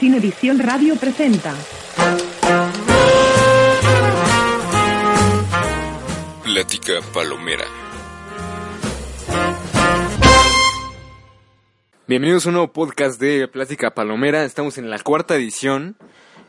Cinevisión 0.00 0.58
Radio 0.60 0.96
presenta 0.96 1.54
Plática 6.42 6.94
Palomera. 7.12 7.66
Bienvenidos 12.06 12.46
a 12.46 12.48
un 12.48 12.54
nuevo 12.54 12.72
podcast 12.72 13.20
de 13.20 13.46
Plática 13.46 13.90
Palomera. 13.90 14.44
Estamos 14.44 14.78
en 14.78 14.88
la 14.88 14.98
cuarta 15.00 15.36
edición. 15.36 15.98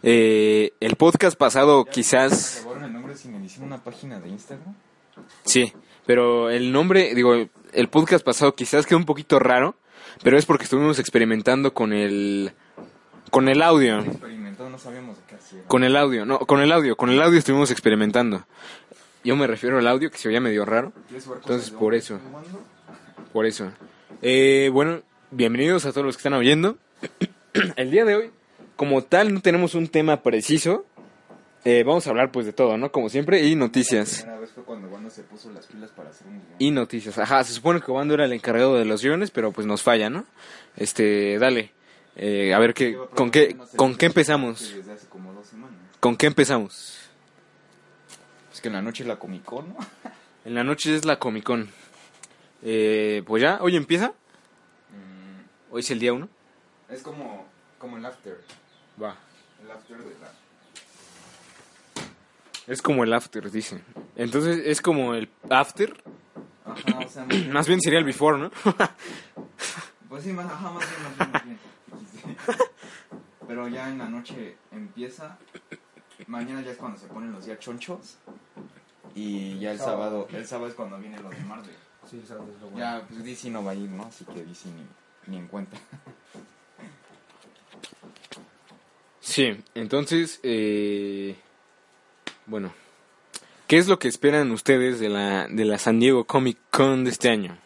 Eh, 0.01 0.71
el 0.79 0.95
podcast 0.95 1.37
pasado 1.37 1.83
quizás... 1.83 2.61
¿Grabaron 2.61 2.85
el 2.85 2.93
nombre 2.93 3.17
sin 3.17 3.35
edición 3.35 3.65
una 3.65 3.83
página 3.83 4.21
de 4.21 4.29
Instagram? 4.29 4.75
Sí, 5.43 5.73
pero 6.05 6.49
el 6.49 6.71
nombre, 6.71 7.13
digo, 7.13 7.35
el 7.73 7.89
podcast 7.89 8.23
pasado 8.23 8.55
quizás 8.55 8.85
quedó 8.85 8.97
un 8.97 9.05
poquito 9.05 9.39
raro, 9.39 9.75
pero 10.23 10.37
es 10.37 10.45
porque 10.45 10.63
estuvimos 10.63 10.99
experimentando 10.99 11.73
con 11.73 11.91
el... 11.91 12.53
Con 13.31 13.47
el 13.47 13.61
audio. 13.61 14.03
No 14.69 14.77
sabíamos 14.77 15.17
de 15.17 15.23
qué 15.27 15.35
hacía. 15.35 15.63
Con 15.67 15.83
el 15.83 15.95
audio, 15.95 16.25
no, 16.25 16.39
con 16.39 16.61
el 16.61 16.71
audio, 16.71 16.95
con 16.95 17.09
el 17.09 17.21
audio 17.21 17.39
estuvimos 17.39 17.71
experimentando. 17.71 18.45
Yo 19.23 19.35
me 19.35 19.47
refiero 19.47 19.79
al 19.79 19.87
audio 19.87 20.11
que 20.11 20.17
se 20.17 20.29
oía 20.29 20.39
medio 20.39 20.65
raro. 20.65 20.91
¿Quieres 21.07 21.25
jugar 21.25 21.39
Entonces, 21.41 21.71
por 21.71 21.95
eso. 21.95 22.19
Por 23.33 23.45
eso. 23.45 23.71
Eh, 24.21 24.69
bueno, 24.71 25.01
bienvenidos 25.31 25.85
a 25.85 25.91
todos 25.91 26.05
los 26.05 26.15
que 26.15 26.19
están 26.19 26.33
oyendo. 26.33 26.77
El 27.75 27.89
día 27.89 28.05
de 28.05 28.15
hoy, 28.15 28.31
como 28.75 29.01
tal, 29.03 29.33
no 29.33 29.41
tenemos 29.41 29.75
un 29.75 29.87
tema 29.87 30.21
preciso. 30.21 30.85
Eh, 31.63 31.83
vamos 31.83 32.07
a 32.07 32.09
hablar 32.09 32.31
pues 32.31 32.45
de 32.45 32.53
todo, 32.53 32.77
¿no? 32.77 32.91
Como 32.91 33.09
siempre, 33.09 33.45
y 33.45 33.55
noticias. 33.55 34.21
primera 34.21 34.39
vez 34.39 34.51
fue 34.51 34.63
cuando 34.63 34.87
Wanda 34.89 35.09
se 35.09 35.23
puso 35.23 35.51
las 35.51 35.67
pilas 35.67 35.91
para 35.91 36.09
hacer 36.09 36.27
un 36.27 36.33
guion. 36.33 36.55
Y 36.59 36.71
noticias. 36.71 37.17
Ajá, 37.17 37.43
se 37.43 37.53
supone 37.53 37.81
que 37.81 37.91
Wando 37.91 38.13
era 38.13 38.25
el 38.25 38.33
encargado 38.33 38.75
de 38.75 38.85
los 38.85 39.01
guiones, 39.01 39.31
pero 39.31 39.51
pues 39.51 39.65
nos 39.65 39.81
falla, 39.83 40.09
¿no? 40.09 40.25
Este, 40.75 41.39
dale. 41.39 41.71
Eh, 42.15 42.53
a 42.53 42.59
ver 42.59 42.73
qué, 42.73 42.97
con 43.15 43.31
qué, 43.31 43.55
con 43.75 43.95
qué 43.95 44.05
empezamos. 44.07 44.73
Desde 44.75 44.93
hace 44.93 45.07
como 45.07 45.33
dos 45.33 45.47
semanas. 45.47 45.75
¿Con 45.99 46.17
qué 46.17 46.27
empezamos? 46.27 46.97
Es 48.53 48.59
que 48.61 48.67
en 48.67 48.73
la 48.73 48.81
noche 48.81 49.05
la 49.05 49.17
Comic 49.17 49.43
Con, 49.43 49.69
¿no? 49.69 49.77
En 50.45 50.55
la 50.55 50.63
noche 50.63 50.95
es 50.95 51.05
la 51.05 51.19
Comic 51.19 51.43
Con. 51.43 51.69
Eh, 52.63 53.23
pues 53.25 53.41
ya, 53.43 53.59
hoy 53.61 53.75
empieza. 53.75 54.07
Mm, 54.09 55.71
Hoy 55.73 55.81
es 55.81 55.91
el 55.91 55.99
día 55.99 56.13
uno. 56.13 56.27
es 56.89 57.01
como, 57.03 57.45
como 57.77 57.97
el 57.97 58.05
after. 58.05 58.41
Va. 59.01 59.15
El 59.63 59.69
after 59.71 59.97
de 59.97 60.15
la... 60.19 60.31
Es 62.67 62.81
como 62.81 63.03
el 63.03 63.13
after, 63.13 63.49
dice. 63.51 63.81
Entonces 64.15 64.61
es 64.65 64.81
como 64.81 65.13
el 65.13 65.29
after. 65.49 65.93
Ajá, 66.65 66.99
o 67.05 67.09
sea, 67.09 67.25
Más 67.51 67.67
bien 67.67 67.79
sería 67.81 67.99
el 67.99 68.05
before, 68.05 68.37
¿no? 68.39 68.51
Pues 70.09 70.23
sí, 70.25 70.33
más, 70.33 70.45
ajá, 70.51 70.71
más 70.71 70.83
bien, 70.89 71.03
más 71.03 71.17
bien, 71.17 71.31
más 71.31 71.45
bien. 71.45 71.59
Pero 73.47 73.67
ya 73.67 73.89
en 73.89 73.97
la 73.97 74.09
noche 74.09 74.55
empieza. 74.71 75.37
Mañana 76.27 76.61
ya 76.61 76.71
es 76.71 76.77
cuando 76.77 76.99
se 76.99 77.07
ponen 77.07 77.31
los 77.31 77.45
días 77.45 77.59
chonchos. 77.59 78.17
Y 79.15 79.59
ya 79.59 79.71
el 79.71 79.79
sábado, 79.79 80.27
el 80.31 80.45
sábado 80.45 80.69
es 80.69 80.75
cuando 80.75 80.97
viene 80.97 81.19
lo 81.19 81.29
de 81.29 81.39
Marvel. 81.39 81.75
Ya, 82.75 83.05
pues 83.07 83.23
DC 83.23 83.49
no 83.49 83.63
va 83.63 83.71
a 83.71 83.75
ir, 83.75 83.89
¿no? 83.89 84.03
Así 84.03 84.25
que 84.25 84.43
DC 84.43 84.69
ni, 84.69 84.85
ni 85.27 85.37
en 85.37 85.47
cuenta. 85.47 85.77
Sí, 89.19 89.63
entonces, 89.75 90.39
eh, 90.43 91.35
bueno, 92.47 92.73
¿qué 93.67 93.77
es 93.77 93.87
lo 93.87 93.99
que 93.99 94.07
esperan 94.07 94.51
ustedes 94.51 94.99
de 94.99 95.09
la, 95.09 95.47
de 95.47 95.63
la 95.63 95.77
San 95.77 95.99
Diego 95.99 96.25
Comic 96.25 96.57
Con 96.69 97.03
de 97.03 97.11
este 97.11 97.29
año? 97.29 97.57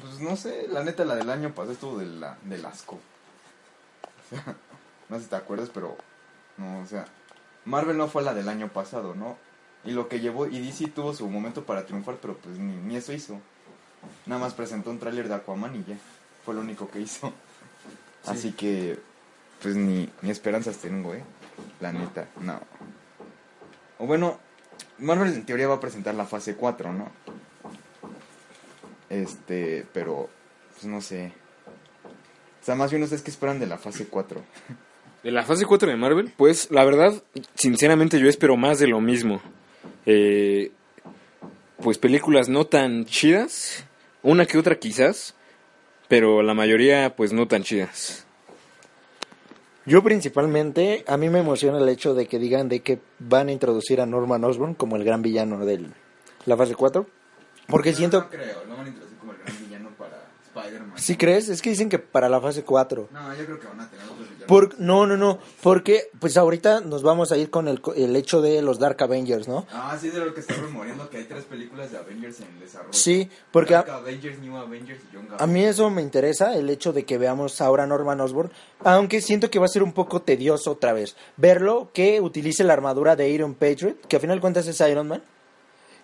Pues 0.00 0.18
no 0.18 0.36
sé, 0.36 0.66
la 0.68 0.82
neta, 0.82 1.04
la 1.04 1.14
del 1.14 1.30
año 1.30 1.50
pasado 1.50 1.72
estuvo 1.72 1.98
de 1.98 2.06
la, 2.06 2.36
del 2.42 2.64
asco. 2.64 2.98
O 4.24 4.28
sea, 4.34 4.56
no 5.08 5.16
sé 5.16 5.24
si 5.24 5.30
te 5.30 5.36
acuerdas, 5.36 5.70
pero. 5.72 5.96
No, 6.56 6.80
o 6.80 6.86
sea. 6.86 7.06
Marvel 7.64 7.96
no 7.96 8.08
fue 8.08 8.22
la 8.22 8.34
del 8.34 8.48
año 8.48 8.68
pasado, 8.68 9.14
¿no? 9.14 9.36
Y 9.84 9.92
lo 9.92 10.08
que 10.08 10.20
llevó. 10.20 10.46
Y 10.46 10.60
DC 10.60 10.88
tuvo 10.88 11.14
su 11.14 11.28
momento 11.28 11.64
para 11.64 11.86
triunfar, 11.86 12.16
pero 12.20 12.36
pues 12.36 12.58
ni, 12.58 12.74
ni 12.76 12.96
eso 12.96 13.12
hizo. 13.12 13.40
Nada 14.26 14.40
más 14.40 14.54
presentó 14.54 14.90
un 14.90 14.98
tráiler 14.98 15.28
de 15.28 15.34
Aquaman 15.34 15.74
y 15.76 15.84
ya. 15.84 15.96
Fue 16.44 16.54
lo 16.54 16.60
único 16.60 16.90
que 16.90 17.00
hizo. 17.00 17.32
Así 18.26 18.52
que. 18.52 18.98
Pues 19.62 19.76
ni, 19.76 20.10
ni 20.20 20.30
esperanzas 20.30 20.78
tengo, 20.78 21.14
¿eh? 21.14 21.24
La 21.80 21.92
neta, 21.92 22.28
no. 22.40 22.60
O 23.98 24.06
bueno, 24.06 24.38
Marvel 24.98 25.32
en 25.32 25.46
teoría 25.46 25.68
va 25.68 25.74
a 25.74 25.80
presentar 25.80 26.14
la 26.14 26.26
fase 26.26 26.56
4, 26.56 26.92
¿no? 26.92 27.10
Este, 29.08 29.86
pero, 29.92 30.28
pues 30.72 30.84
no 30.84 31.00
sé. 31.00 31.32
O 32.64 32.66
sea, 32.66 32.74
más 32.76 32.90
bien 32.90 33.02
ustedes 33.02 33.20
qué 33.20 33.30
esperan 33.30 33.60
de 33.60 33.66
la 33.66 33.76
fase 33.76 34.06
4. 34.06 34.40
De 35.22 35.30
la 35.30 35.42
fase 35.42 35.64
4 35.64 35.88
de 35.88 35.96
Marvel, 35.96 36.32
pues 36.36 36.70
la 36.70 36.84
verdad, 36.84 37.14
sinceramente 37.54 38.18
yo 38.18 38.28
espero 38.28 38.58
más 38.58 38.78
de 38.78 38.86
lo 38.86 39.00
mismo. 39.00 39.40
Eh, 40.04 40.70
pues 41.82 41.96
películas 41.96 42.50
no 42.50 42.66
tan 42.66 43.06
chidas, 43.06 43.86
una 44.22 44.44
que 44.44 44.58
otra 44.58 44.78
quizás, 44.78 45.34
pero 46.08 46.42
la 46.42 46.52
mayoría 46.52 47.16
pues 47.16 47.32
no 47.32 47.48
tan 47.48 47.62
chidas. 47.62 48.26
Yo 49.86 50.02
principalmente, 50.02 51.04
a 51.06 51.16
mí 51.16 51.30
me 51.30 51.38
emociona 51.38 51.78
el 51.78 51.88
hecho 51.88 52.12
de 52.12 52.26
que 52.26 52.38
digan 52.38 52.68
de 52.68 52.80
que 52.80 52.98
van 53.18 53.48
a 53.48 53.52
introducir 53.52 54.02
a 54.02 54.06
Norman 54.06 54.44
Osborn 54.44 54.74
como 54.74 54.96
el 54.96 55.04
gran 55.04 55.22
villano 55.22 55.64
de 55.64 55.86
la 56.44 56.56
fase 56.56 56.74
4. 56.74 57.06
Porque 57.68 57.94
siento... 57.94 58.20
No 58.20 58.28
creo, 58.28 58.64
no 58.68 58.76
van 58.76 58.86
a 58.86 58.88
introducir 58.88 59.18
como 59.18 59.32
el 59.32 59.38
gran 59.38 59.58
villano 59.58 59.88
para 59.96 60.28
Spider-Man. 60.54 60.92
¿Sí 60.98 61.16
crees? 61.16 61.48
Es 61.48 61.60
que 61.62 61.70
dicen 61.70 61.88
que 61.88 61.98
para 61.98 62.28
la 62.28 62.40
fase 62.40 62.62
4. 62.64 63.08
No, 63.10 63.34
yo 63.36 63.44
creo 63.44 63.58
que 63.60 63.66
van 63.66 63.80
a 63.80 63.90
tener 63.90 64.04
otros. 64.06 64.28
Por, 64.46 64.78
no, 64.78 65.06
no, 65.06 65.16
no. 65.16 65.38
Porque 65.62 66.10
pues 66.20 66.36
ahorita 66.36 66.80
nos 66.82 67.02
vamos 67.02 67.32
a 67.32 67.36
ir 67.38 67.48
con 67.48 67.66
el, 67.66 67.80
el 67.96 68.14
hecho 68.14 68.42
de 68.42 68.60
los 68.60 68.78
Dark 68.78 69.02
Avengers, 69.02 69.48
¿no? 69.48 69.66
Ah, 69.72 69.96
sí, 69.98 70.10
de 70.10 70.18
lo 70.18 70.34
que 70.34 70.40
está 70.40 70.54
rumoreando 70.54 71.08
que 71.08 71.16
hay 71.16 71.24
tres 71.24 71.44
películas 71.44 71.90
de 71.90 71.96
Avengers 71.96 72.40
en 72.40 72.60
desarrollo. 72.60 72.92
Sí, 72.92 73.30
porque 73.50 73.72
Dark 73.72 73.88
a- 73.90 73.96
Avengers, 73.96 74.38
New 74.40 74.54
Avengers 74.56 75.00
y 75.10 75.14
Young 75.14 75.24
A 75.30 75.34
Avengers. 75.36 75.48
mí 75.50 75.64
eso 75.64 75.88
me 75.90 76.02
interesa, 76.02 76.54
el 76.54 76.68
hecho 76.68 76.92
de 76.92 77.04
que 77.04 77.16
veamos 77.16 77.60
ahora 77.62 77.84
a 77.84 77.86
Norman 77.86 78.20
Osborn, 78.20 78.52
aunque 78.80 79.22
siento 79.22 79.50
que 79.50 79.58
va 79.58 79.64
a 79.64 79.68
ser 79.68 79.82
un 79.82 79.94
poco 79.94 80.20
tedioso 80.20 80.72
otra 80.72 80.92
vez 80.92 81.16
verlo 81.38 81.88
que 81.94 82.20
utilice 82.20 82.64
la 82.64 82.74
armadura 82.74 83.16
de 83.16 83.30
Iron 83.30 83.54
Patriot, 83.54 83.96
que 84.08 84.16
a 84.16 84.20
final 84.20 84.36
de 84.36 84.40
cuentas 84.42 84.66
es 84.66 84.78
Iron 84.80 85.08
Man, 85.08 85.22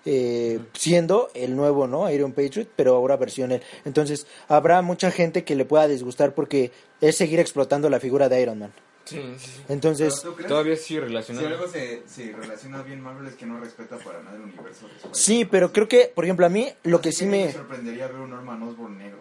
eh, 0.05 0.61
siendo 0.73 1.31
el 1.35 1.57
nuevo, 1.57 1.87
¿no? 1.87 2.11
Iron 2.11 2.33
Patriot, 2.33 2.69
pero 2.77 2.95
ahora 2.95 3.17
versión 3.17 3.53
él. 3.53 3.63
Entonces, 3.85 4.27
habrá 4.49 4.83
mucha 4.83 5.11
gente 5.11 5.45
que 5.45 5.55
le 5.55 5.65
pueda 5.65 5.89
disgustar 5.89 6.35
porque 6.35 6.73
es 7.01 7.17
seguir 7.17 7.41
explotando 7.41 7.91
la 7.91 8.01
figura 8.01 8.29
de 8.29 8.41
Iron 8.43 8.59
Man. 8.59 8.73
Sí, 9.05 9.21
sí, 9.39 9.47
sí. 9.47 9.63
Entonces. 9.69 10.23
Todavía 10.47 10.77
sí 10.77 10.95
Si 10.95 11.01
relacionado. 11.01 11.47
algo 11.49 11.67
se, 11.67 12.03
se 12.07 12.33
relaciona 12.33 12.83
bien 12.83 13.01
Marvel 13.01 13.27
es 13.27 13.35
que 13.35 13.45
no 13.47 13.59
respeta 13.59 13.97
para 13.99 14.23
nada 14.23 14.37
el 14.37 14.43
universo. 14.43 14.87
sí, 15.13 15.45
pero 15.45 15.73
creo 15.73 15.89
que, 15.89 16.13
por 16.15 16.25
ejemplo, 16.25 16.47
a 16.47 16.49
mí 16.49 16.69
lo 16.85 17.01
que 17.01 17.11
sí 17.11 17.25
no 17.25 17.33
me... 17.33 17.53
sorprendería 17.53 18.07
ver 18.07 18.17
un 18.17 18.31
Norman 18.31 18.63
Osborn 18.63 18.99
negro. 18.99 19.19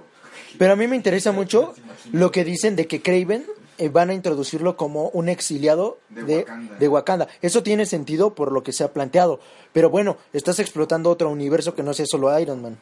Pero 0.57 0.73
a 0.73 0.75
mí 0.75 0.87
me 0.87 0.95
interesa 0.95 1.31
mucho 1.33 1.73
lo 2.11 2.31
que 2.31 2.43
dicen 2.43 2.75
de 2.75 2.87
que 2.87 3.01
Craven 3.01 3.45
eh, 3.79 3.89
van 3.89 4.11
a 4.11 4.13
introducirlo 4.13 4.77
como 4.77 5.09
un 5.09 5.29
exiliado 5.29 5.97
De 6.09 6.23
de, 6.23 6.37
Wakanda. 6.39 6.75
de 6.75 6.87
Wakanda. 6.87 7.27
Eso 7.41 7.63
tiene 7.63 7.85
sentido 7.87 8.35
por 8.35 8.51
lo 8.51 8.61
que 8.61 8.73
se 8.73 8.83
ha 8.83 8.93
planteado. 8.93 9.39
Pero 9.73 9.89
bueno, 9.89 10.17
estás 10.33 10.59
explotando 10.59 11.09
otro 11.09 11.29
universo 11.29 11.73
que 11.73 11.81
no 11.81 11.93
sea 11.93 12.05
solo 12.05 12.37
Iron 12.39 12.61
Man. 12.61 12.77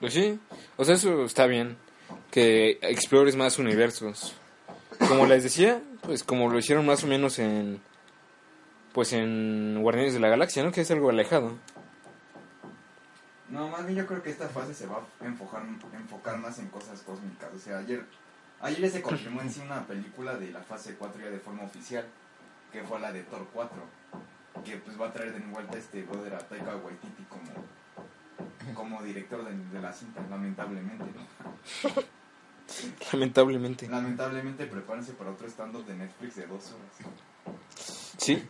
Pues 0.00 0.12
sí, 0.12 0.38
o 0.76 0.84
sea, 0.84 0.94
eso 0.96 1.24
está 1.24 1.46
bien, 1.46 1.76
que 2.30 2.78
explores 2.82 3.36
más 3.36 3.58
universos. 3.58 4.34
Como 5.08 5.26
les 5.26 5.42
decía, 5.42 5.82
pues 6.02 6.22
como 6.22 6.48
lo 6.48 6.58
hicieron 6.58 6.86
más 6.86 7.02
o 7.04 7.06
menos 7.06 7.38
en, 7.38 7.80
pues 8.92 9.12
en 9.12 9.78
Guardianes 9.82 10.14
de 10.14 10.20
la 10.20 10.28
Galaxia, 10.28 10.62
¿no? 10.62 10.70
Que 10.72 10.82
es 10.82 10.90
algo 10.90 11.10
alejado. 11.10 11.52
No, 13.48 13.68
más 13.68 13.84
bien 13.86 13.98
yo 13.98 14.06
creo 14.06 14.22
que 14.22 14.30
esta 14.30 14.48
fase 14.48 14.74
se 14.74 14.86
va 14.86 15.00
a 15.20 15.24
enfocar, 15.24 15.62
enfocar 15.94 16.38
más 16.38 16.58
en 16.58 16.68
cosas 16.68 17.00
cósmicas. 17.02 17.50
O 17.54 17.58
sea, 17.58 17.78
ayer, 17.78 18.04
ayer 18.64 18.90
se 18.90 19.02
confirmó 19.02 19.42
en 19.42 19.50
sí 19.50 19.60
una 19.60 19.86
película 19.86 20.34
de 20.36 20.50
la 20.50 20.62
fase 20.62 20.96
4 20.96 21.20
ya 21.22 21.30
de 21.30 21.38
forma 21.38 21.64
oficial, 21.64 22.04
que 22.72 22.82
fue 22.82 22.98
la 22.98 23.12
de 23.12 23.22
Thor 23.22 23.46
4, 23.52 23.76
que 24.64 24.76
pues 24.78 25.00
va 25.00 25.08
a 25.08 25.12
traer 25.12 25.32
de 25.32 25.40
vuelta 25.40 25.78
este 25.78 26.02
brother 26.02 26.34
a 26.34 26.38
Taika 26.38 26.76
Waititi 26.76 27.24
como, 27.24 28.74
como 28.74 29.02
director 29.02 29.44
de, 29.44 29.56
de 29.56 29.80
la 29.80 29.92
cinta, 29.92 30.22
lamentablemente, 30.28 31.04
¿no? 31.04 32.02
Lamentablemente. 33.12 33.88
Lamentablemente, 33.88 34.66
prepárense 34.66 35.12
para 35.12 35.30
otro 35.30 35.46
stand-up 35.48 35.84
de 35.86 35.94
Netflix 35.94 36.36
de 36.36 36.46
dos 36.46 36.72
horas. 36.72 37.56
Sí. 38.16 38.48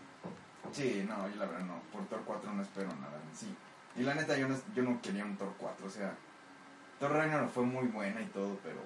Sí, 0.72 1.04
no, 1.06 1.28
yo 1.28 1.36
la 1.36 1.46
verdad 1.46 1.66
no. 1.66 1.80
Por 1.92 2.06
Thor 2.06 2.22
4 2.24 2.52
no 2.52 2.62
espero 2.62 2.88
nada 2.88 3.20
en 3.28 3.36
sí. 3.36 3.54
Y 3.96 4.02
la 4.02 4.14
neta, 4.14 4.36
yo 4.38 4.48
no, 4.48 4.56
yo 4.74 4.82
no 4.82 5.00
quería 5.02 5.24
un 5.24 5.36
Thor 5.36 5.52
4. 5.58 5.86
O 5.86 5.90
sea, 5.90 6.14
Thor 6.98 7.12
Ragnarok 7.12 7.50
fue 7.50 7.64
muy 7.64 7.86
buena 7.88 8.22
y 8.22 8.26
todo, 8.26 8.58
pero 8.62 8.78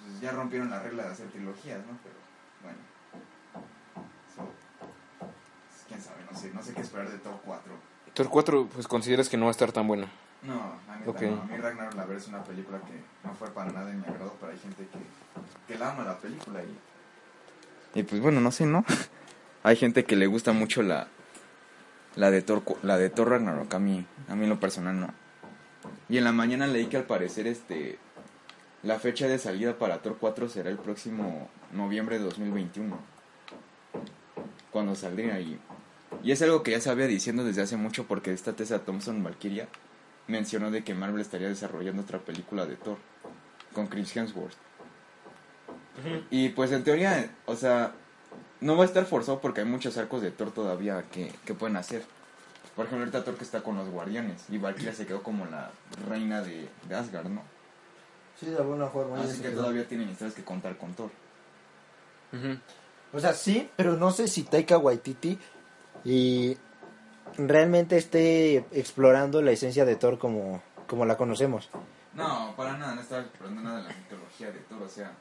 pues, 0.00 0.20
ya 0.20 0.32
rompieron 0.32 0.70
la 0.70 0.80
regla 0.80 1.04
de 1.04 1.12
hacer 1.12 1.28
trilogías, 1.28 1.78
¿no? 1.80 1.98
Pero 2.02 2.14
bueno. 2.62 2.78
So, 4.34 4.48
pues, 5.18 5.84
quién 5.88 6.00
sabe, 6.00 6.18
no 6.30 6.36
sé, 6.38 6.50
no 6.52 6.62
sé 6.62 6.74
qué 6.74 6.82
esperar 6.82 7.10
de 7.10 7.18
Thor 7.18 7.40
4. 7.44 7.72
Thor 8.14 8.28
4, 8.28 8.68
pues 8.74 8.88
consideras 8.88 9.28
que 9.28 9.36
no 9.36 9.44
va 9.44 9.50
a 9.50 9.52
estar 9.52 9.72
tan 9.72 9.86
buena. 9.86 10.08
No, 10.42 10.76
la 10.86 10.96
neta 10.96 11.10
Ok. 11.10 11.20
no. 11.22 11.42
A 11.42 11.44
mí 11.46 11.56
Ragnarok, 11.56 11.94
la 11.94 12.04
verdad, 12.04 12.16
es 12.22 12.28
una 12.28 12.44
película 12.44 12.78
que 12.80 13.00
no 13.26 13.34
fue 13.34 13.50
para 13.50 13.70
nada 13.72 13.86
de 13.86 13.94
mi 13.94 14.04
agrado, 14.04 14.34
pero 14.40 14.52
hay 14.52 14.58
gente 14.58 14.86
que, 14.86 15.72
que 15.72 15.78
la 15.78 15.90
ama 15.92 16.04
la 16.04 16.18
película 16.18 16.60
y... 16.62 16.78
Y 17.98 18.02
pues 18.04 18.20
bueno, 18.20 18.40
no 18.40 18.50
sé, 18.52 18.66
¿no? 18.66 18.84
hay 19.62 19.76
gente 19.76 20.04
que 20.04 20.14
le 20.16 20.26
gusta 20.26 20.52
mucho 20.52 20.82
la, 20.82 21.08
la 22.16 22.30
de 22.30 22.42
Thor, 22.42 22.62
la 22.82 22.96
de 22.98 23.10
Thor 23.10 23.30
Ragnarok, 23.30 23.72
a 23.74 23.78
mí, 23.78 24.06
a 24.28 24.34
mí 24.36 24.44
en 24.44 24.50
lo 24.50 24.60
personal 24.60 24.98
no. 25.00 25.08
Y 26.08 26.18
en 26.18 26.24
la 26.24 26.32
mañana 26.32 26.66
leí 26.66 26.86
que 26.86 26.96
al 26.98 27.04
parecer 27.04 27.46
este 27.46 27.98
la 28.82 28.98
fecha 28.98 29.26
de 29.26 29.38
salida 29.38 29.78
para 29.78 30.02
Thor 30.02 30.16
4 30.20 30.48
será 30.48 30.70
el 30.70 30.78
próximo 30.78 31.48
noviembre 31.72 32.18
de 32.18 32.24
2021. 32.24 32.98
Cuando 34.70 34.94
saldría 34.94 35.40
y 35.40 35.58
y 36.22 36.32
es 36.32 36.42
algo 36.42 36.62
que 36.62 36.72
ya 36.72 36.80
se 36.80 36.90
había 36.90 37.06
diciendo 37.06 37.44
desde 37.44 37.62
hace 37.62 37.76
mucho 37.76 38.06
porque 38.06 38.32
esta 38.32 38.54
Tessa 38.54 38.80
Thompson 38.80 39.22
Valkyria 39.22 39.68
mencionó 40.26 40.70
de 40.70 40.82
que 40.82 40.94
Marvel 40.94 41.20
estaría 41.20 41.48
desarrollando 41.48 42.02
otra 42.02 42.18
película 42.18 42.66
de 42.66 42.76
Thor 42.76 42.98
con 43.72 43.86
Chris 43.86 44.16
Hemsworth. 44.16 44.56
Y 46.30 46.50
pues 46.50 46.70
en 46.72 46.84
teoría, 46.84 47.30
o 47.46 47.56
sea, 47.56 47.92
no 48.60 48.76
va 48.76 48.84
a 48.84 48.86
estar 48.86 49.04
forzado 49.04 49.40
porque 49.40 49.60
hay 49.62 49.66
muchos 49.66 49.96
arcos 49.96 50.22
de 50.22 50.30
Thor 50.30 50.52
todavía 50.52 51.04
que, 51.10 51.32
que 51.44 51.54
pueden 51.54 51.76
hacer. 51.76 52.04
Por 52.76 52.86
ejemplo, 52.86 53.04
ahorita 53.04 53.24
Thor 53.24 53.36
que 53.36 53.44
está 53.44 53.62
con 53.62 53.76
los 53.76 53.88
guardianes 53.88 54.44
y 54.48 54.58
Valkyria 54.58 54.92
se 54.92 55.06
quedó 55.06 55.22
como 55.22 55.46
la 55.46 55.70
reina 56.08 56.42
de, 56.42 56.68
de 56.88 56.94
Asgard, 56.94 57.28
¿no? 57.28 57.42
Sí, 58.38 58.46
de 58.46 58.56
alguna 58.56 58.86
forma. 58.86 59.20
Así 59.20 59.36
se 59.36 59.42
que 59.42 59.48
quedó. 59.50 59.62
todavía 59.62 59.86
tienen 59.86 60.10
historias 60.10 60.34
que 60.34 60.44
contar 60.44 60.76
con 60.76 60.94
Thor. 60.94 61.10
Ujú. 62.32 62.58
O 63.12 63.20
sea, 63.20 63.32
sí, 63.32 63.70
pero 63.76 63.96
no 63.96 64.10
sé 64.10 64.28
si 64.28 64.42
Taika 64.42 64.78
Waititi 64.78 65.38
y 66.04 66.56
realmente 67.36 67.96
esté 67.96 68.56
explorando 68.72 69.42
la 69.42 69.50
esencia 69.50 69.84
de 69.84 69.96
Thor 69.96 70.18
como, 70.18 70.62
como 70.86 71.06
la 71.06 71.16
conocemos. 71.16 71.70
No, 72.14 72.54
para 72.56 72.76
nada, 72.76 72.94
no 72.94 73.00
estaba 73.00 73.22
explorando 73.22 73.62
nada 73.62 73.78
de 73.82 73.88
la 73.88 73.94
mitología 73.94 74.50
de 74.50 74.58
Thor, 74.60 74.82
o 74.82 74.88
sea... 74.88 75.12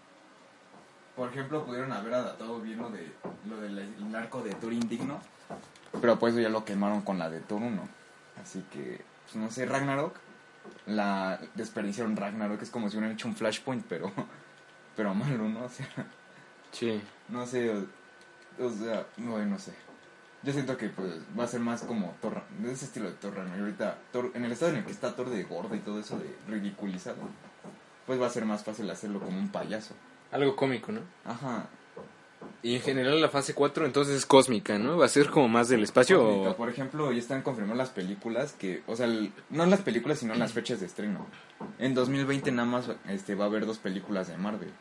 Por 1.15 1.29
ejemplo, 1.29 1.65
pudieron 1.65 1.91
haber 1.91 2.13
adaptado 2.13 2.61
bien 2.61 2.77
lo, 2.77 2.91
de, 2.91 3.11
lo 3.49 3.59
del 3.59 3.79
el 3.79 4.15
arco 4.15 4.43
de 4.43 4.53
Thor 4.53 4.71
indigno, 4.71 5.19
pero 5.99 6.19
pues 6.19 6.33
eso 6.33 6.41
ya 6.41 6.49
lo 6.49 6.63
quemaron 6.63 7.01
con 7.01 7.17
la 7.17 7.27
de 7.27 7.39
Thor 7.39 7.63
1. 7.63 7.81
Así 8.39 8.63
que, 8.71 9.01
pues 9.23 9.35
no 9.35 9.49
sé, 9.49 9.65
Ragnarok, 9.65 10.15
la 10.85 11.39
desperdiciaron 11.55 12.15
Ragnarok, 12.15 12.61
es 12.61 12.69
como 12.69 12.89
si 12.89 12.97
hubieran 12.97 13.13
hecho 13.15 13.27
un 13.27 13.35
Flashpoint, 13.35 13.85
pero, 13.87 14.11
pero 14.95 15.13
malo, 15.13 15.47
¿no? 15.49 15.65
O 15.65 15.69
sea, 15.69 15.87
Sí. 16.71 17.01
no 17.29 17.45
sé, 17.45 17.69
o, 17.71 17.85
o 18.65 18.69
sea, 18.69 19.05
no, 19.17 19.37
no 19.45 19.59
sé. 19.59 19.73
Yo 20.43 20.53
siento 20.53 20.77
que 20.77 20.89
pues 20.89 21.13
va 21.37 21.45
a 21.45 21.47
ser 21.47 21.59
más 21.61 21.81
como 21.81 22.15
Thor, 22.21 22.43
de 22.59 22.71
ese 22.71 22.85
estilo 22.85 23.07
de 23.09 23.15
Thor 23.15 23.33
Ragnarok. 23.35 23.57
Y 23.57 23.61
ahorita, 23.61 23.97
Thor- 24.13 24.31
en 24.35 24.45
el 24.45 24.51
estado 24.51 24.71
en 24.71 24.77
el 24.77 24.85
que 24.85 24.91
está 24.91 25.15
Thor 25.15 25.29
de 25.29 25.43
gordo 25.43 25.75
y 25.75 25.79
todo 25.79 25.99
eso 25.99 26.19
de 26.19 26.35
ridiculizado, 26.47 27.17
pues 28.05 28.21
va 28.21 28.27
a 28.27 28.29
ser 28.29 28.45
más 28.45 28.63
fácil 28.63 28.89
hacerlo 28.89 29.19
como 29.19 29.37
un 29.37 29.49
payaso. 29.49 29.95
Algo 30.31 30.55
cómico, 30.55 30.91
¿no? 30.91 31.01
Ajá. 31.25 31.65
Y 32.63 32.75
en 32.75 32.81
general 32.81 33.21
la 33.21 33.29
fase 33.29 33.53
4 33.53 33.85
entonces 33.85 34.15
es 34.15 34.25
cósmica, 34.25 34.77
¿no? 34.79 34.97
Va 34.97 35.05
a 35.05 35.09
ser 35.09 35.29
como 35.29 35.47
más 35.47 35.69
del 35.69 35.83
espacio 35.83 36.19
Cósmica. 36.19 36.49
o... 36.51 36.55
Por 36.57 36.69
ejemplo, 36.69 37.11
ya 37.11 37.19
están 37.19 37.41
confirmando 37.41 37.75
las 37.77 37.89
películas 37.91 38.53
que, 38.53 38.81
o 38.87 38.95
sea, 38.95 39.05
el- 39.05 39.31
no 39.49 39.65
las 39.67 39.81
películas, 39.81 40.19
sino 40.19 40.33
las 40.35 40.53
fechas 40.53 40.79
de 40.79 40.87
estreno. 40.87 41.25
En 41.79 41.93
2020 41.93 42.51
nada 42.51 42.67
más 42.67 42.89
este, 43.09 43.35
va 43.35 43.45
a 43.45 43.47
haber 43.47 43.65
dos 43.65 43.77
películas 43.77 44.27
de 44.27 44.37
Marvel. 44.37 44.71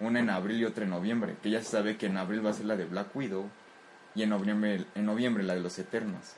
Una 0.00 0.20
en 0.20 0.30
abril 0.30 0.60
y 0.60 0.64
otra 0.64 0.84
en 0.84 0.90
noviembre. 0.90 1.36
Que 1.42 1.50
ya 1.50 1.60
se 1.60 1.70
sabe 1.70 1.96
que 1.96 2.06
en 2.06 2.18
abril 2.18 2.44
va 2.44 2.50
a 2.50 2.54
ser 2.54 2.66
la 2.66 2.76
de 2.76 2.84
Black 2.84 3.14
Widow. 3.16 3.48
Y 4.14 4.22
en 4.22 4.28
noviembre, 4.30 4.84
en 4.94 5.06
noviembre 5.06 5.42
la 5.42 5.54
de 5.54 5.60
los 5.60 5.78
Eternos. 5.78 6.34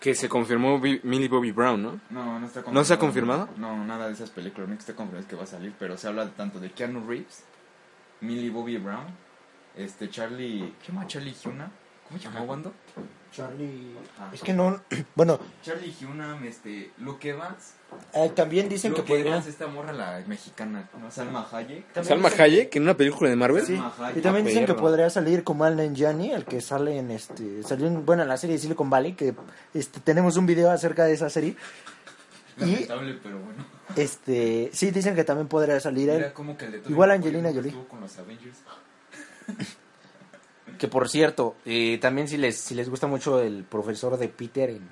Que 0.00 0.14
se 0.14 0.28
confirmó 0.28 0.78
Millie 0.78 1.28
Bobby 1.28 1.52
Brown, 1.52 1.82
¿no? 1.82 2.00
No, 2.10 2.40
no 2.40 2.46
está 2.46 2.62
confirmado. 2.62 2.72
¿No 2.74 2.84
se 2.84 2.94
ha 2.94 2.98
confirmado? 2.98 3.48
No, 3.58 3.84
nada 3.84 4.08
de 4.08 4.14
esas 4.14 4.30
películas. 4.30 4.68
Que 4.70 4.74
está 4.74 4.94
confirmado 4.94 5.20
es 5.22 5.26
que 5.28 5.36
va 5.36 5.44
a 5.44 5.46
salir. 5.46 5.72
Pero 5.78 5.96
se 5.98 6.08
habla 6.08 6.28
tanto 6.30 6.58
de 6.58 6.70
Keanu 6.72 7.06
Reeves, 7.06 7.44
Millie 8.20 8.50
Bobby 8.50 8.76
Brown, 8.78 9.06
este 9.76 10.10
Charlie. 10.10 10.74
¿Qué 10.84 10.92
llama 10.92 11.06
Charlie 11.06 11.34
Huna? 11.44 11.70
¿Cómo 12.08 12.18
se 12.20 12.28
llamó 12.28 12.42
Wando? 12.44 12.72
Charlie. 13.32 13.94
Ah. 14.18 14.28
Es 14.32 14.42
que 14.42 14.52
no. 14.52 14.80
Bueno, 15.14 15.38
Charlie 15.62 15.94
Hunnam, 16.04 16.42
este, 16.44 16.90
Luke 16.98 17.28
Evans. 17.28 17.74
eh, 18.14 18.30
también 18.34 18.68
dicen 18.68 18.92
que 18.94 19.02
podría. 19.02 19.26
Evans, 19.32 19.46
esta 19.46 19.66
morra, 19.68 19.92
la 19.92 20.22
mexicana, 20.26 20.88
¿no? 21.00 21.10
Salma 21.10 21.46
Hayek. 21.52 21.92
También 21.92 22.04
Salma 22.08 22.28
dicen- 22.30 22.40
Hayek 22.44 22.76
en 22.76 22.82
una 22.82 22.96
película 22.96 23.30
de 23.30 23.36
Marvel. 23.36 23.64
Sí, 23.64 23.74
y 23.74 24.20
también 24.20 24.44
Ah, 24.46 24.48
dicen 24.48 24.66
que 24.66 24.74
podría 24.74 25.08
salir 25.10 25.44
como 25.44 25.64
Alan 25.64 25.94
Gianni, 25.94 26.32
el 26.32 26.44
que 26.44 26.60
sale 26.60 26.98
en 26.98 27.10
este, 27.12 27.62
salió 27.62 27.86
en, 27.86 28.04
bueno, 28.04 28.22
en 28.22 28.28
la 28.28 28.36
serie 28.36 28.56
de 28.56 28.62
Silicon 28.62 28.90
Valley, 28.90 29.12
que 29.12 29.34
este, 29.74 30.00
tenemos 30.00 30.36
un 30.36 30.46
video 30.46 30.70
acerca 30.70 31.04
de 31.04 31.12
esa 31.12 31.30
serie. 31.30 31.54
Y 32.60 32.66
Lamentable, 32.72 33.18
pero 33.22 33.38
bueno. 33.38 33.64
este, 33.96 34.70
sí 34.72 34.90
dicen 34.90 35.14
que 35.14 35.24
también 35.24 35.48
podría 35.48 35.78
salir 35.80 36.10
él, 36.10 36.32
como 36.32 36.56
que 36.56 36.66
el 36.66 36.72
de 36.72 36.78
Tobey 36.78 36.92
Igual 36.92 37.10
Angelina 37.12 37.52
Jolie. 37.52 37.74
con 37.88 38.00
los 38.00 38.18
Avengers. 38.18 38.58
que 40.78 40.88
por 40.88 41.08
cierto, 41.08 41.56
eh, 41.64 41.98
también 42.00 42.28
si 42.28 42.36
les, 42.36 42.56
si 42.56 42.74
les 42.74 42.88
gusta 42.88 43.06
mucho 43.06 43.40
el 43.40 43.64
profesor 43.64 44.16
de 44.16 44.28
Peter 44.28 44.70
en 44.70 44.88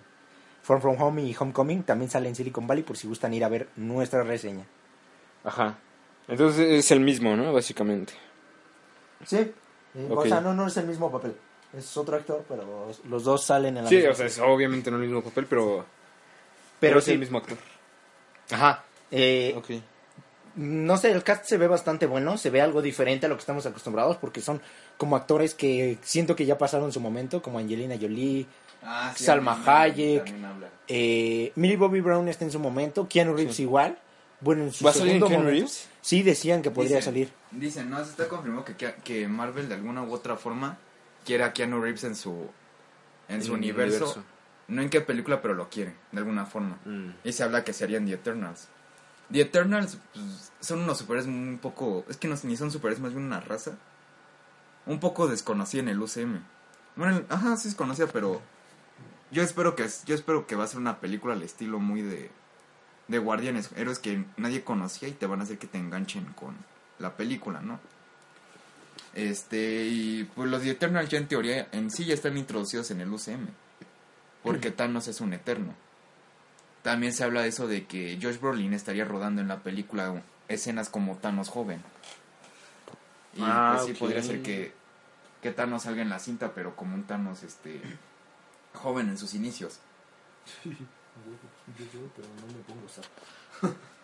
Far 0.62 0.80
From 0.80 1.00
Home 1.00 1.22
y 1.22 1.36
Homecoming, 1.38 1.82
también 1.84 2.10
sale 2.10 2.28
en 2.28 2.34
Silicon 2.34 2.66
Valley 2.66 2.82
por 2.82 2.96
si 2.96 3.06
gustan 3.08 3.32
ir 3.34 3.44
a 3.44 3.48
ver 3.48 3.68
nuestra 3.76 4.22
reseña. 4.22 4.64
Ajá. 5.44 5.78
Entonces 6.26 6.68
es 6.84 6.90
el 6.90 7.00
mismo, 7.00 7.36
¿no? 7.36 7.52
Básicamente. 7.54 8.12
Sí, 9.24 9.36
eh, 9.94 10.08
o 10.10 10.26
sea, 10.26 10.40
no, 10.40 10.52
no 10.52 10.66
es 10.66 10.76
el 10.76 10.86
mismo 10.86 11.10
papel, 11.10 11.34
es 11.72 11.96
otro 11.96 12.16
actor, 12.16 12.44
pero 12.48 12.88
los 13.08 13.24
dos 13.24 13.42
salen 13.44 13.76
en 13.78 13.84
la 13.84 13.88
Sí, 13.88 13.96
misma 13.96 14.10
o 14.10 14.14
sea, 14.14 14.26
es 14.26 14.38
obviamente 14.38 14.90
no 14.90 14.96
el 14.98 15.04
mismo 15.04 15.22
papel, 15.22 15.46
pero... 15.48 15.84
pero 16.80 16.98
es 16.98 17.04
sí, 17.04 17.12
el 17.12 17.18
mismo 17.18 17.38
actor. 17.38 17.58
Ajá. 18.50 18.84
Eh, 19.10 19.54
Ok. 19.56 19.70
No 20.56 20.96
sé, 20.96 21.12
el 21.12 21.22
cast 21.22 21.44
se 21.44 21.56
ve 21.56 21.68
bastante 21.68 22.06
bueno, 22.06 22.36
se 22.36 22.50
ve 22.50 22.60
algo 22.60 22.82
diferente 22.82 23.26
a 23.26 23.28
lo 23.28 23.36
que 23.36 23.40
estamos 23.42 23.64
acostumbrados 23.64 24.16
porque 24.16 24.40
son 24.40 24.60
como 24.96 25.14
actores 25.14 25.54
que 25.54 25.98
siento 26.02 26.34
que 26.34 26.46
ya 26.46 26.58
pasaron 26.58 26.90
su 26.92 26.98
momento, 26.98 27.40
como 27.42 27.60
Angelina 27.60 27.94
Jolie, 28.00 28.44
Ah, 28.82 29.12
Salma 29.16 29.60
Hayek. 29.64 30.24
también 30.24 30.64
eh, 30.88 31.52
Millie 31.54 31.76
Bobby 31.76 32.00
Brown 32.00 32.28
está 32.28 32.44
en 32.44 32.50
su 32.50 32.58
momento, 32.58 33.06
Keanu 33.08 33.34
Reeves 33.36 33.60
igual. 33.60 33.98
Bueno, 34.40 34.64
en 34.64 34.72
su 34.72 34.84
¿Va 34.84 34.90
a 34.90 34.94
salir 34.94 35.10
en 35.12 35.14
segundo 35.18 35.28
Keanu 35.28 35.44
momento, 35.44 35.66
Reeves? 35.66 35.88
Sí, 36.00 36.22
decían 36.24 36.62
que 36.62 36.70
podría 36.72 36.96
Dicen- 36.98 37.04
salir. 37.04 37.32
Dicen, 37.52 37.90
no, 37.90 38.02
se 38.04 38.10
está 38.10 38.26
confirmado 38.28 38.64
que, 38.64 38.74
que, 39.04 39.28
Marvel 39.28 39.68
de 39.68 39.74
alguna 39.76 40.02
u 40.02 40.12
otra 40.12 40.36
forma 40.36 40.76
quiere 41.24 41.44
a 41.44 41.52
Keanu 41.52 41.80
Reeves 41.80 42.02
en 42.04 42.16
su, 42.16 42.46
en 43.28 43.44
su 43.44 43.52
universo. 43.52 44.24
No 44.68 44.82
en 44.82 44.90
qué 44.90 45.00
película, 45.00 45.40
pero 45.40 45.54
lo 45.54 45.70
quiere, 45.70 45.94
de 46.12 46.18
alguna 46.18 46.44
forma. 46.44 46.78
Mm. 46.84 47.10
Y 47.24 47.32
se 47.32 47.42
habla 47.42 47.64
que 47.64 47.72
serían 47.72 48.04
The 48.04 48.12
Eternals. 48.12 48.68
The 49.32 49.40
Eternals 49.40 49.98
pues, 50.12 50.52
son 50.60 50.80
unos 50.80 50.98
superhéroes 50.98 51.26
un 51.26 51.58
poco... 51.60 52.04
Es 52.08 52.18
que 52.18 52.28
no, 52.28 52.36
ni 52.42 52.56
son 52.56 52.70
superhéroes, 52.70 53.00
más 53.00 53.12
bien 53.12 53.24
una 53.24 53.40
raza. 53.40 53.78
Un 54.84 55.00
poco 55.00 55.26
desconocida 55.26 55.82
en 55.82 55.88
el 55.88 56.00
UCM. 56.00 56.42
Bueno, 56.96 57.22
ajá, 57.30 57.56
sí 57.56 57.68
es 57.68 57.74
conocida, 57.74 58.06
pero... 58.08 58.42
Yo 59.30 59.42
espero 59.42 59.76
que 59.76 59.86
yo 60.06 60.14
espero 60.14 60.46
que 60.46 60.56
va 60.56 60.64
a 60.64 60.68
ser 60.68 60.78
una 60.78 61.00
película 61.00 61.34
al 61.34 61.42
estilo 61.42 61.78
muy 61.78 62.02
de... 62.02 62.30
De 63.08 63.18
guardianes, 63.18 63.70
héroes 63.74 63.98
que 63.98 64.22
nadie 64.36 64.64
conocía 64.64 65.08
y 65.08 65.12
te 65.12 65.26
van 65.26 65.40
a 65.40 65.44
hacer 65.44 65.56
que 65.56 65.66
te 65.66 65.78
enganchen 65.78 66.26
con 66.34 66.54
la 66.98 67.16
película, 67.16 67.60
¿no? 67.62 67.80
Este, 69.14 69.86
y 69.86 70.24
pues 70.34 70.50
los 70.50 70.60
The 70.60 70.70
Eternals 70.70 71.08
ya 71.08 71.16
en 71.16 71.26
teoría 71.26 71.68
en 71.72 71.90
sí 71.90 72.04
ya 72.04 72.12
están 72.12 72.36
introducidos 72.36 72.90
en 72.90 73.00
el 73.00 73.10
UCM. 73.10 73.48
Porque 74.42 74.70
Thanos 74.70 75.08
es 75.08 75.20
un 75.20 75.32
eterno. 75.32 75.74
También 76.82 77.12
se 77.12 77.24
habla 77.24 77.42
de 77.42 77.48
eso 77.48 77.66
de 77.66 77.86
que 77.86 78.18
Josh 78.22 78.38
Brolin 78.40 78.72
estaría 78.72 79.04
rodando 79.04 79.40
en 79.42 79.48
la 79.48 79.62
película 79.62 80.22
escenas 80.48 80.88
como 80.88 81.16
Thanos 81.16 81.48
joven. 81.48 81.82
Y 83.34 83.40
Ah, 83.42 83.72
pues 83.74 83.86
sí, 83.86 83.92
ok. 83.92 83.98
podría 83.98 84.22
ser 84.22 84.42
que, 84.42 84.72
que 85.42 85.50
Thanos 85.52 85.82
salga 85.82 86.02
en 86.02 86.08
la 86.08 86.18
cinta, 86.18 86.52
pero 86.54 86.74
como 86.76 86.94
un 86.94 87.04
Thanos 87.04 87.42
este 87.42 87.80
joven 88.74 89.08
en 89.08 89.18
sus 89.18 89.34
inicios. 89.34 89.80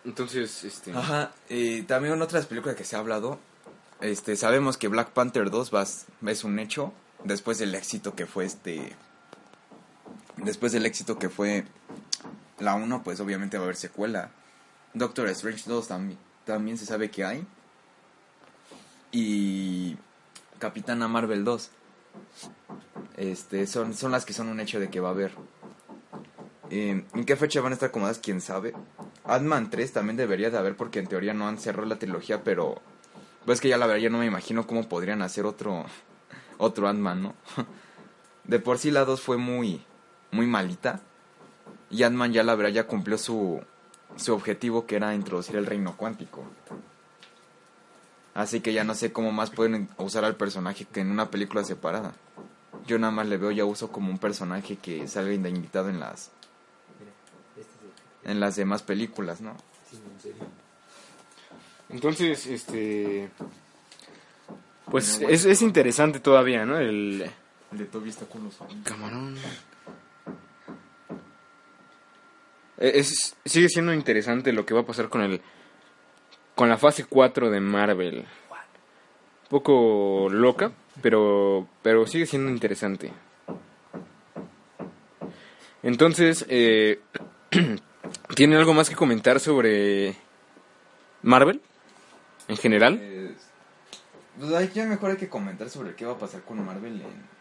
Entonces, 0.03 0.63
este... 0.63 0.93
Ajá, 0.93 1.31
y 1.49 1.81
también 1.83 2.13
en 2.13 2.21
otras 2.21 2.45
películas 2.45 2.75
que 2.75 2.83
se 2.83 2.95
ha 2.95 2.99
hablado, 2.99 3.39
este, 4.01 4.35
sabemos 4.35 4.77
que 4.77 4.87
Black 4.87 5.09
Panther 5.11 5.49
2 5.49 5.73
va, 5.73 5.83
es 6.31 6.43
un 6.43 6.59
hecho 6.59 6.93
después 7.23 7.57
del 7.57 7.73
éxito 7.73 8.13
que 8.15 8.27
fue 8.27 8.45
este 8.45 8.95
después 10.37 10.71
del 10.71 10.85
éxito 10.85 11.17
que 11.17 11.29
fue 11.29 11.65
la 12.59 12.75
1, 12.75 13.03
pues 13.03 13.19
obviamente 13.19 13.57
va 13.57 13.63
a 13.63 13.65
haber 13.65 13.75
secuela. 13.75 14.31
Doctor 14.93 15.27
Strange 15.29 15.63
2 15.65 15.87
también 15.87 16.25
también 16.45 16.77
se 16.77 16.85
sabe 16.85 17.09
que 17.09 17.25
hay. 17.25 17.45
Y 19.11 19.97
Capitana 20.59 21.07
Marvel 21.07 21.43
2. 21.43 21.71
Este, 23.17 23.67
son, 23.67 23.93
son 23.93 24.11
las 24.11 24.25
que 24.25 24.33
son 24.33 24.47
un 24.47 24.59
hecho 24.59 24.79
de 24.79 24.89
que 24.89 24.99
va 24.99 25.09
a 25.09 25.11
haber. 25.11 25.31
Eh, 26.69 27.03
¿En 27.13 27.25
qué 27.25 27.35
fecha 27.35 27.61
van 27.61 27.73
a 27.73 27.75
estar 27.75 27.89
acomodadas? 27.89 28.19
¿Quién 28.19 28.41
sabe? 28.41 28.73
Ant-Man 29.25 29.69
3 29.69 29.91
también 29.91 30.17
debería 30.17 30.49
de 30.49 30.57
haber 30.57 30.75
porque 30.75 30.99
en 30.99 31.07
teoría 31.07 31.33
no 31.33 31.47
han 31.47 31.57
cerrado 31.57 31.87
la 31.87 31.99
trilogía, 31.99 32.43
pero... 32.43 32.81
Pues 33.45 33.61
que 33.61 33.69
ya 33.69 33.77
la 33.77 33.85
verdad 33.85 34.01
ya 34.01 34.09
no 34.09 34.17
me 34.17 34.25
imagino 34.25 34.65
cómo 34.65 34.89
podrían 34.89 35.21
hacer 35.21 35.45
otro, 35.45 35.85
otro 36.57 36.87
Ant-Man, 36.87 37.21
¿no? 37.21 37.35
De 38.43 38.59
por 38.59 38.79
sí 38.79 38.89
la 38.89 39.05
2 39.05 39.21
fue 39.21 39.37
muy, 39.37 39.85
muy 40.35 40.47
malita. 40.47 40.99
Y 41.89 42.03
Ant-Man 42.03 42.33
ya 42.33 42.43
la 42.43 42.55
verdad 42.55 42.73
ya 42.73 42.87
cumplió 42.87 43.17
su, 43.17 43.61
su 44.15 44.33
objetivo 44.33 44.85
que 44.85 44.97
era 44.97 45.15
introducir 45.15 45.55
el 45.55 45.65
reino 45.65 45.95
cuántico. 45.95 46.43
Así 48.33 48.59
que 48.59 48.73
ya 48.73 48.83
no 48.83 48.93
sé 48.95 49.13
cómo 49.13 49.31
más 49.31 49.49
pueden 49.49 49.87
usar 49.97 50.25
al 50.25 50.35
personaje 50.35 50.85
que 50.85 50.99
en 50.99 51.09
una 51.09 51.31
película 51.31 51.63
separada. 51.63 52.13
Yo 52.85 52.99
nada 52.99 53.11
más 53.11 53.27
le 53.27 53.37
veo 53.37 53.51
ya 53.51 53.65
uso 53.65 53.91
como 53.91 54.11
un 54.11 54.19
personaje 54.19 54.75
que 54.75 55.07
salga 55.07 55.33
invitado 55.33 55.89
en 55.89 55.99
las 55.99 56.31
en 58.25 58.39
las 58.39 58.55
demás 58.55 58.83
películas, 58.83 59.39
¿no? 59.39 59.55
Entonces, 61.89 62.45
este. 62.47 63.29
Pues 64.89 65.21
es, 65.21 65.45
es 65.45 65.61
interesante 65.61 66.19
todavía, 66.19 66.65
¿no? 66.65 66.77
El 66.77 67.29
El 67.71 67.77
de 67.77 67.85
Toby 67.85 68.09
está 68.09 68.25
con 68.25 68.43
los 68.43 68.57
camarón. 68.83 69.37
Eh, 69.37 69.41
Es, 72.77 73.35
sigue 73.45 73.69
siendo 73.69 73.93
interesante 73.93 74.51
lo 74.51 74.65
que 74.65 74.73
va 74.73 74.81
a 74.81 74.85
pasar 74.85 75.09
con 75.09 75.21
el. 75.21 75.41
Con 76.55 76.69
la 76.69 76.77
fase 76.77 77.05
4 77.05 77.49
de 77.49 77.59
Marvel. 77.59 78.19
Un 78.19 79.49
poco 79.49 80.27
loca, 80.29 80.71
pero. 81.01 81.67
Pero 81.81 82.05
sigue 82.07 82.25
siendo 82.25 82.51
interesante. 82.51 83.11
Entonces, 85.83 86.45
eh, 86.49 86.99
¿tienen 88.35 88.57
algo 88.57 88.73
más 88.73 88.89
que 88.89 88.95
comentar 88.95 89.39
sobre 89.39 90.15
Marvel? 91.21 91.61
En 92.47 92.57
general. 92.57 92.97
Pues, 92.97 93.49
pues 94.39 94.53
ahí 94.53 94.71
ya 94.73 94.85
mejor 94.85 95.11
hay 95.11 95.17
que 95.17 95.29
comentar 95.29 95.69
sobre 95.69 95.95
qué 95.95 96.05
va 96.05 96.13
a 96.13 96.17
pasar 96.17 96.41
con 96.41 96.63
Marvel 96.65 97.01
en 97.01 97.35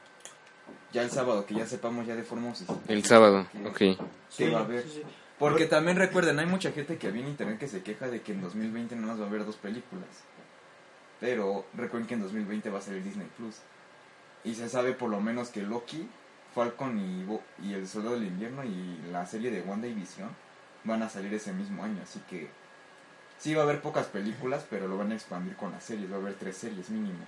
ya 0.93 1.03
el 1.03 1.11
sábado, 1.11 1.45
que 1.45 1.55
ya 1.55 1.67
sepamos 1.67 2.07
ya 2.07 2.15
de 2.15 2.23
forma 2.23 2.51
oficial. 2.51 2.79
El 2.87 3.05
sábado, 3.05 3.47
ok. 3.67 3.77
¿Qué 3.77 3.97
Sí, 4.29 4.49
va 4.49 4.61
a 4.61 4.63
haber? 4.63 4.83
sí, 4.85 4.91
sí. 4.97 5.03
Porque 5.39 5.67
también 5.67 5.97
recuerden, 5.97 6.39
hay 6.39 6.47
mucha 6.47 6.73
gente 6.73 6.97
que 6.97 7.09
había 7.09 7.23
en 7.23 7.29
internet 7.29 7.59
que 7.59 7.69
se 7.69 7.83
queja 7.83 8.09
de 8.09 8.23
que 8.23 8.33
en 8.33 8.41
2020 8.41 8.95
nada 8.95 9.09
más 9.09 9.21
va 9.21 9.25
a 9.25 9.29
haber 9.29 9.45
dos 9.45 9.57
películas. 9.57 10.09
Pero 11.21 11.65
recuerden 11.75 12.07
que 12.07 12.15
en 12.15 12.21
2020 12.23 12.71
va 12.71 12.79
a 12.79 12.83
salir 12.83 13.03
Disney 13.03 13.29
Plus. 13.37 13.57
Y 14.45 14.55
se 14.55 14.69
sabe 14.69 14.93
por 14.93 15.11
lo 15.11 15.21
menos 15.21 15.49
que 15.49 15.63
Loki, 15.63 16.09
Falcon 16.55 16.99
y, 16.99 17.25
Bo- 17.25 17.43
y 17.63 17.75
el 17.75 17.89
Soldado 17.89 18.15
del 18.17 18.27
Invierno 18.27 18.65
y 18.65 19.01
la 19.11 19.27
serie 19.27 19.51
de 19.51 19.63
Wanda 19.63 19.89
y 19.89 19.95
Visión 19.95 20.31
van 20.85 21.03
a 21.03 21.09
salir 21.09 21.33
ese 21.35 21.53
mismo 21.53 21.83
año. 21.85 22.01
Así 22.03 22.21
que 22.29 22.49
sí 23.39 23.55
va 23.55 23.63
a 23.63 23.65
haber 23.65 23.81
pocas 23.81 24.07
películas, 24.07 24.67
pero 24.69 24.87
lo 24.89 24.99
van 24.99 25.13
a 25.13 25.15
expandir 25.15 25.57
con 25.57 25.73
las 25.73 25.85
series. 25.85 26.11
Va 26.11 26.17
a 26.17 26.21
haber 26.21 26.35
tres 26.35 26.57
series 26.57 26.91
mínimo. 26.91 27.27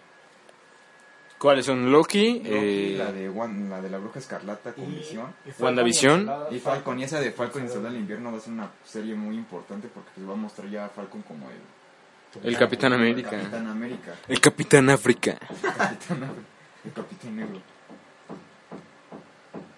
¿Cuáles 1.39 1.67
son? 1.67 1.93
Loki, 1.93 2.39
Loki, 2.39 2.43
eh, 2.47 2.95
la, 2.99 3.13
de 3.13 3.29
Wan- 3.29 3.69
la 3.69 3.81
de 3.83 3.91
la 3.91 3.99
Bruja 3.99 4.19
Escarlata 4.19 4.73
con 4.73 4.91
Visión. 4.91 5.35
y 5.45 5.51
Falcon 5.51 5.65
WandaVision. 5.67 6.13
y 6.13 6.23
el 6.23 6.27
soldado- 6.27 6.55
Y 6.55 6.59
Falcon, 6.61 6.99
y 7.01 7.05
esa 7.05 7.21
de 7.21 7.31
Falcon 7.33 7.65
y 7.65 7.69
Soldado 7.69 7.93
del 7.93 8.01
Invierno 8.01 8.33
va 8.33 8.39
a 8.39 8.41
ser 8.41 8.53
una 8.55 8.71
serie 8.85 9.15
muy 9.15 9.37
importante 9.37 9.89
porque 9.93 10.11
pues, 10.15 10.27
va 10.29 10.33
a 10.33 10.37
mostrar 10.37 10.69
ya 10.71 10.87
a 10.87 10.89
Falcon 10.89 11.23
como 11.23 11.47
el, 11.51 12.49
el 12.49 12.57
Capitán 12.59 12.93
el 12.95 13.01
América. 13.01 13.31
Capitán 13.31 13.67
América. 13.67 14.15
El 14.29 14.41
Capitán 14.41 14.89
África. 14.91 15.39
Capitán 15.63 16.17
América, 16.25 16.43
el 16.87 16.93
Capitán 16.93 17.37
Negro. 17.37 17.61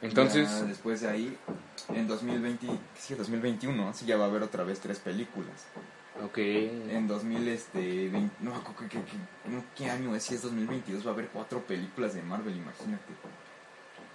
Entonces, 0.00 0.48
Ya 0.48 0.62
después 0.64 1.00
de 1.00 1.08
ahí, 1.08 1.36
en 1.92 2.06
2020, 2.06 2.68
sí, 2.96 3.14
2021, 3.14 3.92
sí 3.94 4.06
ya 4.06 4.16
va 4.16 4.24
a 4.26 4.28
haber 4.28 4.42
otra 4.44 4.62
vez 4.62 4.78
tres 4.78 4.98
películas. 5.00 5.66
Ok. 6.24 6.38
En 6.38 7.06
2000, 7.08 7.48
este, 7.48 8.08
20 8.08 8.36
no 8.40 8.50
me 8.52 8.56
acuerdo 8.56 8.80
qué, 8.80 8.88
qué- 8.88 9.02
qué- 9.04 9.62
qué 9.76 9.90
año 9.90 10.14
es, 10.14 10.22
si 10.24 10.34
es 10.34 10.42
2022, 10.42 11.06
va 11.06 11.10
a 11.10 11.14
haber 11.14 11.28
cuatro 11.28 11.60
películas 11.62 12.14
de 12.14 12.22
Marvel, 12.22 12.56
imagínate. 12.56 13.12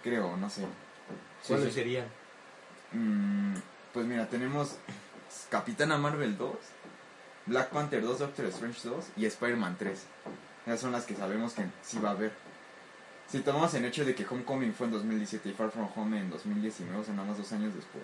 Creo, 0.03 0.35
no 0.37 0.49
sé. 0.49 0.65
¿Cuáles 1.47 1.67
sí. 1.67 1.71
serían? 1.73 2.07
Mm, 2.91 3.55
pues 3.93 4.05
mira, 4.05 4.27
tenemos 4.27 4.77
Capitana 5.49 5.97
Marvel 5.97 6.37
2, 6.37 6.55
Black 7.47 7.69
Panther 7.69 8.01
2, 8.01 8.19
Doctor 8.19 8.45
Strange 8.45 8.79
2 8.87 9.05
y 9.17 9.25
Spider-Man 9.25 9.75
3. 9.79 10.03
Esas 10.65 10.79
son 10.79 10.91
las 10.91 11.05
que 11.05 11.15
sabemos 11.15 11.53
que 11.53 11.65
sí 11.81 11.99
va 11.99 12.09
a 12.09 12.11
haber. 12.13 12.31
Si 13.27 13.39
tomamos 13.39 13.73
el 13.73 13.85
hecho 13.85 14.05
de 14.05 14.13
que 14.15 14.25
Homecoming 14.29 14.73
fue 14.73 14.87
en 14.87 14.93
2017 14.93 15.49
y 15.49 15.53
Far 15.53 15.71
From 15.71 15.89
Home 15.95 16.19
en 16.19 16.29
2019, 16.29 16.99
o 16.99 17.03
sea, 17.03 17.13
nada 17.13 17.27
más 17.27 17.37
dos 17.37 17.51
años 17.53 17.73
después, 17.73 18.03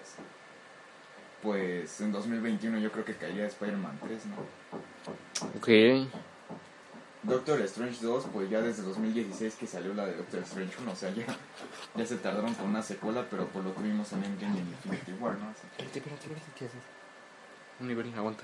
pues 1.41 2.01
en 2.01 2.11
2021 2.11 2.79
yo 2.79 2.91
creo 2.91 3.05
que 3.05 3.15
caería 3.15 3.45
Spider-Man 3.47 3.99
3, 4.03 4.21
¿no? 4.27 4.35
Ok. 5.57 6.09
Doctor 7.23 7.59
Strange 7.61 7.97
2, 8.01 8.27
pues 8.31 8.49
ya 8.49 8.61
desde 8.61 8.81
2016 8.83 9.55
que 9.55 9.67
salió 9.67 9.93
la 9.93 10.05
de 10.05 10.15
Doctor 10.15 10.41
Strange 10.43 10.73
1, 10.81 10.91
o 10.91 10.95
sea, 10.95 11.13
ya, 11.13 11.25
ya 11.95 12.05
se 12.05 12.15
tardaron 12.17 12.53
con 12.53 12.67
una 12.69 12.81
secuela, 12.81 13.25
pero 13.29 13.45
pues 13.47 13.65
lo 13.65 13.71
tuvimos 13.71 14.11
en 14.13 14.23
Endgame 14.23 14.55
y 14.55 14.59
en 14.59 14.67
Infinity 14.69 15.11
War, 15.19 15.37
¿no? 15.37 15.49
Así 15.49 15.61
que- 15.77 15.83
Espérate, 15.83 15.99
espérate, 15.99 16.23
espérate, 16.27 16.51
¿qué 16.57 16.65
haces? 16.65 16.81
Un 17.81 17.87
nivel, 17.89 18.13
aguanta. 18.15 18.43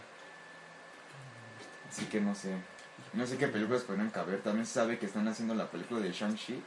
Así 1.90 2.06
que 2.06 2.20
no 2.20 2.36
sé. 2.36 2.54
No 3.14 3.26
sé 3.26 3.38
qué 3.38 3.48
películas 3.48 3.84
podrían 3.84 4.10
caber. 4.10 4.42
También 4.42 4.66
se 4.66 4.74
sabe 4.74 4.98
que 5.00 5.06
están 5.06 5.28
haciendo 5.28 5.56
la 5.56 5.70
película 5.72 6.02
de 6.02 6.12
Shang-Chi. 6.12 6.62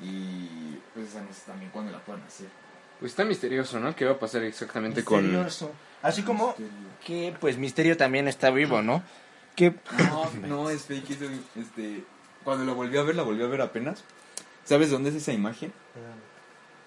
Y 0.00 0.76
pues 0.94 1.08
esa 1.08 1.22
no 1.22 1.32
sé 1.32 1.42
también 1.46 1.70
cuándo 1.70 1.92
la 1.92 1.98
puedan 2.00 2.22
hacer. 2.22 2.48
Pues 3.00 3.12
está 3.12 3.24
misterioso, 3.24 3.78
¿no? 3.78 3.94
¿Qué 3.94 4.04
va 4.04 4.12
a 4.12 4.18
pasar 4.18 4.42
exactamente 4.42 5.04
con... 5.04 5.22
Misterioso. 5.22 5.72
Así 6.02 6.22
como 6.22 6.54
que, 7.04 7.34
pues, 7.40 7.56
Misterio 7.56 7.96
también 7.96 8.28
está 8.28 8.50
vivo, 8.50 8.82
¿no? 8.82 9.02
Que 9.56 9.74
No, 10.08 10.30
no, 10.46 10.70
es 10.70 10.82
fake. 10.82 11.10
eso, 11.10 11.24
este, 11.56 12.04
cuando 12.44 12.64
la 12.64 12.72
volví 12.72 12.96
a 12.98 13.02
ver, 13.02 13.14
la 13.16 13.22
volví 13.22 13.42
a 13.42 13.46
ver 13.46 13.60
apenas. 13.60 14.04
¿Sabes 14.64 14.90
dónde 14.90 15.10
es 15.10 15.16
esa 15.16 15.32
imagen? 15.32 15.72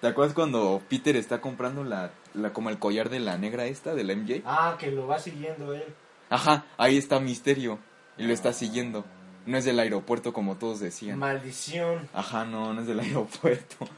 ¿Te 0.00 0.06
acuerdas 0.06 0.34
cuando 0.34 0.82
Peter 0.88 1.16
está 1.16 1.40
comprando 1.40 1.84
la, 1.84 2.10
la 2.34 2.52
como 2.52 2.70
el 2.70 2.78
collar 2.78 3.08
de 3.08 3.20
la 3.20 3.38
negra 3.38 3.66
esta, 3.66 3.94
de 3.94 4.04
la 4.04 4.14
MJ? 4.14 4.42
Ah, 4.44 4.76
que 4.78 4.90
lo 4.90 5.06
va 5.06 5.18
siguiendo 5.18 5.74
él. 5.74 5.84
Ajá, 6.28 6.64
ahí 6.76 6.96
está 6.96 7.20
Misterio. 7.20 7.78
Y 8.18 8.24
lo 8.24 8.32
está 8.34 8.52
siguiendo. 8.52 9.04
No 9.46 9.56
es 9.58 9.64
del 9.64 9.78
aeropuerto 9.80 10.32
como 10.32 10.56
todos 10.56 10.80
decían. 10.80 11.18
Maldición. 11.18 12.08
Ajá, 12.12 12.44
no, 12.44 12.72
no 12.74 12.80
es 12.82 12.86
del 12.86 13.00
aeropuerto. 13.00 13.88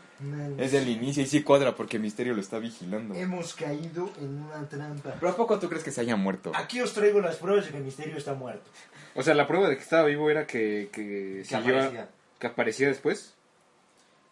Es 0.59 0.73
del 0.73 0.89
inicio 0.89 1.23
y 1.23 1.27
sí 1.27 1.43
cuadra 1.43 1.75
porque 1.75 1.99
Misterio 1.99 2.35
lo 2.35 2.41
está 2.41 2.59
vigilando. 2.59 3.15
Hemos 3.15 3.55
caído 3.55 4.11
en 4.21 4.43
una 4.43 4.69
trampa. 4.69 5.15
¿Pero 5.19 5.33
a 5.33 5.37
poco 5.37 5.59
tú 5.59 5.69
crees 5.69 5.83
que 5.85 5.91
se 5.91 6.01
haya 6.01 6.17
muerto? 6.17 6.53
Aquí 6.55 6.81
os 6.81 6.93
traigo 6.95 7.21
las 7.21 7.37
pruebas 7.37 7.67
de 7.67 7.73
que 7.73 7.81
Misterio 7.81 8.17
está 8.17 8.35
muerto. 8.35 8.71
O 9.17 9.23
sea, 9.23 9.35
la 9.35 9.47
prueba 9.47 9.69
de 9.69 9.77
que 9.77 9.83
estaba 9.83 10.05
vivo 10.05 10.31
era 10.31 10.47
que, 10.47 10.89
que, 10.93 11.45
Que 11.49 11.55
a- 11.55 11.59
aparecía. 11.59 12.09
que 12.39 12.47
aparecía 12.47 12.89
después. 12.89 13.35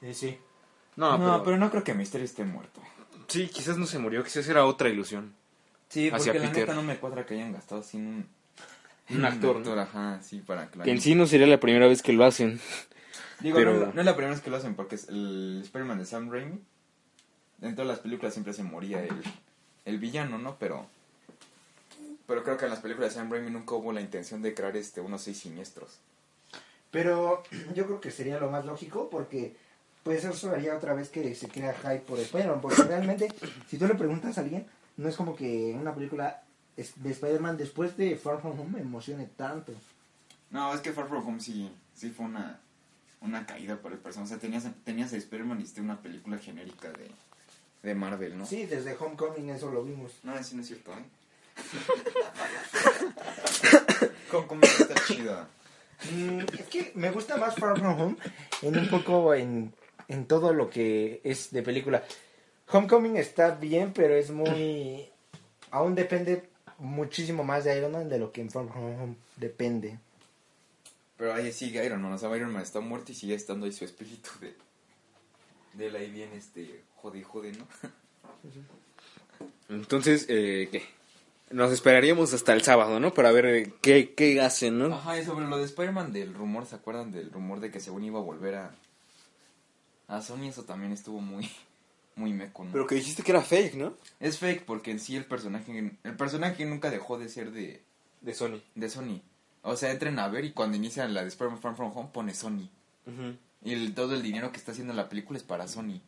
Eh, 0.01 0.15
sí. 0.15 0.39
No, 0.97 1.13
no, 1.19 1.25
pero... 1.25 1.43
pero... 1.45 1.57
no 1.59 1.71
creo 1.71 1.85
que 1.85 1.95
Misterio 1.95 2.25
esté 2.25 2.45
muerto. 2.45 2.81
Sí, 3.29 3.49
quizás 3.49 3.77
no 3.79 3.87
se 3.87 3.99
murió, 3.99 4.23
quizás 4.25 4.47
era 4.49 4.65
otra 4.67 4.89
ilusión. 4.89 5.35
Sí, 5.89 6.09
Hacia 6.09 6.33
porque 6.33 6.39
la 6.39 6.49
Peter. 6.53 6.63
neta 6.69 6.75
no 6.75 6.83
me 6.83 6.97
cuadra 6.97 7.25
que 7.27 7.35
hayan 7.35 7.53
gastado 7.53 7.83
sin 7.83 8.07
un... 8.07 8.27
Un 9.11 9.25
actor, 9.25 9.61
¿no? 9.61 9.73
ajá, 9.81 10.21
sí, 10.23 10.39
para 10.39 10.69
la- 10.75 10.85
Que 10.85 10.91
en 10.91 11.01
sí 11.01 11.15
no 11.15 11.27
sería 11.27 11.47
la 11.47 11.61
primera 11.61 11.87
vez 11.87 12.03
que 12.03 12.13
lo 12.13 12.25
hacen. 12.25 12.61
Digo, 13.43 13.57
pero- 13.57 13.73
no, 13.73 13.77
es 13.81 13.87
la- 13.89 13.93
no 13.95 14.01
es 14.01 14.07
la 14.07 14.17
primera 14.17 14.35
vez 14.35 14.43
que 14.43 14.51
lo 14.51 14.57
hacen 14.57 14.75
porque 14.75 14.95
es 14.97 15.09
el 15.09 15.61
Spider-Man 15.65 15.99
de 15.99 16.07
Sam 16.07 16.31
Raimi. 16.31 16.61
En 17.61 17.75
todas 17.75 17.89
las 17.89 18.01
películas 18.01 18.33
siempre 18.35 18.53
se 18.53 18.63
moría 18.63 19.03
el, 19.05 19.23
el 19.85 19.99
villano, 19.99 20.39
¿no? 20.39 20.57
Pero... 20.59 20.87
Pero 22.27 22.43
creo 22.45 22.57
que 22.57 22.65
en 22.65 22.71
las 22.71 22.81
películas 22.81 23.11
de 23.11 23.21
Sam 23.21 23.31
Raimi 23.31 23.51
nunca 23.51 23.75
hubo 23.75 23.93
la 23.93 24.01
intención 24.01 24.43
de 24.43 24.55
crear 24.55 24.77
este 24.77 25.01
unos 25.01 25.23
seis 25.23 25.39
siniestros. 25.39 25.99
Pero 26.91 27.43
yo 27.75 27.87
creo 27.87 28.01
que 28.01 28.11
sería 28.11 28.39
lo 28.39 28.51
más 28.51 28.65
lógico 28.65 29.09
porque 29.11 29.57
pues 30.03 30.25
eso 30.25 30.51
haría 30.51 30.77
otra 30.77 30.95
vez 30.95 31.09
que 31.11 31.35
se 31.35 31.49
crea 31.49 31.75
hype 31.75 32.01
por 32.01 32.19
Spider-Man. 32.19 32.61
Porque 32.61 32.83
realmente, 32.83 33.29
si 33.69 33.79
tú 33.79 33.87
le 33.87 33.95
preguntas 33.95 34.39
a 34.39 34.41
alguien, 34.41 34.67
no 34.97 35.09
es 35.09 35.17
como 35.17 35.37
que 35.37 35.77
una 35.79 35.95
película 35.95 36.43
de 36.77 37.11
Spider-Man 37.11 37.57
después 37.59 37.97
de 37.97 38.17
Far 38.17 38.41
From 38.41 38.59
Home 38.59 38.71
me 38.71 38.81
emocione 38.81 39.27
tanto. 39.37 39.73
No, 40.51 40.73
es 40.75 40.81
que 40.81 40.93
Far 40.93 41.09
From 41.09 41.27
Home 41.27 41.41
sí, 41.41 41.71
sí 41.95 42.11
fue 42.11 42.27
una, 42.27 42.59
una 43.23 43.47
caída 43.47 43.81
para 43.81 43.95
el 43.95 44.01
personaje. 44.01 44.35
O 44.35 44.39
sea, 44.39 44.41
tenías, 44.41 44.67
tenías 44.85 45.13
a 45.13 45.17
Spider-Man 45.17 45.61
y 45.61 45.63
hiciste 45.63 45.81
una 45.81 46.01
película 46.01 46.39
genérica 46.39 46.91
de, 46.91 47.11
de 47.83 47.95
Marvel, 47.95 48.37
¿no? 48.37 48.47
Sí, 48.47 48.67
desde 48.67 48.97
Homecoming 48.97 49.51
eso 49.51 49.71
lo 49.71 49.85
vimos. 49.85 50.13
No, 50.23 50.37
eso 50.37 50.57
no 50.57 50.63
es 50.63 50.69
cierto, 50.69 50.93
¿eh? 50.93 51.05
Homecoming 54.33 54.65
está 54.65 54.95
chida. 55.07 55.49
Mm, 56.11 56.41
es 56.59 56.67
que 56.69 56.93
me 56.95 57.11
gusta 57.11 57.37
más 57.37 57.55
Far 57.55 57.79
From 57.79 58.01
Home 58.01 58.17
en 58.63 58.79
un 58.79 58.89
poco 58.89 59.35
en, 59.35 59.73
en 60.09 60.27
todo 60.27 60.53
lo 60.53 60.71
que 60.71 61.21
es 61.25 61.53
de 61.53 61.63
película. 61.63 62.03
Homecoming 62.69 63.17
está 63.17 63.55
bien, 63.55 63.93
pero 63.93 64.15
es 64.15 64.31
muy... 64.31 65.09
Aún 65.71 65.95
depende 65.95 66.49
muchísimo 66.79 67.45
más 67.45 67.65
de 67.65 67.79
Iron 67.79 67.93
Man 67.93 68.09
de 68.09 68.19
lo 68.19 68.33
que 68.33 68.41
en 68.41 68.51
Far 68.51 68.69
From 68.69 69.01
Home 69.01 69.15
depende. 69.37 69.99
Pero 71.23 71.35
ahí 71.35 71.53
sigue 71.53 71.87
Iron 71.87 72.03
Man, 72.03 72.13
o 72.15 72.19
sea, 72.19 72.37
Iron 72.37 72.53
Man 72.53 72.65
está 72.65 72.81
muerto 72.81 73.13
y 73.13 73.15
sigue 73.15 73.37
estando 73.37 73.65
ahí 73.65 73.73
su 73.73 73.85
espíritu 73.85 74.29
de... 74.41 74.57
De 75.75 75.87
él 75.87 75.95
ahí 75.95 76.11
bien, 76.11 76.33
este, 76.33 76.83
jode, 76.97 77.23
jode, 77.23 77.53
¿no? 77.53 77.65
Entonces, 79.69 80.27
eh, 80.29 80.69
¿qué? 80.73 80.83
Nos 81.53 81.71
esperaríamos 81.71 82.35
hasta 82.35 82.53
el 82.55 82.63
sábado, 82.63 82.99
¿no? 82.99 83.15
Para 83.15 83.31
ver 83.31 83.47
eh, 83.47 83.73
qué, 83.81 84.15
qué 84.15 84.41
hacen, 84.41 84.81
¿no? 84.81 84.93
Ajá, 84.93 85.17
y 85.17 85.25
sobre 85.25 85.47
lo 85.47 85.59
de 85.59 85.65
Spider-Man 85.67 86.13
del 86.13 86.35
rumor, 86.35 86.67
¿se 86.67 86.75
acuerdan 86.75 87.13
del 87.13 87.31
rumor 87.31 87.61
de 87.61 87.71
que 87.71 87.79
según 87.79 88.03
iba 88.03 88.19
a 88.19 88.23
volver 88.23 88.57
a... 88.57 88.75
A 90.09 90.23
Sony? 90.23 90.49
Eso 90.49 90.65
también 90.65 90.91
estuvo 90.91 91.21
muy... 91.21 91.49
Muy 92.17 92.33
meco, 92.33 92.65
¿no? 92.65 92.73
Pero 92.73 92.89
que 92.89 92.97
dijiste 92.97 93.23
que 93.23 93.31
era 93.31 93.43
fake, 93.43 93.75
¿no? 93.75 93.95
Es 94.19 94.41
fake 94.41 94.65
porque 94.65 94.91
en 94.91 94.99
sí 94.99 95.15
el 95.15 95.25
personaje... 95.25 95.93
El 96.03 96.17
personaje 96.17 96.65
nunca 96.65 96.91
dejó 96.91 97.17
de 97.17 97.29
ser 97.29 97.53
de... 97.53 97.81
De 98.23 98.35
Sony. 98.35 98.61
De 98.75 98.91
Sony. 98.91 99.23
O 99.63 99.77
sea, 99.77 99.91
entren 99.93 100.19
a 100.19 100.29
ver 100.29 100.45
y 100.45 100.53
cuando 100.53 100.77
inician 100.77 101.15
la 101.15 101.23
de 101.23 101.29
Spider-Man 101.29 101.61
Far 101.61 101.77
From 101.77 101.93
Home 101.97 102.09
pone 102.13 102.35
Sony. 102.35 102.69
Y 103.65 103.73
el- 103.73 103.95
todo 103.95 104.15
el 104.15 104.23
dinero 104.23 104.51
que 104.51 104.59
está 104.59 104.73
haciendo 104.73 104.93
la 104.93 105.09
película 105.09 105.39
es 105.39 105.45
para 105.45 105.69
Sony. 105.69 106.01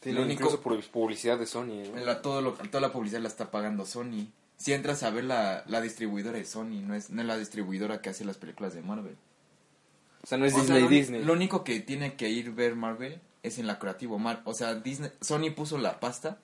Tiene 0.00 0.18
Lo 0.18 0.24
único- 0.24 0.42
incluso 0.44 0.60
por 0.60 0.80
publicidad 0.90 1.38
de 1.38 1.46
Sony. 1.46 1.84
La, 2.04 2.20
todo 2.22 2.42
lo- 2.42 2.52
toda 2.52 2.80
la 2.80 2.92
publicidad 2.92 3.20
la 3.20 3.28
está 3.28 3.50
pagando 3.50 3.86
Sony. 3.86 4.26
Si 4.56 4.72
entras 4.72 5.02
a 5.02 5.10
ver 5.10 5.24
la, 5.24 5.64
la 5.66 5.80
distribuidora 5.80 6.38
de 6.38 6.44
Sony, 6.44 6.80
no 6.82 6.94
es, 6.94 7.10
no 7.10 7.20
es 7.20 7.26
la 7.26 7.36
distribuidora 7.38 8.00
que 8.00 8.10
hace 8.10 8.24
las 8.24 8.38
películas 8.38 8.74
de 8.74 8.82
Marvel. 8.82 9.16
O 10.22 10.26
sea, 10.26 10.38
no 10.38 10.44
es 10.46 10.54
O 10.54 10.56
sea, 10.56 10.62
Disney, 10.76 10.82
lo, 10.82 10.88
Disney. 10.88 11.24
Lo 11.24 11.32
único 11.34 11.62
que 11.62 11.78
tiene 11.80 12.14
que 12.14 12.28
ir 12.30 12.52
ver 12.52 12.74
Marvel 12.74 13.20
es 13.42 13.58
en 13.58 13.66
la 13.66 13.78
creativo. 13.78 14.18
Mar- 14.18 14.42
o 14.44 14.54
sea, 14.54 14.74
Disney, 14.74 15.10
Sony 15.20 15.50
puso 15.54 15.78
la 15.78 16.00
pasta 16.00 16.38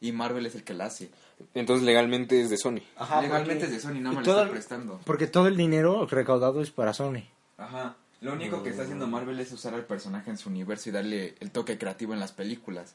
y 0.00 0.12
Marvel 0.12 0.46
es 0.46 0.54
el 0.54 0.64
que 0.64 0.72
la 0.74 0.86
hace. 0.86 1.10
Entonces 1.54 1.84
legalmente 1.84 2.40
es 2.40 2.50
de 2.50 2.56
Sony. 2.56 2.80
Legalmente 3.22 3.64
es 3.66 3.70
de 3.70 3.80
Sony, 3.80 4.00
no 4.00 4.12
y 4.12 4.16
me 4.16 4.22
todo 4.22 4.34
lo 4.44 4.52
el- 4.52 4.58
está 4.58 4.76
prestando. 4.76 5.00
Porque 5.04 5.26
todo 5.26 5.46
el 5.48 5.56
dinero 5.56 6.06
recaudado 6.06 6.60
es 6.60 6.70
para 6.70 6.92
Sony. 6.94 7.22
Ajá. 7.56 7.96
Lo 8.20 8.32
único 8.32 8.62
que 8.64 8.70
está 8.70 8.82
haciendo 8.82 9.06
Marvel 9.06 9.38
es 9.38 9.52
usar 9.52 9.74
al 9.74 9.84
personaje 9.84 10.30
en 10.30 10.38
su 10.38 10.48
universo 10.48 10.88
y 10.88 10.92
darle 10.92 11.34
el 11.40 11.50
toque 11.52 11.78
creativo 11.78 12.14
en 12.14 12.20
las 12.20 12.32
películas. 12.32 12.94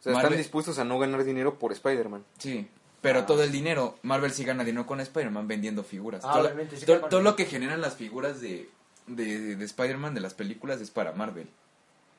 O 0.00 0.02
sea, 0.04 0.12
Marvel- 0.14 0.32
están 0.32 0.38
dispuestos 0.38 0.78
a 0.78 0.84
no 0.84 0.98
ganar 0.98 1.22
dinero 1.24 1.58
por 1.58 1.72
Spider-Man. 1.72 2.24
Sí. 2.38 2.66
Pero 3.02 3.24
todo 3.26 3.42
el 3.42 3.52
dinero, 3.52 3.98
Marvel 4.02 4.30
sí 4.32 4.44
gana 4.44 4.64
dinero 4.64 4.86
con 4.86 5.00
Spider-Man 5.00 5.46
vendiendo 5.46 5.84
figuras. 5.84 6.22
Ah, 6.24 6.32
todo, 6.32 6.44
obviamente, 6.44 6.76
sí 6.78 6.86
todo- 6.86 7.20
lo 7.20 7.36
que 7.36 7.44
generan 7.44 7.82
las 7.82 7.96
figuras 7.96 8.40
de, 8.40 8.70
de, 9.06 9.56
de 9.56 9.64
Spider-Man 9.66 10.14
de 10.14 10.20
las 10.22 10.32
películas 10.32 10.80
es 10.80 10.90
para 10.90 11.12
Marvel. 11.12 11.46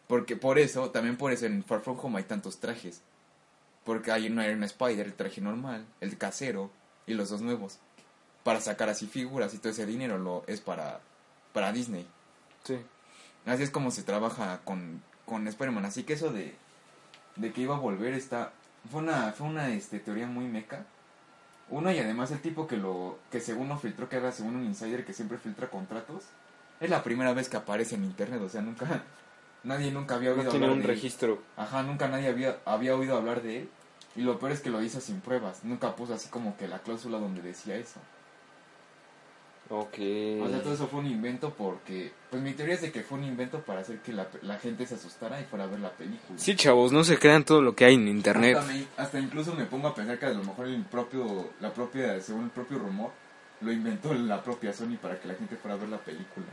Porque 0.08 0.36
por 0.36 0.60
eso, 0.60 0.92
también 0.92 1.18
por 1.18 1.32
eso 1.32 1.48
en 1.48 1.64
Far 1.64 1.82
From 1.82 1.98
Home 2.00 2.20
hay 2.20 2.26
tantos 2.26 2.60
trajes. 2.60 3.02
Porque 3.86 4.12
hay 4.12 4.28
un 4.28 4.42
Iron 4.42 4.64
Spider, 4.64 5.06
el 5.06 5.14
traje 5.14 5.40
normal, 5.40 5.86
el 6.02 6.18
casero 6.18 6.72
y 7.06 7.14
los 7.14 7.30
dos 7.30 7.42
nuevos. 7.42 7.80
Para 8.44 8.60
sacar 8.60 8.90
así 8.90 9.08
figuras 9.08 9.54
y 9.54 9.60
todo 9.60 9.72
ese 9.72 9.86
dinero 9.86 10.18
lo 10.18 10.44
es 10.48 10.60
para, 10.60 11.00
para 11.54 11.72
Disney. 11.72 12.06
Sí. 12.64 12.80
Así 13.46 13.64
es 13.64 13.70
como 13.70 13.92
se 13.92 14.04
trabaja 14.04 14.62
con, 14.64 15.04
con 15.26 15.48
Spider-Man. 15.48 15.86
Así 15.86 16.04
que 16.04 16.14
eso 16.14 16.34
de, 16.34 16.56
de 17.36 17.54
que 17.54 17.62
iba 17.62 17.76
a 17.76 17.80
volver 17.80 18.14
está... 18.14 18.52
Fue 18.92 19.02
una, 19.02 19.32
fue 19.32 19.48
una 19.48 19.70
este, 19.70 20.00
teoría 20.00 20.28
muy 20.28 20.46
meca. 20.46 20.86
Uno, 21.70 21.92
y 21.92 21.98
además 21.98 22.32
el 22.32 22.42
tipo 22.42 22.68
que 22.68 22.78
lo 22.78 23.18
que 23.32 23.40
según 23.40 23.70
lo 23.70 23.78
filtró, 23.78 24.08
que 24.10 24.18
era 24.18 24.32
según 24.32 24.56
un 24.56 24.66
insider 24.66 25.06
que 25.06 25.14
siempre 25.14 25.40
filtra 25.40 25.70
contratos, 25.70 26.24
es 26.80 26.90
la 26.90 27.04
primera 27.04 27.34
vez 27.34 27.50
que 27.50 27.58
aparece 27.58 27.96
en 27.96 28.04
internet. 28.04 28.42
O 28.42 28.50
sea, 28.50 28.62
nunca... 28.62 29.04
Nadie 29.66 29.92
nunca 29.92 30.16
había 30.16 30.32
oído 30.32 30.44
No 30.46 30.52
hablar 30.52 30.70
un 30.70 30.78
de 30.78 30.84
él. 30.84 30.88
registro. 30.88 31.42
Ajá, 31.58 31.84
nunca 31.84 32.08
nadie 32.08 32.30
había, 32.30 32.58
había 32.66 32.96
oído 32.96 33.18
hablar 33.18 33.42
de 33.42 33.58
él. 33.62 33.70
Y 34.16 34.22
lo 34.22 34.40
peor 34.40 34.54
es 34.54 34.62
que 34.62 34.70
lo 34.70 34.82
hizo 34.82 35.02
sin 35.02 35.20
pruebas. 35.20 35.64
Nunca 35.64 35.96
puso 35.96 36.14
así 36.14 36.30
como 36.30 36.56
que 36.56 36.68
la 36.68 36.80
cláusula 36.80 37.18
donde 37.20 37.42
decía 37.42 37.76
eso. 37.76 38.00
Ok. 39.70 39.98
O 40.44 40.48
sea, 40.50 40.62
todo 40.62 40.74
eso 40.74 40.88
fue 40.88 41.00
un 41.00 41.08
invento 41.08 41.50
porque... 41.58 42.12
Pues 42.30 42.42
mi 42.44 42.54
teoría 42.54 42.76
es 42.76 42.82
de 42.82 42.92
que 42.92 43.02
fue 43.02 43.18
un 43.18 43.24
invento 43.24 43.62
para 43.62 43.82
hacer 43.82 43.98
que 44.00 44.14
la, 44.14 44.28
la 44.44 44.60
gente 44.60 44.86
se 44.86 44.94
asustara 44.96 45.42
y 45.42 45.46
fuera 45.46 45.66
a 45.66 45.68
ver 45.68 45.80
la 45.80 45.90
película. 45.90 46.38
Sí, 46.38 46.56
chavos, 46.56 46.92
no 46.92 47.04
se 47.04 47.18
crean 47.18 47.44
todo 47.44 47.62
lo 47.64 47.76
que 47.76 47.86
hay 47.86 47.96
en 47.96 48.08
internet. 48.08 48.58
Hasta, 48.58 48.72
me- 48.72 48.86
hasta 48.98 49.20
incluso 49.20 49.56
me 49.56 49.66
pongo 49.66 49.88
a 49.88 49.96
pensar 49.96 50.20
que 50.20 50.28
a 50.28 50.30
lo 50.30 50.44
mejor 50.44 50.68
el 50.68 50.84
propio, 50.84 51.50
la 51.62 51.74
propia, 51.74 52.22
según 52.22 52.44
el 52.46 52.50
propio 52.52 52.78
rumor, 52.78 53.10
lo 53.62 53.72
inventó 53.72 54.14
la 54.14 54.44
propia 54.44 54.72
Sony 54.72 54.98
para 55.02 55.20
que 55.20 55.28
la 55.28 55.34
gente 55.34 55.56
fuera 55.56 55.74
a 55.76 55.80
ver 55.80 55.90
la 55.90 55.98
película. 55.98 56.46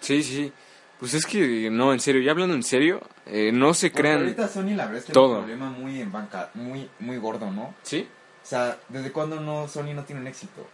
Sí, 0.00 0.20
sí. 0.24 0.52
Pues 1.00 1.14
es 1.14 1.24
que, 1.26 1.70
no, 1.70 1.92
en 1.92 2.00
serio, 2.00 2.20
ya 2.20 2.32
hablando 2.32 2.54
en 2.54 2.62
serio, 2.62 3.00
eh, 3.26 3.50
no 3.52 3.72
se 3.74 3.88
Porque 3.88 4.02
crean... 4.02 4.18
ahorita 4.20 4.48
Sony 4.48 4.74
la 4.76 4.84
verdad 4.84 4.96
es 4.98 5.04
que 5.06 5.12
todo. 5.12 5.38
tiene 5.44 5.54
un 5.54 5.58
problema 5.58 5.70
muy 5.70 6.00
en 6.00 6.12
banca, 6.12 6.50
muy, 6.54 6.88
muy 6.98 7.16
gordo, 7.16 7.50
¿no? 7.50 7.74
¿Sí? 7.82 8.06
O 8.44 8.46
sea, 8.46 8.78
¿desde 8.88 9.10
cuándo 9.10 9.40
no 9.40 9.66
Sony 9.66 9.94
no 9.94 10.04
tiene 10.04 10.20
un 10.20 10.26
éxito? 10.26 10.66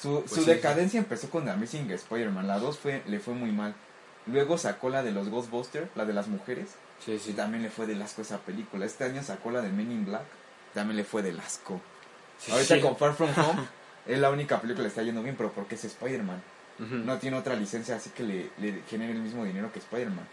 Su, 0.00 0.20
Pues 0.20 0.32
su 0.32 0.40
sí, 0.42 0.46
decadencia 0.50 0.98
empezó 0.98 1.28
con 1.30 1.44
The 1.44 1.50
Amazing 1.50 1.90
Spider-Man. 1.90 2.46
La 2.46 2.58
2 2.58 2.78
fue, 2.78 3.02
le 3.06 3.18
fue 3.20 3.34
muy 3.34 3.50
mal. 3.52 3.74
Luego 4.26 4.58
sacó 4.58 4.88
la 4.88 5.02
de 5.02 5.10
los 5.12 5.28
Ghostbusters, 5.28 5.88
la 5.96 6.04
de 6.04 6.12
las 6.12 6.28
mujeres. 6.28 6.76
Sí, 7.04 7.20
Y 7.28 7.32
también 7.32 7.64
le 7.64 7.70
fue 7.70 7.86
del 7.86 8.00
asco 8.00 8.22
esa 8.22 8.38
película. 8.38 8.86
Este 8.86 9.02
año 9.04 9.22
sacó 9.24 9.50
la 9.50 9.60
de 9.60 9.70
Men 9.70 9.90
in 9.90 10.06
Black. 10.06 10.22
También 10.74 10.96
le 10.96 11.04
fue 11.04 11.22
del 11.22 11.38
asco. 11.40 11.80
Sí, 12.38 12.52
Ahorita 12.52 12.80
con 12.80 12.96
Far 12.96 13.14
From 13.14 13.30
Home 13.36 13.62
es 14.06 14.18
la 14.18 14.30
única 14.30 14.60
película 14.60 14.76
que 14.78 14.82
le 14.82 14.88
está 14.88 15.02
yendo 15.02 15.22
bien, 15.22 15.34
pero 15.36 15.50
porque 15.52 15.74
es 15.74 15.84
Spider-Man. 15.84 16.40
No 16.78 17.18
tiene 17.18 17.36
otra 17.36 17.54
licencia 17.54 17.96
así 17.96 18.10
que 18.10 18.24
le, 18.24 18.50
le 18.58 18.82
genere 18.88 19.12
el 19.12 19.20
mismo 19.20 19.44
dinero 19.44 19.72
que 19.72 19.78
Spider-Man. 19.78 20.26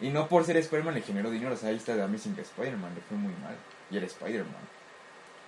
Y 0.00 0.10
no 0.10 0.28
por 0.28 0.44
ser 0.44 0.56
Spider-Man 0.56 0.94
le 0.94 1.02
generó 1.02 1.30
dinero. 1.30 1.54
O 1.54 1.56
sea, 1.56 1.68
ahí 1.70 1.76
está 1.76 1.94
The 1.94 2.02
Amazing 2.02 2.36
Spider-Man. 2.38 2.94
Le 2.94 3.00
fue 3.02 3.16
muy 3.16 3.32
mal. 3.42 3.54
Y 3.90 3.96
era 3.96 4.06
Spider-Man. 4.06 4.76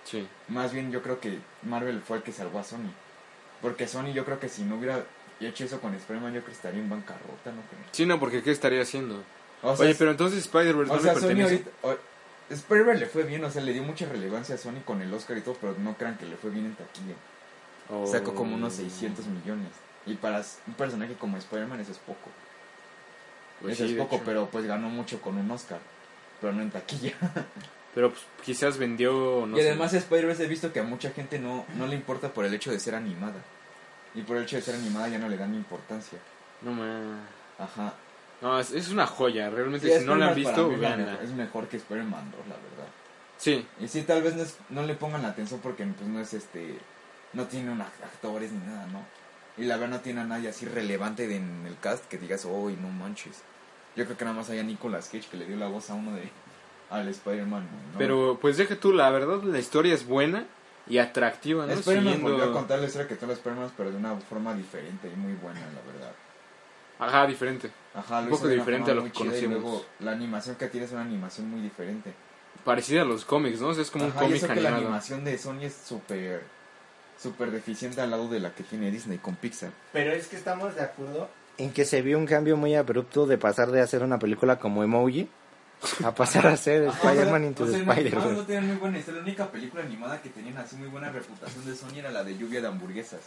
Sí. 0.05 0.27
Más 0.47 0.71
bien 0.71 0.91
yo 0.91 1.01
creo 1.01 1.19
que 1.19 1.39
Marvel 1.63 2.01
fue 2.01 2.17
el 2.17 2.23
que 2.23 2.31
salvó 2.31 2.59
a 2.59 2.63
Sony. 2.63 2.91
Porque 3.61 3.87
Sony 3.87 4.13
yo 4.13 4.23
creo 4.25 4.39
que 4.39 4.47
si 4.47 4.63
no 4.63 4.77
hubiera 4.77 5.03
hecho 5.41 5.65
eso 5.65 5.79
con 5.81 5.93
Spider-Man 5.93 6.33
yo 6.33 6.39
creo 6.41 6.51
que 6.51 6.55
estaría 6.55 6.79
en 6.81 6.89
bancarrota, 6.89 7.51
¿no 7.51 7.61
crees? 7.69 7.87
Sí, 7.91 8.05
no, 8.05 8.19
porque 8.19 8.41
¿qué 8.41 8.51
estaría 8.51 8.81
haciendo? 8.81 9.21
O 9.61 9.75
sea, 9.75 9.85
Oye, 9.85 9.95
pero 9.95 10.11
entonces 10.11 10.39
Spider-Verse 10.39 10.93
o 10.93 10.95
no 10.95 11.01
sea, 11.01 11.13
le 11.13 11.19
Sony 11.19 11.27
pertenece. 11.27 11.63
Spider-Man 12.49 12.99
le 12.99 13.05
fue 13.05 13.23
bien, 13.23 13.43
o 13.43 13.51
sea, 13.51 13.61
le 13.61 13.73
dio 13.73 13.83
mucha 13.83 14.07
relevancia 14.07 14.55
a 14.55 14.57
Sony 14.57 14.81
con 14.83 15.01
el 15.01 15.13
Oscar 15.13 15.37
y 15.37 15.41
todo, 15.41 15.55
pero 15.61 15.75
no 15.77 15.95
crean 15.95 16.17
que 16.17 16.25
le 16.25 16.35
fue 16.37 16.49
bien 16.49 16.65
en 16.65 16.75
taquilla. 16.75 17.13
Oh. 17.89 18.05
Sacó 18.05 18.35
como 18.35 18.55
unos 18.55 18.73
600 18.73 19.25
millones. 19.27 19.69
Y 20.05 20.13
para 20.15 20.43
un 20.67 20.73
personaje 20.75 21.13
como 21.15 21.37
Spider-Man 21.37 21.79
eso 21.79 21.91
es 21.91 21.97
poco. 21.99 22.29
Pues 23.61 23.73
eso 23.73 23.85
sí, 23.87 23.93
es 23.93 23.97
poco, 23.99 24.15
hecho. 24.15 24.25
pero 24.25 24.45
pues 24.49 24.65
ganó 24.65 24.89
mucho 24.89 25.21
con 25.21 25.37
un 25.37 25.49
Oscar. 25.51 25.79
Pero 26.39 26.53
no 26.53 26.61
en 26.61 26.71
taquilla. 26.71 27.13
Pero 27.95 28.11
pues, 28.11 28.21
quizás 28.45 28.77
vendió, 28.77 29.45
no 29.47 29.57
y 29.57 29.61
además 29.61 29.91
Spider-Man 29.93 30.37
he 30.39 30.45
visto 30.45 30.71
que 30.71 30.79
a 30.79 30.83
mucha 30.83 31.09
gente 31.09 31.39
no, 31.39 31.65
no 31.75 31.87
le 31.87 31.95
importa 31.95 32.31
por 32.31 32.45
el 32.45 32.53
hecho 32.53 32.71
de 32.71 32.79
ser 32.79 32.93
animada. 32.93 33.41
Y 34.13 34.21
por 34.21 34.37
el 34.37 34.43
hecho 34.43 34.57
de 34.57 34.61
ser 34.61 34.75
animada 34.75 35.07
ya 35.09 35.17
no 35.17 35.27
le 35.27 35.35
dan 35.37 35.55
importancia. 35.55 36.19
No, 36.61 36.71
ma. 36.71 37.19
Ajá. 37.57 37.95
No, 38.41 38.59
es, 38.59 38.71
es 38.71 38.89
una 38.89 39.07
joya. 39.07 39.49
Realmente, 39.49 39.91
Sí, 39.91 39.99
si 39.99 40.05
no 40.05 40.15
la 40.15 40.29
han 40.29 40.35
visto, 40.35 40.69
veanla. 40.69 41.19
es 41.23 41.31
mejor 41.31 41.67
que 41.67 41.77
Spider-Man 41.77 42.31
2, 42.31 42.47
la 42.47 42.55
verdad. 42.55 42.87
Sí. 43.37 43.67
Y 43.81 43.87
sí, 43.87 44.03
tal 44.03 44.21
vez 44.21 44.35
no, 44.35 44.43
es- 44.43 44.57
no 44.69 44.83
le 44.83 44.93
pongan 44.93 45.23
la 45.23 45.29
atención 45.29 45.59
porque 45.59 45.83
pues 45.85 46.07
no 46.07 46.19
es 46.21 46.33
este... 46.35 46.77
No 47.33 47.45
tiene 47.45 47.71
unos 47.71 47.87
actores 48.03 48.51
ni 48.51 48.65
nada, 48.65 48.87
¿no? 48.87 49.03
Y 49.57 49.65
la 49.65 49.75
verdad 49.77 49.95
no 49.97 50.01
tiene 50.01 50.21
a 50.21 50.25
nadie 50.25 50.49
así 50.49 50.65
relevante 50.65 51.27
de- 51.27 51.35
en 51.37 51.65
el 51.67 51.77
cast 51.79 52.05
que 52.07 52.17
digas, 52.17 52.45
uy, 52.45 52.77
no 52.81 52.89
manches. 52.89 53.41
Yo 53.95 54.05
creo 54.05 54.17
que 54.17 54.25
nada 54.25 54.37
más 54.37 54.49
hay 54.49 54.59
a 54.59 54.63
Nicolas 54.63 55.05
Cage 55.11 55.27
que 55.29 55.37
le 55.37 55.45
dio 55.45 55.57
la 55.57 55.67
voz 55.67 55.89
a 55.89 55.93
uno 55.95 56.13
de... 56.15 56.29
Al 56.89 57.07
Spider-Man. 57.07 57.61
¿no? 57.93 57.99
Pero 57.99 58.39
pues 58.41 58.57
deja 58.57 58.75
tú, 58.75 58.93
la 58.93 59.09
verdad, 59.11 59.43
la 59.43 59.59
historia 59.59 59.93
es 59.93 60.07
buena 60.07 60.45
y 60.87 60.97
atractiva, 60.97 61.67
¿no? 61.67 61.73
Spider-Man 61.73 62.13
Siguiendo- 62.15 62.31
volvió 62.37 62.49
a 62.49 62.53
contar 62.53 62.79
la 62.79 62.87
historia 62.87 63.07
que 63.07 63.15
todos 63.15 63.29
los 63.29 63.37
Spider-Man, 63.37 63.71
pero 63.77 63.91
de 63.91 63.97
una 63.97 64.15
forma 64.15 64.55
diferente 64.55 65.07
y 65.07 65.15
muy 65.15 65.33
buena, 65.33 65.59
la 65.59 65.91
verdad. 65.91 66.11
Ajá, 66.97 67.27
diferente. 67.27 67.69
Ajá, 67.93 68.21
lo 68.21 68.25
Un 68.27 68.31
poco 68.31 68.47
diferente 68.47 68.89
a 68.91 68.93
lo 68.95 69.03
que 69.03 69.11
chida 69.11 69.37
y 69.37 69.41
luego 69.47 69.85
la 69.99 70.11
animación 70.11 70.55
que 70.55 70.67
tiene 70.67 70.85
es 70.87 70.91
una 70.91 71.01
animación 71.01 71.49
muy 71.49 71.61
diferente. 71.61 72.11
Parecida 72.65 73.03
a 73.03 73.05
los 73.05 73.23
cómics, 73.23 73.61
¿no? 73.61 73.67
O 73.67 73.73
sea, 73.73 73.83
es 73.83 73.91
como 73.91 74.05
Ajá, 74.05 74.17
un 74.17 74.23
y 74.23 74.27
cómic 74.27 74.43
eso 74.43 74.53
que 74.53 74.61
la 74.61 74.75
animación 74.75 75.23
de 75.23 75.37
Sony 75.37 75.61
es 75.63 75.75
súper 75.75 76.43
súper 77.21 77.51
deficiente 77.51 78.01
al 78.01 78.09
lado 78.11 78.27
de 78.29 78.39
la 78.39 78.51
que 78.53 78.63
tiene 78.63 78.89
Disney 78.91 79.17
con 79.17 79.35
Pixar. 79.35 79.71
Pero 79.93 80.11
es 80.13 80.27
que 80.27 80.37
estamos 80.37 80.75
de 80.75 80.81
acuerdo 80.81 81.29
en 81.57 81.71
que 81.73 81.83
se 81.85 82.01
vio 82.01 82.17
un 82.17 82.25
cambio 82.25 82.55
muy 82.55 82.75
abrupto 82.75 83.25
de 83.25 83.37
pasar 83.37 83.69
de 83.71 83.81
hacer 83.81 84.01
una 84.03 84.17
película 84.17 84.57
como 84.59 84.81
Emoji 84.83 85.27
a 86.03 86.13
pasar 86.15 86.47
a 86.47 86.55
ser 86.57 86.83
Spider-Man 86.87 87.43
Into 87.45 87.63
O 87.63 87.67
the 87.67 87.71
sea, 87.73 87.83
no- 87.83 87.91
Spider-Man. 87.93 88.33
no 88.35 88.45
tenían 88.45 88.67
muy 88.67 88.75
buena 88.77 88.99
historia. 88.99 89.19
La 89.21 89.27
única 89.27 89.51
película 89.51 89.83
animada 89.83 90.21
que 90.21 90.29
tenían 90.29 90.57
así 90.57 90.75
muy 90.77 90.87
buena 90.87 91.09
reputación 91.09 91.65
de 91.65 91.75
Sony 91.75 91.97
era 91.99 92.11
la 92.11 92.23
de 92.23 92.37
Lluvia 92.37 92.61
de 92.61 92.67
Hamburguesas. 92.67 93.19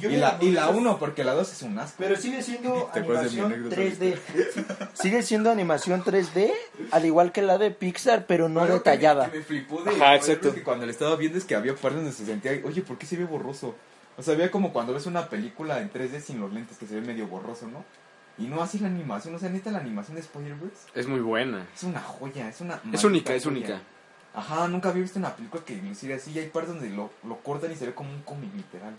Yo 0.00 0.08
y 0.08 0.14
vi 0.14 0.18
la 0.20 0.38
y 0.40 0.50
la 0.52 0.64
hamburguesas, 0.64 0.76
1 0.76 0.98
porque 0.98 1.24
la 1.24 1.34
2 1.34 1.52
es 1.52 1.62
un 1.62 1.78
asco. 1.78 1.96
Pero 1.98 2.16
sigue 2.16 2.42
siendo 2.42 2.90
¿Te 2.94 3.00
acuerdas 3.00 3.30
de 3.34 3.40
mi 3.40 3.44
animación 3.44 3.74
anécdota 3.76 4.06
3D. 4.06 4.88
Sigue 4.94 5.22
siendo 5.22 5.50
animación 5.50 6.02
3D, 6.02 6.50
al 6.90 7.04
igual 7.04 7.32
que 7.32 7.42
la 7.42 7.58
de 7.58 7.70
Pixar, 7.70 8.26
pero 8.26 8.48
no 8.48 8.60
Algo 8.60 8.82
que 8.82 8.90
me- 8.90 8.96
detallada. 8.96 9.30
Que 9.30 9.38
me, 9.38 9.44
flipó 9.44 9.82
de 9.82 9.90
Ajá, 9.90 10.14
exacto. 10.16 10.48
es 10.48 10.54
que 10.54 10.62
cuando 10.62 10.86
le 10.86 10.92
estaba 10.92 11.16
viendo 11.16 11.36
es 11.38 11.44
que 11.44 11.54
había 11.54 11.74
partes 11.74 11.96
donde 11.96 12.12
se 12.12 12.24
sentía, 12.24 12.52
oye, 12.64 12.80
¿por 12.82 12.96
qué 12.98 13.06
se 13.06 13.16
ve 13.16 13.24
borroso? 13.24 13.74
O 14.16 14.22
sea, 14.22 14.34
había 14.34 14.50
como 14.50 14.72
cuando 14.72 14.94
ves 14.94 15.06
una 15.06 15.28
película 15.28 15.80
en 15.80 15.92
3D 15.92 16.20
sin 16.20 16.40
los 16.40 16.52
lentes 16.52 16.78
que 16.78 16.86
se 16.86 16.94
ve 16.94 17.00
medio 17.00 17.26
borroso, 17.26 17.66
¿no? 17.66 17.84
Y 18.38 18.48
no 18.48 18.62
así 18.62 18.78
la 18.78 18.88
animación, 18.88 19.34
o 19.34 19.38
sea, 19.38 19.48
neta 19.48 19.70
la 19.70 19.78
animación 19.78 20.14
de 20.16 20.20
Spider-Verse 20.22 20.88
Es 20.94 21.06
muy 21.06 21.20
buena. 21.20 21.66
es 21.74 21.82
una 21.84 22.00
joya, 22.00 22.48
es 22.48 22.60
una 22.60 22.80
Es 22.92 23.04
única, 23.04 23.34
es 23.34 23.44
joya. 23.44 23.56
única. 23.56 23.80
Ajá, 24.34 24.66
nunca 24.68 24.88
había 24.88 25.02
visto 25.02 25.18
una 25.18 25.34
película 25.36 25.64
que 25.64 25.76
luciera 25.76 26.16
así. 26.16 26.32
Y 26.32 26.38
hay 26.40 26.48
partes 26.48 26.74
donde 26.74 26.90
lo, 26.90 27.10
lo 27.22 27.36
cortan 27.38 27.70
y 27.72 27.76
se 27.76 27.86
ve 27.86 27.94
como 27.94 28.10
un 28.10 28.22
cómic 28.22 28.52
literal. 28.54 28.94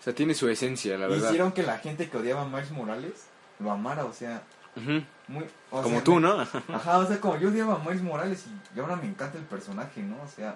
O 0.00 0.02
sea, 0.02 0.14
tiene 0.14 0.32
su 0.34 0.48
esencia, 0.48 0.96
la 0.96 1.06
verdad. 1.08 1.26
Hicieron 1.28 1.52
que 1.52 1.62
la 1.62 1.78
gente 1.78 2.08
que 2.08 2.16
odiaba 2.16 2.42
a 2.42 2.46
Miles 2.46 2.70
Morales 2.70 3.12
lo 3.58 3.70
amara, 3.70 4.04
o 4.04 4.12
sea, 4.12 4.42
Ujú. 4.76 5.02
muy... 5.26 5.44
o 5.70 5.82
Como 5.82 5.96
sea, 5.96 6.04
tú, 6.04 6.20
¿no? 6.20 6.40
Ajá, 6.40 6.98
o 6.98 7.06
sea, 7.06 7.20
como 7.20 7.36
yo 7.38 7.48
odiaba 7.48 7.74
a 7.74 7.78
Miles 7.80 8.00
Morales 8.02 8.44
y, 8.46 8.78
y 8.78 8.80
ahora 8.80 8.96
me 8.96 9.06
encanta 9.06 9.36
el 9.36 9.44
personaje, 9.44 10.00
¿no? 10.00 10.16
O 10.22 10.28
sea, 10.28 10.54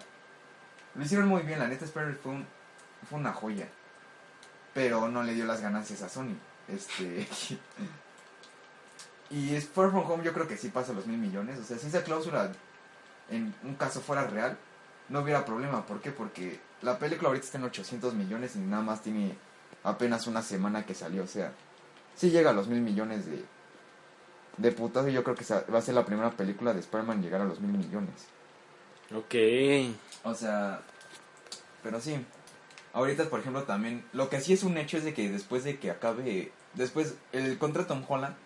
lo 0.94 1.04
hicieron 1.04 1.28
muy 1.28 1.42
bien, 1.42 1.58
la 1.58 1.68
neta 1.68 1.84
Spider 1.84 2.14
fue, 2.22 2.32
un- 2.32 2.46
fue 3.10 3.18
una 3.18 3.32
joya. 3.32 3.66
Pero 4.72 5.08
no 5.08 5.22
le 5.24 5.34
dio 5.34 5.44
las 5.44 5.60
ganancias 5.60 6.00
a 6.02 6.08
Sony. 6.08 6.36
Este... 6.68 7.26
y 9.30 9.58
Far 9.60 9.90
From 9.90 10.10
Home 10.10 10.24
yo 10.24 10.32
creo 10.32 10.46
que 10.46 10.56
sí 10.56 10.68
pasa 10.68 10.92
los 10.92 11.06
mil 11.06 11.18
millones. 11.18 11.58
O 11.58 11.64
sea, 11.64 11.78
si 11.78 11.86
esa 11.88 12.02
cláusula 12.04 12.52
en 13.30 13.54
un 13.64 13.74
caso 13.74 14.00
fuera 14.00 14.26
real, 14.26 14.58
no 15.08 15.20
hubiera 15.20 15.44
problema. 15.44 15.86
¿Por 15.86 16.00
qué? 16.00 16.10
Porque 16.10 16.60
la 16.82 16.98
película 16.98 17.28
ahorita 17.28 17.46
está 17.46 17.58
en 17.58 17.64
800 17.64 18.14
millones 18.14 18.56
y 18.56 18.60
nada 18.60 18.82
más 18.82 19.02
tiene 19.02 19.36
apenas 19.84 20.26
una 20.26 20.42
semana 20.42 20.84
que 20.84 20.94
salió. 20.94 21.24
O 21.24 21.26
sea, 21.26 21.52
sí 22.16 22.30
llega 22.30 22.50
a 22.50 22.54
los 22.54 22.68
mil 22.68 22.80
millones 22.80 23.26
de, 23.26 23.44
de 24.56 24.72
putazo. 24.72 25.08
y 25.08 25.12
Yo 25.12 25.24
creo 25.24 25.36
que 25.36 25.44
va 25.72 25.78
a 25.78 25.82
ser 25.82 25.94
la 25.94 26.04
primera 26.04 26.30
película 26.30 26.72
de 26.72 26.80
Spider-Man 26.80 27.18
en 27.18 27.22
llegar 27.22 27.40
a 27.40 27.44
los 27.44 27.60
mil 27.60 27.76
millones. 27.76 28.26
ok. 29.14 29.94
O 30.24 30.34
sea, 30.34 30.80
pero 31.82 32.00
sí. 32.00 32.24
Ahorita, 32.94 33.24
por 33.30 33.40
ejemplo, 33.40 33.62
también, 33.62 34.04
lo 34.12 34.28
que 34.28 34.40
sí 34.40 34.52
es 34.52 34.62
un 34.64 34.76
hecho 34.76 34.98
es 34.98 35.04
de 35.04 35.14
que 35.14 35.30
después 35.30 35.64
de 35.64 35.78
que 35.78 35.90
acabe, 35.90 36.52
después, 36.74 37.14
el 37.32 37.56
contrato 37.56 37.94
Tom 37.94 38.04
Holland 38.06 38.36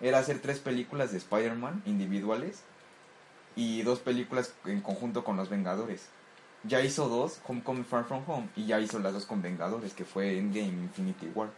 era 0.00 0.18
hacer 0.18 0.38
tres 0.40 0.60
películas 0.60 1.10
de 1.10 1.18
Spider-Man 1.18 1.82
individuales 1.84 2.62
y 3.58 3.82
dos 3.82 3.98
películas 3.98 4.52
en 4.66 4.80
conjunto 4.80 5.24
con 5.24 5.36
los 5.36 5.48
Vengadores. 5.48 6.06
Ya 6.62 6.80
hizo 6.80 7.08
dos, 7.08 7.40
Homecoming 7.46 7.84
Far 7.84 8.04
From 8.04 8.22
Home, 8.28 8.48
y 8.56 8.66
ya 8.66 8.78
hizo 8.78 8.98
las 9.00 9.12
dos 9.12 9.26
con 9.26 9.42
Vengadores, 9.42 9.94
que 9.94 10.04
fue 10.04 10.38
Endgame 10.38 10.68
Infinity 10.68 11.28
War. 11.34 11.48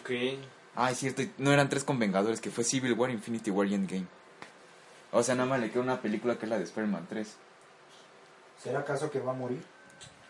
Ok. 0.00 0.10
Ah, 0.74 0.90
es 0.90 0.98
cierto, 0.98 1.22
no 1.38 1.52
eran 1.52 1.68
tres 1.68 1.84
con 1.84 1.98
Vengadores, 1.98 2.40
que 2.40 2.50
fue 2.50 2.64
Civil 2.64 2.92
War, 2.92 3.10
Infinity 3.10 3.50
War 3.50 3.66
y 3.66 3.74
Endgame. 3.74 4.06
O 5.12 5.22
sea, 5.22 5.34
nada 5.34 5.48
más 5.48 5.60
le 5.60 5.70
queda 5.70 5.82
una 5.82 6.00
película 6.02 6.36
que 6.36 6.44
es 6.44 6.50
la 6.50 6.58
de 6.58 6.64
Spider-Man 6.64 7.06
3. 7.08 7.34
¿Será 8.62 8.80
acaso 8.80 9.10
que 9.10 9.20
va 9.20 9.32
a 9.32 9.34
morir? 9.34 9.62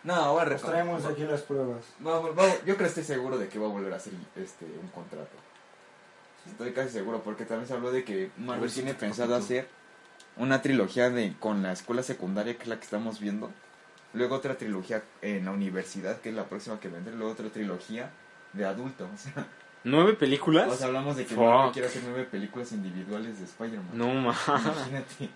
No, 0.03 0.35
va 0.35 0.43
a 0.43 0.45
Nos 0.45 0.61
traemos 0.61 1.05
aquí 1.05 1.23
las 1.23 1.41
pruebas. 1.41 1.83
Va- 2.05 2.19
va- 2.19 2.29
va- 2.31 2.55
yo 2.65 2.75
creo 2.75 2.77
que 2.77 2.83
estoy 2.85 3.03
seguro 3.03 3.37
de 3.37 3.49
que 3.49 3.59
va 3.59 3.65
a 3.65 3.69
volver 3.69 3.91
a 3.93 3.97
hacer 3.97 4.13
este 4.37 4.65
un 4.81 4.87
contrato. 4.89 5.35
Estoy 6.45 6.71
casi 6.71 6.89
seguro 6.91 7.21
porque 7.23 7.43
también 7.45 7.67
se 7.67 7.73
habló 7.73 7.91
de 7.91 8.05
que 8.05 8.31
Marvel 8.37 8.71
tiene 8.71 8.93
pensado 8.93 9.35
hacer 9.35 9.67
una 10.39 10.61
trilogía 10.61 11.09
de 11.09 11.35
con 11.39 11.63
la 11.63 11.71
escuela 11.71 12.03
secundaria 12.03 12.55
que 12.55 12.63
es 12.63 12.69
la 12.69 12.77
que 12.77 12.83
estamos 12.83 13.19
viendo, 13.19 13.51
luego 14.13 14.35
otra 14.35 14.57
trilogía 14.57 15.03
en 15.21 15.45
la 15.45 15.51
universidad 15.51 16.19
que 16.21 16.29
es 16.29 16.35
la 16.35 16.45
próxima 16.45 16.79
que 16.79 16.89
vendrá, 16.89 17.13
luego 17.13 17.31
otra 17.31 17.49
trilogía 17.49 18.11
de 18.53 18.65
adulto. 18.65 19.07
O 19.13 19.17
sea, 19.17 19.47
¿Nueve 19.83 20.13
películas? 20.13 20.71
o 20.71 20.75
sea, 20.75 20.87
hablamos 20.87 21.15
de 21.15 21.25
que. 21.25 21.35
Marvel 21.35 21.71
quiere 21.71 21.87
hacer 21.87 22.03
nueve 22.03 22.25
películas 22.25 22.71
individuales 22.71 23.39
de 23.39 23.45
Spider-Man. 23.45 23.97
no, 23.97 24.13
ma. 24.13 24.35
Imagínate. 24.47 25.29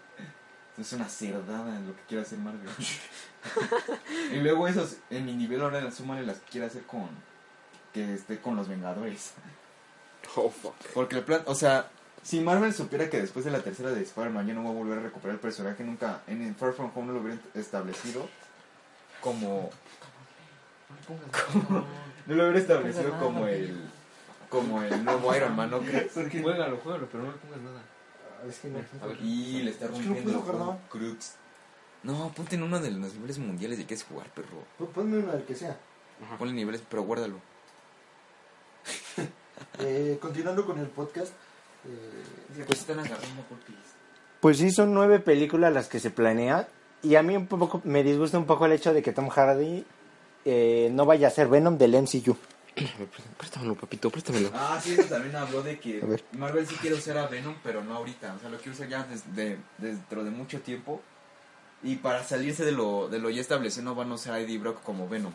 Es 0.78 0.94
una 0.94 1.08
cerdada 1.08 1.80
lo 1.82 1.96
que 1.96 2.02
quiere 2.08 2.24
hacer 2.24 2.40
Marvel. 2.40 2.68
y 4.34 4.38
luego 4.38 4.68
esos, 4.68 4.98
en 5.10 5.30
individual 5.30 5.76
ahora 5.76 5.92
súmale 5.92 6.26
las 6.26 6.40
que 6.40 6.52
quiere 6.52 6.68
hacer 6.68 6.84
con. 6.84 7.10
Que 7.94 8.14
esté 8.14 8.40
con 8.40 8.56
los 8.56 8.68
Vengadores. 8.68 9.34
Oh, 10.36 10.50
fuck. 10.50 10.76
Porque 10.94 11.18
el 11.18 11.24
plan, 11.24 11.42
o 11.46 11.56
sea, 11.56 11.90
si 12.24 12.40
Marvel 12.42 12.74
supiera 12.74 13.10
que 13.10 13.20
después 13.22 13.46
de 13.46 13.52
la 13.52 13.62
tercera 13.62 13.92
de 13.92 14.02
Spider-Man 14.02 14.48
ya 14.48 14.54
no 14.54 14.64
va 14.64 14.70
a 14.70 14.74
volver 14.74 15.00
a 15.00 15.02
recuperar 15.02 15.36
el 15.36 15.40
personaje, 15.42 15.84
nunca 15.84 16.22
en 16.28 16.42
el 16.44 16.56
Far 16.56 16.74
From 16.74 16.92
Home 16.96 17.08
no 17.08 17.14
lo 17.14 17.22
hubiera 17.22 17.40
establecido 17.56 18.28
como. 19.22 19.70
como- 21.06 21.86
no 22.28 22.36
lo 22.36 22.44
hubiera 22.44 22.60
establecido 22.60 23.18
como 23.20 23.48
el. 23.48 23.90
Como 24.50 24.82
el 24.84 25.06
nuevo 25.06 25.34
Iron 25.36 25.56
Man, 25.56 25.72
¿no 25.72 25.80
crees? 25.80 26.12
Juégalo, 26.14 26.78
juégalo, 26.78 27.08
pero 27.10 27.24
no 27.24 27.32
le 27.32 27.38
pongas 27.38 27.62
nada. 27.62 27.82
Es 28.48 28.60
que 28.60 28.68
no. 28.70 28.80
Y 29.22 29.62
le 29.64 29.72
está 29.72 29.86
Es 29.86 29.92
que 29.92 29.98
no 30.00 30.14
rompiendo. 30.42 30.80
Crux. 30.90 31.36
No, 32.04 32.32
ponte 32.36 32.56
en 32.56 32.64
uno 32.64 32.80
de 32.80 32.92
los 32.92 33.14
niveles 33.14 33.38
mundiales 33.38 33.78
de 33.78 33.86
que 33.86 33.94
es 33.94 34.04
jugar, 34.04 34.28
perro. 34.32 34.66
Ponme 34.94 35.20
uno 35.20 35.32
del 35.32 35.44
que 35.46 35.56
sea. 35.56 35.78
Ponle 36.38 36.54
niveles, 36.54 36.84
pero 36.90 37.04
guárdalo. 37.04 37.38
Eh, 39.80 40.18
continuando 40.20 40.66
con 40.66 40.80
el 40.80 40.88
podcast. 40.88 41.34
Eh, 41.86 42.64
Pues 42.68 42.80
están 42.80 43.00
agarrando. 43.00 43.44
Pues 44.40 44.58
sí, 44.58 44.72
son 44.72 44.94
nueve 44.94 45.20
películas 45.20 45.72
las 45.72 45.88
que 45.88 46.00
se 46.00 46.10
planean. 46.10 46.68
Y 47.04 47.16
a 47.16 47.24
mí 47.24 47.36
un 47.36 47.48
poco 47.48 47.82
me 47.84 48.04
disgusta 48.04 48.38
un 48.38 48.46
poco 48.46 48.66
el 48.66 48.74
hecho 48.74 48.94
de 48.94 49.02
que 49.02 49.12
Tom 49.12 49.30
Hardy 49.30 49.86
eh, 50.46 50.90
no 50.92 51.06
vaya 51.06 51.28
a 51.28 51.32
ser 51.32 51.48
Venom 51.48 51.78
del 51.78 51.96
MCU. 52.02 52.36
Préstamelo, 53.38 53.76
papito, 53.76 54.10
préstamelo. 54.10 54.50
Ah, 54.54 54.80
sí, 54.82 54.94
eso 54.94 55.04
también 55.04 55.36
habló 55.36 55.62
de 55.62 55.80
que. 55.80 56.20
Marvel 56.34 56.66
sí 56.66 56.76
quiere 56.76 56.96
usar 56.96 57.18
a 57.18 57.28
Venom, 57.28 57.56
pero 57.64 57.84
no 57.84 57.96
ahorita. 57.96 58.34
O 58.36 58.40
sea, 58.40 58.50
lo 58.50 58.58
quiere 58.58 58.72
usar 58.72 58.88
ya 58.88 59.04
desde 59.04 59.60
dentro 59.78 60.24
de 60.24 60.32
mucho 60.32 60.62
tiempo. 60.62 61.02
Y 61.84 61.98
para 61.98 62.24
salirse 62.24 62.64
de 62.64 62.72
lo, 62.72 63.10
de 63.10 63.20
lo 63.20 63.30
ya 63.30 63.42
establecido, 63.42 63.84
no 63.84 63.96
van 63.96 64.12
a 64.12 64.16
usar 64.16 64.36
a 64.36 64.40
Eddie 64.40 64.60
Brock 64.60 64.82
como 64.84 65.10
Venom. 65.10 65.34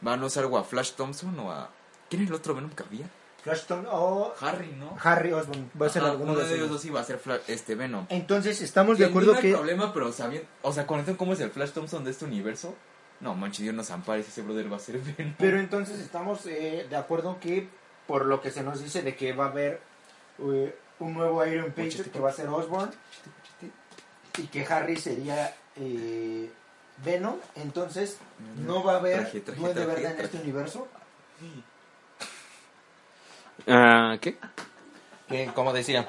Van 0.00 0.22
a 0.22 0.26
usar 0.26 0.44
o 0.46 0.56
a 0.56 0.64
Flash 0.64 0.92
Thompson 0.92 1.38
o 1.40 1.52
a. 1.52 1.70
¿Quién 2.08 2.22
es 2.22 2.28
el 2.28 2.34
otro 2.34 2.54
Venom 2.54 2.70
que 2.70 2.82
había? 2.84 3.06
Flashton 3.42 3.86
o 3.90 4.32
Harry, 4.40 4.72
¿no? 4.78 4.96
Harry 5.02 5.32
Osborn. 5.32 5.70
Va 5.80 5.86
a 5.86 5.88
ser 5.88 6.02
Ajá, 6.02 6.12
alguno 6.12 6.32
uno 6.32 6.42
de 6.42 6.54
ellos 6.54 6.70
dos 6.70 6.84
iba 6.84 7.00
a 7.00 7.04
ser 7.04 7.20
este 7.48 7.74
Venom. 7.74 8.06
Entonces, 8.08 8.60
estamos 8.60 8.98
de 8.98 9.06
acuerdo 9.06 9.36
que. 9.38 9.52
problema, 9.52 9.92
pero 9.92 10.12
sabiendo. 10.12 10.48
O 10.62 10.72
sea, 10.72 10.86
conocen 10.86 11.16
cómo 11.16 11.32
es 11.32 11.40
el 11.40 11.50
Flash 11.50 11.70
Thompson 11.70 12.04
de 12.04 12.12
este 12.12 12.24
universo. 12.24 12.74
No, 13.20 13.34
manches, 13.34 13.62
Dios 13.62 13.74
nos 13.74 13.90
ampare, 13.90 14.20
ese 14.20 14.42
brother 14.42 14.72
va 14.72 14.76
a 14.76 14.80
ser 14.80 14.98
Venom. 14.98 15.34
Pero 15.38 15.58
entonces 15.58 16.00
estamos 16.00 16.46
eh, 16.46 16.86
de 16.88 16.96
acuerdo 16.96 17.38
que, 17.40 17.68
por 18.06 18.26
lo 18.26 18.40
que 18.40 18.50
se 18.50 18.62
nos 18.62 18.80
dice 18.80 19.02
de 19.02 19.16
que 19.16 19.32
va 19.32 19.46
a 19.46 19.48
haber 19.48 19.80
eh, 20.38 20.76
un 20.98 21.14
nuevo 21.14 21.44
Iron 21.46 21.72
Patriot 21.72 22.10
que 22.10 22.20
va 22.20 22.30
a 22.30 22.32
ser 22.32 22.48
Osborn 22.48 22.90
y 24.38 24.46
que 24.46 24.64
Harry 24.66 24.96
sería 24.96 25.54
eh, 25.76 26.50
Venom, 27.04 27.36
entonces 27.56 28.18
no 28.56 28.82
va 28.82 28.94
a 28.94 28.96
haber 28.96 29.20
Traje, 29.20 29.40
traje, 29.40 29.60
Duende 29.60 29.84
traje, 29.84 30.02
Verde 30.02 30.14
en 30.16 30.24
este 30.24 30.38
universo. 30.38 30.88
Ah, 33.66 34.16
¿qué? 34.20 34.36
Que, 35.28 35.46
como 35.54 35.72
decía, 35.72 36.06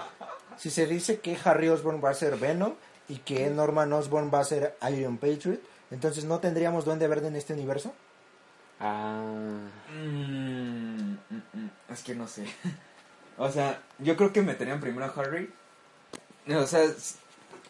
si 0.58 0.70
se 0.70 0.86
dice 0.86 1.20
que 1.20 1.38
Harry 1.44 1.70
Osborn 1.70 2.02
va 2.04 2.10
a 2.10 2.14
ser 2.14 2.38
Venom 2.38 2.74
y 3.08 3.18
que 3.18 3.50
Norman 3.50 3.92
Osborn 3.94 4.32
va 4.34 4.40
a 4.40 4.44
ser 4.44 4.78
Iron 4.92 5.18
Patriot, 5.18 5.60
entonces 5.92 6.26
no 6.26 6.40
tendríamos 6.40 6.86
Duende 6.86 7.08
Verde 7.08 7.28
en 7.28 7.36
este 7.36 7.54
universo. 7.54 7.94
Ah. 8.80 9.60
Mm, 9.96 11.14
mm, 11.30 11.42
mm, 11.54 11.70
es 11.90 12.04
que 12.04 12.16
no 12.16 12.28
sé. 12.28 12.46
o 13.38 13.50
sea, 13.50 13.82
yo 14.00 14.18
creo 14.18 14.34
que 14.34 14.42
meterían 14.42 14.80
primero 14.80 15.06
a 15.06 15.22
Harry. 15.22 15.50
O 16.50 16.68
sea, 16.68 16.86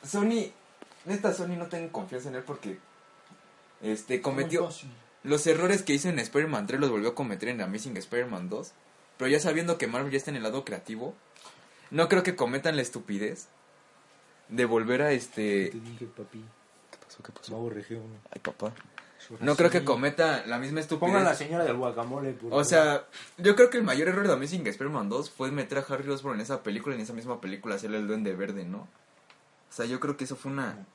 Sony, 0.03 0.51
neta 1.05 1.33
Sony 1.33 1.55
no 1.57 1.67
tengo 1.67 1.91
confianza 1.91 2.29
en 2.29 2.35
él 2.35 2.43
porque 2.43 2.79
este 3.81 4.21
cometió 4.21 4.69
los 5.23 5.47
errores 5.47 5.83
que 5.83 5.93
hizo 5.93 6.09
en 6.09 6.19
Spider-Man 6.19 6.67
3 6.67 6.79
los 6.79 6.89
volvió 6.89 7.09
a 7.09 7.15
cometer 7.15 7.49
en 7.49 7.61
Amazing 7.61 7.97
Spider-Man 7.97 8.49
2, 8.49 8.71
pero 9.23 9.31
ya 9.31 9.39
sabiendo 9.39 9.77
que 9.77 9.87
Marvel 9.87 10.11
ya 10.11 10.17
está 10.17 10.31
en 10.31 10.37
el 10.37 10.43
lado 10.43 10.65
creativo, 10.65 11.15
no 11.91 12.09
creo 12.09 12.23
que 12.23 12.35
cometan 12.35 12.75
la 12.75 12.81
estupidez 12.81 13.47
de 14.49 14.65
volver 14.65 15.01
a 15.01 15.11
este 15.11 15.71
dije, 15.73 16.05
papi, 16.05 16.43
¿Qué 16.91 16.97
pasó? 17.05 17.23
¿Qué 17.23 17.31
pasó? 17.31 17.51
va 17.53 17.57
a 17.59 17.61
borreger 17.61 17.97
uno. 17.97 18.15
Ay, 18.31 18.41
papá. 18.41 18.73
No 19.39 19.55
creo 19.55 19.69
que 19.69 19.85
cometa 19.85 20.43
la 20.45 20.59
misma 20.59 20.81
estupidez. 20.81 21.11
Pongan 21.13 21.23
la 21.23 21.33
señora 21.35 21.63
del 21.63 21.77
guacamole. 21.77 22.31
por 22.33 22.53
O 22.53 22.63
sea, 22.65 23.07
yo 23.37 23.55
creo 23.55 23.69
que 23.69 23.77
el 23.77 23.83
mayor 23.83 24.09
error 24.09 24.27
de 24.27 24.33
Amazing 24.33 24.67
Spider-Man 24.67 25.07
2 25.07 25.29
fue 25.31 25.49
meter 25.49 25.77
a 25.77 25.85
Harry 25.87 26.09
Osborn 26.09 26.35
en 26.35 26.41
esa 26.41 26.61
película 26.61 26.93
y 26.93 26.97
en 26.97 27.03
esa 27.05 27.13
misma 27.13 27.39
película 27.39 27.75
hacerle 27.75 27.99
el 27.99 28.07
duende 28.07 28.35
verde, 28.35 28.65
¿no? 28.65 28.79
O 28.79 29.75
sea, 29.75 29.85
yo 29.85 29.99
creo 30.01 30.17
que 30.17 30.25
eso 30.25 30.35
fue 30.35 30.51
una... 30.51 30.85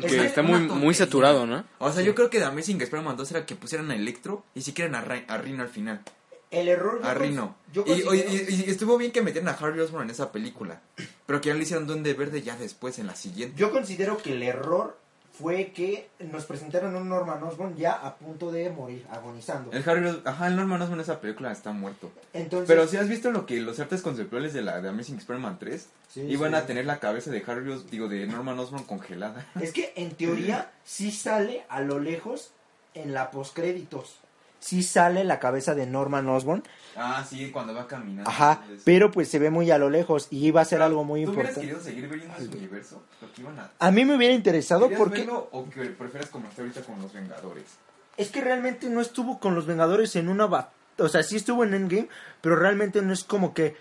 Que 0.00 0.24
está 0.24 0.40
una 0.40 0.50
muy, 0.50 0.58
tontería. 0.60 0.84
muy 0.84 0.94
saturado, 0.94 1.46
¿no? 1.46 1.64
O 1.78 1.92
sea, 1.92 2.02
yo 2.02 2.14
creo 2.14 2.30
que 2.30 2.38
de 2.38 2.46
Amazing 2.46 2.80
Spider-Man 2.80 3.16
2 3.18 3.30
era 3.32 3.44
que 3.46 3.54
pusieran 3.54 3.90
a 3.90 3.94
Electro 3.94 4.44
y 4.54 4.62
si 4.62 4.72
quieren 4.72 4.94
a, 4.94 5.02
Ra- 5.02 5.24
a 5.28 5.36
Rino 5.38 5.62
al 5.62 5.68
final. 5.68 6.00
El 6.50 6.68
error. 6.68 7.00
yo 7.02 7.08
A 7.08 7.14
cons- 7.14 7.18
Rino. 7.18 7.56
Yo 7.72 7.84
Y, 7.86 8.64
estuvo 8.70 8.96
bien 8.98 9.12
que 9.12 9.22
metieran 9.22 9.48
a 9.48 9.58
Harry 9.58 9.80
Osborn 9.80 10.04
en 10.04 10.10
esa 10.10 10.32
película. 10.32 10.80
Pero 11.26 11.40
que 11.40 11.48
ya 11.48 11.54
le 11.54 11.62
hicieron 11.62 11.86
duende 11.86 12.14
verde 12.14 12.42
ya 12.42 12.56
después, 12.56 12.98
en 12.98 13.06
la 13.06 13.14
siguiente. 13.16 13.54
Yo 13.58 13.70
considero 13.70 14.16
que 14.18 14.32
el 14.32 14.42
error 14.42 14.96
fue 15.38 15.70
que 15.72 16.08
nos 16.18 16.46
presentaron 16.46 16.96
un 16.96 17.08
Norman 17.08 17.40
Osborn 17.44 17.76
ya 17.76 17.92
a 17.92 18.16
punto 18.16 18.50
de 18.50 18.70
morir, 18.70 19.06
agonizando. 19.10 19.70
El 19.70 19.88
Harry 19.88 20.04
Os- 20.06 20.18
Ajá, 20.24 20.48
el 20.48 20.56
Norman 20.56 20.82
Osborn 20.82 20.98
en 20.98 21.04
esa 21.04 21.20
película 21.20 21.52
está 21.52 21.70
muerto. 21.72 22.10
Entonces, 22.32 22.66
Pero 22.66 22.88
si 22.88 22.96
has 22.96 23.08
visto 23.08 23.30
lo 23.30 23.46
que 23.46 23.60
los 23.60 23.78
artes 23.78 24.02
conceptuales 24.02 24.52
de 24.52 24.62
la 24.62 24.80
de 24.80 24.88
Amazing 24.88 25.18
Spider-Man 25.18 25.58
3 25.60 25.86
Sí, 26.08 26.22
iban 26.22 26.50
sí. 26.52 26.56
a 26.56 26.66
tener 26.66 26.86
la 26.86 26.98
cabeza 26.98 27.30
de 27.30 27.44
Harry 27.46 27.72
digo 27.90 28.08
de 28.08 28.26
Norman 28.26 28.58
Osborn 28.58 28.82
congelada. 28.84 29.46
es 29.60 29.72
que 29.72 29.92
en 29.94 30.10
teoría 30.12 30.72
sí 30.84 31.12
sale 31.12 31.64
a 31.68 31.82
lo 31.82 32.00
lejos 32.00 32.50
en 32.94 33.12
la 33.14 33.30
postcréditos. 33.30 34.16
Sí 34.60 34.82
sale 34.82 35.24
la 35.24 35.38
cabeza 35.38 35.74
de 35.74 35.86
Norman 35.86 36.28
Osborn, 36.28 36.62
Ah, 36.96 37.24
sí, 37.28 37.50
cuando 37.52 37.74
va 37.74 37.86
caminando. 37.86 38.28
ajá, 38.28 38.64
Es- 38.74 38.82
pero 38.84 39.10
pues 39.10 39.28
se 39.28 39.38
ve 39.38 39.50
muy 39.50 39.70
a 39.70 39.78
lo 39.78 39.88
lejos 39.88 40.26
y 40.30 40.44
iba 40.46 40.60
a 40.60 40.64
ser 40.64 40.82
algo 40.82 41.04
muy 41.04 41.24
¿Tú 41.24 41.30
hubieras 41.30 41.56
importante. 41.56 41.60
querido 41.60 41.80
seguir 41.80 42.08
viendo 42.08 42.34
ese 42.36 42.56
universo? 42.58 43.02
Lo 43.22 43.32
que 43.32 43.40
iban 43.42 43.58
a... 43.58 43.70
A 43.78 43.90
mí 43.92 44.04
me 44.04 44.16
hubiera 44.16 44.34
interesado 44.34 44.82
¿Querías 44.88 44.98
porque 44.98 45.18
verlo 45.20 45.48
o 45.52 45.68
que 45.70 45.84
prefieres 45.86 46.28
como 46.30 46.48
está 46.48 46.62
ahorita 46.62 46.82
con 46.82 47.00
los 47.00 47.12
Vengadores? 47.12 47.64
es 48.16 48.30
que 48.30 48.40
realmente 48.40 48.90
no 48.90 49.00
estuvo 49.00 49.38
con 49.38 49.54
los 49.54 49.66
Vengadores 49.66 50.16
en 50.16 50.28
una 50.28 50.46
o 51.00 51.08
sea, 51.08 51.22
sí 51.22 51.36
estuvo 51.36 51.62
en 51.62 51.74
Endgame, 51.74 52.08
pero 52.40 52.56
realmente 52.56 53.00
no 53.00 53.12
es 53.12 53.22
como 53.22 53.54
que 53.54 53.76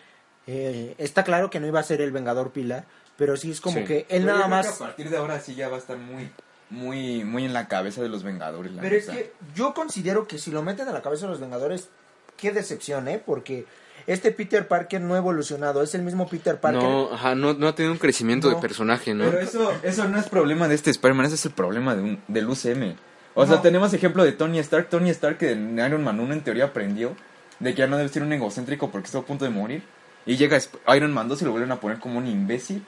eh, 0.45 0.93
está 0.99 1.23
claro 1.23 1.49
que 1.49 1.59
no 1.59 1.65
iba 1.65 1.79
a 1.79 1.83
ser 1.83 1.99
el 2.01 2.11
Vengador 2.11 2.51
Pilar, 2.51 2.85
pero 3.17 3.35
sí 3.35 3.49
es 3.49 3.59
como 3.59 3.79
Sí. 3.79 3.83
que 3.85 3.97
él 4.01 4.05
Pero 4.09 4.19
yo 4.21 4.25
nada 4.27 4.37
creo 4.37 4.45
que 4.45 4.49
más 4.67 4.67
a 4.81 4.85
partir 4.85 5.09
de 5.09 5.17
ahora 5.17 5.39
sí 5.39 5.55
ya 5.55 5.67
va 5.69 5.77
a 5.77 5.79
estar 5.79 5.97
muy, 5.97 6.29
muy, 6.69 7.23
muy 7.23 7.45
en 7.45 7.53
la 7.53 7.67
cabeza 7.67 8.01
de 8.01 8.09
los 8.09 8.23
Vengadores. 8.23 8.73
la 8.73 8.81
Pero 8.81 8.95
es 8.95 9.05
que 9.05 9.33
yo 9.55 9.73
considero 9.73 10.27
que 10.27 10.37
si 10.37 10.51
lo 10.51 10.61
meten 10.63 10.87
a 10.87 10.91
la 10.91 11.01
cabeza 11.01 11.25
de 11.25 11.31
los 11.31 11.39
Vengadores, 11.39 11.89
qué 12.35 12.51
decepción, 12.51 13.07
¿eh? 13.07 13.21
Porque 13.25 13.65
este 14.05 14.31
Peter 14.31 14.67
Parker 14.67 15.01
no 15.01 15.15
ha 15.15 15.17
evolucionado, 15.17 15.81
es 15.81 15.95
el 15.95 16.01
mismo 16.03 16.27
Peter 16.27 16.59
Parker. 16.59 16.83
No, 16.83 17.13
ajá, 17.13 17.35
no, 17.35 17.53
no 17.53 17.67
ha 17.67 17.75
tenido 17.75 17.91
un 17.93 17.99
crecimiento 17.99 18.49
No. 18.49 18.55
de 18.55 18.61
personaje, 18.61 19.13
¿no? 19.13 19.25
Pero 19.25 19.39
eso, 19.39 19.73
eso 19.83 20.07
no 20.07 20.19
es 20.19 20.29
problema 20.29 20.67
de 20.67 20.75
este 20.75 20.91
Spider-Man, 20.91 21.25
ese 21.25 21.35
es 21.35 21.45
el 21.45 21.51
problema 21.51 21.95
de 21.95 22.01
un, 22.01 22.21
del 22.27 22.47
UCM. 22.49 22.95
O 23.33 23.45
sea, 23.45 23.61
tenemos 23.61 23.93
ejemplo 23.93 24.23
de 24.23 24.31
Tony 24.31 24.57
Stark. 24.59 24.89
Tony 24.89 25.11
Stark 25.11 25.37
que 25.37 25.51
en 25.51 25.77
Iron 25.77 26.03
Man 26.03 26.19
1 26.19 26.33
en 26.33 26.41
teoría 26.41 26.65
aprendió 26.65 27.15
de 27.59 27.73
que 27.75 27.79
ya 27.79 27.87
no 27.87 27.95
debe 27.97 28.09
ser 28.09 28.23
un 28.23 28.33
egocéntrico 28.33 28.89
porque 28.89 29.05
está 29.05 29.19
a 29.19 29.21
punto 29.21 29.45
de 29.45 29.51
morir. 29.51 29.83
Y 30.25 30.37
llega 30.37 30.57
Iron 30.95 31.13
Man 31.13 31.27
2 31.27 31.43
y 31.43 31.45
lo 31.45 31.51
vuelven 31.51 31.71
a 31.71 31.79
poner 31.79 31.99
como 31.99 32.17
un 32.17 32.25
imbécil. 32.25 32.83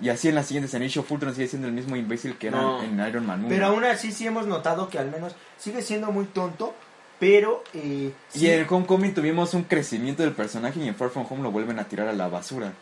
Y 0.00 0.10
así 0.10 0.28
en 0.28 0.34
las 0.36 0.46
siguientes 0.46 0.72
en 0.74 0.82
Age 0.84 1.00
of 1.00 1.10
Ultron 1.10 1.34
sigue 1.34 1.48
siendo 1.48 1.66
el 1.66 1.74
mismo 1.74 1.96
imbécil 1.96 2.36
que 2.36 2.48
era 2.48 2.60
No. 2.60 2.82
en 2.82 3.00
Iron 3.06 3.26
Man 3.26 3.40
1. 3.40 3.48
Pero 3.48 3.66
aún 3.66 3.84
así 3.84 4.12
sí 4.12 4.26
hemos 4.26 4.46
notado 4.46 4.88
que 4.88 4.98
al 4.98 5.10
menos 5.10 5.34
sigue 5.58 5.82
siendo 5.82 6.12
muy 6.12 6.26
tonto, 6.26 6.72
pero... 7.18 7.64
Eh, 7.74 8.12
Y 8.34 8.38
sí- 8.38 8.48
en 8.50 8.66
Homecoming 8.68 9.12
tuvimos 9.14 9.54
un 9.54 9.64
crecimiento 9.64 10.22
del 10.22 10.32
personaje 10.32 10.78
y 10.80 10.86
en 10.88 10.94
Far 10.94 11.10
From 11.10 11.26
Home 11.28 11.42
lo 11.42 11.50
vuelven 11.50 11.78
a 11.80 11.84
tirar 11.88 12.06
a 12.08 12.12
la 12.12 12.28
basura. 12.28 12.72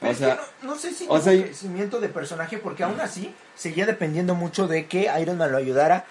pero 0.00 0.10
O 0.10 0.12
es 0.12 0.18
sea, 0.18 0.36
que 0.36 0.66
no, 0.66 0.72
no 0.72 0.78
sé 0.78 0.92
si 0.94 1.04
o 1.08 1.20
sea, 1.20 1.34
y- 1.34 1.42
crecimiento 1.42 2.00
de 2.00 2.08
personaje, 2.08 2.56
porque 2.56 2.84
aún 2.84 2.98
así 3.00 3.34
seguía 3.54 3.84
dependiendo 3.84 4.34
mucho 4.34 4.66
de 4.66 4.86
que 4.86 5.10
Iron 5.20 5.36
Man 5.36 5.52
lo 5.52 5.58
ayudara. 5.58 6.06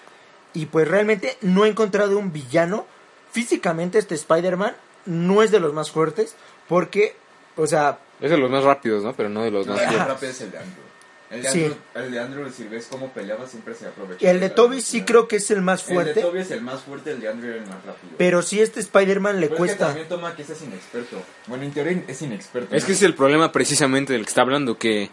Y 0.54 0.68
pues 0.68 0.88
realmente 0.88 1.38
no 1.42 1.66
he 1.66 1.70
encontrado 1.70 2.20
un 2.20 2.32
villano. 2.32 2.86
Físicamente 3.32 3.98
este 3.98 4.14
Spider-Man 4.16 4.76
no 5.06 5.42
es 5.44 5.50
de 5.52 5.60
los 5.60 5.74
más 5.74 5.90
fuertes, 5.92 6.36
porque, 6.68 7.16
o 7.56 7.66
sea, 7.68 7.98
Es 8.20 8.32
de 8.32 8.38
los 8.38 8.50
más 8.52 8.64
rápidos, 8.64 9.04
¿no? 9.04 9.14
Pero 9.14 9.30
no 9.30 9.44
de 9.44 9.52
los 9.52 9.66
más 9.68 9.78
el 9.80 9.86
más 9.86 9.94
fuertes. 9.96 10.14
rápido 10.14 10.32
es 10.32 10.42
el 10.42 10.52
de 10.52 10.58
Andrew. 10.58 10.84
El 11.32 11.44
de, 11.44 11.50
Sí. 11.52 11.64
Andrew, 11.66 11.78
el 11.96 12.12
de 12.12 12.20
Andrew, 12.20 12.50
si 12.52 12.64
ves 12.64 12.88
cómo 12.90 13.10
peleaba, 13.14 13.48
siempre 13.48 13.76
se 13.76 13.86
aprovecha. 13.88 14.30
el 14.30 14.40
de 14.40 14.50
Toby 14.50 14.82
sí 14.82 15.04
creo 15.04 15.28
que 15.28 15.36
es 15.36 15.52
el 15.52 15.62
más 15.62 15.82
El 15.84 15.88
de 15.90 15.94
fuerte. 15.94 16.22
Toby 16.22 16.40
es 16.40 16.52
el 16.52 16.62
más 16.62 16.82
fuerte, 16.82 17.12
el 17.12 17.22
de 17.22 17.28
Andrew 17.30 17.52
era 17.52 17.62
el 17.64 17.68
más 17.70 17.86
rápido. 17.86 18.14
Pero 18.18 18.42
si 18.42 18.60
este 18.60 18.80
Spider-Man 18.80 19.40
le 19.40 19.48
Pero 19.48 19.54
es 19.54 19.58
que 19.58 19.58
cuesta. 19.58 19.86
también 19.88 20.08
toma 20.08 20.36
que 20.36 20.42
ese 20.42 20.54
es 20.54 20.62
inexperto. 20.64 21.22
Bueno, 21.48 21.64
en 21.66 21.72
teoría 21.72 22.04
es 22.08 22.22
inexperto. 22.24 22.76
Es 22.76 22.82
¿no? 22.84 22.88
que 22.88 22.94
ese 22.94 23.06
es 23.06 23.10
el 23.10 23.14
problema 23.16 23.52
precisamente 23.52 24.14
del 24.14 24.24
que 24.24 24.30
está 24.30 24.42
hablando, 24.42 24.78
que 24.80 25.12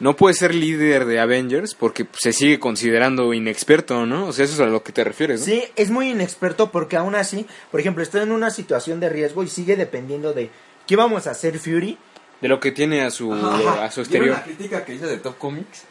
no 0.00 0.16
puede 0.16 0.34
ser 0.34 0.54
líder 0.54 1.04
de 1.04 1.20
Avengers 1.20 1.74
porque 1.74 2.06
se 2.18 2.32
sigue 2.32 2.58
considerando 2.58 3.34
inexperto, 3.34 4.06
¿no? 4.06 4.28
O 4.28 4.32
sea, 4.32 4.46
eso 4.46 4.54
es 4.54 4.60
a 4.60 4.66
lo 4.66 4.82
que 4.82 4.92
te 4.92 5.04
refieres, 5.04 5.40
¿no? 5.40 5.46
Sí, 5.46 5.64
es 5.76 5.90
muy 5.90 6.08
inexperto 6.10 6.72
porque 6.72 6.96
aún 6.96 7.14
así, 7.14 7.46
por 7.70 7.78
ejemplo, 7.80 8.02
está 8.02 8.22
en 8.22 8.32
una 8.32 8.50
situación 8.50 9.00
de 9.00 9.10
riesgo 9.10 9.42
y 9.42 9.48
sigue 9.48 9.76
dependiendo 9.76 10.32
de 10.32 10.50
qué 10.86 10.96
vamos 10.96 11.26
a 11.26 11.32
hacer 11.32 11.58
Fury. 11.58 11.98
De 12.40 12.48
lo 12.48 12.60
que 12.60 12.70
tiene 12.72 13.02
a 13.02 13.10
su, 13.10 13.32
Ajá. 13.32 13.84
a 13.84 13.90
su 13.90 14.02
¿Vieron 14.02 14.28
exterior. 14.28 14.28
la 14.36 14.44
crítica 14.44 14.84
que 14.84 14.94
hice 14.94 15.06
de 15.06 15.16
Top 15.18 15.38
Comics? 15.38 15.84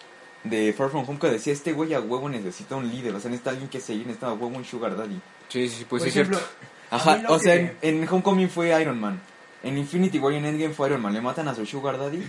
De 0.43 0.71
Far 0.71 0.89
From 0.89 1.03
Home 1.07 1.19
que 1.19 1.27
decía, 1.29 1.51
este 1.51 1.73
güey 1.73 1.93
a 1.93 1.99
huevo 1.99 2.29
necesita 2.29 2.75
un 2.77 2.89
líder, 2.89 3.13
o 3.15 3.19
sea, 3.19 3.29
necesita 3.29 3.49
alguien 3.49 3.67
que 3.69 3.81
seguir, 3.81 4.03
necesita 4.05 4.27
a 4.27 4.33
huevo 4.33 4.55
un 4.55 4.63
sugar 4.63 4.95
daddy. 4.95 5.19
Sí, 5.49 5.67
sí, 5.67 5.85
pues 5.89 6.01
por 6.01 6.01
sí, 6.01 6.07
es 6.09 6.15
ejemplo, 6.15 6.37
cierto. 6.37 6.55
Ajá, 6.89 7.21
o 7.27 7.39
sea, 7.39 7.55
que- 7.55 7.75
en, 7.89 8.01
en 8.03 8.07
Homecoming 8.09 8.49
fue 8.49 8.79
Iron 8.81 8.99
Man. 8.99 9.19
En 9.63 9.77
Infinity 9.77 10.19
War 10.19 10.31
y 10.33 10.37
en 10.37 10.45
Endgame 10.45 10.73
fue 10.73 10.87
Iron 10.87 11.01
Man. 11.01 11.13
Le 11.13 11.19
matan 11.19 11.47
a 11.49 11.55
su 11.55 11.65
Sugar 11.65 11.97
Daddy. 11.97 12.23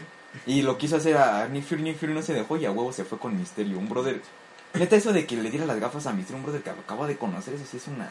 Y 0.47 0.63
lo 0.63 0.77
quiso 0.79 0.97
hacer 0.97 1.17
a 1.17 1.47
Nick 1.47 1.65
Fury. 1.65 1.83
Nick 1.83 1.99
Fury 1.99 2.13
no 2.15 2.23
se 2.23 2.33
dejó 2.35 2.57
y 2.57 2.65
a 2.67 2.73
huevo 2.73 2.93
se 2.93 3.05
fue 3.05 3.19
con 3.19 3.39
Misterio. 3.39 3.79
Un 3.79 3.89
brother. 3.89 4.21
Neta, 4.75 4.97
eso 4.97 5.13
de 5.13 5.25
que 5.27 5.37
le 5.37 5.51
diera 5.51 5.65
las 5.67 5.79
gafas 5.79 6.07
a 6.07 6.13
Misterio, 6.13 6.39
un 6.39 6.43
brother 6.45 6.63
que 6.63 6.71
acaba 6.71 7.07
de 7.07 7.17
conocer, 7.17 7.55
eso 7.55 7.65
sí 7.71 7.77
es 7.77 7.87
una. 7.87 8.11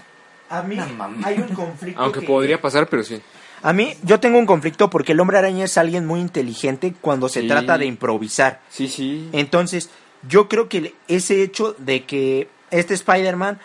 A 0.49 0.61
mí 0.61 0.75
Una 0.75 0.85
mamá. 0.87 1.27
hay 1.27 1.39
un 1.39 1.49
conflicto. 1.49 1.99
Aunque 2.01 2.21
que- 2.21 2.27
podría 2.27 2.61
pasar, 2.61 2.87
pero 2.87 3.03
sí. 3.03 3.21
A 3.63 3.73
mí, 3.73 3.95
yo 4.03 4.19
tengo 4.19 4.37
un 4.37 4.45
conflicto 4.45 4.89
porque 4.89 5.13
el 5.13 5.19
hombre 5.19 5.37
araña 5.37 5.65
es 5.65 5.77
alguien 5.77 6.05
muy 6.05 6.19
inteligente 6.19 6.93
cuando 7.01 7.27
se 7.29 7.41
Sí. 7.41 7.47
trata 7.47 7.77
de 7.77 7.85
improvisar. 7.85 8.61
Sí, 8.69 8.87
sí. 8.87 9.29
Entonces, 9.31 9.89
yo 10.27 10.47
creo 10.47 10.69
que 10.69 10.93
ese 11.07 11.41
hecho 11.43 11.75
de 11.79 12.05
que 12.05 12.49
este 12.71 12.93
Spider-Man 12.93 13.59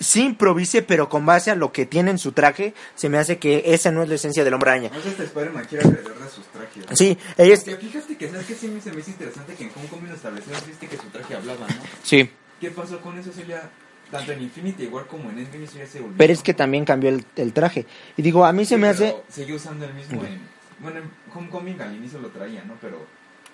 sí 0.00 0.24
improvise, 0.24 0.82
pero 0.82 1.08
con 1.08 1.24
base 1.24 1.50
a 1.52 1.54
lo 1.54 1.72
que 1.72 1.86
tiene 1.86 2.10
en 2.10 2.18
su 2.18 2.32
traje, 2.32 2.74
se 2.96 3.08
me 3.08 3.18
hace 3.18 3.38
que 3.38 3.62
esa 3.66 3.92
no 3.92 4.02
es 4.02 4.08
la 4.08 4.16
esencia 4.16 4.42
del 4.44 4.52
hombre 4.54 4.70
araña. 4.72 4.90
No 4.92 5.00
sé, 5.00 5.10
este 5.10 5.24
Spider-Man 5.24 5.64
quiere 5.68 5.84
alrededor 5.86 6.18
de 6.18 6.28
sus 6.28 6.44
trajes. 6.46 6.84
Sí, 6.98 7.16
ella 7.38 7.54
es... 7.54 7.60
Porque 7.64 7.76
fíjate 7.86 8.16
que, 8.16 8.28
¿sabes 8.28 8.46
qué? 8.46 8.54
Sí 8.54 8.66
me 8.68 8.80
se 8.80 8.90
me 8.92 9.00
hizo 9.00 9.10
interesante 9.10 9.54
que 9.54 9.64
en 9.64 9.70
Homecoming 9.76 10.08
lo 10.08 10.16
establecieron. 10.16 10.60
Viste 10.66 10.88
que 10.88 10.96
su 10.96 11.04
traje 11.10 11.34
hablaba, 11.36 11.66
¿no? 11.68 11.74
Sí, 12.02 12.28
¿Qué 12.60 12.70
pasó 12.70 13.00
con 13.00 13.18
eso? 13.18 13.30
Ya. 13.48 13.70
Tanto 14.12 14.30
en 14.32 14.42
Infinity 14.42 14.86
War 14.86 15.06
como 15.06 15.28
en 15.30 15.38
Endgame, 15.40 15.64
eso 15.64 15.78
ya 15.78 15.86
se 15.88 15.98
olvidó. 15.98 16.14
pero 16.18 16.32
es 16.32 16.42
que 16.42 16.54
también 16.54 16.84
cambió 16.84 17.10
el, 17.10 17.24
el 17.34 17.52
traje. 17.52 17.86
Y 18.16 18.22
digo, 18.22 18.44
a 18.44 18.52
mí 18.52 18.64
se 18.64 18.76
Sí, 18.76 18.80
me 18.80 18.92
pero 18.94 19.04
hace... 19.06 19.16
Seguía 19.28 19.56
usando 19.56 19.84
el 19.86 19.94
mismo 19.94 20.22
en. 20.24 20.40
Bueno, 20.78 20.98
en 21.00 21.10
Homecoming 21.34 21.80
al 21.80 21.94
inicio 21.96 22.20
lo 22.20 22.28
traía, 22.28 22.62
¿no? 22.64 22.74
Pero. 22.80 22.98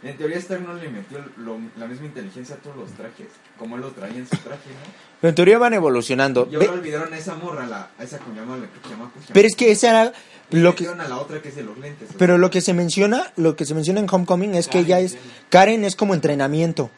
En 0.01 0.17
teoría 0.17 0.37
Stark 0.39 0.63
no 0.65 0.75
le 0.75 0.89
metió 0.89 1.19
lo- 1.39 1.59
la 1.77 1.87
misma 1.87 2.07
inteligencia 2.07 2.55
a 2.55 2.59
todos 2.59 2.77
los 2.77 2.91
trajes. 2.93 3.27
Como 3.59 3.75
él 3.75 3.83
lo 3.83 3.91
traía 3.91 4.19
en 4.19 4.29
su 4.29 4.37
traje, 4.37 4.69
¿no? 4.71 4.93
Pero 5.21 5.29
en 5.31 5.35
teoría 5.35 5.59
van 5.59 5.75
evolucionando. 5.75 6.47
Y 6.51 6.55
ahora 6.55 6.69
Ve- 6.71 6.79
olvidaron 6.79 7.13
a 7.13 7.19
esa 7.19 7.35
morra, 7.35 7.67
la, 7.67 7.91
a 7.99 8.05
esa 8.05 8.19
que 8.21 8.31
llama, 8.33 8.57
la 8.59 8.67
que 8.67 8.79
se 8.89 8.91
llama. 8.95 9.11
Pero 9.33 9.49
es 9.49 9.57
que 9.57 9.73
esa 9.73 9.91
era 9.91 10.13
lo 10.51 10.75
que... 10.77 10.87
a 10.87 10.95
la 10.95 11.19
otra 11.19 11.43
que 11.43 11.49
es 11.49 11.57
de 11.57 11.65
los 11.65 11.77
lentes. 11.79 12.11
Pero 12.17 12.35
sea. 12.35 12.39
lo 12.39 12.49
que 12.51 12.61
se 12.61 12.75
menciona, 12.75 13.33
lo 13.37 13.57
que 13.57 13.65
se 13.65 13.75
menciona 13.75 13.99
en 13.99 14.07
Homecoming 14.09 14.55
es 14.55 14.69
que 14.69 14.79
ella 14.79 15.01
es... 15.01 15.19
Karen 15.51 15.85
es 15.85 15.97
como 15.97 16.15
entrenamiento. 16.15 16.91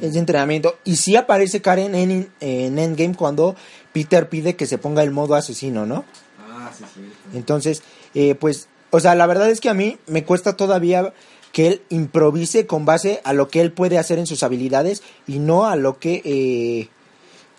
Es 0.00 0.14
de 0.14 0.18
entrenamiento. 0.18 0.78
Y 0.84 0.96
sí 0.96 1.16
aparece 1.16 1.62
Karen 1.62 1.94
en, 1.94 2.30
en 2.40 2.78
Endgame 2.78 3.14
cuando 3.14 3.54
Peter 3.92 4.28
pide 4.28 4.56
que 4.56 4.66
se 4.66 4.78
ponga 4.78 5.02
el 5.02 5.10
modo 5.10 5.34
asesino, 5.34 5.86
¿no? 5.86 6.04
Ah, 6.48 6.70
sí, 6.76 6.84
sí. 6.94 7.00
Entonces, 7.34 7.82
eh, 8.14 8.34
pues, 8.34 8.68
o 8.90 9.00
sea, 9.00 9.14
la 9.14 9.26
verdad 9.26 9.50
es 9.50 9.60
que 9.60 9.68
a 9.68 9.74
mí 9.74 9.98
me 10.06 10.24
cuesta 10.24 10.56
todavía 10.56 11.12
que 11.52 11.68
él 11.68 11.82
improvise 11.90 12.66
con 12.66 12.84
base 12.84 13.20
a 13.24 13.32
lo 13.32 13.48
que 13.48 13.60
él 13.60 13.72
puede 13.72 13.98
hacer 13.98 14.18
en 14.18 14.26
sus 14.26 14.42
habilidades 14.42 15.02
y 15.26 15.38
no 15.38 15.66
a 15.66 15.76
lo 15.76 15.98
que 15.98 16.22
eh, 16.24 16.88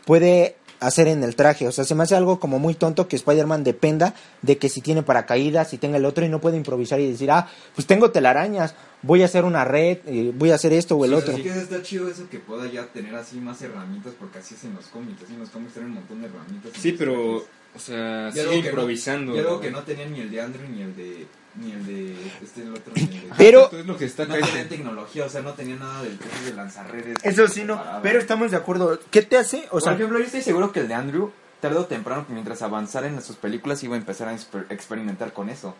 puede 0.05 0.55
hacer 0.85 1.07
en 1.07 1.23
el 1.23 1.35
traje. 1.35 1.67
O 1.67 1.71
sea, 1.71 1.83
se 1.85 1.95
me 1.95 2.03
hace 2.03 2.15
algo 2.15 2.39
como 2.39 2.59
muy 2.59 2.73
tonto 2.75 3.07
que 3.07 3.15
Spider-Man 3.15 3.63
dependa 3.63 4.13
de 4.41 4.57
que 4.57 4.69
si 4.69 4.81
tiene 4.81 5.03
paracaídas, 5.03 5.69
si 5.69 5.77
tenga 5.77 5.97
el 5.97 6.05
otro 6.05 6.25
y 6.25 6.29
no 6.29 6.39
puede 6.41 6.57
improvisar 6.57 6.99
y 6.99 7.11
decir, 7.11 7.31
ah, 7.31 7.47
pues 7.75 7.87
tengo 7.87 8.11
telarañas, 8.11 8.75
voy 9.01 9.21
a 9.21 9.25
hacer 9.25 9.45
una 9.45 9.65
red, 9.65 9.99
eh, 10.05 10.31
voy 10.35 10.51
a 10.51 10.55
hacer 10.55 10.73
esto 10.73 10.95
o 10.95 11.05
el 11.05 11.11
Sí, 11.11 11.15
otro. 11.17 11.33
Así 11.33 11.43
que 11.43 11.49
está 11.49 11.81
chido 11.81 12.09
eso 12.09 12.27
que 12.29 12.39
pueda 12.39 12.69
ya 12.71 12.85
tener 12.87 13.15
así 13.15 13.37
más 13.37 13.61
herramientas, 13.61 14.13
porque 14.19 14.39
así 14.39 14.55
es 14.55 14.63
en 14.63 14.75
los 14.75 14.85
cómics. 14.87 15.21
Así 15.23 15.33
en 15.33 15.39
los 15.39 15.49
cómics 15.49 15.73
tienen 15.73 15.91
un 15.91 15.95
montón 15.97 16.21
de 16.21 16.27
herramientas. 16.27 16.71
en 16.75 16.81
Sí, 16.81 16.91
pero, 16.93 17.13
trajes. 17.13 17.47
o 17.75 17.79
sea, 17.79 18.31
sigue 18.31 18.43
que 18.43 18.49
no- 18.61 18.65
improvisando. 18.67 19.35
y 19.35 19.39
algo 19.39 19.59
que 19.59 19.71
no 19.71 19.81
tenía 19.83 20.05
ni 20.07 20.19
el 20.21 20.29
de 20.31 20.41
Andrew 20.41 20.67
ni 20.69 20.81
el 20.81 20.95
de. 20.95 21.25
Ni 21.55 21.71
el 21.71 21.85
de. 21.85 22.17
Este, 22.43 22.61
el 22.63 22.73
otro. 22.73 22.93
Ni 22.95 23.01
el 23.03 23.09
de, 23.11 23.29
Pero- 23.37 23.63
Esto 23.65 23.79
es 23.79 23.85
lo 23.85 23.97
que 23.97 24.05
está 24.05 24.25
no 24.25 24.35
tenía 24.35 24.67
tecnología, 24.69 25.25
o 25.25 25.29
sea, 25.29 25.41
no 25.41 25.53
tenía 25.53 25.75
nada 25.75 26.01
del 26.03 26.17
traje 26.17 26.45
de 26.45 26.53
lanzarredes. 26.53 27.17
Eso 27.23 27.47
sí, 27.47 27.63
no, 27.63 27.81
pero 28.01 28.19
estamos 28.19 28.51
de 28.51 28.57
acuerdo. 28.57 28.99
¿Qué 29.11 29.21
te 29.21 29.37
hace? 29.37 29.65
O 29.67 29.71
Por 29.73 29.81
sea, 29.83 29.93
ejemplo, 29.93 30.17
yo 30.19 30.25
estoy 30.25 30.41
seguro 30.41 30.71
que 30.71 30.79
el 30.79 30.87
de 30.87 30.93
Andrew, 30.95 31.31
tarde 31.61 31.77
o 31.77 31.85
temprano, 31.85 32.25
mientras 32.29 32.61
avanzara 32.63 33.07
en 33.07 33.21
sus 33.21 33.35
películas, 33.35 33.83
iba 33.83 33.95
a 33.95 33.99
empezar 33.99 34.27
a 34.29 34.33
exper- 34.33 34.65
experimentar 34.69 35.31
con 35.33 35.49
eso. 35.49 35.75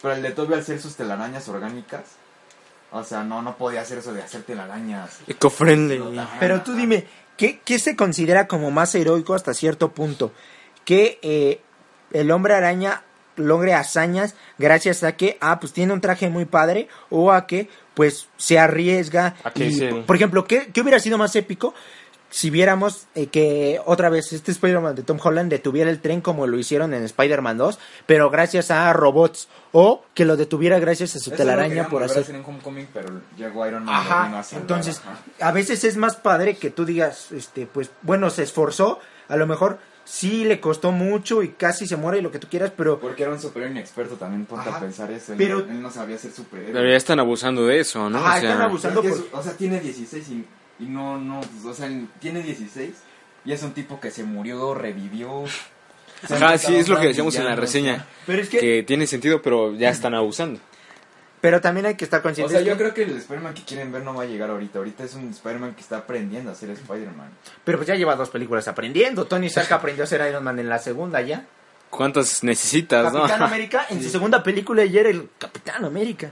Pero 0.00 0.14
el 0.14 0.22
de 0.22 0.30
Toby, 0.30 0.54
al 0.54 0.64
ser 0.64 0.80
sus 0.80 0.94
telarañas 0.94 1.48
orgánicas, 1.48 2.02
o 2.92 3.02
sea, 3.02 3.24
no, 3.24 3.42
no 3.42 3.56
podía 3.56 3.80
hacer 3.80 3.98
eso 3.98 4.12
de 4.14 4.22
hacer 4.22 4.42
telarañas. 4.44 5.18
Eco-friendly. 5.26 6.00
Pero 6.38 6.62
tú 6.62 6.74
dime, 6.74 7.04
¿qué, 7.36 7.60
qué 7.64 7.78
se 7.80 7.96
considera 7.96 8.46
como 8.46 8.70
más 8.70 8.94
heroico 8.94 9.34
hasta 9.34 9.52
cierto 9.52 9.90
punto? 9.90 10.32
Que 10.84 11.18
eh, 11.22 11.60
el 12.12 12.30
hombre 12.30 12.54
araña 12.54 13.02
logre 13.38 13.74
hazañas 13.74 14.34
gracias 14.58 15.02
a 15.02 15.16
que, 15.16 15.38
ah, 15.40 15.60
pues 15.60 15.72
tiene 15.72 15.92
un 15.92 16.00
traje 16.00 16.28
muy 16.28 16.44
padre, 16.44 16.88
o 17.10 17.32
a 17.32 17.46
que, 17.46 17.68
pues, 17.94 18.28
se 18.36 18.58
arriesga. 18.58 19.36
A 19.44 19.50
que 19.50 19.66
y, 19.66 20.02
Por 20.06 20.16
ejemplo, 20.16 20.44
¿qué, 20.46 20.70
qué 20.72 20.80
hubiera 20.80 21.00
sido 21.00 21.18
más 21.18 21.34
épico 21.36 21.74
si 22.30 22.50
viéramos 22.50 23.06
eh, 23.14 23.28
que 23.28 23.80
otra 23.84 24.10
vez 24.10 24.32
este 24.32 24.52
Spider-Man 24.52 24.94
de 24.94 25.02
Tom 25.02 25.18
Holland 25.22 25.50
detuviera 25.50 25.90
el 25.90 26.00
tren 26.00 26.20
como 26.20 26.46
lo 26.46 26.58
hicieron 26.58 26.92
en 26.92 27.04
Spider-Man 27.04 27.56
2, 27.56 27.78
pero 28.06 28.30
gracias 28.30 28.70
a 28.70 28.92
robots, 28.92 29.48
o 29.72 30.04
que 30.14 30.24
lo 30.24 30.36
detuviera 30.36 30.78
gracias 30.78 31.16
a 31.16 31.18
su 31.18 31.30
Eso 31.30 31.36
telaraña 31.36 31.84
lo 31.84 31.88
por 31.88 32.02
hacer... 32.02 32.28
en 32.34 32.44
Homecoming, 32.44 32.88
pero 32.92 33.20
llegó 33.36 33.66
Iron 33.66 33.84
Man 33.84 34.02
vino 34.02 34.14
Ajá, 34.14 34.38
a 34.38 34.42
salvar, 34.42 34.62
entonces 34.62 35.00
ajá. 35.00 35.48
a 35.48 35.52
veces 35.52 35.84
es 35.84 35.96
más 35.96 36.16
padre 36.16 36.56
que 36.56 36.70
tú 36.70 36.84
digas, 36.84 37.32
este, 37.32 37.66
pues 37.66 37.90
bueno, 38.02 38.28
se 38.30 38.42
esforzó, 38.42 39.00
a 39.28 39.36
lo 39.36 39.46
mejor 39.46 39.78
sí 40.10 40.44
le 40.44 40.58
costó 40.58 40.90
mucho 40.90 41.42
y 41.42 41.48
casi 41.50 41.86
se 41.86 41.96
muere 41.96 42.18
y 42.18 42.22
lo 42.22 42.30
que 42.30 42.38
tú 42.38 42.48
quieras, 42.48 42.72
pero 42.76 42.98
Porque 42.98 43.22
era 43.24 43.32
un 43.32 43.38
superhéroe 43.40 43.72
inexperto 43.72 44.14
también, 44.16 44.46
ponte 44.46 44.68
Ajá. 44.68 44.78
a 44.78 44.80
pensar 44.80 45.10
eso. 45.12 45.32
Él, 45.32 45.38
Pero- 45.38 45.58
él 45.60 45.82
no 45.82 45.90
sabía 45.90 46.16
ser 46.16 46.32
superhéroe. 46.32 46.72
Pero 46.72 46.88
ya 46.88 46.96
están 46.96 47.20
abusando 47.20 47.66
de 47.66 47.78
eso, 47.80 48.08
¿no? 48.08 48.18
Ajá, 48.18 48.36
o 48.36 48.40
sea, 48.40 48.50
están 48.50 48.62
abusando. 48.62 49.02
Es 49.02 49.16
por- 49.18 49.38
o 49.40 49.42
sea, 49.42 49.52
tiene 49.52 49.80
16 49.80 50.28
y, 50.30 50.44
y 50.80 50.86
no, 50.86 51.18
no, 51.18 51.40
pues, 51.40 51.64
o 51.66 51.74
sea, 51.74 51.90
tiene 52.20 52.42
16 52.42 52.94
Y 53.44 53.52
es 53.52 53.62
un 53.62 53.72
tipo 53.72 54.00
que 54.00 54.10
se 54.10 54.24
murió, 54.24 54.74
revivió. 54.74 55.44
Ajá, 56.30 56.58
sí, 56.58 56.74
es 56.76 56.88
lo 56.88 56.98
que 56.98 57.08
decíamos 57.08 57.36
en 57.36 57.44
la 57.44 57.54
reseña. 57.54 58.06
Pero 58.26 58.42
es 58.42 58.48
que, 58.48 58.58
Que 58.58 58.82
tiene 58.82 59.06
sentido, 59.06 59.40
pero 59.42 59.74
ya 59.74 59.90
están 59.90 60.14
abusando. 60.14 60.58
Pero 61.40 61.60
también 61.60 61.86
hay 61.86 61.94
que 61.96 62.04
estar 62.04 62.20
O 62.20 62.22
conscientes. 62.22 62.56
sea, 62.56 62.66
yo 62.66 62.72
que- 62.74 62.78
creo 62.82 62.94
que 62.94 63.02
el 63.04 63.16
Spider-Man 63.18 63.54
que 63.54 63.62
quieren 63.62 63.92
ver 63.92 64.02
no 64.02 64.14
va 64.14 64.22
a 64.22 64.26
llegar 64.26 64.50
ahorita. 64.50 64.78
Ahorita 64.78 65.04
es 65.04 65.14
un 65.14 65.28
Spider-Man 65.30 65.74
que 65.74 65.80
está 65.82 65.98
aprendiendo 65.98 66.50
a 66.50 66.54
ser 66.54 66.70
Spider-Man. 66.70 67.30
Pero 67.64 67.78
pues 67.78 67.88
ya 67.88 67.94
lleva 67.94 68.16
dos 68.16 68.30
películas 68.30 68.66
aprendiendo. 68.68 69.26
Tony 69.26 69.46
Stark 69.46 69.72
aprendió 69.72 70.04
a 70.04 70.06
ser 70.06 70.26
Iron 70.28 70.42
Man 70.44 70.58
en 70.58 70.68
la 70.68 70.78
segunda 70.78 71.20
ya. 71.20 71.46
¿Cuántas 71.90 72.44
necesitas, 72.44 73.12
no? 73.12 73.20
Capitán 73.22 73.42
América 73.48 73.86
en 73.90 74.02
su 74.02 74.10
segunda 74.10 74.42
película 74.42 74.84
ya 74.84 75.00
era 75.00 75.08
el 75.10 75.28
Capitán 75.38 75.84
América. 75.84 76.30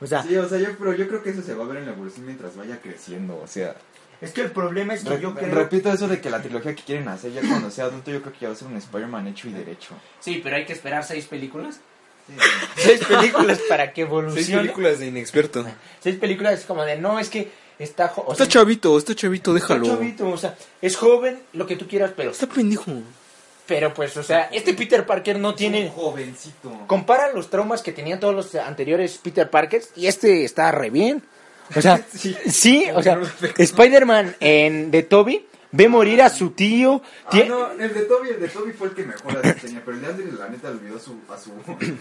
O 0.00 0.06
sea, 0.06 0.22
Sí, 0.22 0.36
o 0.36 0.48
sea, 0.48 0.58
yo, 0.58 0.68
pero 0.78 0.92
yo 0.94 1.08
creo 1.08 1.22
que 1.22 1.30
eso 1.30 1.42
se 1.42 1.54
va 1.54 1.64
a 1.64 1.68
ver 1.68 1.78
en 1.78 1.86
la 1.86 1.92
evolución 1.92 2.26
mientras 2.26 2.54
vaya 2.56 2.78
creciendo. 2.80 3.40
O 3.42 3.46
sea, 3.46 3.74
es 4.20 4.30
que 4.30 4.42
el 4.42 4.50
problema 4.50 4.94
es 4.94 5.02
que 5.02 5.10
re- 5.10 5.20
yo 5.20 5.34
creo... 5.34 5.54
repito 5.54 5.90
eso 5.90 6.06
de 6.06 6.20
que 6.20 6.28
la 6.30 6.40
trilogía 6.42 6.74
que 6.74 6.82
quieren 6.82 7.08
hacer 7.08 7.32
ya 7.32 7.40
cuando 7.40 7.70
sea 7.70 7.86
adulto, 7.86 8.10
yo 8.10 8.20
creo 8.20 8.32
que 8.34 8.40
ya 8.40 8.48
va 8.48 8.54
a 8.54 8.56
ser 8.56 8.68
un 8.68 8.76
Spider-Man 8.76 9.26
hecho 9.28 9.48
y 9.48 9.52
derecho. 9.52 9.94
Sí, 10.20 10.40
pero 10.44 10.56
hay 10.56 10.66
que 10.66 10.74
esperar 10.74 11.02
seis 11.02 11.24
películas. 11.26 11.80
Seis 12.76 13.00
películas 13.06 13.60
para 13.68 13.92
que 13.92 14.02
Seis 14.02 14.08
evolucione. 14.08 14.62
películas 14.62 14.98
de 14.98 15.06
inexperto. 15.06 15.64
Seis 16.00 16.16
películas 16.16 16.60
es 16.60 16.66
como 16.66 16.84
de, 16.84 16.96
no, 16.98 17.18
es 17.18 17.28
que 17.28 17.50
está... 17.78 18.12
o 18.16 18.32
Está 18.32 18.44
sea, 18.44 18.48
chavito, 18.48 18.96
está 18.98 19.14
chavito, 19.14 19.56
está 19.56 19.74
déjalo. 19.74 19.94
chavito, 19.96 20.28
o 20.28 20.36
sea, 20.36 20.56
es 20.82 20.96
joven, 20.96 21.40
lo 21.52 21.66
que 21.66 21.76
tú 21.76 21.86
quieras, 21.86 22.12
pero... 22.16 22.30
Está 22.30 22.46
pendejo. 22.46 22.92
Pero 23.66 23.92
pues, 23.92 24.16
o 24.16 24.22
sea, 24.22 24.48
este 24.52 24.74
Peter 24.74 25.04
Parker 25.04 25.38
no 25.38 25.54
tiene... 25.54 25.82
Un 25.86 25.90
jovencito. 25.90 26.72
Compara 26.86 27.32
los 27.32 27.50
traumas 27.50 27.82
que 27.82 27.92
tenían 27.92 28.20
todos 28.20 28.34
los 28.34 28.54
anteriores 28.54 29.18
Peter 29.22 29.50
Parkers 29.50 29.90
y 29.96 30.06
este 30.06 30.44
está 30.44 30.70
re 30.70 30.90
bien. 30.90 31.22
O 31.74 31.80
sea, 31.82 32.00
sí, 32.14 32.84
o 32.94 33.02
sea, 33.02 33.20
Spider-Man 33.58 34.36
en 34.38 34.90
de 34.92 35.02
Toby 35.02 35.44
ve 35.76 35.88
morir 35.88 36.22
a 36.22 36.28
su 36.30 36.50
tío. 36.50 37.02
Ah, 37.26 37.38
no, 37.48 37.70
el 37.72 37.92
de 37.94 38.02
Toby, 38.02 38.28
el 38.30 38.40
de 38.40 38.48
Toby 38.48 38.72
fue 38.72 38.88
el 38.88 38.94
que 38.94 39.04
mejor 39.04 39.34
la 39.34 39.52
diseña, 39.52 39.82
pero 39.84 39.96
el 39.96 40.02
de 40.02 40.08
Andrew 40.08 40.32
la 40.38 40.48
neta 40.48 40.68
olvidó 40.70 40.96
a 40.96 41.00
su, 41.00 41.14
a 41.32 41.38
su, 41.38 41.52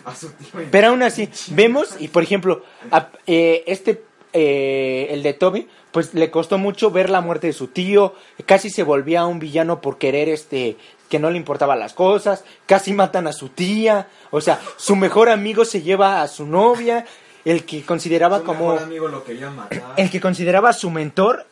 a 0.06 0.16
su 0.16 0.30
tío. 0.30 0.48
Pero 0.72 0.88
aún 0.88 1.04
así, 1.04 1.30
vemos, 1.52 1.96
y 2.00 2.08
por 2.08 2.24
ejemplo, 2.24 2.64
a- 2.92 3.10
eh, 3.28 3.64
este, 3.68 4.04
eh, 4.34 5.08
el 5.12 5.24
de 5.24 5.34
Toby, 5.34 5.68
pues 5.92 6.14
le 6.14 6.30
costó 6.32 6.58
mucho 6.58 6.92
ver 6.92 7.10
la 7.10 7.22
muerte 7.22 7.48
de 7.48 7.54
su 7.54 7.68
tío, 7.68 8.14
casi 8.46 8.70
se 8.70 8.84
volvía 8.84 9.26
un 9.26 9.40
villano 9.40 9.80
por 9.82 9.98
querer, 9.98 10.28
este, 10.30 10.76
que 11.10 11.20
no 11.20 11.30
le 11.32 11.38
importaban 11.38 11.80
las 11.80 11.94
cosas, 11.94 12.44
casi 12.66 12.94
matan 12.94 13.28
a 13.28 13.34
su 13.34 13.50
tía, 13.50 14.08
o 14.32 14.42
sea, 14.42 14.60
su 14.78 14.96
mejor 14.96 15.30
amigo 15.30 15.64
se 15.64 15.82
lleva 15.82 16.22
a 16.22 16.28
su 16.28 16.46
novia, 16.46 17.06
el 17.46 17.64
que 17.64 17.84
consideraba 17.86 18.40
Su 18.40 18.44
como... 18.46 18.72
mejor 18.72 18.84
amigo 18.84 19.08
lo 19.08 19.24
quería 19.24 19.50
matar. 19.52 19.94
el 19.98 20.10
que 20.10 20.20
consideraba 20.20 20.74
su 20.74 20.90
mentor 20.90 21.46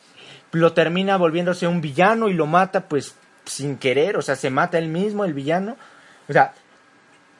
lo 0.53 0.73
termina 0.73 1.17
volviéndose 1.17 1.67
un 1.67 1.81
villano 1.81 2.29
y 2.29 2.33
lo 2.33 2.45
mata 2.45 2.87
pues 2.87 3.15
sin 3.45 3.77
querer, 3.77 4.17
o 4.17 4.21
sea, 4.21 4.35
se 4.35 4.49
mata 4.49 4.77
él 4.77 4.87
mismo, 4.87 5.25
el 5.25 5.33
villano. 5.33 5.75
O 6.29 6.33
sea, 6.33 6.53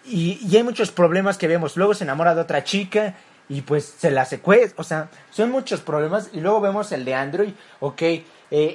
y, 0.06 0.40
y 0.46 0.58
hay 0.58 0.64
muchos 0.64 0.92
problemas 0.92 1.38
que 1.38 1.48
vemos. 1.48 1.78
Luego 1.78 1.94
se 1.94 2.04
enamora 2.04 2.36
de 2.36 2.42
otra 2.42 2.64
chica 2.64 3.16
y 3.48 3.62
pues 3.62 3.86
se 3.98 4.12
la 4.12 4.26
secuestra. 4.26 4.82
O 4.82 4.84
sea, 4.84 5.10
son 5.32 5.52
muchos 5.52 5.80
problemas. 5.82 6.30
Y 6.34 6.42
luego 6.42 6.60
vemos 6.62 6.92
el 6.92 7.06
de 7.06 7.14
Andrew, 7.16 7.54
ok, 7.80 8.02
eh, 8.02 8.26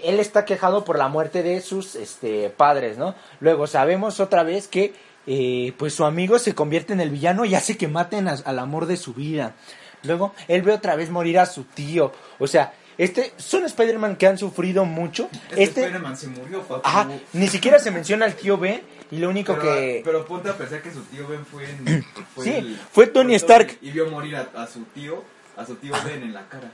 él 0.05 0.19
está 0.21 0.45
quejado 0.45 0.85
por 0.85 0.99
la 0.99 1.09
muerte 1.09 1.43
de 1.43 1.61
sus 1.61 1.95
este, 1.97 2.49
padres, 2.51 2.97
¿no? 2.99 3.15
Luego 3.41 3.67
sabemos 3.67 4.21
otra 4.21 4.43
vez 4.43 4.67
que 4.69 4.95
eh, 5.27 5.75
pues 5.77 5.95
su 5.95 6.05
amigo 6.07 6.39
se 6.39 6.55
convierte 6.55 6.95
en 6.95 7.01
el 7.01 7.11
villano 7.11 7.45
y 7.45 7.55
hace 7.55 7.77
que 7.77 7.87
maten 7.89 8.29
a- 8.29 8.39
al 8.45 8.59
amor 8.59 8.87
de 8.87 8.97
su 8.97 9.13
vida. 9.13 9.53
Luego, 10.05 10.33
él 10.47 10.63
ve 10.63 10.73
otra 10.73 10.97
vez 10.97 11.11
morir 11.11 11.39
a 11.39 11.47
su 11.47 11.65
tío. 11.65 12.13
O 12.39 12.47
sea, 12.47 12.73
este 12.99 13.33
son 13.37 13.65
Spider-Man 13.65 14.17
que 14.17 14.27
han 14.27 14.37
sufrido 14.37 14.85
mucho. 14.85 15.29
Este, 15.51 15.63
Este, 15.63 15.81
Spider-Man 15.83 16.17
se 16.17 16.27
murió, 16.29 16.63
papu. 16.63 16.83
ajá, 16.87 17.09
ni 17.33 17.49
siquiera 17.49 17.79
se 17.79 17.91
menciona 17.91 18.27
al 18.27 18.35
tío 18.35 18.59
Ben 18.59 18.83
y 19.11 19.19
lo 19.19 19.31
único 19.31 19.55
pero, 19.55 19.63
que 19.65 20.03
pero 20.05 20.27
ponte 20.27 20.51
a 20.51 20.57
pensar 20.59 20.83
que 20.83 20.93
su 20.93 21.01
tío 21.05 21.27
Ben 21.29 21.47
fue 21.47 21.65
en... 21.71 22.05
Fue 22.35 22.45
Sí, 22.45 22.79
fue 22.93 23.07
Tony 23.07 23.35
Stark. 23.37 23.79
Y 23.81 23.91
vio 23.93 24.11
morir 24.11 24.37
a, 24.37 24.51
a 24.55 24.67
su 24.67 24.83
tío, 24.95 25.25
a 25.57 25.65
su 25.65 25.77
tío 25.77 25.95
Ben 26.05 26.23
en 26.23 26.35
la 26.35 26.47
cara. 26.49 26.71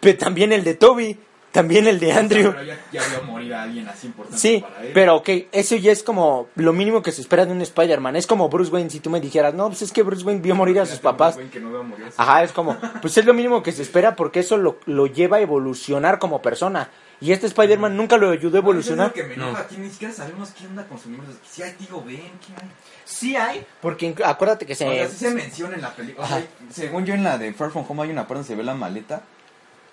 Pero 0.00 0.18
también 0.18 0.52
el 0.52 0.64
de 0.64 0.74
Toby, 0.74 1.18
también 1.52 1.86
el 1.86 1.98
de 1.98 2.12
Andrew. 2.12 2.52
Pero 2.52 2.62
ya, 2.64 2.78
ya 2.92 3.02
vio 3.08 3.22
morir 3.24 3.54
a 3.54 3.62
alguien 3.64 3.88
así 3.88 4.06
importante 4.06 4.38
Sí, 4.40 4.60
para 4.60 4.82
él. 4.84 4.90
pero 4.94 5.16
ok, 5.16 5.28
eso 5.52 5.76
ya 5.76 5.90
es 5.92 6.02
como 6.02 6.48
lo 6.54 6.72
mínimo 6.72 7.02
que 7.02 7.12
se 7.12 7.20
espera 7.20 7.44
de 7.46 7.52
un 7.52 7.60
Spider-Man. 7.60 8.16
Es 8.16 8.26
como 8.26 8.48
Bruce 8.48 8.70
Wayne, 8.70 8.90
si 8.90 9.00
tú 9.00 9.10
me 9.10 9.20
dijeras, 9.20 9.52
no, 9.54 9.66
pues 9.68 9.82
es 9.82 9.92
que 9.92 10.02
Bruce 10.02 10.24
Wayne 10.24 10.40
vio 10.40 10.54
morir 10.54 10.78
a 10.80 10.86
sus 10.86 10.98
papás. 11.00 11.34
güey, 11.34 11.48
que 11.48 11.60
no 11.60 11.70
veo 11.72 11.82
morir 11.84 12.06
a 12.06 12.10
su- 12.10 12.20
Ajá, 12.22 12.42
es 12.44 12.52
como, 12.52 12.76
pues 13.02 13.16
es 13.18 13.24
lo 13.24 13.34
mínimo 13.34 13.62
que 13.62 13.72
se 13.72 13.82
espera 13.82 14.14
porque 14.16 14.40
eso 14.40 14.56
lo, 14.56 14.78
lo 14.86 15.06
lleva 15.06 15.38
a 15.38 15.40
evolucionar 15.40 16.18
como 16.18 16.40
persona. 16.42 16.88
Y 17.22 17.32
este 17.32 17.46
Spider-Man 17.48 17.96
nunca 17.98 18.16
lo 18.16 18.30
ayudó 18.30 18.56
a 18.56 18.60
evolucionar. 18.60 19.08
Eso 19.14 19.16
es 19.20 19.28
lo 19.28 19.34
que 19.34 19.36
me 19.40 19.44
enoja, 19.46 19.60
aquí 19.62 19.76
ni 19.76 19.90
siquiera 19.90 20.14
sabemos 20.14 20.50
quién 20.56 20.70
onda 20.70 20.86
con 20.86 20.98
su 20.98 21.10
número. 21.10 21.30
Si 21.50 21.62
hay 21.62 21.72
tío 21.72 22.02
Ben, 22.02 22.16
¿quién 22.16 22.56
hay? 22.62 22.68
Sí 23.04 23.36
hay, 23.36 23.66
porque 23.82 24.14
acuérdate 24.24 24.64
que 24.64 24.74
se... 24.74 24.88
O 24.88 24.92
sea, 24.92 25.08
sí 25.08 25.16
se 25.16 25.30
menciona 25.32 25.74
en 25.74 25.82
la 25.82 25.94
película. 25.94 26.24
O 26.24 26.28
sea, 26.28 26.38
Ajá. 26.38 26.46
según 26.70 27.04
yo 27.04 27.12
en 27.12 27.22
la 27.24 27.36
de 27.36 27.52
Far 27.52 27.70
From 27.72 27.84
Home 27.86 28.04
hay 28.04 28.10
una 28.10 28.22
parte 28.22 28.34
donde 28.34 28.48
se 28.48 28.54
ve 28.56 28.62
la 28.62 28.74
maleta 28.74 29.22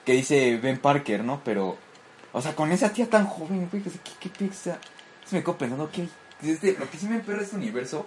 que 0.07 0.13
dice 0.13 0.57
Ben 0.63 0.77
Parker, 0.77 1.21
¿no? 1.21 1.41
Pero, 1.43 1.75
o 2.31 2.41
sea, 2.41 2.55
con 2.55 2.71
esa 2.71 2.93
tía 2.93 3.09
tan 3.09 3.25
joven, 3.25 3.67
güey, 3.69 3.83
que 3.83 3.89
¿qué, 3.89 4.11
qué 4.21 4.29
pizza? 4.29 4.79
Se 5.25 5.35
me 5.35 5.43
quedo 5.43 5.57
pensando 5.57 5.91
que 5.91 6.07
este, 6.41 6.77
lo 6.79 6.89
que 6.89 6.97
sí 6.97 7.09
me 7.09 7.17
emperra 7.17 7.41
este 7.41 7.57
universo 7.57 8.05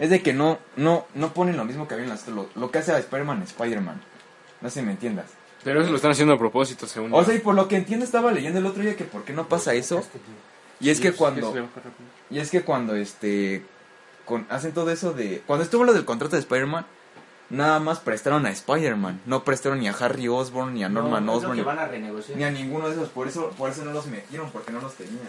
es 0.00 0.10
de 0.10 0.22
que 0.22 0.32
no, 0.32 0.58
no, 0.74 1.06
no 1.14 1.32
ponen 1.32 1.56
lo 1.56 1.64
mismo 1.64 1.86
que 1.86 1.94
había 1.94 2.02
en 2.02 2.10
las 2.10 2.26
lo, 2.26 2.48
lo 2.56 2.72
que 2.72 2.78
hace 2.78 2.90
a 2.90 2.98
Spider-Man 2.98 3.42
Spider-Man. 3.42 4.00
No 4.60 4.70
sé 4.70 4.80
si 4.80 4.86
me 4.86 4.90
entiendas. 4.90 5.26
Pero 5.62 5.80
eso 5.80 5.90
lo 5.90 5.96
están 5.96 6.10
haciendo 6.10 6.34
a 6.34 6.38
propósito, 6.38 6.88
según 6.88 7.14
O 7.14 7.24
sea, 7.24 7.32
y 7.32 7.38
por 7.38 7.54
lo 7.54 7.68
que 7.68 7.76
entiendo 7.76 8.04
estaba 8.04 8.32
leyendo 8.32 8.58
el 8.58 8.66
otro 8.66 8.82
día 8.82 8.96
que 8.96 9.04
por 9.04 9.22
qué 9.22 9.32
no 9.32 9.46
pasa 9.46 9.72
eso. 9.74 10.04
Y 10.80 10.90
es 10.90 10.98
que 10.98 11.12
cuando 11.12 11.54
y 12.28 12.40
es 12.40 12.50
que 12.50 12.62
cuando 12.62 12.96
este 12.96 13.62
con, 14.24 14.48
hacen 14.50 14.72
todo 14.72 14.90
eso 14.90 15.12
de 15.12 15.44
cuando 15.46 15.62
estuvo 15.62 15.84
lo 15.84 15.92
del 15.92 16.04
contrato 16.04 16.34
de 16.34 16.40
Spider-Man 16.40 16.86
nada 17.50 17.80
más 17.80 17.98
prestaron 17.98 18.46
a 18.46 18.50
Spider-Man, 18.50 19.20
no 19.26 19.44
prestaron 19.44 19.80
ni 19.80 19.88
a 19.88 19.92
Harry 19.92 20.28
Osborn 20.28 20.74
ni 20.74 20.84
a 20.84 20.88
Norman 20.88 21.28
Osborn 21.28 21.56
ni, 21.56 21.68
a 21.68 21.86
renegociar. 21.86 22.38
ni 22.38 22.44
a 22.44 22.50
ninguno 22.50 22.88
de 22.88 22.94
esos, 22.94 23.08
por 23.10 23.28
eso 23.28 23.50
por 23.58 23.70
eso 23.70 23.84
no 23.84 23.92
los 23.92 24.06
metieron 24.06 24.50
porque 24.50 24.72
no 24.72 24.80
los 24.80 24.94
tenían. 24.94 25.28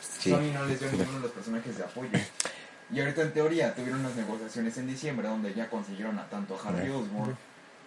Sony 0.00 0.52
no 0.52 0.66
les 0.66 0.78
dio 0.78 0.90
ninguno 0.90 1.18
de 1.18 1.20
los 1.20 1.30
personajes 1.30 1.78
de 1.78 1.84
apoyo. 1.84 2.10
Y 2.92 3.00
ahorita 3.00 3.22
en 3.22 3.32
teoría 3.32 3.74
tuvieron 3.74 4.00
unas 4.00 4.14
negociaciones 4.16 4.76
en 4.76 4.86
diciembre 4.86 5.26
donde 5.26 5.54
ya 5.54 5.70
consiguieron 5.70 6.18
a 6.18 6.28
tanto 6.28 6.56
a 6.56 6.68
Harry 6.68 6.90
Osborn 6.90 7.36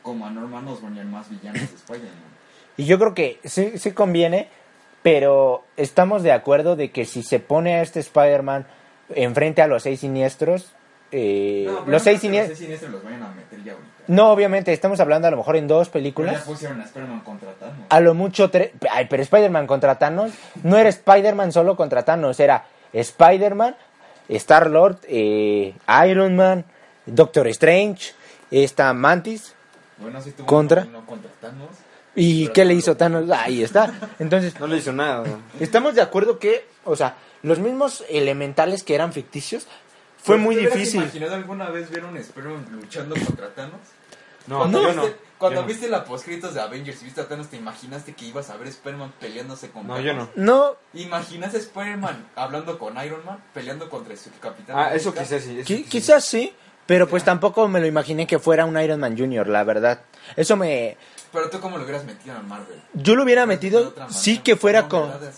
como 0.02 0.26
a 0.26 0.32
Norman 0.32 0.68
Osborn 0.68 0.96
y 0.96 1.00
al 1.00 1.08
más 1.08 1.30
villanos 1.30 1.62
de 1.62 1.76
Spider-Man. 1.76 2.36
Y 2.78 2.86
yo 2.86 2.98
creo 2.98 3.14
que 3.14 3.40
sí, 3.44 3.78
sí 3.78 3.92
conviene, 3.92 4.50
pero 5.04 5.64
estamos 5.78 6.24
de 6.24 6.32
acuerdo 6.32 6.76
de 6.76 6.92
que 6.92 7.06
si 7.06 7.24
se 7.24 7.40
pone 7.40 7.76
a 7.76 7.82
este 7.82 8.00
Spider-Man 8.00 8.66
enfrente 9.10 9.62
a 9.62 9.68
los 9.68 9.84
seis 9.84 10.00
siniestros, 10.00 10.74
eh, 11.18 11.64
No, 11.68 11.86
los 11.86 12.02
seis 12.04 12.16
los 12.24 12.58
siniestros... 12.58 12.92
los 12.92 13.04
vayan 13.04 13.24
a 13.24 13.30
meter 13.30 13.64
ya 13.64 13.72
ahorita. 13.74 13.90
No, 14.08 14.32
obviamente, 14.32 14.72
estamos 14.74 15.00
hablando 15.00 15.28
a 15.28 15.32
lo 15.32 15.38
mejor 15.38 15.56
en 15.56 15.68
dos 15.68 15.88
Pero 15.90 15.94
películas. 15.94 16.40
ya 16.40 16.44
pusieron 16.46 16.82
a 16.82 16.84
Spider-Man 16.84 17.22
contra 17.22 17.52
Thanos. 17.54 17.86
A 17.90 18.00
lo 18.02 18.14
mucho 18.14 18.50
tres... 18.52 18.72
Ay, 18.92 19.08
pero 19.10 19.24
Spider-Man 19.24 19.66
contra 19.68 19.98
Thanos 19.98 20.32
no 20.64 20.78
era 20.78 20.90
Spider-Man 20.90 21.52
solo 21.52 21.76
contra 21.76 22.04
Thanos, 22.04 22.40
era 22.40 22.66
Spider-Man, 22.94 23.76
Star-Lord, 24.30 25.00
eh, 25.08 25.74
Iron 26.08 26.36
Man, 26.36 26.66
Doctor 27.06 27.48
Strange, 27.48 28.14
esta 28.52 28.94
Mantis. 28.94 29.54
Bueno, 29.98 30.22
sí 30.22 30.32
tuvo 30.32 30.46
Contra. 30.46 30.84
uno- 30.84 31.06
contra 31.06 31.32
Thanos. 31.42 31.70
¿Y 32.18 32.48
qué 32.50 32.64
le 32.64 32.74
hizo 32.76 32.96
Thanos? 32.96 33.30
Ahí 33.32 33.64
está. 33.64 33.92
Entonces, 34.20 34.58
No 34.60 34.68
le 34.68 34.78
hizo 34.78 34.94
nada. 34.94 35.24
Estamos 35.60 35.96
de 35.96 36.02
acuerdo 36.02 36.40
que, 36.40 36.66
o 36.86 36.96
sea, 36.96 37.16
los 37.44 37.60
mismos 37.60 38.04
elementales 38.10 38.84
que 38.84 38.96
eran 38.96 39.12
ficticios 39.14 39.68
fue 40.26 40.38
muy 40.38 40.56
¿Te 40.56 40.62
difícil. 40.62 41.02
imaginado 41.02 41.36
alguna 41.36 41.70
vez 41.70 41.90
ver 41.90 42.04
un 42.06 42.18
Spider-Man 42.18 42.68
luchando 42.72 43.16
contra 43.16 43.50
Thanos? 43.54 43.80
No, 44.48 44.60
cuando 44.60 44.82
yo 44.82 44.88
viste, 44.90 45.02
no. 45.08 45.26
Cuando 45.38 45.56
Yo 45.58 45.62
no. 45.64 45.68
viste 45.68 45.90
la 45.90 46.06
postcritos 46.06 46.54
de 46.54 46.62
Avengers 46.62 47.02
y 47.02 47.06
viste 47.06 47.20
a 47.22 47.28
Thanos, 47.28 47.48
¿te 47.48 47.58
imaginaste 47.58 48.14
que 48.14 48.26
ibas 48.26 48.50
a 48.50 48.58
ver 48.58 48.68
Spider-Man 48.68 49.12
peleándose 49.20 49.70
con 49.72 49.88
No, 49.88 49.96
Thanos? 49.96 50.06
yo 50.06 50.14
no. 50.14 50.30
No, 50.36 50.76
¿Imaginas 50.94 51.54
a 51.56 51.58
Spider-Man 51.58 52.28
hablando 52.36 52.78
con 52.80 52.96
Iron 53.04 53.26
Man, 53.26 53.44
peleando 53.54 53.90
contra 53.90 54.16
su 54.16 54.30
capitán? 54.40 54.76
Ah, 54.78 54.94
eso 54.94 55.14
quizás 55.14 55.42
sí. 55.44 55.60
eso 55.60 55.68
qui- 55.74 55.78
quizás. 55.84 55.90
quizás 55.90 56.26
sí, 56.26 56.54
pero 56.86 57.08
pues 57.08 57.24
tampoco 57.24 57.68
me 57.68 57.80
lo 57.80 57.88
imaginé 57.88 58.28
que 58.28 58.38
fuera 58.40 58.66
un 58.66 58.80
Iron 58.80 59.00
Man 59.00 59.18
Jr., 59.18 59.48
la 59.48 59.64
verdad. 59.64 60.02
Eso 60.36 60.56
me... 60.56 60.96
Pero 61.34 61.50
tú, 61.50 61.60
¿cómo 61.60 61.78
lo 61.78 61.84
hubieras 61.84 62.06
metido 62.06 62.38
en 62.38 62.48
Marvel? 62.48 62.80
Yo 62.94 63.16
lo 63.16 63.24
hubiera 63.24 63.46
metido, 63.46 63.94
sí 64.10 64.38
que 64.38 64.56
fuera 64.56 64.84
No, 64.84 64.90
con... 64.90 65.10
¿verdad? 65.10 65.34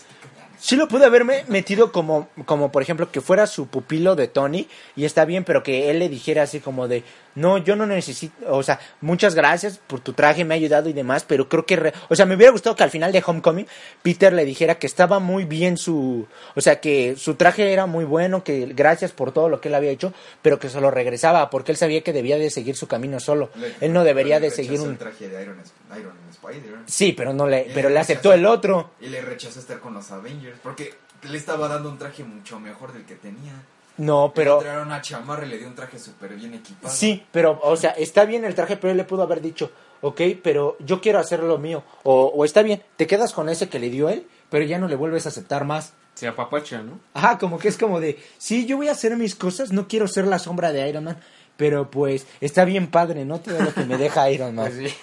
Sí 0.60 0.76
lo 0.76 0.88
pude 0.88 1.04
haberme 1.06 1.44
metido 1.48 1.92
como, 1.92 2.28
como 2.44 2.72
por 2.72 2.82
ejemplo, 2.82 3.10
que 3.12 3.20
fuera 3.20 3.46
su 3.46 3.68
pupilo 3.68 4.16
de 4.16 4.28
Tony 4.28 4.68
y 4.96 5.04
está 5.04 5.24
bien, 5.24 5.44
pero 5.44 5.62
que 5.62 5.90
él 5.90 5.98
le 6.00 6.08
dijera 6.08 6.42
así 6.42 6.58
como 6.60 6.88
de, 6.88 7.04
no, 7.36 7.58
yo 7.58 7.76
no 7.76 7.86
necesito, 7.86 8.34
o 8.48 8.62
sea, 8.64 8.80
muchas 9.00 9.36
gracias 9.36 9.78
por 9.86 10.00
tu 10.00 10.12
traje, 10.14 10.44
me 10.44 10.54
ha 10.54 10.56
ayudado 10.56 10.88
y 10.88 10.92
demás, 10.92 11.24
pero 11.26 11.48
creo 11.48 11.64
que, 11.64 11.76
re- 11.76 11.92
o 12.08 12.16
sea, 12.16 12.26
me 12.26 12.34
hubiera 12.34 12.50
gustado 12.50 12.74
que 12.74 12.82
al 12.82 12.90
final 12.90 13.12
de 13.12 13.22
Homecoming 13.24 13.66
Peter 14.02 14.32
le 14.32 14.44
dijera 14.44 14.74
que 14.80 14.88
estaba 14.88 15.20
muy 15.20 15.44
bien 15.44 15.76
su, 15.76 16.26
o 16.56 16.60
sea, 16.60 16.80
que 16.80 17.14
su 17.16 17.36
traje 17.36 17.72
era 17.72 17.86
muy 17.86 18.04
bueno, 18.04 18.42
que 18.42 18.66
gracias 18.74 19.12
por 19.12 19.30
todo 19.30 19.48
lo 19.48 19.60
que 19.60 19.68
él 19.68 19.74
había 19.76 19.90
hecho, 19.92 20.12
pero 20.42 20.58
que 20.58 20.68
se 20.68 20.80
lo 20.80 20.90
regresaba 20.90 21.50
porque 21.50 21.70
él 21.70 21.78
sabía 21.78 22.02
que 22.02 22.12
debía 22.12 22.36
de 22.36 22.50
seguir 22.50 22.74
su 22.74 22.88
camino 22.88 23.20
solo. 23.20 23.50
Le- 23.54 23.74
Él 23.86 23.92
no 23.92 24.02
debería 24.02 24.40
de 24.40 24.50
seguir 24.50 24.80
un... 24.80 24.90
el 24.90 24.98
traje 24.98 25.28
de 25.28 25.40
Iron, 25.42 25.56
Iron 25.96 26.12
Spider. 26.50 26.78
Sí, 26.86 27.12
pero 27.12 27.32
no 27.32 27.46
le, 27.46 27.68
Y 27.68 27.72
pero 27.74 27.88
le 27.88 27.96
rechazó- 27.96 28.00
aceptó 28.00 28.32
el 28.32 28.46
otro. 28.46 28.90
Y 29.00 29.08
le 29.08 29.20
rechazó 29.22 29.60
estar 29.60 29.80
con 29.80 29.94
los 29.94 30.10
Avengers. 30.10 30.58
Porque 30.62 30.94
le 31.22 31.36
estaba 31.38 31.68
dando 31.68 31.88
un 31.90 31.98
traje 31.98 32.24
mucho 32.24 32.58
mejor 32.60 32.92
del 32.92 33.04
que 33.04 33.14
tenía. 33.16 33.52
No, 33.98 34.30
Pero 34.32 34.62
era 34.62 34.82
una 34.82 35.02
chamarra 35.02 35.44
y 35.44 35.48
le 35.48 35.58
dio 35.58 35.66
un 35.66 35.74
traje 35.74 35.98
súper 35.98 36.34
bien 36.34 36.54
equipado. 36.54 36.94
Sí, 36.94 37.24
pero, 37.32 37.58
o 37.64 37.76
sea, 37.76 37.90
está 37.90 38.24
bien 38.24 38.44
el 38.44 38.54
traje, 38.54 38.76
pero 38.76 38.92
él 38.92 38.96
le 38.96 39.02
pudo 39.02 39.22
haber 39.24 39.40
dicho, 39.40 39.72
ok, 40.02 40.20
pero 40.40 40.76
yo 40.78 41.00
quiero 41.00 41.18
hacer 41.18 41.42
lo 41.42 41.58
mío. 41.58 41.82
O, 42.04 42.26
o 42.26 42.44
está 42.44 42.62
bien, 42.62 42.80
te 42.96 43.08
quedas 43.08 43.32
con 43.32 43.48
ese 43.48 43.68
que 43.68 43.80
le 43.80 43.90
dio 43.90 44.08
él, 44.08 44.24
pero 44.50 44.64
ya 44.64 44.78
no 44.78 44.86
le 44.86 44.94
vuelves 44.94 45.26
a 45.26 45.30
aceptar 45.30 45.64
más. 45.64 45.94
Se 46.14 46.28
apapacha, 46.28 46.80
¿no? 46.80 47.00
Ajá, 47.14 47.38
como 47.38 47.58
que 47.58 47.66
es 47.66 47.76
como 47.76 47.98
de, 47.98 48.22
sí, 48.38 48.66
yo 48.66 48.76
voy 48.76 48.86
a 48.86 48.92
hacer 48.92 49.16
mis 49.16 49.34
cosas, 49.34 49.72
no 49.72 49.88
quiero 49.88 50.06
ser 50.06 50.28
la 50.28 50.38
sombra 50.38 50.70
de 50.70 50.88
Iron 50.88 51.02
Man, 51.02 51.18
pero 51.56 51.90
pues 51.90 52.24
está 52.40 52.64
bien 52.64 52.86
padre, 52.92 53.24
¿no? 53.24 53.40
Todo 53.40 53.60
lo 53.60 53.74
que 53.74 53.84
me 53.84 53.98
deja 53.98 54.30
Iron 54.30 54.54
Man. 54.54 54.70
Pues 54.76 54.90
sí. 54.92 54.96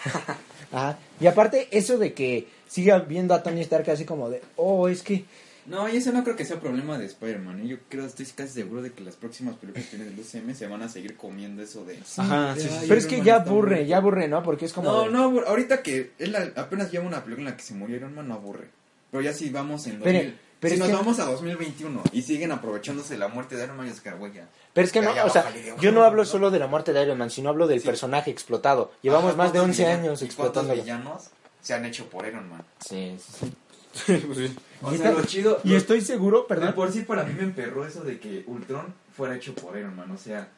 Ajá. 0.76 0.97
Y 1.19 1.28
aparte, 1.28 1.67
eso 1.71 1.97
de 1.97 2.13
que 2.13 2.47
siga 2.67 2.99
viendo 2.99 3.34
a 3.34 3.41
Tony 3.43 3.61
Stark 3.61 3.89
así 3.89 4.05
como 4.05 4.30
de, 4.30 4.41
oh, 4.57 4.88
es 4.89 5.01
que, 5.01 5.26
No, 5.67 5.89
y 5.89 5.97
eso 5.97 6.11
no 6.11 6.23
creo 6.23 6.36
que 6.36 6.45
sea 6.45 6.59
problema 6.59 6.97
de 6.99 7.05
Spider-Man. 7.07 7.61
¿eh? 7.63 7.67
Yo 7.67 7.78
creo, 7.89 8.05
estoy 8.05 8.26
casi 8.28 8.53
seguro 8.53 8.84
de 8.84 8.91
que 8.91 9.03
las 9.03 9.15
próximas 9.15 9.55
películas 9.55 9.88
que 9.89 9.97
vienen 9.97 10.15
del 10.15 10.23
UCM 10.26 10.53
se 10.53 10.67
van 10.67 10.84
a 10.84 10.89
seguir 10.89 11.15
comiendo 11.17 11.63
eso 11.63 11.84
de... 11.86 11.97
Ajá, 12.17 12.53
sí, 12.55 12.61
sí, 12.61 12.67
"Ay, 12.71 12.80
sí. 12.82 12.86
pero 12.88 12.99
es 12.99 13.07
que 13.07 13.21
ya 13.23 13.38
aburre, 13.38 13.69
muerto". 13.78 13.86
ya 13.89 13.97
aburre, 13.97 14.28
¿no? 14.28 14.43
Porque 14.43 14.65
es 14.65 14.73
como... 14.73 14.91
No, 14.91 15.03
de- 15.05 15.09
no, 15.11 15.23
aburre. 15.23 15.47
ahorita 15.47 15.82
que 15.82 16.11
él 16.19 16.34
la- 16.34 16.51
apenas 16.55 16.91
lleva 16.91 17.05
una 17.07 17.23
película 17.23 17.47
en 17.47 17.51
la 17.53 17.57
que 17.57 17.63
se 17.63 17.73
murió 17.73 17.95
Iron 17.95 18.13
Man, 18.13 18.28
no 18.28 18.36
aburre. 18.36 18.67
Pero 19.09 19.23
ya 19.23 19.34
si 19.34 19.49
vamos 19.49 19.88
en 19.88 19.99
Pero- 20.01 20.19
2000, 20.19 20.32
pero 20.32 20.44
si 20.62 20.68
es 20.74 20.80
nos 20.80 20.88
que- 20.89 20.93
vamos 20.95 21.20
a 21.20 21.26
2021 21.26 22.01
y 22.12 22.22
siguen 22.22 22.51
aprovechándose 22.51 23.18
la 23.18 23.28
muerte 23.28 23.56
de 23.56 23.64
Iron 23.66 23.78
Man, 23.78 23.88
es 23.88 24.01
que, 24.01 24.12
güey, 24.12 24.34
ya. 24.34 24.47
Pero 24.74 24.86
es 24.86 24.91
que 24.91 25.01
no, 25.01 25.12
o 25.12 25.30
sea, 25.30 25.43
de 25.51 25.74
yo 25.80 25.91
no 25.91 26.03
hablo 26.03 26.24
¿no? 26.24 26.30
solo 26.30 26.51
de 26.51 26.60
la 26.60 26.68
muerte 26.68 26.91
de 26.93 27.01
Iron 27.03 27.18
Man, 27.18 27.30
sino 27.30 27.49
hablo 27.49 27.68
del 27.68 27.80
Sí. 27.82 27.86
personaje 27.86 28.32
explotado. 28.32 28.91
Llevamos 29.01 29.30
Ajá, 29.30 29.38
más 29.38 29.53
de 29.53 29.60
¿cuántos 29.60 29.80
11 29.80 29.84
villanos- 29.84 29.99
años 30.06 30.22
y 30.22 30.36
¿Cuántos 30.36 30.70
villanos 30.72 31.24
se 31.62 31.74
han 31.74 31.86
hecho 31.86 32.06
por 32.10 32.26
Iron 32.28 32.49
Man? 32.49 32.64
Sí, 32.86 33.18
sí, 33.20 33.32
sí. 33.45 33.53
Pues. 34.28 34.51
O 34.82 34.93
Y 34.93 34.97
sea, 34.97 35.10
está- 35.10 35.20
lo 35.22 35.26
chido... 35.26 35.62
Y 35.64 35.70
lo- 35.70 35.78
estoy 35.78 36.01
seguro, 36.01 36.41
De 36.41 36.47
perdón, 36.49 36.74
por 36.74 36.91
sí 36.91 37.01
para 37.01 37.24
mí 37.24 37.34
me 37.34 37.43
emperró 37.43 37.86
eso 37.88 38.01
de 38.03 38.20
que 38.20 38.43
Ultron 38.47 38.93
fuera 39.16 39.36
hecho 39.36 39.56
por 39.56 39.78
Iron 39.78 39.95
Man. 39.95 40.12
O 40.12 40.18
sea, 40.18 40.49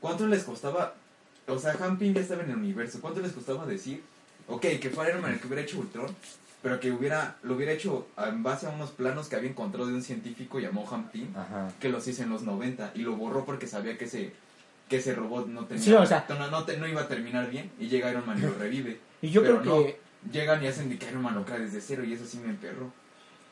¿cuánto 0.00 0.26
les 0.26 0.44
costaba? 0.44 0.94
O 1.48 1.58
sea, 1.58 1.72
Hamping 1.80 2.14
ya 2.14 2.20
estaba 2.20 2.42
en 2.42 2.50
el 2.50 2.56
universo. 2.56 2.98
¿Cuánto 3.00 3.20
les 3.20 3.32
costaba 3.32 3.64
decir? 3.66 4.02
Ok, 4.48 4.60
que 4.80 4.90
fuera 4.90 5.10
Iron 5.10 5.22
Man 5.22 5.32
el 5.32 5.40
que 5.40 5.46
hubiera 5.46 5.62
hecho 5.62 5.78
Ultron, 5.78 6.14
pero 6.62 6.78
que 6.80 6.90
hubiera 6.92 7.36
lo 7.42 7.54
hubiera 7.56 7.72
hecho 7.72 8.06
en 8.16 8.42
base 8.42 8.66
a 8.66 8.70
unos 8.70 8.90
planos 8.90 9.28
que 9.28 9.36
había 9.36 9.50
encontrado 9.50 9.86
de 9.88 9.94
un 9.94 10.02
científico 10.02 10.60
llamado 10.60 10.86
Ajá. 10.86 11.68
que 11.80 11.88
los 11.88 12.06
hizo 12.08 12.22
en 12.22 12.30
los 12.30 12.42
90 12.42 12.92
y 12.94 13.00
lo 13.00 13.16
borró 13.16 13.44
porque 13.44 13.66
sabía 13.66 13.98
que 13.98 14.04
ese 14.04 14.32
que 14.88 14.96
ese 14.98 15.14
robot 15.14 15.48
no 15.48 15.64
tenía 15.64 15.82
Sí, 15.82 15.92
o 15.94 16.04
sea- 16.06 16.26
no, 16.28 16.48
no, 16.50 16.64
te- 16.64 16.76
no 16.76 16.86
iba 16.86 17.00
a 17.02 17.08
terminar 17.08 17.48
bien 17.50 17.70
y 17.80 17.88
llega 17.88 18.10
Iron 18.10 18.26
Man 18.26 18.38
y 18.38 18.42
lo 18.42 18.52
revive. 18.54 18.98
Y 19.22 19.30
yo 19.30 19.42
Pero 19.42 19.60
creo 19.62 19.84
que... 19.84 19.98
no, 20.24 20.32
llegan 20.32 20.62
y 20.62 20.66
hacen 20.66 20.88
de 20.90 20.98
que 20.98 21.06
Iron 21.08 21.22
Man 21.22 21.34
lo 21.34 21.44
crea 21.44 21.58
desde 21.58 21.80
cero 21.80 22.04
y 22.04 22.12
eso 22.12 22.26
sí 22.26 22.38
me 22.38 22.50
emperró. 22.50 22.92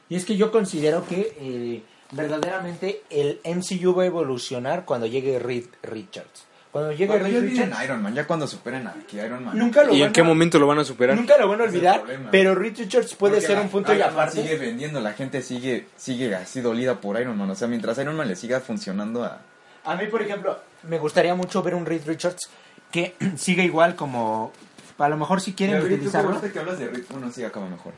Y 0.09 0.17
es 0.17 0.25
que 0.25 0.37
yo 0.37 0.51
considero 0.53 1.07
que 1.07 1.35
eh, 1.41 1.83
verdaderamente 2.13 3.03
el 3.11 3.41
MCU 3.45 3.95
va 3.95 4.03
a 4.03 4.07
evolucionar 4.07 4.85
cuando 4.85 5.07
llegue 5.07 5.39
Reed 5.39 5.67
Richards. 5.83 6.45
Cuando 6.73 6.93
llegue 6.93 7.09
Cuando 7.09 7.27
Reed 7.27 7.41
Richards, 7.43 7.77
a 7.77 7.85
Iron 7.85 8.01
Man, 8.03 8.15
ya 8.15 8.27
cuando 8.29 8.47
superen 8.47 8.87
a 8.87 8.95
Iron 9.13 9.45
Man 9.45 9.59
nunca 9.59 9.83
lo 9.83 9.93
¿Y 9.93 10.01
van 10.01 10.07
en 10.09 10.13
qué 10.13 10.21
a- 10.21 10.25
momento 10.25 10.59
lo 10.61 10.69
van 10.69 10.79
a 10.79 10.85
superar? 10.85 11.17
Nunca 11.17 11.37
lo 11.37 11.49
van 11.49 11.61
a 11.61 11.65
olvidar, 11.65 12.05
pero 12.31 12.55
Reed 12.55 12.79
Richards 12.79 13.15
puede 13.17 13.35
Porque 13.35 13.47
ser 13.49 13.57
la- 13.57 13.63
un 13.63 13.69
punto 13.71 13.93
Iron 13.93 14.07
Man 14.07 14.13
aparte. 14.13 14.41
sigue 14.43 14.57
vendiendo, 14.57 15.01
la 15.01 15.13
gente 15.15 15.43
sigue 15.43 15.87
sigue 15.97 16.33
así 16.37 16.61
dolida 16.61 17.01
por 17.01 17.21
Iron 17.21 17.37
Man. 17.37 17.51
O 17.51 17.55
sea, 17.57 17.67
mientras 17.67 17.99
Iron 17.99 18.15
Man 18.17 18.29
le 18.29 18.37
siga 18.37 18.61
funcionando 18.61 19.25
a... 19.25 19.41
A 19.85 19.97
mí, 19.97 20.07
por 20.07 20.23
ejemplo, 20.23 20.61
me 20.85 20.99
gustaría 20.99 21.35
mucho 21.35 21.61
ver 21.63 21.75
un 21.75 21.87
Reed 21.87 22.03
Richards 22.07 22.49
que 22.93 23.17
siga 23.37 23.65
igual 23.65 23.97
como... 23.97 24.53
A 24.99 25.09
lo 25.09 25.17
mejor 25.17 25.41
si 25.41 25.55
quieren 25.55 25.83
Rick, 25.83 25.95
utilizarlo. 25.95 26.29
ahorita 26.35 26.53
que 26.53 26.59
hablas 26.61 26.79
de 26.79 26.87
Rick, 26.89 27.07
bueno, 27.11 27.33
sí, 27.33 27.43
acaba 27.43 27.67
mejor. 27.69 27.95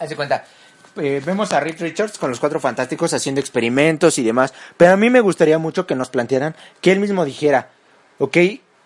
Haz 0.00 0.08
de 0.08 0.16
cuenta. 0.16 0.44
eh, 0.96 1.22
vemos 1.24 1.52
a 1.52 1.60
Reed 1.60 1.76
Richards 1.78 2.16
con 2.18 2.30
los 2.30 2.40
cuatro 2.40 2.58
fantásticos 2.58 3.12
haciendo 3.12 3.40
experimentos 3.42 4.18
y 4.18 4.24
demás. 4.24 4.54
Pero 4.78 4.92
a 4.92 4.96
mí 4.96 5.10
me 5.10 5.20
gustaría 5.20 5.58
mucho 5.58 5.86
que 5.86 5.94
nos 5.94 6.08
plantearan 6.08 6.56
que 6.80 6.92
él 6.92 6.98
mismo 6.98 7.26
dijera, 7.26 7.68
ok, 8.18 8.36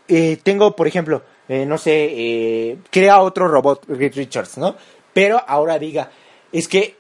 eh, 0.09 0.39
tengo, 0.43 0.75
por 0.77 0.87
ejemplo, 0.87 1.23
eh, 1.49 1.65
no 1.67 1.79
sé, 1.79 1.93
eh, 2.11 2.79
crea 2.91 3.21
otro 3.21 3.49
robot, 3.49 3.85
Reed 3.89 4.15
Richards, 4.15 4.59
¿no? 4.59 4.77
Pero 5.13 5.43
ahora 5.47 5.79
diga, 5.79 6.11
es 6.53 6.69
que 6.69 6.97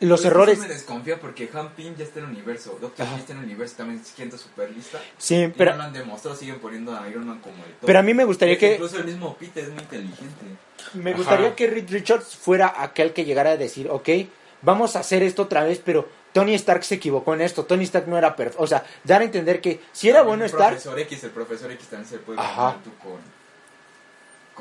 los 0.00 0.20
Pero 0.22 0.34
errores... 0.34 0.58
eso 0.58 0.68
me 0.68 0.74
desconfía 0.74 1.18
porque 1.20 1.48
Han 1.54 1.70
Pym 1.70 1.94
ya 1.96 2.04
está 2.04 2.18
en 2.18 2.26
el 2.26 2.32
universo. 2.32 2.76
Doctor 2.80 3.06
ya 3.06 3.16
está 3.16 3.32
en 3.32 3.38
el 3.38 3.44
universo, 3.44 3.76
también 3.78 4.00
es 4.04 4.12
gente 4.14 4.36
super 4.36 4.70
lista. 4.70 5.00
Sí, 5.16 5.36
Y 5.36 5.48
pero, 5.48 5.70
no 5.72 5.78
lo 5.78 5.82
han 5.84 5.92
demostrado, 5.92 6.36
siguen 6.36 6.58
poniendo 6.58 6.94
a 6.94 7.08
Iron 7.08 7.26
Man 7.26 7.38
como 7.40 7.56
el 7.64 7.72
top. 7.72 7.86
pero 7.86 7.98
a 8.00 8.02
mí 8.02 8.12
me 8.12 8.24
gustaría 8.24 8.54
Es 8.54 8.60
que. 8.60 8.72
Incluso 8.74 8.98
el 8.98 9.04
mismo 9.04 9.34
Peter 9.38 9.64
es 9.64 9.70
muy 9.70 9.82
inteligente. 9.82 10.44
Me 10.94 11.10
Ajá. 11.10 11.18
gustaría 11.18 11.54
que 11.54 11.66
Reed 11.68 11.88
Richards 11.90 12.36
fuera 12.36 12.74
aquel 12.82 13.12
que 13.12 13.24
llegara 13.24 13.50
a 13.52 13.56
decir, 13.56 13.88
ok, 13.88 14.08
vamos 14.62 14.96
a 14.96 15.00
hacer 15.00 15.22
esto 15.22 15.42
otra 15.42 15.64
vez, 15.64 15.80
pero 15.82 16.06
Tony 16.34 16.52
Stark 16.56 16.84
se 16.84 16.96
equivocó 16.96 17.32
en 17.32 17.40
esto, 17.40 17.64
Tony 17.64 17.84
Stark 17.84 18.06
no 18.08 18.18
era 18.18 18.36
perfecto, 18.36 18.62
o 18.62 18.66
sea, 18.66 18.84
dar 19.04 19.22
a 19.22 19.24
entender 19.24 19.62
que 19.62 19.80
si 19.92 20.10
era 20.10 20.20
bueno 20.22 20.44
el 20.44 20.50
Stark, 20.50 20.72
Profesor 20.74 20.98
X, 20.98 21.24
el 21.24 21.30
profesor 21.30 21.70
X 21.72 21.86
también 21.86 22.10
se 22.10 22.18
puede 22.18 22.40
Ajá. 22.40 22.76
tú 22.84 22.90
con, 23.02 23.20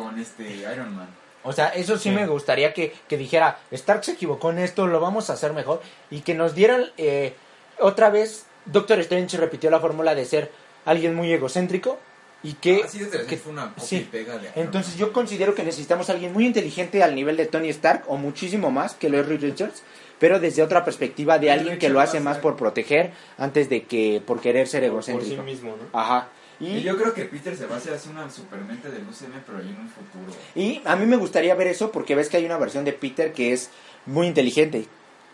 con 0.05 0.19
este 0.19 0.43
Iron 0.43 0.95
Man. 0.95 1.09
o 1.43 1.51
sea, 1.51 1.69
eso 1.69 1.97
sí, 1.97 2.09
Sí. 2.09 2.11
me 2.11 2.27
gustaría 2.27 2.73
que, 2.73 2.93
que 3.09 3.17
dijera, 3.17 3.59
Stark 3.71 4.03
se 4.05 4.11
equivocó 4.13 4.51
en 4.51 4.59
esto, 4.59 4.87
lo 4.87 4.99
vamos 4.99 5.29
a 5.29 5.33
hacer 5.33 5.51
mejor, 5.53 5.81
y 6.09 6.21
que 6.21 6.35
nos 6.35 6.55
dieran 6.55 6.91
eh, 6.97 7.35
otra 7.79 8.09
vez, 8.09 8.45
Doctor 8.65 8.99
Strange 8.99 9.35
repitió 9.37 9.69
la 9.71 9.79
fórmula 9.79 10.15
de 10.15 10.25
ser 10.25 10.51
alguien 10.85 11.15
muy 11.15 11.33
egocéntrico, 11.33 11.97
y 12.43 12.53
que... 12.53 12.83
Así 12.83 12.99
desde 12.99 13.25
que- 13.25 13.37
fue 13.37 13.51
una 13.53 13.69
copia 13.69 13.83
sí. 13.85 13.95
y 13.97 13.99
pega 14.01 14.37
de 14.37 14.49
Entonces 14.55 14.97
yo 14.97 15.13
considero 15.13 15.55
que 15.55 15.63
necesitamos 15.63 16.09
a 16.09 16.13
alguien 16.13 16.33
muy 16.33 16.45
inteligente 16.45 17.01
al 17.01 17.15
nivel 17.15 17.37
de 17.37 17.45
Tony 17.45 17.69
Stark 17.69 18.03
o 18.07 18.17
muchísimo 18.17 18.69
más 18.69 18.93
que 18.95 19.09
lo 19.09 19.19
es 19.19 19.25
Reed 19.27 19.41
Richards, 19.41 19.81
pero 20.19 20.39
desde 20.39 20.61
otra 20.63 20.83
perspectiva 20.85 21.39
de 21.39 21.51
alguien 21.51 21.79
que 21.79 21.89
lo 21.89 21.99
hace 21.99 22.19
más 22.19 22.37
por 22.37 22.55
proteger 22.55 23.11
antes 23.37 23.69
de 23.69 23.83
que 23.83 24.21
por 24.25 24.41
querer 24.41 24.67
ser 24.67 24.81
Por 24.91 25.03
sí 25.03 25.11
egocéntrico. 25.11 25.43
mismo, 25.43 25.75
¿no? 25.77 25.97
Ajá. 25.99 26.29
Y 26.59 26.77
Y, 26.77 26.81
yo 26.83 26.95
creo 26.97 27.13
que 27.13 27.25
Peter 27.25 27.57
se 27.57 27.65
va 27.65 27.75
a 27.75 27.77
hacer 27.79 27.93
así 27.93 28.09
una 28.09 28.29
supermente 28.29 28.89
del 28.89 29.01
UCM, 29.01 29.41
pero 29.45 29.59
en 29.59 29.67
un 29.69 29.89
futuro. 29.89 30.37
y 30.55 30.81
a 30.85 30.95
mí 30.95 31.05
me 31.05 31.15
gustaría 31.17 31.55
ver 31.55 31.67
eso 31.67 31.91
porque 31.91 32.15
ves 32.15 32.29
que 32.29 32.37
hay 32.37 32.45
una 32.45 32.57
versión 32.57 32.85
de 32.85 32.93
Peter 32.93 33.33
que 33.33 33.51
es 33.53 33.69
muy 34.05 34.27
inteligente, 34.27 34.85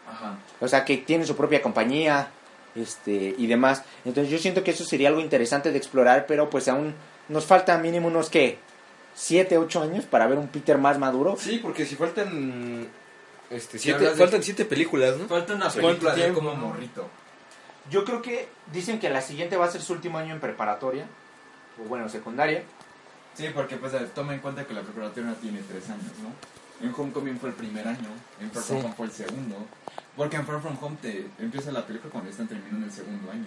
Ajá. 0.09 0.37
o 0.59 0.67
sea, 0.67 0.85
que 0.85 0.97
tiene 0.97 1.25
su 1.25 1.35
propia 1.35 1.61
compañía 1.61 2.31
este 2.75 3.35
y 3.37 3.47
demás. 3.47 3.83
Entonces 4.05 4.31
yo 4.31 4.37
siento 4.37 4.63
que 4.63 4.71
eso 4.71 4.85
sería 4.85 5.09
algo 5.09 5.21
interesante 5.21 5.71
de 5.71 5.77
explorar, 5.77 6.25
pero 6.27 6.49
pues 6.49 6.67
aún 6.67 6.95
nos 7.27 7.45
falta 7.45 7.77
mínimo 7.77 8.07
unos 8.07 8.29
que 8.29 8.57
7, 9.15 9.57
8 9.57 9.81
años 9.81 10.05
para 10.05 10.27
ver 10.27 10.37
un 10.37 10.47
Peter 10.47 10.77
más 10.77 10.97
maduro. 10.97 11.35
Sí, 11.37 11.59
porque 11.61 11.85
si 11.85 11.95
faltan 11.95 12.87
este 13.49 13.79
Si 13.79 13.85
siete, 13.85 14.09
faltan 14.11 14.43
siete 14.43 14.65
películas, 14.65 15.17
¿no? 15.17 15.27
Falta 15.27 15.55
una 15.55 15.69
¿Cuánto 15.69 15.87
película 15.87 16.15
de 16.15 16.33
como 16.33 16.55
morrito. 16.55 17.07
Yo 17.89 18.05
creo 18.05 18.21
que 18.21 18.47
dicen 18.71 18.99
que 18.99 19.09
la 19.09 19.21
siguiente 19.21 19.57
va 19.57 19.65
a 19.65 19.71
ser 19.71 19.81
su 19.81 19.93
último 19.93 20.19
año 20.19 20.33
en 20.33 20.39
preparatoria, 20.39 21.07
o 21.83 21.87
bueno, 21.87 22.07
secundaria. 22.09 22.63
Sí, 23.33 23.47
porque 23.53 23.77
pues 23.77 23.93
toma 24.13 24.33
en 24.33 24.39
cuenta 24.39 24.65
que 24.65 24.73
la 24.73 24.81
preparatoria 24.81 25.33
tiene 25.41 25.61
tres 25.67 25.89
años, 25.89 26.11
¿no? 26.21 26.29
En 26.81 26.93
Homecoming 26.95 27.37
fue 27.37 27.49
el 27.49 27.55
primer 27.55 27.87
año, 27.87 28.09
en 28.39 28.51
Far 28.51 28.63
From 28.63 28.79
Sí. 28.79 28.85
Home 28.85 28.95
fue 28.95 29.05
el 29.05 29.11
segundo. 29.11 29.55
Porque 30.15 30.37
en 30.37 30.45
Far 30.45 30.61
From 30.61 30.77
Home 30.81 30.97
te 31.01 31.27
empieza 31.39 31.71
la 31.71 31.85
película 31.85 32.11
cuando 32.11 32.29
están 32.29 32.47
terminando 32.47 32.85
el 32.85 32.91
segundo 32.91 33.31
año. 33.31 33.45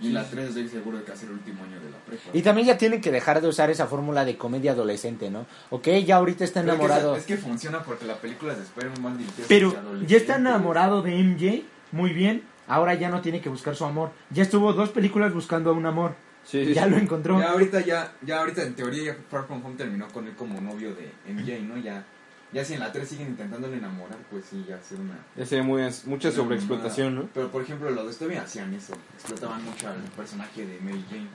Y 0.00 0.10
la 0.10 0.28
3 0.28 0.48
estoy 0.48 0.68
seguro 0.68 0.98
de 0.98 1.04
que 1.04 1.12
a 1.12 1.16
ser 1.16 1.28
el 1.28 1.36
último 1.36 1.62
año 1.62 1.80
de 1.80 1.90
la 1.90 1.96
prepa. 1.98 2.30
Y 2.32 2.42
también 2.42 2.66
ya 2.66 2.76
tienen 2.76 3.00
que 3.00 3.12
dejar 3.12 3.40
de 3.40 3.48
usar 3.48 3.70
esa 3.70 3.86
fórmula 3.86 4.24
de 4.24 4.36
comedia 4.36 4.72
adolescente, 4.72 5.30
¿no? 5.30 5.46
Ok, 5.70 5.88
ya 6.04 6.16
ahorita 6.16 6.44
está 6.44 6.62
que 6.62 6.68
enamorado. 6.68 7.16
Es 7.16 7.24
que, 7.24 7.36
funciona 7.36 7.82
porque 7.82 8.04
la 8.04 8.16
película 8.16 8.54
de 8.54 8.62
Spider-Man 8.62 9.02
van 9.02 9.18
dirigidas 9.18 9.46
Pero 9.48 9.74
ya 10.06 10.16
está 10.16 10.36
enamorado 10.36 11.02
de 11.02 11.12
MJ, 11.12 11.64
muy 11.92 12.12
bien. 12.12 12.42
Ahora 12.66 12.94
ya 12.94 13.08
no 13.08 13.20
tiene 13.20 13.40
que 13.40 13.48
buscar 13.48 13.76
su 13.76 13.84
amor. 13.84 14.10
Ya 14.30 14.42
estuvo 14.42 14.72
dos 14.72 14.88
películas 14.90 15.32
buscando 15.32 15.72
un 15.72 15.86
amor. 15.86 16.16
Sí, 16.44 16.74
Ya 16.74 16.86
lo 16.86 16.96
encontró. 16.96 17.38
Ya 17.38 17.50
ahorita 17.52 17.80
ya, 17.80 18.12
ya 18.22 18.40
ahorita 18.40 18.62
en 18.62 18.74
teoría 18.74 19.04
ya 19.04 19.16
Far 19.30 19.46
From 19.46 19.64
Home 19.64 19.76
terminó 19.76 20.08
con 20.08 20.26
él 20.26 20.34
como 20.34 20.60
novio 20.60 20.94
de 20.94 21.10
MJ, 21.32 21.60
¿no? 21.62 21.78
Ya, 21.78 22.04
ya 22.52 22.64
si 22.64 22.74
en 22.74 22.80
la 22.80 22.92
3 22.92 23.08
siguen 23.08 23.28
intentándole 23.28 23.78
enamorar, 23.78 24.18
pues 24.30 24.44
sí, 24.50 24.64
ya 24.68 24.76
hace 24.76 24.94
una... 24.94 25.18
Ya 25.36 25.46
sería 25.46 25.64
muy, 25.64 25.82
mucha 26.06 26.30
sobreexplotación. 26.30 27.14
¿no? 27.14 27.28
Pero 27.32 27.50
por 27.50 27.62
ejemplo, 27.62 27.90
los 27.90 28.04
de 28.04 28.10
Story 28.12 28.36
hacían 28.36 28.72
eso, 28.74 28.94
explotaban 29.14 29.64
mucho 29.64 29.88
al 29.88 30.00
personaje 30.16 30.66
de 30.66 30.78
Mary 30.80 31.04
Jane 31.08 31.28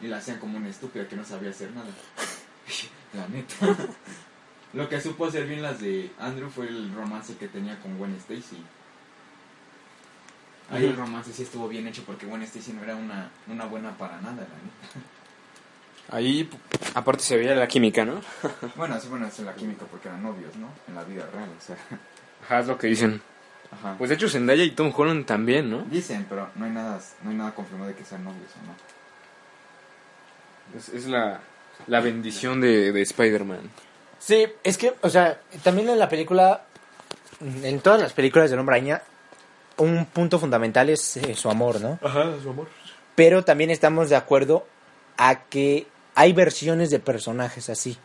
y 0.00 0.08
la 0.08 0.18
hacían 0.18 0.38
como 0.38 0.58
una 0.58 0.68
estúpida 0.68 1.08
que 1.08 1.16
no 1.16 1.24
sabía 1.24 1.50
hacer 1.50 1.70
nada. 1.72 1.88
la 3.14 3.28
neta. 3.28 3.76
Lo 4.72 4.88
que 4.88 5.00
supo 5.00 5.26
hacer 5.26 5.46
bien 5.46 5.62
las 5.62 5.80
de 5.80 6.10
Andrew 6.18 6.50
fue 6.50 6.68
el 6.68 6.92
romance 6.92 7.36
que 7.36 7.48
tenía 7.48 7.78
con 7.80 7.96
Gwen 7.96 8.14
Stacy. 8.16 8.58
Ahí 10.70 10.84
el 10.84 10.96
romance 10.96 11.32
sí 11.32 11.44
estuvo 11.44 11.68
bien 11.68 11.86
hecho 11.86 12.02
porque 12.04 12.26
Gwen 12.26 12.42
Stacy 12.42 12.72
no 12.72 12.82
era 12.82 12.96
una, 12.96 13.30
una 13.46 13.66
buena 13.66 13.96
para 13.96 14.20
nada, 14.20 14.34
la 14.34 14.42
neta. 14.42 15.06
Ahí, 16.10 16.48
aparte 16.94 17.22
se 17.22 17.36
veía 17.36 17.54
la 17.54 17.68
química, 17.68 18.04
¿no? 18.04 18.20
Bueno, 18.76 18.98
sí, 19.00 19.08
bueno, 19.08 19.26
es 19.26 19.38
la 19.40 19.54
química 19.54 19.84
porque 19.90 20.08
eran 20.08 20.22
novios, 20.22 20.54
¿no? 20.56 20.68
En 20.88 20.94
la 20.94 21.04
vida 21.04 21.26
real, 21.32 21.48
o 21.56 21.60
sea. 21.60 21.76
Ajá, 22.44 22.60
es 22.60 22.66
lo 22.66 22.78
que 22.78 22.88
dicen. 22.88 23.20
Ajá. 23.70 23.96
Pues 23.98 24.10
de 24.10 24.16
hecho 24.16 24.28
Zendaya 24.28 24.64
y 24.64 24.70
Tom 24.70 24.92
Holland 24.94 25.26
también, 25.26 25.70
¿no? 25.70 25.82
Dicen, 25.82 26.26
pero 26.28 26.50
no 26.54 26.64
hay 26.64 26.70
nada, 26.70 27.00
no 27.22 27.30
hay 27.30 27.36
nada 27.36 27.54
confirmado 27.54 27.88
de 27.88 27.96
que 27.96 28.04
sean 28.04 28.24
novios 28.24 28.50
o 28.62 28.66
no. 28.66 30.78
Es, 30.78 30.88
es 30.88 31.06
la, 31.06 31.40
la 31.86 32.00
bendición 32.00 32.60
de, 32.60 32.92
de 32.92 33.02
Spider-Man. 33.02 33.70
Sí, 34.18 34.46
es 34.62 34.78
que, 34.78 34.94
o 35.00 35.10
sea, 35.10 35.40
también 35.62 35.88
en 35.88 35.98
la 35.98 36.08
película, 36.08 36.64
en 37.40 37.80
todas 37.80 38.00
las 38.00 38.12
películas 38.12 38.50
del 38.50 38.58
Hombre 38.58 38.76
Araña, 38.76 39.02
un 39.78 40.06
punto 40.06 40.38
fundamental 40.38 40.88
es 40.90 41.16
eh, 41.18 41.34
su 41.34 41.50
amor, 41.50 41.80
¿no? 41.80 41.98
Ajá, 42.02 42.24
su 42.42 42.50
amor. 42.50 42.68
Pero 43.14 43.44
también 43.44 43.70
estamos 43.70 44.08
de 44.10 44.16
acuerdo 44.16 44.66
a 45.16 45.44
que 45.44 45.86
hay 46.14 46.32
versiones 46.32 46.90
de 46.90 46.98
personajes 46.98 47.68
así. 47.70 47.96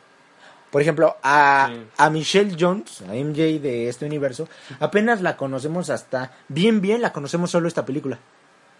Por 0.69 0.81
ejemplo, 0.81 1.17
a, 1.21 1.69
Sí. 1.69 1.85
a 1.97 2.09
Michelle 2.09 2.55
Jones, 2.57 3.01
a 3.01 3.13
MJ 3.13 3.59
de 3.59 3.89
este 3.89 4.05
universo, 4.05 4.47
apenas 4.79 5.21
la 5.21 5.35
conocemos 5.35 5.89
hasta, 5.89 6.31
bien, 6.47 6.79
bien, 6.79 7.01
la 7.01 7.11
conocemos 7.11 7.51
solo 7.51 7.67
esta 7.67 7.85
película. 7.85 8.19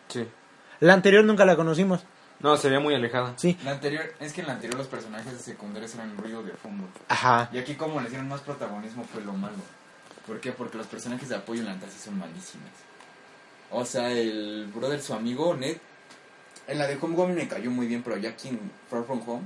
Sí. 0.08 0.26
La 0.80 0.94
anterior 0.94 1.24
nunca 1.26 1.44
la 1.46 1.56
conocimos, 1.58 2.02
No, 2.40 2.56
sería 2.58 2.80
muy 2.80 2.96
alejada. 2.96 3.34
sí. 3.36 3.58
La 3.66 3.72
anterior, 3.72 4.04
es 4.22 4.32
que 4.34 4.42
en 4.42 4.48
la 4.48 4.54
anterior 4.54 4.78
los 4.78 4.88
personajes 4.88 5.34
secundarios 5.42 5.94
eran 5.96 6.16
ruido 6.18 6.42
de 6.44 6.54
fondo. 6.54 6.88
Ajá. 7.10 7.50
Y 7.52 7.58
aquí 7.60 7.76
como 7.76 8.00
le 8.00 8.10
dieron 8.10 8.28
más 8.30 8.40
protagonismo 8.42 9.04
fue 9.04 9.22
lo 9.24 9.34
malo. 9.34 9.58
¿Por 10.32 10.40
qué? 10.40 10.54
Porque 10.54 10.78
los 10.78 10.88
personajes 10.88 11.28
de 11.28 11.36
apoyo 11.36 11.60
en 11.60 11.66
la 11.66 11.74
sí 11.74 12.00
son 12.06 12.18
malísimos. 12.18 12.70
O 13.70 13.84
sea, 13.84 14.10
el 14.10 14.72
brother, 14.74 15.02
su 15.02 15.14
amigo, 15.14 15.54
Ned, 15.58 15.76
en 16.68 16.78
la 16.78 16.88
de 16.88 16.98
Homecoming 17.02 17.36
me 17.36 17.50
cayó 17.50 17.70
muy 17.70 17.86
bien, 17.86 18.02
pero 18.02 18.16
ya 18.16 18.30
aquí 18.30 18.48
en 18.48 18.72
Far 18.90 19.04
From 19.04 19.22
Home, 19.28 19.42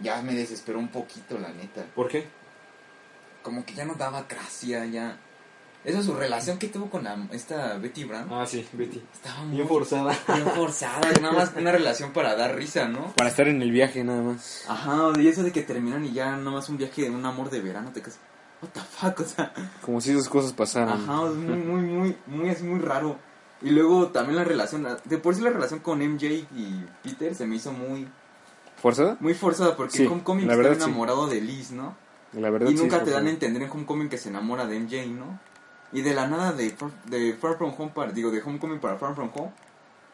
ya 0.00 0.22
me 0.22 0.32
desesperó 0.32 0.78
un 0.78 0.88
poquito, 0.88 1.38
la 1.38 1.50
neta. 1.50 1.84
¿Por 1.94 2.08
qué? 2.08 2.26
Como 3.42 3.66
que 3.66 3.74
ya 3.74 3.84
no 3.84 3.92
daba 3.92 4.22
gracia, 4.22 4.86
ya... 4.86 5.18
Esa 5.84 6.02
su 6.02 6.14
relación 6.14 6.58
que 6.58 6.68
tuvo 6.68 6.88
con 6.88 7.04
la, 7.04 7.18
esta 7.32 7.76
Betty 7.76 8.04
Brown. 8.04 8.26
Ah, 8.32 8.46
sí, 8.46 8.66
Betty. 8.72 9.02
Estaba 9.12 9.42
muy 9.42 9.56
Bien 9.56 9.68
forzada. 9.68 10.16
bien 10.28 10.48
forzada, 10.48 11.12
nada 11.20 11.34
más 11.34 11.52
una 11.54 11.72
relación 11.72 12.14
para 12.14 12.34
dar 12.36 12.56
risa, 12.56 12.88
¿no? 12.88 13.12
Para 13.16 13.28
estar 13.28 13.48
en 13.48 13.60
el 13.60 13.70
viaje 13.70 14.02
nada 14.02 14.22
más. 14.22 14.64
Ajá, 14.66 15.12
y 15.18 15.28
eso 15.28 15.42
de 15.42 15.52
que 15.52 15.60
terminan 15.60 16.06
y 16.06 16.14
ya 16.14 16.34
nada 16.38 16.52
más 16.52 16.70
un 16.70 16.78
viaje, 16.78 17.10
un 17.10 17.26
amor 17.26 17.50
de 17.50 17.60
verano, 17.60 17.92
te 17.92 18.00
quedas... 18.00 18.18
What 18.62 18.70
the 18.72 18.80
fuck, 18.80 19.20
o 19.20 19.24
sea... 19.24 19.52
Como 19.82 20.00
si 20.00 20.12
esas 20.12 20.28
cosas 20.28 20.52
pasaran. 20.52 21.00
Ajá, 21.00 21.26
es 21.28 21.34
muy, 21.34 21.56
muy, 21.56 21.82
muy, 21.82 22.16
muy, 22.26 22.48
es 22.48 22.62
muy 22.62 22.78
raro. 22.80 23.16
Y 23.62 23.70
luego 23.70 24.08
también 24.08 24.36
la 24.36 24.44
relación, 24.44 24.86
de 25.04 25.18
por 25.18 25.34
sí 25.34 25.40
la 25.42 25.50
relación 25.50 25.80
con 25.80 26.00
MJ 26.00 26.24
y 26.54 26.84
Peter 27.02 27.34
se 27.34 27.46
me 27.46 27.56
hizo 27.56 27.72
muy, 27.72 28.06
¿Forzada? 28.80 29.16
muy 29.20 29.34
forzada 29.34 29.76
porque 29.76 29.96
Sí, 29.98 30.06
Homecoming 30.06 30.50
está 30.50 30.74
sí. 30.74 30.82
enamorado 30.82 31.26
de 31.26 31.40
Liz, 31.40 31.70
¿no? 31.70 31.96
La 32.32 32.50
verdad 32.50 32.68
Y 32.68 32.76
sí, 32.76 32.82
nunca 32.82 33.02
te 33.02 33.10
dan 33.10 33.26
a 33.26 33.30
entender 33.30 33.62
en 33.62 33.70
Homecoming 33.70 34.08
que 34.08 34.18
se 34.18 34.28
enamora 34.28 34.66
de 34.66 34.78
MJ, 34.78 35.06
¿no? 35.08 35.38
Y 35.92 36.02
de 36.02 36.12
la 36.14 36.26
nada 36.26 36.52
de, 36.52 36.70
Far- 36.70 36.92
de 37.04 37.32
Far 37.34 37.56
From 37.56 37.72
Home 37.78 37.92
para, 37.94 38.12
digo, 38.12 38.30
de 38.30 38.42
Homecoming 38.42 38.78
para 38.80 38.96
Far 38.98 39.14
From 39.14 39.30
Home, 39.34 39.52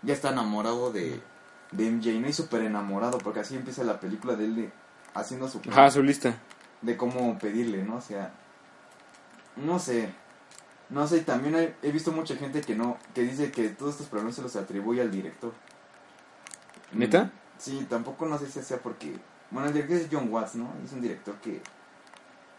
ya 0.02 0.14
está 0.14 0.30
enamorado 0.30 0.92
de, 0.92 1.20
de 1.72 1.90
MJ, 1.90 2.20
¿no? 2.20 2.28
Y 2.28 2.32
súper 2.32 2.62
enamorado 2.62 3.18
porque 3.18 3.40
así 3.40 3.56
empieza 3.56 3.82
la 3.82 3.98
película 3.98 4.36
de 4.36 4.44
él 4.44 4.54
de, 4.54 4.72
haciendo 5.14 5.48
su 5.48 5.60
Ajá, 5.68 5.90
su 5.90 6.02
lista. 6.02 6.36
De 6.82 6.96
cómo 6.96 7.38
pedirle, 7.38 7.84
¿no? 7.84 7.96
O 7.96 8.00
sea, 8.00 8.32
no 9.56 9.78
sé, 9.78 10.08
no 10.90 11.06
sé, 11.06 11.20
también 11.20 11.54
he, 11.56 11.74
he 11.82 11.90
visto 11.92 12.12
mucha 12.12 12.36
gente 12.36 12.60
que 12.60 12.74
no, 12.74 12.98
que 13.14 13.22
dice 13.22 13.50
que 13.50 13.68
todos 13.70 13.92
estos 13.92 14.08
problemas 14.08 14.34
se 14.36 14.42
los 14.42 14.56
atribuye 14.56 15.00
al 15.00 15.10
director. 15.10 15.52
¿Neta? 16.92 17.24
Mm, 17.24 17.30
Sí, 17.58 17.86
tampoco 17.88 18.26
no 18.26 18.38
sé 18.38 18.48
si 18.50 18.60
sea 18.60 18.78
porque, 18.78 19.14
bueno, 19.52 19.68
el 19.68 19.74
director 19.74 19.96
es 19.96 20.08
John 20.10 20.32
Watts, 20.32 20.56
¿no? 20.56 20.68
Es 20.84 20.92
un 20.92 21.00
director 21.00 21.36
que, 21.36 21.62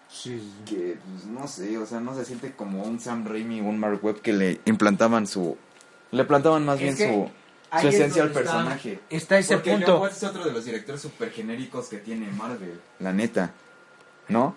Sí. 0.08 0.54
que, 0.66 0.98
pues, 1.12 1.26
no 1.26 1.46
sé, 1.48 1.78
o 1.78 1.86
sea, 1.86 2.00
no 2.00 2.16
se 2.16 2.24
siente 2.24 2.54
como 2.54 2.84
un 2.84 3.00
Sam 3.02 3.26
Raimi 3.26 3.60
o 3.60 3.66
un 3.66 3.80
Mark 3.80 4.00
Webb 4.02 4.22
que 4.22 4.32
le 4.32 4.62
implantaban 4.64 5.28
su, 5.28 5.58
le 6.12 6.24
plantaban 6.24 6.64
más 6.66 6.80
Es 6.80 6.98
bien 6.98 6.98
su, 6.98 7.30
su 7.82 7.88
es 7.90 7.96
esencia 7.96 8.24
al 8.24 8.32
personaje. 8.32 9.00
Está 9.10 9.38
ese 9.40 9.56
Porque 9.56 9.72
John 9.72 9.80
punto. 9.82 10.00
Watts 10.02 10.18
es 10.18 10.24
otro 10.24 10.46
de 10.46 10.52
los 10.54 10.64
directores 10.64 11.02
super 11.02 11.32
genéricos 11.32 11.88
que 11.90 11.98
tiene 11.98 12.32
Marvel. 12.32 12.80
La 13.00 13.12
neta, 13.12 13.52
¿no? 14.30 14.56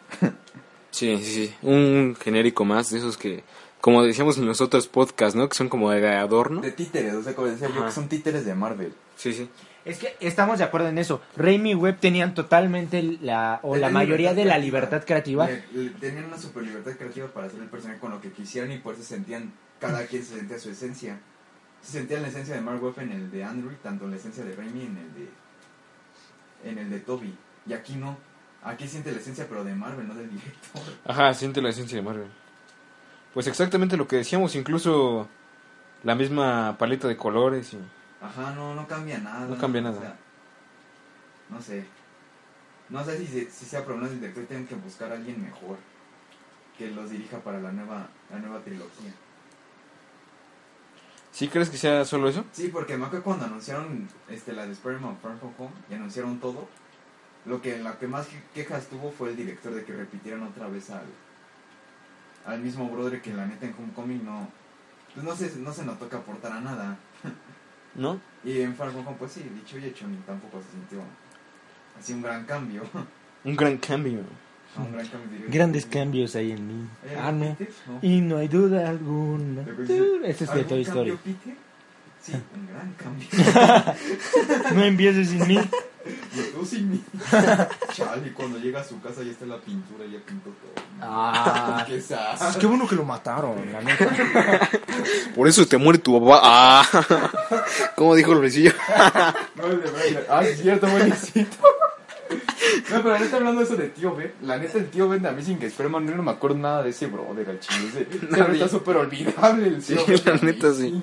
Sí, 0.91 1.19
sí, 1.19 1.25
sí. 1.49 1.55
Un 1.63 2.17
genérico 2.21 2.65
más 2.65 2.91
de 2.91 2.99
esos 2.99 3.17
que, 3.17 3.45
como 3.81 4.03
decíamos 4.03 4.39
en 4.39 4.47
los 4.47 4.61
otros 4.61 4.89
podcasts, 4.89 5.37
¿no? 5.37 5.49
Que 5.49 5.55
son 5.57 5.69
como 5.69 5.91
de 5.91 6.09
adorno. 6.09 6.61
De 6.63 6.73
títeres, 6.73 7.15
o 7.15 7.23
sea, 7.23 7.35
como 7.35 7.49
decía 7.49 7.69
yo, 7.75 7.85
que 7.85 7.93
son 7.93 8.09
títeres 8.09 8.45
de 8.47 8.55
Marvel. 8.55 8.93
Sí, 9.17 9.33
sí. 9.33 9.49
Es 9.85 9.99
que 9.99 10.17
estamos 10.21 10.59
de 10.59 10.65
acuerdo 10.65 10.89
en 10.89 10.99
eso. 10.99 11.21
Raimi 11.37 11.71
y 11.71 11.75
Webb 11.75 12.01
tenían 12.01 12.35
totalmente 12.35 13.03
la, 13.21 13.61
o 13.63 13.77
la 13.77 13.89
mayoría 13.89 14.35
de 14.35 14.45
la 14.45 14.59
libertad 14.59 15.05
creativa. 15.05 15.47
Le- 15.47 15.63
le- 15.73 15.91
tenían 15.91 16.25
una 16.25 16.39
super 16.39 16.65
libertad 16.65 16.93
creativa 16.99 17.29
para 17.29 17.47
hacer 17.47 17.61
el 17.61 17.69
personaje 17.69 18.01
con 18.01 18.11
lo 18.11 18.21
que 18.21 18.33
quisieran 18.33 18.73
y 18.73 18.79
por 18.79 18.95
eso 18.95 19.05
sentían, 19.05 19.53
cada 19.81 20.05
quien 20.07 20.25
se 20.25 20.39
sentía 20.39 20.59
su 20.59 20.71
esencia. 20.71 21.21
Se 21.83 21.93
sentían 21.99 22.23
la 22.23 22.29
esencia 22.29 22.55
de 22.57 22.63
Mark 22.63 22.83
Webb 22.83 22.99
en 23.01 23.13
el 23.13 23.31
de 23.31 23.45
Andrew, 23.45 23.71
tanto 23.81 24.09
la 24.09 24.17
esencia 24.17 24.43
de 24.45 24.57
Raimi 24.57 24.87
en 24.87 24.97
el 24.97 25.15
de 25.15 25.29
en 26.71 26.79
el 26.79 26.91
de 26.91 26.99
Toby. 27.01 27.33
Y 27.69 27.73
aquí 27.75 27.95
no. 27.95 28.17
Aquí 28.67 28.89
siente 28.89 29.13
la 29.13 29.19
esencia 29.19 29.47
pero 29.49 29.63
de 29.63 29.75
Marvel, 29.75 30.09
no 30.09 30.15
del 30.15 30.29
director. 30.29 30.83
Ajá, 31.05 31.33
siente 31.35 31.63
la 31.63 31.69
esencia 31.69 31.97
de 31.97 32.03
Marvel. 32.03 32.29
Pues 33.33 33.47
exactamente 33.47 33.97
lo 33.97 34.09
que 34.09 34.17
decíamos, 34.17 34.57
incluso 34.57 35.29
la 36.03 36.17
misma 36.17 36.77
paleta 36.77 37.07
de 37.07 37.17
colores 37.17 37.75
y... 37.75 37.79
Ajá, 38.21 38.53
no, 38.57 38.75
no 38.75 38.89
cambia 38.89 39.19
nada. 39.19 39.47
No 39.47 39.57
cambia 39.57 39.83
o 39.83 39.85
nada. 39.85 40.01
sea, 40.01 40.17
no 41.51 41.61
sé. 41.63 41.87
No 42.89 43.05
sé 43.05 43.19
si, 43.19 43.27
si 43.51 43.65
sea 43.67 43.85
problema 43.85 44.09
del 44.09 44.21
director 44.21 44.45
tienen 44.47 44.67
que 44.67 44.75
buscar 44.75 45.13
a 45.13 45.15
alguien 45.15 45.41
mejor 45.41 45.77
que 46.77 46.91
los 46.91 47.11
dirija 47.11 47.39
para 47.39 47.61
la 47.61 47.71
nueva, 47.71 48.09
la 48.31 48.39
nueva 48.39 48.61
trilogía. 48.61 49.13
¿Sí 51.31 51.49
crees 51.49 51.69
que 51.69 51.77
sea 51.77 52.05
solo 52.05 52.29
eso? 52.29 52.45
Sí, 52.53 52.69
porque 52.69 52.97
me 52.97 53.05
acuerdo 53.07 53.25
cuando 53.25 53.45
anunciaron 53.45 54.09
este, 54.29 54.53
la 54.55 54.67
de 54.67 54.73
Spider-Man 54.73 55.19
Far 55.23 55.39
From 55.39 55.53
Home 55.59 55.75
y 55.91 55.95
anunciaron 55.95 56.41
todo, 56.41 56.67
lo 57.47 57.61
que, 57.63 57.79
la 57.79 57.99
que 57.99 58.07
más 58.09 58.27
que- 58.27 58.43
quejas 58.55 58.87
tuvo 58.87 59.11
fue 59.11 59.31
el 59.31 59.37
director 59.37 59.75
de 59.75 59.85
que 59.85 59.93
repitieran 59.93 60.43
otra 60.43 60.67
vez 60.69 60.91
al, 60.91 61.05
al 62.47 62.61
mismo 62.61 62.89
brother 62.89 63.21
que 63.23 63.33
la 63.33 63.47
neta 63.47 63.67
en 63.67 63.75
Homecoming 63.79 64.25
no, 64.25 64.49
pues 65.15 65.25
no 65.25 65.35
se, 65.37 65.55
no 65.57 65.73
se 65.73 65.85
notó 65.85 66.09
que 66.09 66.17
aportara 66.17 66.61
nada. 66.61 66.97
¿No? 67.95 68.21
Y 68.45 68.61
en 68.61 68.75
Far 68.75 68.91
From 68.91 69.07
Home, 69.07 69.17
pues 69.19 69.33
sí, 69.33 69.43
dicho 69.55 69.79
y 69.79 69.85
hecho, 69.87 70.07
ni 70.07 70.17
tampoco 70.19 70.61
se 70.63 70.71
sintió 70.73 70.99
así 71.99 72.13
un 72.13 72.23
gran 72.23 72.45
cambio. 72.45 72.83
Un 73.45 73.55
gran 73.55 73.77
cambio. 73.79 74.21
un 74.77 74.93
gran 74.93 75.07
cambio 75.07 75.31
directo. 75.31 75.53
Grandes 75.53 75.87
cambios 75.87 76.35
hay 76.35 76.51
en 76.51 76.67
mí. 76.67 76.89
¿Hay 77.09 77.15
Ah, 77.17 77.31
no. 77.31 77.57
Y 78.03 78.21
no 78.21 78.39
hay 78.39 78.49
duda 78.49 78.89
alguna. 78.89 79.63
Ese 79.63 80.45
es 80.45 80.51
de 80.51 80.53
¿algún 80.53 80.67
Toy 80.69 80.85
cambio, 80.85 81.15
Story. 81.15 81.19
Peter? 81.25 81.55
Sí, 82.21 82.33
un 82.57 82.67
gran 82.67 82.93
cambio. 82.95 83.29
No 84.75 84.83
empieces 84.85 85.29
sin 85.29 85.47
mí. 85.47 85.61
Y 86.35 86.41
tú 86.53 86.65
sin 86.65 86.91
mí. 86.91 87.05
Chale, 87.93 88.33
cuando 88.33 88.59
llega 88.59 88.81
a 88.81 88.85
su 88.85 89.01
casa 89.01 89.23
ya 89.23 89.31
está 89.31 89.47
la 89.47 89.59
pintura, 89.59 90.05
ya 90.05 90.19
pintó 90.25 90.51
todo. 90.51 90.85
Ah, 91.01 91.85
Qué 91.89 92.01
sad. 92.01 92.57
qué 92.59 92.67
bueno 92.67 92.87
que 92.87 92.95
lo 92.95 93.05
mataron, 93.05 93.73
la 93.73 93.81
neta. 93.81 94.07
Por 95.35 95.49
eso 95.49 95.67
te 95.67 95.77
muere 95.77 95.99
tu 95.99 96.21
papá. 96.21 96.41
Ah. 96.43 97.31
¿Cómo 97.97 98.15
dijo 98.15 98.35
Luisillo? 98.35 98.73
No, 99.57 99.67
el 99.67 99.83
de 99.83 99.91
Brian. 99.91 100.23
Ah, 100.29 100.45
es 100.45 100.61
cierto, 100.61 100.87
buenísimo. 100.87 101.47
No, 102.91 103.03
pero 103.03 103.19
neta 103.19 103.37
hablando 103.37 103.61
de 103.61 103.67
eso 103.67 103.77
de 103.77 103.89
tío 103.89 104.15
Ben, 104.15 104.33
la 104.43 104.59
neta 104.59 104.79
el 104.79 104.89
tío 104.91 105.09
Ben 105.09 105.23
de 105.23 105.29
Amazing 105.29 105.63
Spider-Man, 105.63 106.17
no 106.17 106.23
me 106.23 106.31
acuerdo 106.33 106.57
nada 106.59 106.83
de 106.83 106.91
ese 106.91 107.07
brother, 107.07 107.49
al 107.49 107.61
chile. 107.61 107.89
Ese, 107.89 108.03
ese 108.03 108.49
neta 108.53 108.69
súper 108.69 108.97
olvidable 108.97 109.69
el 109.69 109.83
Sí, 109.83 109.95
tío 109.95 110.07
Ben 110.25 110.37
la 110.37 110.43
neta, 110.43 110.75
sí. 110.75 111.03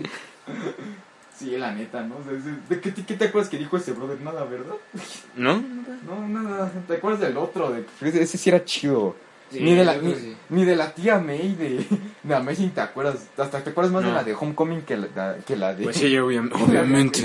Sí, 1.38 1.58
la 1.58 1.74
neta, 1.74 2.02
¿no? 2.04 2.18
O 2.18 2.24
sea, 2.24 2.34
ese- 2.34 2.56
¿De 2.70 2.80
qué, 2.80 2.94
qué 2.94 3.16
te 3.16 3.26
acuerdas 3.26 3.50
que 3.50 3.58
dijo 3.58 3.76
ese 3.78 3.92
brother? 3.94 4.22
Nada, 4.22 4.44
¿verdad? 4.46 4.76
¿No? 5.36 5.62
No, 6.06 6.28
nada. 6.28 6.72
¿Te 6.88 6.96
acuerdas 6.96 7.22
del 7.22 7.38
otro? 7.38 7.72
De, 7.72 7.86
ese 8.02 8.38
sí 8.38 8.50
era 8.50 8.64
chido. 8.64 9.16
Sí, 9.52 9.60
ni, 9.62 9.76
de 9.76 9.86
la, 9.86 9.98
ni, 9.98 10.16
sí. 10.16 10.36
ni 10.50 10.66
de 10.66 10.76
la 10.76 10.94
tía 10.96 11.20
May 11.20 11.54
de, 11.56 11.86
de 12.24 12.36
Amazing 12.36 12.72
te 12.72 12.82
acuerdas. 12.82 13.18
Hasta 13.38 13.64
te 13.64 13.70
acuerdas 13.72 13.92
más 13.94 14.04
de 14.04 14.12
la 14.12 14.24
de 14.24 14.34
Homecoming 14.34 14.82
que 14.82 14.98
la, 14.98 15.38
que 15.46 15.56
la 15.56 15.76
de... 15.76 15.84
Pues 15.84 15.98
sí, 15.98 16.16
obvia- 16.18 16.50
obviamente. 16.62 17.22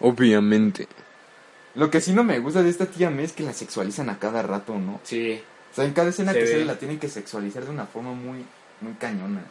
Obviamente. 0.00 0.86
Lo 1.74 1.90
que 1.90 2.00
sí 2.00 2.12
no 2.12 2.24
me 2.24 2.38
gusta 2.40 2.62
de 2.62 2.70
esta 2.70 2.86
tía 2.86 3.10
May 3.10 3.24
es 3.24 3.32
que 3.32 3.42
la 3.42 3.52
sexualizan 3.52 4.10
a 4.10 4.18
cada 4.18 4.42
rato, 4.42 4.78
¿no? 4.78 5.00
Sí. 5.04 5.40
O 5.72 5.74
sea, 5.74 5.84
en 5.84 5.92
cada 5.92 6.10
escena 6.10 6.32
Se 6.32 6.38
que 6.38 6.44
ve. 6.44 6.50
sale 6.52 6.64
la 6.64 6.78
tienen 6.78 6.98
que 6.98 7.08
sexualizar 7.08 7.64
de 7.64 7.70
una 7.70 7.86
forma 7.86 8.12
muy, 8.12 8.44
muy 8.80 8.92
cañona. 8.98 9.42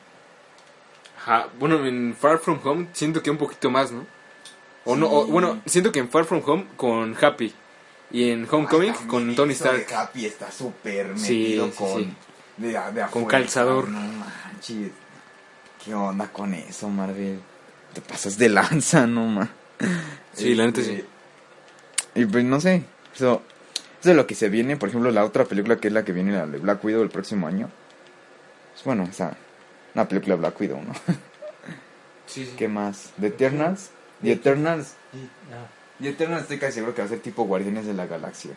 Ajá. 1.20 1.48
Bueno, 1.60 1.86
en 1.86 2.16
Far 2.20 2.40
From 2.40 2.60
Home 2.64 2.88
siento 2.94 3.22
que 3.22 3.30
un 3.30 3.38
poquito 3.38 3.70
más, 3.70 3.92
¿no? 3.92 4.06
O 4.86 4.96
no, 4.96 5.08
o- 5.08 5.28
bueno, 5.28 5.62
siento 5.66 5.92
que 5.92 6.00
en 6.00 6.10
Far 6.10 6.26
From 6.26 6.42
Home 6.46 6.66
con 6.78 7.16
Happy 7.22 7.54
y 8.12 8.30
en 8.32 8.48
Homecoming 8.50 8.92
Hasta 8.92 9.08
con 9.08 9.36
Tony 9.36 9.54
eso 9.54 9.72
de 9.72 9.82
Stark. 9.82 10.02
Happy 10.10 10.26
está 10.26 10.52
súper 10.52 11.08
metido 11.16 11.68
sí, 11.68 11.74
con... 11.78 12.02
sí. 12.04 12.14
De, 12.58 12.68
de 12.70 13.06
Con 13.12 13.26
calzador. 13.26 13.88
No 13.90 14.00
manches. 14.00 14.92
¿Qué 15.84 15.94
onda 15.94 16.28
con 16.32 16.54
eso, 16.54 16.90
Marvel? 16.90 17.40
Te 17.94 18.02
pasas 18.02 18.38
de 18.38 18.50
lanza, 18.50 19.08
no 19.08 19.26
ma. 19.28 19.50
Sí, 20.34 20.56
la 20.56 20.66
neta 20.66 20.82
Este, 20.82 20.98
sí. 20.98 21.06
Y 22.16 22.26
pues 22.26 22.44
no 22.44 22.60
sé. 22.60 22.84
Eso, 23.16 23.42
eso 24.02 24.10
es 24.12 24.16
lo 24.16 24.28
que 24.28 24.36
se 24.36 24.50
viene. 24.50 24.76
Por 24.78 24.90
ejemplo, 24.90 25.10
la 25.12 25.24
otra 25.24 25.46
película 25.46 25.78
que 25.78 25.88
es 25.88 25.94
la 25.94 26.04
que 26.04 26.12
viene, 26.12 26.34
la 26.34 26.46
de 26.48 26.58
Black 26.58 26.84
Widow 26.84 27.02
el 27.04 27.10
próximo 27.10 27.48
año. 27.48 27.70
Pues 28.74 28.84
bueno, 28.84 29.08
o 29.10 29.14
sea, 29.14 29.38
una 29.96 30.08
película 30.08 30.36
de 30.36 30.40
Black 30.42 30.60
Widow, 30.60 30.82
¿no? 30.82 30.94
Sí, 32.26 32.46
sí. 32.46 32.54
¿Qué 32.56 32.68
más? 32.68 33.10
¿The 33.20 33.28
Eternals? 33.28 33.90
The 34.22 34.34
Eternals. 34.34 34.94
Ah. 35.52 35.66
The 36.00 36.10
Eternals 36.10 36.44
estoy 36.44 36.60
casi 36.60 36.74
seguro 36.74 36.94
que 36.94 37.02
va 37.02 37.08
a 37.08 37.10
ser 37.10 37.22
tipo 37.22 37.44
Guardianes 37.46 37.88
de 37.88 37.94
la 37.96 38.06
Galaxia. 38.06 38.52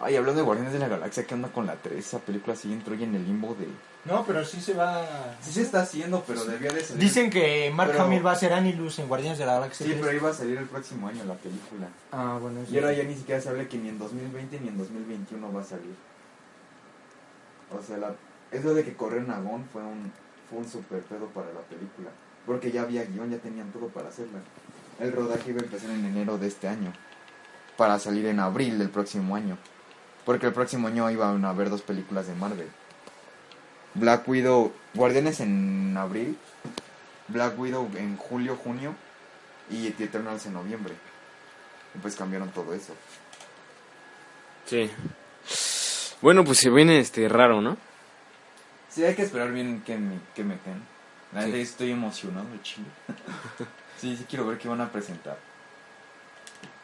Ay, 0.00 0.14
hablando 0.14 0.40
de 0.40 0.44
Guardianes 0.44 0.72
de 0.72 0.78
la 0.78 0.86
Galaxia, 0.86 1.24
¿qué 1.26 1.34
onda 1.34 1.48
con 1.48 1.66
la 1.66 1.74
3? 1.74 1.98
Esa 1.98 2.20
película 2.20 2.54
sí 2.54 2.72
entró 2.72 2.94
ya 2.94 3.04
en 3.04 3.16
el 3.16 3.24
limbo 3.24 3.56
de... 3.56 3.66
No, 4.04 4.24
pero 4.24 4.44
sí 4.44 4.60
se 4.60 4.74
va... 4.74 5.04
Sí 5.40 5.50
se 5.52 5.62
está 5.62 5.82
haciendo, 5.82 6.22
pero 6.24 6.44
debía 6.44 6.70
de 6.72 6.84
salir... 6.84 7.02
Dicen 7.02 7.30
que 7.30 7.72
Mark 7.74 7.90
Pero- 7.92 8.04
Hamill 8.04 8.24
va 8.24 8.32
a 8.32 8.36
ser 8.36 8.52
Anilus 8.52 8.98
en 9.00 9.08
Guardianes 9.08 9.38
de 9.38 9.46
la 9.46 9.54
Galaxia. 9.54 9.84
Sí, 9.86 9.92
3. 9.92 10.04
pero 10.04 10.16
iba 10.16 10.30
a 10.30 10.34
salir 10.34 10.58
el 10.58 10.66
próximo 10.66 11.08
año 11.08 11.24
la 11.24 11.34
película. 11.34 11.88
Ah, 12.12 12.38
bueno. 12.40 12.60
Y 12.70 12.76
ahora 12.78 12.92
ya 12.92 13.02
ni 13.02 13.16
siquiera 13.16 13.40
se 13.40 13.48
habla 13.48 13.68
que 13.68 13.76
ni 13.78 13.88
en 13.88 13.98
2020 13.98 14.60
ni 14.60 14.68
en 14.68 14.78
2021 14.78 15.52
va 15.52 15.60
a 15.62 15.64
salir. 15.64 15.94
O 17.76 17.82
sea, 17.82 17.96
la... 17.96 18.14
eso 18.50 18.74
de 18.74 18.84
que 18.84 18.94
correr 18.94 19.26
Nagón 19.26 19.64
fue 19.72 19.82
un, 19.82 20.12
fue 20.48 20.58
un 20.58 20.68
super 20.68 21.00
pedo 21.02 21.26
para 21.28 21.52
la 21.52 21.60
película. 21.60 22.10
Porque 22.46 22.70
ya 22.70 22.82
había 22.82 23.04
guion, 23.04 23.30
ya 23.30 23.38
tenían 23.38 23.72
todo 23.72 23.88
para 23.88 24.08
hacerla. 24.08 24.40
El 25.00 25.12
rodaje 25.12 25.50
iba 25.50 25.60
a 25.60 25.64
empezar 25.64 25.90
en 25.90 26.04
enero 26.04 26.38
de 26.38 26.48
este 26.48 26.68
año. 26.68 26.92
Para 27.76 27.98
salir 27.98 28.26
en 28.26 28.40
abril 28.40 28.78
del 28.78 28.90
próximo 28.90 29.34
año. 29.34 29.58
Porque 30.24 30.46
el 30.46 30.52
próximo 30.52 30.88
año 30.88 31.10
iban 31.10 31.44
a 31.44 31.50
haber 31.50 31.70
dos 31.70 31.82
películas 31.82 32.26
de 32.26 32.34
Marvel. 32.34 32.68
Black 33.94 34.28
Widow, 34.28 34.72
Guardianes 34.94 35.40
en 35.40 35.96
abril, 35.96 36.36
Black 37.28 37.58
Widow 37.58 37.88
en 37.96 38.16
julio, 38.16 38.56
junio 38.56 38.94
y 39.70 39.86
Eternals 39.86 40.46
en 40.46 40.54
noviembre. 40.54 40.94
Y 41.94 41.98
pues 41.98 42.16
cambiaron 42.16 42.50
todo 42.50 42.74
eso. 42.74 42.94
Sí. 44.66 44.90
Bueno, 46.20 46.44
pues 46.44 46.58
se 46.58 46.70
viene 46.70 46.98
este 46.98 47.28
raro, 47.28 47.60
¿no? 47.60 47.76
Sí, 48.94 49.04
hay 49.04 49.14
que 49.16 49.22
esperar 49.22 49.50
bien 49.52 49.82
que, 49.82 49.96
me, 49.98 50.18
que 50.34 50.44
meten. 50.44 50.80
La 51.32 51.42
Sí. 51.42 51.60
estoy 51.60 51.90
emocionado 51.90 52.46
de 52.50 52.62
chile. 52.62 52.86
sí, 54.00 54.16
sí 54.16 54.24
quiero 54.28 54.46
ver 54.46 54.58
qué 54.58 54.68
van 54.68 54.80
a 54.80 54.92
presentar. 54.92 55.36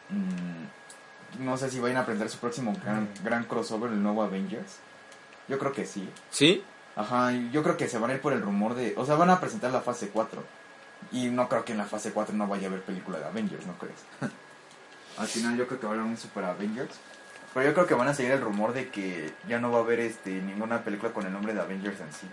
Mm, 0.09 1.45
no 1.45 1.55
sé 1.57 1.71
si 1.71 1.79
vayan 1.79 1.97
a 1.97 2.05
presentar 2.05 2.29
su 2.29 2.37
próximo 2.37 2.73
gran, 2.83 3.07
gran 3.23 3.45
crossover, 3.45 3.91
el 3.91 4.03
nuevo 4.03 4.23
Avengers. 4.23 4.79
Yo 5.47 5.57
creo 5.57 5.71
que 5.71 5.85
sí. 5.85 6.07
¿Sí? 6.29 6.63
Ajá, 6.97 7.31
yo 7.53 7.63
creo 7.63 7.77
que 7.77 7.87
se 7.87 7.97
van 7.97 8.11
a 8.11 8.15
ir 8.15 8.21
por 8.21 8.33
el 8.33 8.41
rumor 8.41 8.75
de... 8.75 8.93
O 8.97 9.05
sea, 9.05 9.15
van 9.15 9.29
a 9.29 9.39
presentar 9.39 9.71
la 9.71 9.79
fase 9.81 10.09
4. 10.09 10.43
Y 11.13 11.27
no 11.29 11.47
creo 11.47 11.63
que 11.63 11.71
en 11.71 11.77
la 11.77 11.85
fase 11.85 12.11
4 12.11 12.35
no 12.35 12.47
vaya 12.47 12.67
a 12.67 12.69
haber 12.69 12.81
película 12.83 13.19
de 13.19 13.25
Avengers, 13.25 13.65
¿no 13.65 13.73
crees? 13.77 13.95
Al 15.17 15.27
final 15.27 15.55
yo 15.57 15.65
creo 15.67 15.79
que 15.79 15.87
va 15.87 15.93
a 15.93 15.95
haber 15.95 16.07
un 16.07 16.17
Super 16.17 16.43
Avengers. 16.43 16.93
Pero 17.53 17.65
yo 17.65 17.73
creo 17.73 17.85
que 17.87 17.93
van 17.95 18.07
a 18.07 18.13
seguir 18.13 18.31
el 18.31 18.41
rumor 18.41 18.73
de 18.73 18.89
que 18.89 19.31
ya 19.47 19.59
no 19.59 19.71
va 19.71 19.79
a 19.79 19.81
haber 19.81 19.99
este 19.99 20.29
ninguna 20.29 20.83
película 20.83 21.11
con 21.11 21.25
el 21.25 21.33
nombre 21.33 21.53
de 21.53 21.59
Avengers 21.59 21.99
en 21.99 22.13
sí. 22.13 22.27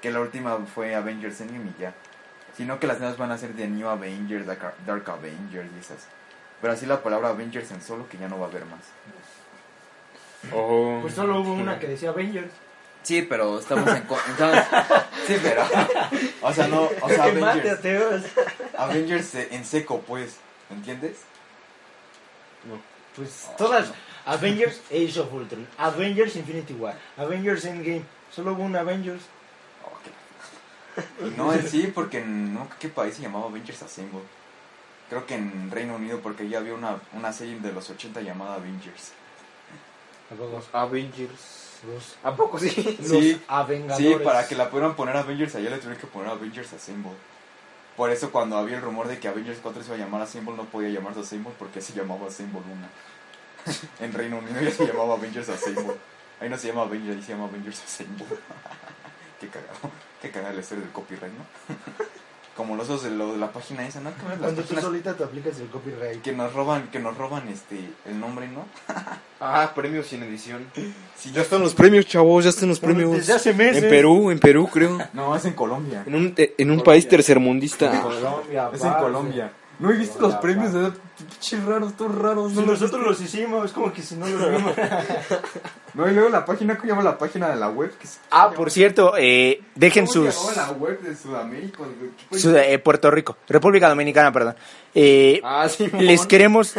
Que 0.00 0.10
la 0.10 0.20
última 0.20 0.56
fue 0.74 0.94
Avengers 0.94 1.40
Endgame 1.40 1.72
y 1.76 1.82
ya. 1.82 1.92
Sino 2.56 2.80
que 2.80 2.86
las 2.86 2.98
nuevas 2.98 3.18
van 3.18 3.32
a 3.32 3.38
ser 3.38 3.52
de 3.54 3.66
New 3.68 3.86
Avengers, 3.88 4.46
Dark, 4.46 5.10
Avengers 5.10 5.68
y 5.76 5.78
esas. 5.80 6.06
Pero 6.62 6.72
así 6.72 6.86
la 6.86 7.02
palabra 7.02 7.28
Avengers 7.28 7.70
en 7.70 7.82
solo 7.82 8.08
que 8.08 8.16
ya 8.16 8.28
no 8.28 8.38
va 8.38 8.46
a 8.46 8.48
haber 8.48 8.64
más. 8.64 8.80
Oh. 10.54 11.00
Pues 11.02 11.14
solo 11.14 11.40
hubo 11.40 11.52
una 11.52 11.78
que 11.78 11.88
decía 11.88 12.10
Avengers. 12.10 12.50
Sí, 13.02 13.22
pero 13.22 13.58
estamos 13.58 13.86
en... 13.88 13.96
estamos- 13.96 14.64
sí, 15.26 15.36
pero... 15.42 15.62
O 16.40 16.52
sea, 16.52 16.66
no... 16.68 16.88
O 17.02 17.08
sea, 17.08 17.24
Avengers. 17.24 18.24
Avengers 18.76 19.34
en 19.34 19.64
seco, 19.64 20.00
pues. 20.00 20.36
¿Me 20.70 20.76
entiendes? 20.76 21.18
Pues 23.14 23.48
todas. 23.56 23.92
Avengers 24.26 24.80
Age 24.90 25.20
of 25.20 25.32
Ultron. 25.32 25.66
Avengers 25.78 26.36
Infinity 26.36 26.74
War. 26.74 26.94
Avengers 27.16 27.64
Endgame. 27.64 28.04
Solo 28.30 28.52
hubo 28.52 28.64
un 28.64 28.76
Avengers. 28.76 29.22
Y 31.20 31.30
no 31.36 31.52
en 31.52 31.68
sí, 31.68 31.92
porque 31.94 32.18
en 32.18 32.54
no, 32.54 32.68
¿qué 32.78 32.88
país 32.88 33.14
se 33.14 33.22
llamaba 33.22 33.46
Avengers 33.46 33.82
Assemble? 33.82 34.20
Creo 35.08 35.26
que 35.26 35.34
en 35.34 35.70
Reino 35.70 35.94
Unido, 35.96 36.20
porque 36.20 36.48
ya 36.48 36.58
había 36.58 36.74
una, 36.74 36.98
una 37.12 37.32
serie 37.32 37.58
de 37.60 37.72
los 37.72 37.88
80 37.88 38.22
llamada 38.22 38.54
Avengers. 38.54 39.12
Avengers. 40.72 41.80
Los, 41.86 42.16
¿A 42.24 42.34
poco 42.34 42.58
sí? 42.58 42.70
Sí, 43.02 43.40
Avengadores. 43.46 44.18
Sí, 44.18 44.24
para 44.24 44.48
que 44.48 44.56
la 44.56 44.70
pudieran 44.70 44.96
poner 44.96 45.16
Avengers 45.16 45.54
allá 45.54 45.70
le 45.70 45.76
tuvieron 45.76 46.00
que 46.00 46.06
poner 46.06 46.30
Avengers 46.30 46.72
Assemble. 46.72 47.12
Por 47.96 48.10
eso 48.10 48.30
cuando 48.30 48.56
había 48.56 48.76
el 48.76 48.82
rumor 48.82 49.08
de 49.08 49.18
que 49.18 49.28
Avengers 49.28 49.58
4 49.62 49.82
se 49.82 49.88
iba 49.88 49.96
a 49.96 49.98
llamar 49.98 50.22
Assemble, 50.22 50.54
no 50.54 50.64
podía 50.64 50.88
llamarse 50.88 51.20
Assemble 51.20 51.52
porque 51.58 51.80
se 51.80 51.92
llamaba 51.92 52.26
Assemble 52.26 52.60
1. 52.60 52.66
en 54.00 54.12
Reino 54.12 54.38
Unido 54.38 54.60
ya 54.60 54.70
se 54.70 54.86
llamaba 54.86 55.14
Avengers 55.14 55.48
Assemble. 55.48 55.94
Ahí 56.40 56.48
no 56.48 56.58
se 56.58 56.68
llama 56.68 56.82
Avengers, 56.82 57.16
ahí 57.16 57.22
se 57.22 57.32
llama 57.32 57.44
Avengers 57.44 57.82
Assemble. 57.84 58.24
Qué 59.40 59.48
cagado. 59.48 59.90
Qué 60.22 60.30
cagada 60.30 60.54
la 60.54 60.60
historia 60.60 60.84
del 60.84 60.92
copyright, 60.92 61.32
¿no? 61.32 61.74
Como 62.56 62.74
los 62.74 63.02
de, 63.02 63.10
lo 63.10 63.32
de 63.32 63.38
la 63.38 63.52
página 63.52 63.86
esa, 63.86 64.00
¿no? 64.00 64.10
¿Cómo 64.12 64.32
es 64.32 64.40
las 64.40 64.52
Cuando 64.54 64.62
tú 64.62 64.80
solita 64.80 65.14
te 65.14 65.22
aplicas 65.22 65.60
el 65.60 65.66
copyright. 65.68 66.22
que 66.22 66.32
nos 66.32 66.54
roban, 66.54 66.88
que 66.90 66.98
nos 66.98 67.14
roban 67.18 67.46
este 67.48 67.78
el 68.06 68.18
nombre, 68.18 68.48
¿no? 68.48 68.64
Ah, 69.40 69.72
premios 69.74 70.06
sin 70.06 70.22
edición. 70.22 70.66
Sí, 71.16 71.32
Ya 71.32 71.42
están 71.42 71.60
los 71.60 71.74
premios, 71.74 72.06
chavos, 72.06 72.44
ya 72.44 72.48
están 72.50 72.70
los 72.70 72.80
premios. 72.80 73.12
desde 73.12 73.34
hace 73.34 73.52
meses. 73.52 73.82
En 73.82 73.90
Perú, 73.90 74.30
en 74.30 74.38
Perú, 74.38 74.70
creo. 74.72 74.98
No, 75.12 75.36
es 75.36 75.44
en 75.44 75.52
Colombia. 75.52 76.02
En 76.06 76.14
un, 76.14 76.32
eh, 76.38 76.54
en 76.56 76.70
un 76.70 76.80
país 76.82 77.06
tercermundista. 77.06 78.00
Colombia, 78.00 78.70
Es 78.72 78.82
en. 78.82 78.92
Colombia. 78.94 79.52
¿No 79.78 79.90
he 79.90 79.96
visto 79.96 80.18
los 80.20 80.34
premios 80.36 80.72
de 80.72 80.90
pinches 81.18 81.62
raros, 81.64 81.94
todos 81.96 82.14
raros? 82.14 82.52
Si 82.52 82.58
¿no? 82.60 82.66
nosotros 82.66 83.02
los 83.04 83.20
hicimos, 83.20 83.66
es 83.66 83.72
como 83.72 83.92
que 83.92 84.00
si 84.02 84.14
no 84.16 84.26
los 84.26 84.50
vimos. 84.56 84.72
No, 85.94 86.08
y 86.08 86.12
luego 86.14 86.28
la 86.30 86.44
página, 86.44 86.76
¿cómo 86.76 86.88
llama 86.88 87.02
la 87.02 87.18
página 87.18 87.48
de 87.50 87.56
la 87.56 87.68
web? 87.68 87.92
Que 87.98 88.04
es- 88.04 88.18
ah, 88.30 88.50
por 88.54 88.70
cierto, 88.70 89.14
eh, 89.18 89.60
dejen 89.74 90.06
¿Cómo 90.06 90.30
sus... 90.30 90.56
la 90.56 90.70
web 90.72 91.00
de 91.02 91.14
Sudamérica? 91.14 91.78
güey? 91.78 92.10
¿Qué 92.16 92.24
fue? 92.30 92.38
Su- 92.38 92.56
eh, 92.56 92.78
Puerto 92.78 93.10
Rico, 93.10 93.36
República 93.48 93.88
Dominicana, 93.88 94.32
perdón. 94.32 94.56
Eh, 94.94 95.40
Ah, 95.44 95.68
sí. 95.68 95.88
les 95.98 96.24
queremos 96.26 96.74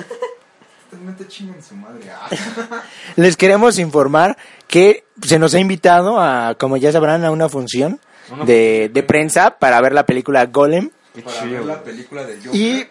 su 1.62 1.76
madre. 1.76 2.10
Ah. 2.12 2.82
les 3.16 3.36
queremos 3.38 3.78
informar 3.78 4.38
que 4.68 5.04
se 5.22 5.38
nos 5.40 5.54
ha 5.54 5.60
invitado 5.60 6.20
a, 6.20 6.56
como 6.58 6.78
ya 6.78 6.92
sabrán, 6.92 7.26
a 7.26 7.32
una 7.32 7.50
función 7.50 8.00
de, 8.46 8.90
de 8.94 9.04
prensa 9.04 9.58
para 9.60 9.80
ver 9.82 9.94
la 9.94 10.06
película 10.06 10.46
Golem. 10.48 10.90
Para 11.24 11.44
ver 11.46 11.66
la 11.66 11.84
película 11.84 12.26
de 12.26 12.38
Joker. 12.38 12.56
Y 12.56 12.88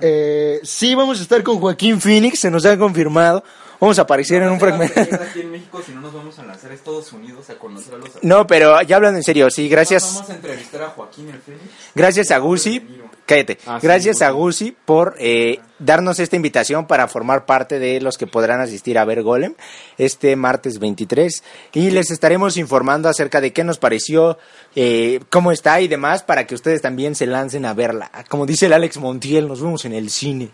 eh, 0.00 0.60
sí, 0.62 0.94
vamos 0.94 1.18
a 1.20 1.22
estar 1.22 1.42
con 1.42 1.58
Joaquín 1.58 2.00
Phoenix, 2.00 2.40
se 2.40 2.50
nos 2.50 2.64
ha 2.66 2.76
confirmado. 2.76 3.42
Vamos 3.80 3.98
a 3.98 4.02
aparecer 4.02 4.40
en 4.42 4.50
un 4.50 4.60
fragmento. 4.60 5.00
Aquí 5.00 5.40
en 5.40 5.50
México, 5.50 5.82
si 5.84 5.92
no 5.92 6.00
nos 6.00 6.12
vamos 6.12 6.38
a 6.38 6.44
lanzar 6.44 6.70
a 6.70 6.74
Estados 6.74 7.12
Unidos 7.12 7.50
a 7.50 7.54
conocer 7.54 7.94
a 7.94 7.98
los 7.98 8.22
No, 8.22 8.46
pero 8.46 8.80
ya 8.82 8.94
hablando 8.96 9.18
en 9.18 9.24
serio, 9.24 9.50
sí, 9.50 9.68
gracias. 9.68 10.14
Vamos 10.14 10.30
a 10.30 10.34
entrevistar 10.34 10.82
a 10.82 10.88
Joaquín 10.90 11.30
el 11.30 11.40
Fénix. 11.40 11.64
Gracias 11.92 12.30
a 12.30 12.38
Gusi, 12.38 12.86
cállate. 13.26 13.58
Ah, 13.66 13.78
Gracias 13.82 14.22
a 14.22 14.30
Gusi 14.30 14.76
por 14.84 15.14
eh, 15.18 15.60
darnos 15.78 16.18
esta 16.18 16.36
invitación 16.36 16.86
para 16.86 17.08
formar 17.08 17.46
parte 17.46 17.78
de 17.78 18.00
los 18.00 18.18
que 18.18 18.26
podrán 18.26 18.60
asistir 18.60 18.98
a 18.98 19.04
ver 19.04 19.22
Golem 19.22 19.54
este 19.98 20.36
martes 20.36 20.78
23 20.78 21.42
y 21.72 21.90
les 21.90 22.10
estaremos 22.10 22.56
informando 22.56 23.08
acerca 23.08 23.40
de 23.40 23.52
qué 23.52 23.64
nos 23.64 23.78
pareció, 23.78 24.38
eh, 24.74 25.20
cómo 25.30 25.52
está 25.52 25.80
y 25.80 25.88
demás 25.88 26.22
para 26.22 26.46
que 26.46 26.54
ustedes 26.54 26.82
también 26.82 27.14
se 27.14 27.26
lancen 27.26 27.64
a 27.64 27.74
verla. 27.74 28.10
Como 28.28 28.46
dice 28.46 28.66
el 28.66 28.72
Alex 28.72 28.98
Montiel, 28.98 29.48
nos 29.48 29.62
vemos 29.62 29.84
en 29.84 29.94
el 29.94 30.10
cine. 30.10 30.50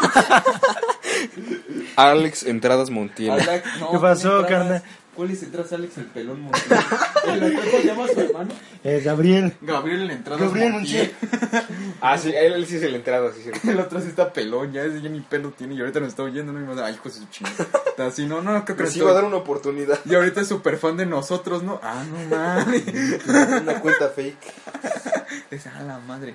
Alex 1.96 2.44
Entradas 2.44 2.90
Montiel. 2.90 3.32
Alex, 3.32 3.64
no, 3.78 3.90
¿Qué 3.92 3.98
pasó, 3.98 4.46
carnal? 4.46 4.82
¿Cuáles 5.20 5.42
entradas 5.42 5.70
Alex 5.74 5.98
el 5.98 6.06
pelón 6.06 6.40
Montiel? 6.40 6.80
¿El 7.26 7.54
¿Cómo 7.54 7.70
se 7.70 7.84
llama 7.84 8.06
su 8.08 8.20
hermano? 8.20 8.54
Eh, 8.82 9.02
Gabriel. 9.04 9.54
Gabriel 9.60 10.00
el 10.04 10.10
entradas 10.12 10.40
Gabriel 10.40 10.72
Montiel. 10.72 11.14
Ah, 12.00 12.16
sí, 12.16 12.32
él 12.34 12.66
sí 12.66 12.76
es 12.76 12.82
el 12.84 12.94
entrado, 12.94 13.30
sí, 13.34 13.42
sí. 13.44 13.68
El 13.68 13.78
otro 13.80 14.00
sí 14.00 14.08
está 14.08 14.32
pelón, 14.32 14.72
ya 14.72 14.82
ese 14.82 15.02
ya 15.02 15.10
ni 15.10 15.20
pelo 15.20 15.50
tiene 15.50 15.74
y 15.74 15.80
ahorita 15.80 16.00
nos 16.00 16.08
está 16.08 16.22
oyendo, 16.22 16.54
no 16.54 16.60
y 16.60 16.74
me 16.74 16.82
ay, 16.82 16.94
hijo 16.94 17.10
de 17.10 17.14
su 17.16 17.26
chingada. 17.26 17.66
Está 17.86 18.06
así, 18.06 18.24
no, 18.24 18.40
no, 18.40 18.52
creo 18.64 18.64
que 18.64 18.74
Pero 18.74 18.90
sí 18.90 19.00
va 19.00 19.10
a 19.10 19.14
dar 19.14 19.24
una 19.24 19.36
oportunidad. 19.36 19.98
Y 20.06 20.14
ahorita 20.14 20.40
es 20.40 20.48
súper 20.48 20.78
fan 20.78 20.96
de 20.96 21.04
nosotros, 21.04 21.62
¿no? 21.62 21.78
Ah, 21.82 22.02
no 22.10 22.34
mames. 22.34 23.20
Una 23.60 23.78
cuenta 23.78 24.08
fake. 24.08 24.54
Dice, 25.50 25.68
a 25.68 25.82
la 25.82 25.98
madre. 25.98 26.34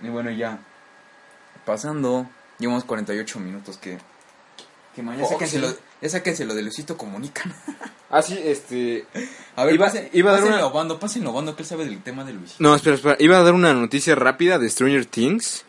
Y 0.00 0.08
bueno, 0.08 0.30
ya. 0.30 0.60
Pasando, 1.64 2.28
llevamos 2.60 2.84
48 2.84 3.40
minutos 3.40 3.76
que. 3.76 3.98
Que 4.94 5.02
man, 5.02 5.18
ya 5.18 5.24
Oh, 5.24 5.28
sáquense, 5.28 5.56
sí. 5.56 5.62
lo, 5.62 5.74
ya 6.02 6.08
sáquense 6.08 6.44
lo 6.44 6.54
de 6.54 6.62
Luisito 6.62 6.96
Comunican. 6.96 7.52
Ah, 8.10 8.22
sí, 8.22 8.38
este... 8.44 9.06
A 9.56 9.64
ver, 9.64 9.74
Iba- 9.74 9.86
pase, 9.86 10.08
iba 10.12 10.30
a 10.30 10.34
dar 10.34 10.42
pásenlo 10.42 10.58
una- 10.58 10.66
Obando, 10.68 11.00
pásenlo 11.00 11.30
Obando, 11.32 11.56
que 11.56 11.62
él 11.62 11.68
sabe 11.68 11.84
del 11.84 12.00
tema 12.00 12.22
de 12.24 12.32
Luisito. 12.32 12.62
No, 12.62 12.72
espera, 12.76 12.94
espera. 12.94 13.16
Iba 13.18 13.38
a 13.38 13.42
dar 13.42 13.54
una 13.54 13.74
noticia 13.74 14.14
rápida 14.14 14.60
de 14.60 14.70
Stranger 14.70 15.04
Things. 15.06 15.64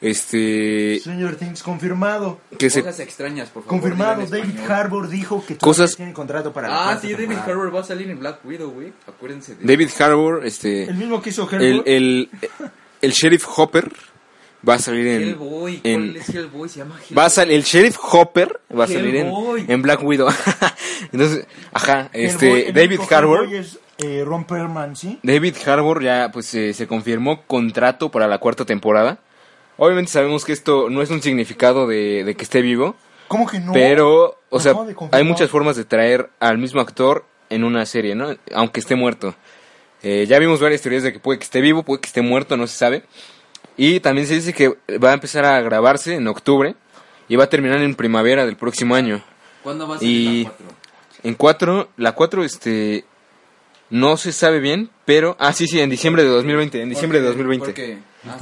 Este... 0.00 0.98
Señor 1.02 1.36
Things, 1.36 1.62
confirmado. 1.62 2.40
Que 2.58 2.70
se... 2.70 2.80
Cosas 2.82 2.98
extrañas, 3.00 3.50
por 3.50 3.62
favor. 3.62 3.78
Confirmado, 3.80 4.26
David. 4.26 4.58
Harbour 4.68 5.08
dijo 5.08 5.44
que 5.46 5.56
Cosas- 5.58 5.94
tiene 5.94 6.12
contrato 6.12 6.52
para 6.52 6.68
la 6.68 6.90
Ah, 6.90 6.98
sí, 7.00 7.12
David 7.12 7.28
temporada. 7.28 7.52
Harbour 7.52 7.74
va 7.76 7.80
a 7.80 7.84
salir 7.84 8.10
en 8.10 8.18
Black 8.18 8.44
Widow, 8.44 8.70
güey. 8.72 8.92
Acuérdense 9.06 9.54
de. 9.54 9.64
David 9.64 9.88
Harbour, 9.98 10.44
este... 10.44 10.84
El 10.84 10.96
mismo 10.96 11.22
que 11.22 11.30
hizo 11.30 11.42
Harbour. 11.44 11.62
El, 11.62 11.82
el, 11.86 12.30
el 13.00 13.10
Sheriff 13.12 13.46
Hopper 13.56 13.92
va 14.68 14.74
a 14.74 14.78
salir 14.78 15.06
en... 15.06 15.22
Hellboy. 15.22 15.80
en- 15.84 16.12
¿Cuál 16.12 16.16
es 16.16 16.28
Hellboy? 16.30 16.68
Se 16.68 16.78
llama 16.80 16.94
Hellboy. 17.00 17.16
Va 17.16 17.24
a 17.26 17.30
salir, 17.30 17.54
el 17.56 17.62
Sheriff 17.62 17.96
Hopper 18.12 18.60
va 18.78 18.84
a 18.84 18.86
salir 18.88 19.16
en, 19.16 19.26
Hellboy. 19.26 19.64
en 19.68 19.82
Black 19.82 20.02
Widow. 20.02 20.28
Entonces, 21.12 21.46
ajá, 21.72 22.10
este, 22.12 22.48
boy- 22.48 22.62
el 22.68 22.74
David 22.74 23.00
Harbour, 23.10 23.40
Hellboy 23.44 23.56
es 23.58 23.78
eh, 23.98 24.22
Ron 24.24 24.44
Perlman, 24.44 24.94
¿sí? 24.96 25.18
David 25.22 25.56
Harbour 25.66 26.02
ya 26.02 26.30
pues 26.32 26.52
eh, 26.54 26.72
se 26.74 26.86
confirmó 26.86 27.42
contrato 27.46 28.10
para 28.10 28.28
la 28.28 28.38
cuarta 28.38 28.64
temporada. 28.64 29.18
Obviamente 29.78 30.10
sabemos 30.10 30.44
que 30.44 30.52
esto 30.52 30.88
no 30.90 31.02
es 31.02 31.10
un 31.10 31.20
significado 31.22 31.86
de, 31.86 32.24
de 32.24 32.34
que 32.34 32.44
esté 32.44 32.62
vivo, 32.62 32.96
¿Cómo 33.28 33.46
que 33.46 33.58
no? 33.58 33.72
Pero, 33.72 34.38
o 34.50 34.56
Me 34.58 34.62
sea, 34.62 34.74
hay 35.10 35.24
muchas 35.24 35.50
formas 35.50 35.74
de 35.76 35.84
traer 35.84 36.30
al 36.38 36.58
mismo 36.58 36.80
actor 36.80 37.24
en 37.50 37.64
una 37.64 37.84
serie, 37.84 38.14
¿no? 38.14 38.28
Aunque 38.54 38.78
esté 38.80 38.94
muerto. 38.94 39.34
Eh, 40.02 40.26
ya 40.28 40.38
vimos 40.38 40.60
varias 40.60 40.80
teorías 40.82 41.02
de 41.02 41.12
que 41.12 41.18
puede 41.18 41.38
que 41.40 41.44
esté 41.44 41.60
vivo, 41.60 41.82
puede 41.82 42.00
que 42.00 42.06
esté 42.06 42.22
muerto, 42.22 42.56
no 42.56 42.66
se 42.68 42.76
sabe. 42.78 43.02
Y 43.76 44.00
también 44.00 44.26
se 44.26 44.34
dice 44.34 44.52
que 44.52 44.68
va 45.02 45.10
a 45.10 45.14
empezar 45.14 45.44
a 45.44 45.60
grabarse 45.60 46.14
en 46.14 46.26
octubre 46.28 46.74
y 47.28 47.36
va 47.36 47.44
a 47.44 47.48
terminar 47.48 47.80
en 47.82 47.94
primavera 47.94 48.46
del 48.46 48.56
próximo 48.56 48.94
año. 48.94 49.22
¿Cuándo 49.62 49.86
va 49.86 49.96
a 49.96 49.98
Y- 50.00 50.44
salir 50.44 50.44
la 50.44 50.50
4? 50.50 50.66
En 51.24 51.34
4, 51.34 51.88
la 51.96 52.12
4, 52.12 52.44
este, 52.44 53.04
no 53.90 54.16
se 54.16 54.32
sabe 54.32 54.60
bien, 54.60 54.90
pero, 55.04 55.36
ah, 55.40 55.52
sí, 55.52 55.66
sí, 55.66 55.80
en 55.80 55.90
diciembre 55.90 56.22
de 56.22 56.28
2020, 56.28 56.80
en 56.82 56.88
diciembre 56.88 57.20
de 57.20 57.26
2020. 57.26 57.66
Porque... 57.66 57.98
Ah, 58.28 58.38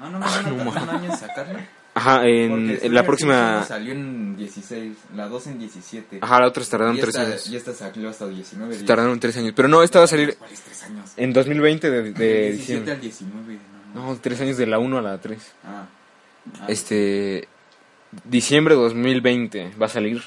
ah, 0.00 0.10
no, 0.10 0.18
no, 0.18 0.64
no, 0.64 0.64
no, 0.64 0.90
año 0.92 1.10
en 1.12 1.16
sacarla. 1.18 1.68
Ajá, 1.96 2.26
en, 2.26 2.76
en 2.82 2.92
la 2.94 3.04
próxima, 3.04 3.64
salió 3.66 3.92
en 3.92 4.36
16, 4.36 4.96
la 5.14 5.28
2 5.28 5.46
en 5.46 5.58
17. 5.60 6.18
ajá, 6.20 6.40
la 6.40 6.48
otra 6.48 6.64
tardaron 6.64 6.96
y 6.96 7.00
3 7.00 7.08
esta, 7.14 7.26
años. 7.28 7.48
Y 7.48 7.56
esta 7.56 7.72
salió 7.72 8.08
hasta 8.08 8.26
19 8.26 8.74
días. 8.74 8.84
Tardaron 8.86 9.20
3 9.20 9.36
años, 9.36 9.52
pero 9.54 9.68
no, 9.68 9.80
esta 9.82 10.00
va 10.00 10.06
a 10.06 10.08
salir 10.08 10.36
¿Cuáles 10.36 10.60
3 10.60 10.82
años? 10.84 11.12
en 11.16 11.32
2020 11.32 11.90
de, 11.90 12.02
de 12.02 12.10
Del 12.12 12.12
17 12.56 12.56
diciembre. 12.56 12.92
al 12.92 13.00
19. 13.00 13.58
No, 13.94 14.00
no. 14.02 14.12
No, 14.14 14.18
3 14.20 14.40
años 14.42 14.56
de 14.56 14.66
la 14.66 14.78
1 14.78 14.98
a 14.98 15.02
la 15.02 15.18
3. 15.20 15.52
Ah. 15.64 15.86
Ah, 16.60 16.64
Este, 16.68 17.48
diciembre 18.24 18.74
de 18.74 18.80
2020 18.82 19.72
va 19.80 19.86
a 19.86 19.88
salir. 19.88 20.22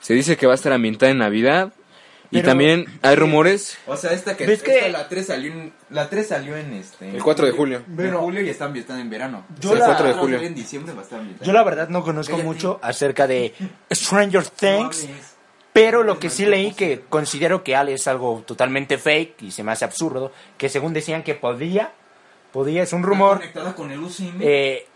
Se 0.00 0.14
dice 0.14 0.36
que 0.36 0.46
va 0.46 0.52
a 0.52 0.56
estar 0.56 0.72
ambientada 0.72 1.10
en 1.12 1.18
Navidad. 1.18 1.72
Y 2.30 2.36
Pero- 2.36 2.48
también 2.48 2.86
hay 3.02 3.14
rumores. 3.16 3.76
O 3.86 3.94
sea, 3.94 4.12
esta 4.12 4.34
que, 4.38 4.46
¿Ves 4.46 4.60
esta, 4.62 4.72
que- 4.86 4.88
la 4.90 5.06
3 5.06 5.26
salió 5.26 5.52
en 5.52 5.72
la 5.90 6.08
3 6.08 6.28
salió 6.28 6.56
en 6.56 6.72
este 6.72 7.06
en 7.10 7.16
El 7.16 7.22
4 7.22 7.44
de 7.44 7.52
julio. 7.52 7.82
En 7.98 8.14
julio 8.14 8.40
y 8.40 8.48
está 8.48 8.64
ambientada 8.64 9.00
en 9.02 9.10
verano. 9.10 9.44
Yo 9.60 9.72
O 9.72 9.76
sea, 9.76 9.80
la- 9.80 9.84
el 9.84 9.90
4 9.96 10.06
de 10.08 10.14
julio. 10.14 10.40
En 10.40 10.54
diciembre 10.54 10.94
va 10.94 11.00
a 11.00 11.04
estar 11.04 11.18
ambientada. 11.18 11.46
Yo 11.46 11.52
la 11.52 11.62
verdad 11.62 11.88
no 11.90 12.02
conozco 12.02 12.32
Cállate. 12.32 12.48
mucho 12.48 12.80
acerca 12.82 13.26
de 13.26 13.52
Stranger 13.92 14.44
No 14.44 14.50
Things, 14.50 15.04
hables. 15.04 15.34
pero 15.74 16.02
lo 16.04 16.18
que 16.18 16.30
sí 16.30 16.46
leí 16.46 16.72
que 16.72 17.02
considero 17.06 17.62
que 17.62 17.76
Ale 17.76 17.92
es 17.92 18.08
algo 18.08 18.42
totalmente 18.46 18.96
fake 18.96 19.42
y 19.42 19.50
se 19.50 19.62
me 19.62 19.72
hace 19.72 19.84
absurdo, 19.84 20.32
que 20.56 20.70
según 20.70 20.94
decían 20.94 21.22
que 21.22 21.34
podía, 21.34 21.92
podía, 22.52 22.82
es 22.82 22.92
un 22.92 23.02
rumor, 23.02 23.38
conectada 23.38 23.74
con 23.74 23.90
el 23.90 24.00
UCM. 24.00 24.38
eh, 24.40 24.86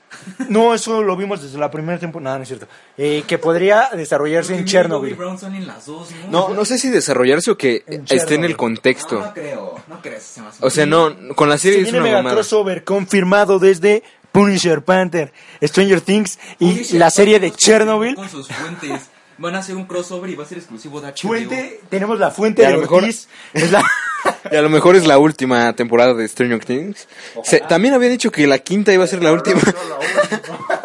no, 0.49 0.73
eso 0.73 1.03
lo 1.03 1.17
vimos 1.17 1.43
desde 1.43 1.59
la 1.59 1.71
primera 1.71 1.99
temporada, 1.99 2.35
no, 2.35 2.39
no 2.39 2.43
es 2.45 2.49
cierto, 2.49 2.69
eh, 2.97 3.25
que 3.27 3.39
podría 3.39 3.91
desarrollarse 3.93 4.55
en 4.57 4.65
Chernobyl. 4.65 5.15
Brown 5.15 5.39
son 5.39 5.55
en 5.55 5.67
las 5.67 5.87
dos, 5.87 6.09
¿no? 6.31 6.49
No, 6.49 6.55
no 6.55 6.65
sé 6.65 6.79
si 6.79 6.91
desarrollarse 6.91 7.51
o 7.51 7.59
que 7.59 7.83
En 7.87 8.05
esté 8.09 8.37
en 8.37 8.45
el 8.45 8.57
contexto. 8.57 9.17
No, 9.17 9.27
no 9.27 9.35
creo, 9.35 9.81
no 9.89 10.01
creo. 10.03 10.21
se 10.21 10.41
me 10.41 10.49
O 10.61 10.71
sea, 10.71 10.87
no, 10.87 11.15
con 11.35 11.49
la 11.49 11.57
Se 11.59 11.63
serie 11.65 11.79
es 11.79 11.85
viene 11.85 11.99
una 11.99 12.05
mega 12.05 12.17
mamada. 12.19 12.37
crossover 12.37 12.85
confirmado 12.85 13.59
desde 13.59 14.05
Punisher, 14.33 14.83
Panther, 14.83 15.33
Stranger 15.63 16.01
Things 16.01 16.39
y 16.61 16.71
Punisher, 16.73 17.01
la 17.01 17.11
serie 17.11 17.41
de 17.41 17.51
Chernobyl. 17.51 18.15
Con 18.15 18.29
sus 18.29 18.47
fuentes. 18.49 19.11
Van 19.39 19.55
a 19.55 19.59
hacer 19.59 19.77
un 19.77 19.85
crossover 19.87 20.31
y 20.31 20.35
va 20.35 20.45
a 20.45 20.47
ser 20.47 20.59
exclusivo 20.59 21.01
de 21.01 21.09
HBO. 21.09 21.29
Fuente, 21.29 21.81
tenemos 21.91 22.19
la 22.19 22.31
fuente 22.31 22.63
Y 22.63 22.65
a 22.65 22.69
de 22.69 22.75
lo 22.75 22.81
mejor- 22.81 23.03
Ortiz, 23.03 23.29
es 23.53 23.71
la- 23.71 23.85
Y 24.51 24.57
a 24.57 24.63
lo 24.63 24.71
mejor 24.71 24.97
es 24.97 25.07
la 25.07 25.19
última 25.19 25.73
temporada 25.75 26.15
de 26.15 26.27
Stranger 26.27 26.65
Things. 26.65 27.07
Se- 27.45 27.61
también 27.61 27.95
había 27.95 28.09
dicho 28.09 28.33
que 28.33 28.47
la 28.47 28.59
quinta 28.59 28.93
iba 28.93 29.05
a 29.05 29.07
ser 29.07 29.23
la 29.23 29.33
última. 29.33 29.61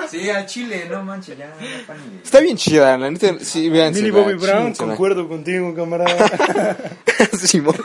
Sí, 0.09 0.29
al 0.29 0.45
Chile, 0.45 0.87
no 0.89 1.01
manches, 1.03 1.37
ya, 1.37 1.53
Está 2.21 2.41
bien 2.41 2.57
chida, 2.57 2.97
la 2.97 3.09
neta. 3.09 3.33
Sí, 3.39 3.69
vean. 3.69 3.93
Millie 3.93 4.11
Bobby 4.11 4.33
Brown, 4.33 4.73
concuerdo 4.73 5.25
contigo, 5.29 5.73
camarada. 5.73 6.75
Simón. 7.41 7.75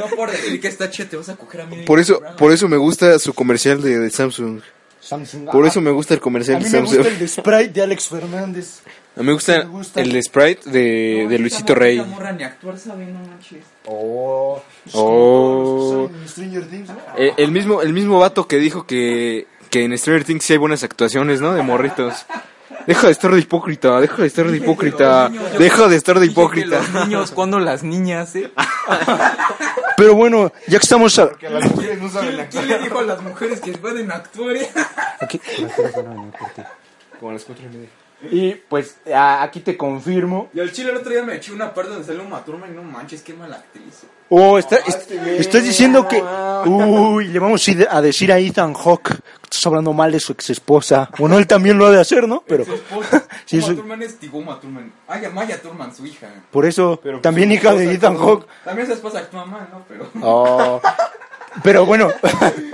No 0.00 0.16
por 0.16 0.30
decir 0.30 0.58
que 0.62 0.68
está 0.68 0.88
chete, 0.90 1.18
vas 1.18 1.28
a 1.28 1.36
coger 1.36 1.60
a 1.62 1.66
mí. 1.66 1.82
Por 1.84 2.00
eso, 2.00 2.22
por 2.38 2.52
eso 2.52 2.68
me 2.68 2.78
gusta 2.78 3.18
su 3.18 3.34
comercial 3.34 3.82
de, 3.82 3.98
de 3.98 4.10
Samsung. 4.10 4.62
Samsung. 5.00 5.50
Por 5.50 5.64
Ah, 5.64 5.68
eso 5.68 5.82
me 5.82 5.90
gusta 5.90 6.14
el 6.14 6.20
A 6.20 6.22
comercial 6.22 6.56
mí 6.58 6.64
de 6.64 6.70
me 6.70 6.78
Samsung. 6.78 6.96
gusta 6.96 7.12
el 7.12 7.18
de 7.18 7.28
Sprite 7.28 7.68
de 7.68 7.82
Alex 7.82 8.08
Fernández. 8.08 8.80
A 9.18 9.20
mí 9.20 9.26
me 9.26 9.32
gusta, 9.32 9.58
me 9.58 9.64
gusta. 9.64 10.00
el 10.00 10.22
Sprite 10.22 10.70
de, 10.70 11.26
de 11.28 11.38
Luisito 11.40 11.74
Rey. 11.74 11.98
Esta 11.98 12.08
morra 12.08 12.32
ni 12.32 12.44
actuar 12.44 12.78
sabe, 12.78 13.04
no 13.06 13.18
manches. 13.18 13.64
Oh. 13.84 14.62
Oh. 14.92 16.08
Stranger 16.26 16.64
Things, 16.68 16.88
¿no? 16.88 16.96
Eh, 17.16 17.34
el 17.36 17.50
mismo, 17.50 17.82
el 17.82 17.92
mismo 17.92 18.20
vato 18.20 18.46
que 18.46 18.58
dijo 18.58 18.86
que, 18.86 19.48
que 19.70 19.84
en 19.84 19.98
Stranger 19.98 20.24
Things 20.24 20.44
sí 20.44 20.52
hay 20.52 20.58
buenas 20.58 20.84
actuaciones, 20.84 21.40
¿no? 21.40 21.52
De 21.52 21.62
morritos. 21.62 22.26
Deja 22.86 23.06
de 23.08 23.12
estar 23.12 23.30
de 23.32 23.40
hipócrita, 23.40 24.00
deja 24.00 24.22
de 24.22 24.28
estar 24.28 24.46
de 24.48 24.56
hipócrita, 24.56 25.28
deja 25.58 25.88
de 25.88 25.96
estar 25.96 26.20
de 26.20 26.26
hipócrita. 26.26 26.78
Los 26.78 27.06
niños, 27.06 27.32
cuando 27.32 27.58
las 27.58 27.82
niñas, 27.82 28.34
eh? 28.36 28.50
Pero 29.96 30.14
bueno, 30.14 30.52
ya 30.68 30.78
que 30.78 30.84
estamos 30.84 31.18
a... 31.18 31.28
¿Quién, 31.30 31.52
quién 32.50 32.68
le 32.68 32.78
dijo 32.78 32.98
a 33.00 33.02
las 33.02 33.20
mujeres 33.20 33.60
que 33.60 33.72
pueden 33.72 34.10
actuar? 34.12 34.56
eh? 34.56 34.70
Aquí. 35.20 35.40
Como 37.18 37.30
a 37.30 37.34
las 37.34 37.44
cuatro 37.44 37.64
y 37.66 37.74
media. 37.76 37.88
Y 38.30 38.52
pues 38.54 38.96
a- 39.14 39.42
aquí 39.42 39.60
te 39.60 39.76
confirmo. 39.76 40.48
Y 40.52 40.60
al 40.60 40.72
chile 40.72 40.90
el 40.90 40.96
otro 40.96 41.10
día 41.10 41.22
me 41.22 41.36
eché 41.36 41.52
una 41.52 41.72
parte 41.72 41.90
donde 41.90 42.04
sale 42.06 42.20
una 42.20 42.44
turma 42.44 42.66
y 42.68 42.72
no 42.72 42.82
manches, 42.82 43.22
qué 43.22 43.32
mala 43.34 43.56
actriz. 43.56 44.02
Oh, 44.30 44.58
está, 44.58 44.76
est- 44.76 45.10
estás 45.10 45.62
diciendo 45.62 46.06
que... 46.06 46.22
Uy, 46.66 47.28
le 47.28 47.38
vamos 47.38 47.66
a 47.66 47.70
ir 47.70 47.88
a 47.90 48.02
decir 48.02 48.30
a 48.32 48.38
Ethan 48.38 48.74
Hawke 48.74 49.14
que 49.14 49.44
estás 49.44 49.64
hablando 49.66 49.92
mal 49.94 50.12
de 50.12 50.20
su 50.20 50.32
ex 50.32 50.50
esposa. 50.50 51.08
Bueno, 51.18 51.38
él 51.38 51.46
también 51.46 51.78
lo 51.78 51.86
ha 51.86 51.90
de 51.92 52.00
hacer, 52.00 52.28
¿no? 52.28 52.42
Pero... 52.46 52.64
Su 52.66 52.74
esposa, 52.74 53.24
Sí, 53.46 53.56
Uma 53.58 53.64
eso- 53.66 53.74
Thurman 53.76 54.02
es 54.02 54.18
Tigoma 54.18 54.60
Thurman. 54.60 54.92
Ay, 55.06 55.22
Maya 55.32 55.62
Thurman, 55.62 55.94
su 55.94 56.04
hija. 56.04 56.26
Por 56.50 56.66
eso, 56.66 57.00
Pero, 57.02 57.20
también 57.20 57.50
hija 57.52 57.72
de 57.74 57.90
Ethan 57.92 58.18
Hawke. 58.18 58.46
También 58.64 58.86
su 58.88 58.92
esposa 58.94 59.20
actúa 59.20 59.46
mal, 59.46 59.68
¿no? 59.72 59.84
Pero... 59.88 60.10
Oh. 60.22 60.80
Pero 61.62 61.86
bueno, 61.86 62.12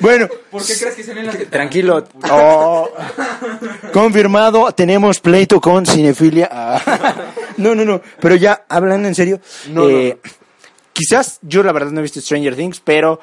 bueno, 0.00 0.28
¿Por 0.50 0.64
qué 0.64 0.74
crees 0.78 0.94
que 0.94 1.02
se 1.02 1.14
ven 1.14 1.26
las 1.26 1.38
tranquilo. 1.50 2.04
Oh. 2.30 2.90
Confirmado, 3.92 4.72
tenemos 4.72 5.20
pleito 5.20 5.60
con 5.60 5.86
cinefilia. 5.86 6.48
Ah. 6.50 7.14
No, 7.58 7.74
no, 7.74 7.84
no, 7.84 8.00
pero 8.20 8.36
ya 8.36 8.64
hablando 8.68 9.08
en 9.08 9.16
serio, 9.16 9.40
eh, 9.90 10.18
quizás 10.92 11.40
yo 11.42 11.64
la 11.64 11.72
verdad 11.72 11.90
no 11.90 11.98
he 11.98 12.02
visto 12.02 12.20
Stranger 12.20 12.54
Things, 12.54 12.80
pero 12.80 13.18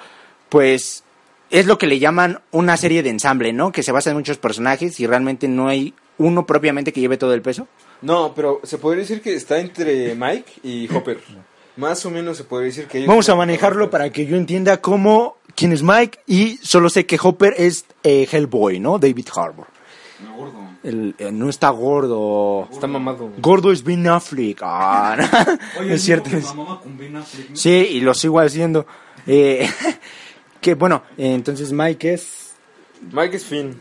pues 0.50 1.06
es 1.50 1.66
lo 1.66 1.78
que 1.78 1.88
le 1.88 2.00
llaman 2.00 2.42
una 2.52 2.76
serie 2.76 3.02
de 3.02 3.10
ensamble, 3.10 3.54
¿no? 3.54 3.72
Que 3.72 3.84
se 3.84 3.92
basa 3.92 4.10
en 4.10 4.18
muchos 4.18 4.38
personajes 4.38 5.00
y 5.00 5.08
realmente 5.08 5.48
no 5.48 5.70
hay 5.70 5.94
uno 6.18 6.46
propiamente 6.46 6.92
que 6.92 7.02
lleve 7.02 7.18
todo 7.18 7.34
el 7.34 7.42
peso. 7.42 7.68
No, 8.02 8.34
pero 8.36 8.60
se 8.64 8.78
podría 8.78 9.02
decir 9.02 9.22
que 9.22 9.34
está 9.34 9.60
entre 9.60 10.16
Mike 10.16 10.52
y 10.64 10.94
Hopper. 10.94 11.20
Más 11.78 12.06
o 12.06 12.12
menos 12.12 12.38
se 12.38 12.44
podría 12.44 12.68
decir 12.68 12.88
que 12.88 13.00
ellos 13.00 13.08
Vamos 13.08 13.28
a 13.30 13.36
manejarlo 13.36 13.90
para 13.90 14.10
que 14.10 14.26
yo 14.26 14.38
entienda 14.38 14.78
cómo 14.82 15.38
quién 15.56 15.72
es 15.74 15.82
Mike 15.82 16.20
y 16.28 16.58
solo 16.62 16.90
sé 16.90 17.06
que 17.06 17.20
Hopper 17.22 17.54
es 17.58 17.86
eh, 18.04 18.28
Hellboy, 18.32 18.80
¿no? 18.80 19.00
David 19.00 19.28
Harbour. 19.36 19.68
No, 20.24 20.36
gordo. 20.36 20.60
El- 20.84 21.16
eh, 21.18 21.32
no 21.32 21.50
está 21.50 21.70
gordo. 21.72 22.68
Está 22.72 22.88
mamado. 22.88 23.32
Gordo 23.38 23.72
es 23.72 23.84
Ben 23.84 24.08
Affleck. 24.08 24.60
Ah, 24.62 25.16
no, 25.78 25.82
Oye, 25.82 25.96
es 25.96 26.04
cierto. 26.04 26.30
Que 26.30 26.38
es- 26.38 26.54
mamá 26.54 26.80
con 26.82 26.98
Ben 26.98 27.16
Affleck, 27.16 27.50
¿no? 27.50 27.56
Sí, 27.56 27.70
y 27.70 28.02
lo 28.02 28.14
sigo 28.14 28.40
haciendo. 28.40 28.86
Eh, 29.28 29.68
que 30.62 30.76
bueno, 30.76 31.04
eh, 31.18 31.34
entonces 31.34 31.72
Mike 31.72 32.14
es. 32.14 32.54
Mike 33.12 33.36
es 33.38 33.46
Finn. 33.46 33.80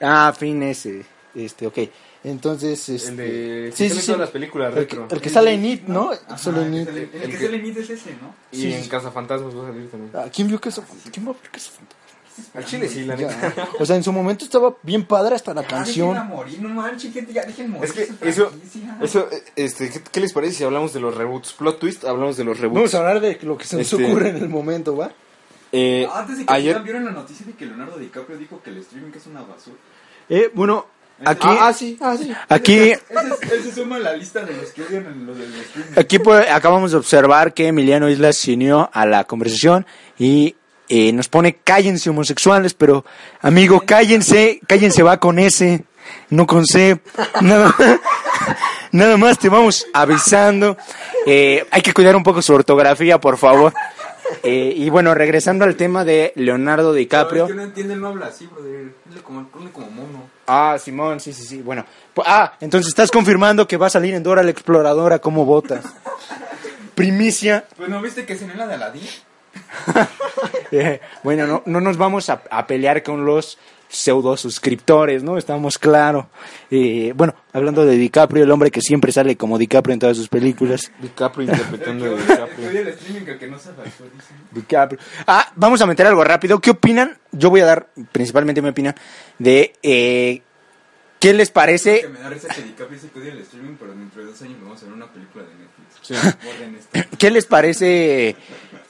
Ah, 0.00 0.32
fin 0.38 0.62
ese. 0.62 1.04
Este, 1.34 1.66
ok. 1.66 1.78
Entonces, 2.24 2.88
este. 2.88 3.10
El 3.10 3.16
de... 3.18 3.72
Sí, 3.74 3.90
sí, 3.90 4.06
todas 4.06 4.20
las 4.22 4.30
películas 4.30 4.74
El 4.76 4.86
que, 4.86 4.96
retro. 4.96 5.16
el 5.16 5.22
que 5.22 5.28
sale 5.30 5.52
en 5.52 5.64
It, 5.64 5.82
¿no? 5.86 6.10
Ajá, 6.10 6.38
Sale 6.38 6.62
en 6.62 6.74
el 6.74 6.80
It. 6.80 6.86
que 6.86 6.92
sale- 6.92 7.02
el 7.12 7.22
El 7.22 7.30
que 7.30 7.44
sale 7.44 7.56
en 7.58 7.66
It 7.66 7.76
es 7.76 7.90
ese, 7.90 8.10
¿no? 8.20 8.34
Y 8.50 8.56
sí, 8.56 8.72
en 8.72 8.82
sí. 8.82 8.88
Cazafantasmas 8.88 9.54
va 9.54 9.62
a 9.68 9.72
salir 9.72 9.90
también. 9.90 10.10
Ah, 10.14 10.26
¿Quién 10.34 10.48
vio 10.48 10.58
eso? 10.64 10.82
¿Quién 11.12 11.26
va 11.26 11.30
a 11.30 11.34
ver 11.34 11.50
eso? 11.52 11.70
Al 12.54 12.64
chile 12.64 12.88
sí, 12.88 13.04
la 13.04 13.14
neta. 13.14 13.54
O 13.78 13.86
sea, 13.86 13.94
en 13.94 14.02
su 14.02 14.10
momento 14.12 14.44
estaba 14.44 14.74
bien 14.82 15.04
padre 15.04 15.36
hasta 15.36 15.54
la 15.54 15.60
Ya, 15.62 15.68
dejen 15.68 15.84
canción. 15.84 16.26
morir, 16.28 16.60
no 16.62 16.68
manches, 16.70 17.12
gente, 17.12 17.32
ya 17.32 17.44
dejen 17.44 17.70
morir. 17.70 17.84
Es 17.84 17.92
que 17.92 18.28
eso, 18.28 18.50
eso, 19.02 19.28
este, 19.54 19.90
¿qué, 19.90 20.02
qué 20.10 20.20
les 20.20 20.32
parece 20.32 20.54
si 20.54 20.64
hablamos 20.64 20.92
de 20.92 20.98
los 21.00 21.14
reboots? 21.14 21.52
Plot 21.52 21.78
twist, 21.78 22.04
hablamos 22.04 22.36
de 22.36 22.42
los 22.44 22.58
reboots. 22.58 22.74
Vamos 22.76 22.94
a 22.94 22.98
hablar 22.98 23.20
de 23.20 23.38
lo 23.42 23.56
que 23.56 23.64
se 23.66 23.76
nos 23.76 23.92
Este- 23.92 24.04
ocurre 24.04 24.30
en 24.30 24.36
el 24.38 24.48
momento, 24.48 24.96
¿va? 24.96 25.12
Eh, 25.70 26.08
Antes 26.12 26.38
de 26.38 26.46
que 26.46 26.52
ayer, 26.52 26.80
vieron 26.82 27.04
la 27.04 27.10
noticia 27.12 27.44
de 27.46 27.52
que 27.52 27.66
Leonardo 27.66 27.98
DiCaprio 27.98 28.36
dijo 28.38 28.60
que 28.62 28.70
el 28.70 28.78
streaming 28.78 29.12
es 29.14 29.26
una 29.26 29.42
basura. 29.42 29.76
Eh, 30.28 30.50
bueno, 30.54 30.86
aquí, 31.24 31.46
ah, 31.48 31.58
ah, 31.60 31.72
sí, 31.72 31.98
ah, 32.00 32.16
sí. 32.18 32.32
aquí, 32.48 32.92
se 33.40 33.72
suma 33.72 33.96
a 33.96 34.00
la 34.00 34.16
lista 34.16 34.44
de 34.44 34.56
los 34.56 34.70
que 34.72 34.82
odian 34.82 35.06
en 35.06 35.26
los 35.26 35.38
del 35.38 35.52
aquí 35.96 36.18
pues, 36.18 36.50
acabamos 36.50 36.92
de 36.92 36.98
observar 36.98 37.52
que 37.52 37.68
Emiliano 37.68 38.08
Islas 38.08 38.36
se 38.36 38.54
unió 38.54 38.90
a 38.92 39.06
la 39.06 39.24
conversación 39.24 39.86
y 40.18 40.56
eh, 40.88 41.12
nos 41.12 41.28
pone 41.28 41.56
cállense 41.56 42.10
homosexuales, 42.10 42.74
pero 42.74 43.04
amigo, 43.40 43.82
cállense, 43.86 44.60
cállense 44.66 45.02
va 45.02 45.18
con 45.18 45.38
S, 45.38 45.82
no 46.30 46.46
con 46.46 46.66
C, 46.66 47.00
nada, 47.40 47.74
nada 48.92 49.16
más 49.16 49.38
te 49.38 49.48
vamos 49.48 49.86
avisando. 49.94 50.76
Eh, 51.26 51.66
hay 51.70 51.80
que 51.80 51.94
cuidar 51.94 52.16
un 52.16 52.22
poco 52.22 52.42
su 52.42 52.52
ortografía, 52.52 53.18
por 53.18 53.38
favor. 53.38 53.72
Eh, 54.42 54.72
y 54.76 54.90
bueno, 54.90 55.14
regresando 55.14 55.64
al 55.64 55.76
tema 55.76 56.04
de 56.04 56.32
Leonardo 56.36 56.88
Pero 56.90 56.98
DiCaprio. 56.98 57.44
es 57.44 57.50
que 57.50 57.56
no 57.56 57.62
entiende, 57.62 57.96
no 57.96 58.08
habla 58.08 58.26
así, 58.26 58.46
brother. 58.46 58.94
Dile 59.04 59.20
como, 59.22 59.46
ponle 59.48 59.70
como 59.70 59.90
mono. 59.90 60.28
Ah, 60.46 60.76
Simón, 60.78 61.20
sí, 61.20 61.32
sí, 61.32 61.44
sí. 61.44 61.62
Bueno, 61.62 61.84
pues, 62.12 62.26
ah, 62.30 62.54
entonces 62.60 62.88
estás 62.88 63.10
confirmando 63.10 63.66
que 63.66 63.76
va 63.76 63.86
a 63.86 63.90
salir 63.90 64.14
en 64.14 64.22
Dora 64.22 64.42
la 64.42 64.50
Exploradora 64.50 65.18
como 65.18 65.44
botas. 65.44 65.84
Primicia. 66.94 67.64
Pues 67.76 67.88
no 67.88 68.00
viste 68.00 68.24
que 68.24 68.36
se 68.36 68.44
en 68.44 68.56
la 68.56 68.66
de 68.66 68.74
Aladdin. 68.74 69.02
Eh, 70.76 71.00
bueno, 71.22 71.46
no, 71.46 71.62
no 71.66 71.80
nos 71.80 71.96
vamos 71.96 72.28
a, 72.30 72.42
a 72.50 72.66
pelear 72.66 73.04
con 73.04 73.24
los 73.24 73.58
pseudo 73.88 74.36
suscriptores, 74.36 75.22
¿no? 75.22 75.38
Estamos 75.38 75.78
claro. 75.78 76.28
Eh, 76.70 77.12
bueno, 77.16 77.34
hablando 77.52 77.84
de 77.86 77.96
DiCaprio, 77.96 78.42
el 78.44 78.50
hombre 78.50 78.70
que 78.70 78.80
siempre 78.80 79.12
sale 79.12 79.36
como 79.36 79.56
DiCaprio 79.58 79.94
en 79.94 80.00
todas 80.00 80.16
sus 80.16 80.28
películas. 80.28 80.90
DiCaprio 81.00 81.48
interpretando 81.48 82.04
a 82.14 82.16
Que 82.16 82.22
DiCaprio. 82.22 82.70
DiCaprio. 84.52 84.98
Ah, 85.26 85.52
vamos 85.56 85.80
a 85.80 85.86
meter 85.86 86.06
algo 86.06 86.24
rápido. 86.24 86.60
¿Qué 86.60 86.70
opinan? 86.70 87.16
Yo 87.32 87.50
voy 87.50 87.60
a 87.60 87.66
dar 87.66 87.88
principalmente 88.12 88.62
mi 88.62 88.68
opinión 88.68 88.94
de 89.38 89.72
eh, 89.82 90.42
qué 91.20 91.32
les 91.32 91.48
Que 91.48 91.54
parece. 91.54 92.08
me 92.08 92.20
da 92.20 92.30
risa 92.30 92.48
que 92.48 92.62
DiCaprio 92.62 92.98
odia 93.16 93.32
el 93.32 93.38
streaming, 93.40 93.76
pero 93.78 93.94
dentro 93.94 94.24
de 94.24 94.30
dos 94.30 94.42
años 94.42 94.56
vamos 94.62 94.82
a 94.82 94.86
ver 94.86 94.94
una 94.94 95.12
película 95.12 95.44
de 95.44 95.50
Netflix. 95.54 95.74
Sí. 96.02 97.16
¿Qué 97.18 97.30
les 97.30 97.46
parece? 97.46 98.36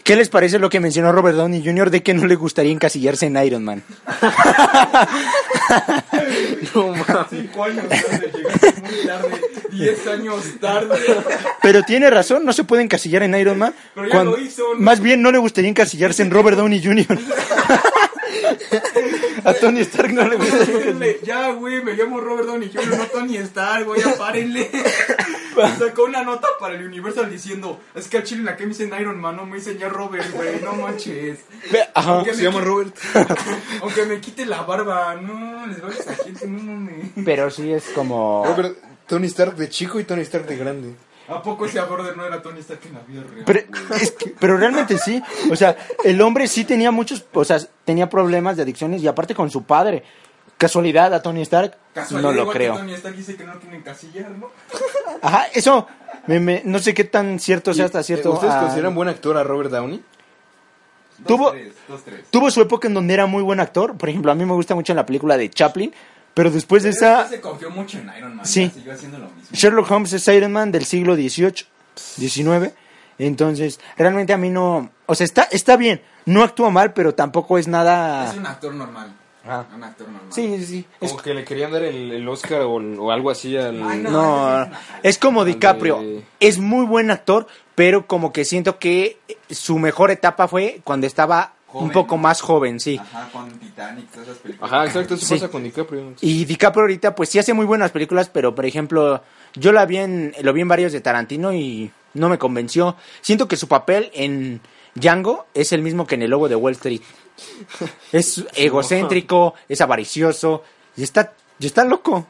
¿Qué 0.04 0.16
les 0.16 0.28
parece 0.28 0.58
lo 0.58 0.68
que 0.68 0.80
mencionó 0.80 1.12
Robert 1.12 1.34
Downey 1.34 1.64
Jr. 1.64 1.90
de 1.90 2.02
que 2.02 2.12
no 2.12 2.26
le 2.26 2.34
gustaría 2.34 2.70
encasillarse 2.70 3.24
en 3.24 3.42
Iron 3.42 3.64
Man? 3.64 3.82
Cinco 7.30 7.64
años 7.64 7.88
tarde, 7.88 8.30
llegaste 8.34 8.82
muy 8.82 9.06
tarde. 9.06 9.40
Diez 9.70 10.06
años 10.06 10.44
tarde. 10.60 10.98
Pero 11.62 11.82
tiene 11.84 12.10
razón, 12.10 12.44
no 12.44 12.52
se 12.52 12.64
puede 12.64 12.82
encasillar 12.82 13.22
en 13.22 13.34
Iron 13.34 13.58
Man. 13.58 13.74
Pero 13.94 14.08
ya 14.08 14.24
lo 14.24 14.38
hizo, 14.38 14.74
¿no? 14.74 14.80
Más 14.80 15.00
bien 15.00 15.22
no 15.22 15.32
le 15.32 15.38
gustaría 15.38 15.70
encasillarse 15.70 16.22
en 16.22 16.30
Robert 16.30 16.58
Downey 16.58 16.84
Jr. 16.84 17.06
A 19.44 19.54
Tony 19.54 19.80
Stark 19.80 20.12
no 20.12 20.26
le. 20.28 20.36
Párenle, 20.36 21.20
Ya, 21.22 21.50
güey, 21.52 21.82
me 21.82 21.94
llamo 21.94 22.20
Robert 22.20 22.46
Downey 22.46 22.70
Jr., 22.72 22.98
no 22.98 23.06
Tony 23.06 23.36
Stark, 23.38 23.84
güey, 23.86 24.00
ya 24.02 24.14
párenle. 24.16 24.70
Sacó 25.78 26.04
una 26.04 26.22
nota 26.24 26.48
para 26.58 26.74
el 26.74 26.84
Universal 26.86 27.30
diciendo, 27.30 27.80
es 27.94 28.08
que 28.08 28.16
al 28.18 28.24
chile 28.24 28.40
en 28.40 28.46
la 28.46 28.56
que 28.56 28.64
me 28.64 28.70
dicen 28.70 28.92
Iron 29.00 29.20
Man, 29.20 29.36
no 29.36 29.46
me 29.46 29.56
dicen 29.58 29.78
ya 29.78 29.88
Robert, 29.88 30.30
güey, 30.32 30.60
no 30.62 30.72
manches. 30.74 31.38
Ajá. 31.94 32.10
Aunque 32.16 32.30
me 32.32 32.36
Se 32.36 32.42
llama 32.42 32.58
quite- 32.60 32.64
Robert. 32.66 32.96
Aunque 33.82 34.04
me 34.06 34.20
quite 34.20 34.46
la 34.46 34.62
barba, 34.62 35.14
no, 35.14 35.66
les 35.66 35.82
va 35.82 35.88
a 35.88 35.92
esa 35.92 36.14
gente, 36.16 36.46
no 36.46 36.62
mames. 36.62 37.06
Pero 37.24 37.50
sí 37.50 37.72
es 37.72 37.84
como. 37.94 38.44
Robert, 38.46 38.76
Tony 39.06 39.26
Stark 39.26 39.54
de 39.56 39.68
chico 39.68 40.00
y 40.00 40.04
Tony 40.04 40.22
Stark 40.22 40.46
de 40.46 40.56
grande. 40.56 40.94
¿A 41.34 41.42
poco 41.42 41.66
ese 41.66 41.80
Border 41.80 42.16
no 42.16 42.24
era 42.24 42.40
Tony 42.42 42.60
Stark 42.60 42.80
en 42.86 42.94
la 42.94 43.00
vida 43.00 43.22
real? 43.22 43.44
Pero, 43.46 43.60
güey? 43.88 44.02
es 44.02 44.10
que- 44.12 44.34
pero 44.38 44.56
realmente 44.56 44.96
sí. 44.98 45.22
O 45.50 45.56
sea, 45.56 45.76
el 46.04 46.20
hombre 46.22 46.46
sí 46.48 46.64
tenía 46.64 46.90
muchos. 46.90 47.24
O 47.32 47.44
sea, 47.44 47.58
tenía 47.84 48.08
problemas 48.08 48.56
de 48.56 48.62
adicciones 48.62 49.02
y 49.02 49.08
aparte 49.08 49.34
con 49.34 49.50
su 49.50 49.64
padre. 49.64 50.02
Casualidad 50.56 51.12
a 51.12 51.20
Tony 51.20 51.42
Stark. 51.42 51.76
Casualidad, 51.92 52.30
no 52.30 52.34
lo 52.34 52.42
igual 52.42 52.52
que 52.54 52.58
creo. 52.58 52.76
Tony 52.76 52.94
Stark 52.94 53.16
dice 53.16 53.36
que 53.36 53.44
no 53.44 53.54
lo 53.54 53.60
quieren 53.60 53.80
encasillar, 53.80 54.30
¿no? 54.30 54.50
Ajá, 55.20 55.46
eso. 55.52 55.86
me- 56.26 56.40
me- 56.40 56.62
no 56.64 56.78
sé 56.78 56.94
qué 56.94 57.04
tan 57.04 57.38
cierto 57.40 57.74
sea 57.74 57.86
hasta 57.86 57.98
¿Y, 57.98 58.00
eh, 58.00 58.04
cierto. 58.04 58.32
¿Ustedes 58.32 58.54
ah, 58.54 58.60
consideran 58.62 58.94
buen 58.94 59.08
actor 59.08 59.36
a 59.36 59.42
Robert 59.42 59.70
Downey? 59.70 60.02
Dos, 61.18 61.26
Tuvo- 61.28 61.50
tres, 61.52 61.74
dos, 61.88 62.02
tres. 62.04 62.24
Tuvo 62.30 62.50
su 62.50 62.60
época 62.60 62.88
en 62.88 62.94
donde 62.94 63.14
era 63.14 63.26
muy 63.26 63.42
buen 63.42 63.60
actor. 63.60 63.96
Por 63.96 64.08
ejemplo, 64.08 64.32
a 64.32 64.34
mí 64.34 64.44
me 64.44 64.52
gusta 64.54 64.74
mucho 64.74 64.92
en 64.92 64.96
la 64.96 65.06
película 65.06 65.36
de 65.36 65.48
Chaplin. 65.50 65.92
Pero 66.34 66.50
después 66.50 66.82
de 66.82 66.90
esa. 66.90 67.28
se 67.28 67.40
confió 67.40 67.70
mucho 67.70 67.98
en 67.98 68.10
Iron 68.18 68.36
Man, 68.36 68.44
Sí. 68.46 68.64
ya 68.66 68.70
siguió 68.74 68.92
haciendo 68.92 69.18
lo 69.18 69.26
mismo. 69.26 69.48
Sherlock 69.52 69.90
Holmes 69.90 70.12
es 70.12 70.26
Iron 70.28 70.52
Man 70.52 70.72
del 70.72 70.84
siglo 70.84 71.14
XVIII, 71.14 71.66
XIX. 71.96 72.72
Entonces, 73.18 73.78
realmente 73.96 74.32
a 74.32 74.36
mí 74.36 74.50
no. 74.50 74.90
O 75.06 75.14
sea, 75.14 75.24
está, 75.24 75.42
está 75.44 75.76
bien. 75.76 76.02
No 76.26 76.42
actúa 76.42 76.70
mal, 76.70 76.92
pero 76.92 77.14
tampoco 77.14 77.58
es 77.58 77.68
nada. 77.68 78.30
Es 78.30 78.36
un 78.36 78.46
actor 78.46 78.74
normal. 78.74 79.14
Ah. 79.46 79.64
Un 79.74 79.84
actor 79.84 80.08
normal. 80.08 80.32
Sí, 80.32 80.56
sí, 80.58 80.64
sí. 80.66 80.86
Es, 81.00 81.10
Como 81.10 81.22
que 81.22 81.34
le 81.34 81.44
querían 81.44 81.70
dar 81.70 81.82
el, 81.82 82.10
el 82.12 82.26
Oscar 82.28 82.62
o, 82.62 82.76
o 82.76 83.10
algo 83.12 83.30
así 83.30 83.56
al... 83.56 83.82
Ay, 83.82 83.98
no. 84.00 84.10
no, 84.10 84.70
es 85.02 85.18
como 85.18 85.44
de- 85.44 85.52
DiCaprio. 85.52 86.02
Es 86.40 86.58
muy 86.58 86.86
buen 86.86 87.10
actor, 87.10 87.46
pero 87.74 88.06
como 88.06 88.32
que 88.32 88.44
siento 88.46 88.78
que 88.78 89.18
su 89.50 89.78
mejor 89.78 90.10
etapa 90.10 90.48
fue 90.48 90.80
cuando 90.82 91.06
estaba 91.06 91.53
un 91.80 91.90
poco 91.90 92.16
más 92.16 92.40
joven, 92.40 92.80
sí. 92.80 92.98
Ajá, 93.00 93.28
con 93.32 93.50
Titanic, 93.58 94.10
todas 94.10 94.28
esas 94.28 94.38
películas. 94.40 94.72
Ajá, 94.72 94.86
exacto, 94.86 95.14
eso 95.14 95.26
Sí. 95.26 95.34
pasa 95.34 95.48
con 95.48 95.62
DiCaprio. 95.62 96.14
Y 96.20 96.44
DiCaprio 96.44 96.82
ahorita 96.82 97.14
pues 97.14 97.28
sí 97.28 97.38
hace 97.38 97.52
muy 97.54 97.66
buenas 97.66 97.90
películas, 97.90 98.28
pero 98.28 98.54
por 98.54 98.64
ejemplo, 98.66 99.22
yo 99.54 99.72
la 99.72 99.86
vi 99.86 99.98
en, 99.98 100.34
lo 100.42 100.52
vi 100.52 100.60
en 100.62 100.68
varios 100.68 100.92
de 100.92 101.00
Tarantino 101.00 101.52
y 101.52 101.90
no 102.14 102.28
me 102.28 102.38
convenció. 102.38 102.96
Siento 103.20 103.48
que 103.48 103.56
su 103.56 103.68
papel 103.68 104.10
en 104.14 104.60
Django 104.94 105.46
es 105.54 105.72
el 105.72 105.82
mismo 105.82 106.06
que 106.06 106.14
en 106.14 106.22
el 106.22 106.30
logo 106.30 106.48
de 106.48 106.56
Wall 106.56 106.72
Street. 106.74 107.02
Es 108.12 108.44
egocéntrico, 108.54 109.54
es 109.68 109.80
avaricioso 109.80 110.62
y 110.96 111.02
está, 111.02 111.32
y 111.58 111.66
está 111.66 111.84
loco. 111.84 112.26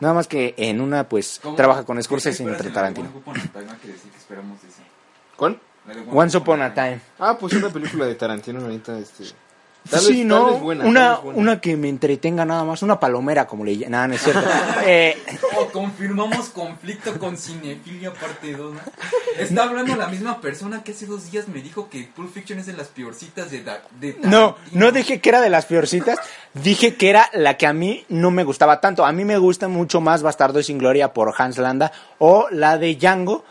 Nada 0.00 0.12
más 0.12 0.28
que 0.28 0.54
en 0.58 0.82
una 0.82 1.08
pues 1.08 1.40
trabaja 1.56 1.84
con 1.84 1.96
¿Qué 1.96 2.02
Scorsese 2.02 2.42
entre 2.42 2.58
en 2.58 2.64
de 2.66 2.70
Tarantino. 2.70 3.08
¿Cuál? 5.36 5.58
Once 6.10 6.36
Upon 6.36 6.62
a 6.62 6.72
Time. 6.74 7.00
Ah, 7.18 7.36
pues 7.38 7.52
una 7.54 7.68
película 7.70 8.06
de 8.06 8.14
Tarantino 8.14 8.60
ahorita, 8.60 8.98
este... 8.98 9.24
Tal 9.90 10.00
sí, 10.00 10.14
vez- 10.20 10.24
no, 10.24 10.46
vez 10.52 10.60
buena, 10.62 10.84
una, 10.86 11.00
tal 11.00 11.12
vez 11.16 11.22
buena. 11.24 11.40
una 11.40 11.60
que 11.60 11.76
me 11.76 11.90
entretenga 11.90 12.46
nada 12.46 12.64
más, 12.64 12.82
una 12.82 12.98
palomera 12.98 13.46
como 13.46 13.66
le 13.66 13.76
llaman. 13.76 13.90
Nada, 13.92 14.08
no 14.08 14.14
es 14.14 14.22
cierto. 14.22 14.40
Eh, 14.86 15.14
Oh, 15.58 15.66
confirmamos 15.66 16.48
conflicto 16.48 17.18
con 17.18 17.36
Cinefilia 17.36 18.10
parte 18.14 18.52
2, 18.56 18.72
¿no? 18.74 18.80
Está 19.38 19.64
hablando 19.64 19.94
la 19.94 20.08
misma 20.08 20.40
persona 20.40 20.82
que 20.82 20.92
hace 20.92 21.04
dos 21.04 21.30
días 21.30 21.48
me 21.48 21.60
dijo 21.60 21.90
que 21.90 22.08
Pulp 22.16 22.32
Fiction 22.32 22.58
es 22.58 22.64
de 22.66 22.72
las 22.72 22.88
peorcitas 22.88 23.50
de, 23.50 23.62
da- 23.62 23.82
de 24.00 24.14
No, 24.22 24.54
Tarantino. 24.54 24.86
no 24.86 24.90
dije 24.92 25.20
que 25.20 25.28
era 25.28 25.42
de 25.42 25.50
las 25.50 25.66
peorcitas, 25.66 26.18
dije 26.54 26.94
que 26.96 27.10
era 27.10 27.28
la 27.34 27.58
que 27.58 27.66
a 27.66 27.74
mí 27.74 28.06
no 28.08 28.30
me 28.30 28.42
gustaba 28.44 28.80
tanto. 28.80 29.04
A 29.04 29.12
mí 29.12 29.26
me 29.26 29.36
gusta 29.36 29.68
mucho 29.68 30.00
más 30.00 30.22
Bastardo 30.22 30.62
sin 30.62 30.78
Gloria 30.78 31.12
por 31.12 31.34
Hans 31.36 31.58
Landa 31.58 31.92
o 32.18 32.46
la 32.50 32.78
de 32.78 32.94
Django 32.96 33.44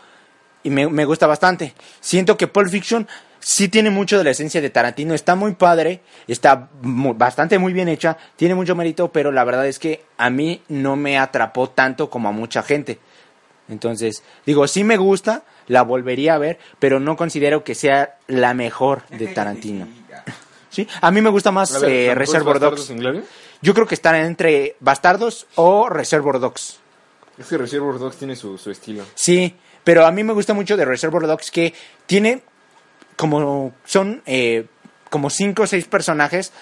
y 0.64 0.70
me, 0.70 0.88
me 0.88 1.04
gusta 1.04 1.26
bastante. 1.28 1.74
Siento 2.00 2.36
que 2.36 2.48
Pulp 2.48 2.68
Fiction 2.70 3.06
sí 3.38 3.68
tiene 3.68 3.90
mucho 3.90 4.18
de 4.18 4.24
la 4.24 4.30
esencia 4.30 4.60
de 4.60 4.70
Tarantino, 4.70 5.14
está 5.14 5.34
muy 5.36 5.52
padre, 5.54 6.00
está 6.26 6.70
mu- 6.82 7.14
bastante 7.14 7.58
muy 7.58 7.72
bien 7.72 7.88
hecha, 7.88 8.16
tiene 8.36 8.54
mucho 8.56 8.74
mérito, 8.74 9.12
pero 9.12 9.30
la 9.30 9.44
verdad 9.44 9.66
es 9.68 9.78
que 9.78 10.02
a 10.18 10.30
mí 10.30 10.62
no 10.68 10.96
me 10.96 11.18
atrapó 11.18 11.68
tanto 11.70 12.10
como 12.10 12.28
a 12.28 12.32
mucha 12.32 12.62
gente. 12.62 12.98
Entonces, 13.68 14.22
digo, 14.44 14.66
sí 14.66 14.84
me 14.84 14.96
gusta, 14.96 15.42
la 15.68 15.82
volvería 15.82 16.34
a 16.34 16.38
ver, 16.38 16.58
pero 16.78 17.00
no 17.00 17.16
considero 17.16 17.64
que 17.64 17.74
sea 17.74 18.16
la 18.26 18.52
mejor 18.54 19.06
de 19.08 19.26
Tarantino. 19.34 19.86
Sí, 20.70 20.88
a 21.00 21.10
mí 21.10 21.20
me 21.20 21.30
gusta 21.30 21.52
más 21.52 21.70
eh, 21.70 21.74
¿la 21.74 21.86
mejor 21.86 22.10
es 22.10 22.18
Reservoir 22.18 22.58
Dogs. 22.60 22.92
Yo 23.62 23.72
creo 23.74 23.86
que 23.86 23.94
están 23.94 24.16
entre 24.16 24.76
Bastardos 24.80 25.46
o 25.54 25.88
Reservoir 25.88 26.40
Dogs. 26.40 26.78
Es 27.38 27.46
que 27.46 27.56
Reservoir 27.58 27.98
Dogs 27.98 28.16
tiene 28.16 28.36
su, 28.36 28.58
su 28.58 28.70
estilo. 28.70 29.04
Sí, 29.14 29.54
pero 29.84 30.06
a 30.06 30.10
mí 30.10 30.24
me 30.24 30.32
gusta 30.32 30.54
mucho 30.54 30.76
de 30.76 30.84
Reservoir 30.84 31.26
Dogs 31.26 31.50
que 31.50 31.74
tiene 32.06 32.42
como 33.16 33.72
son 33.84 34.22
eh, 34.26 34.66
como 35.10 35.30
cinco 35.30 35.62
o 35.62 35.66
seis 35.66 35.84
personajes, 35.84 36.52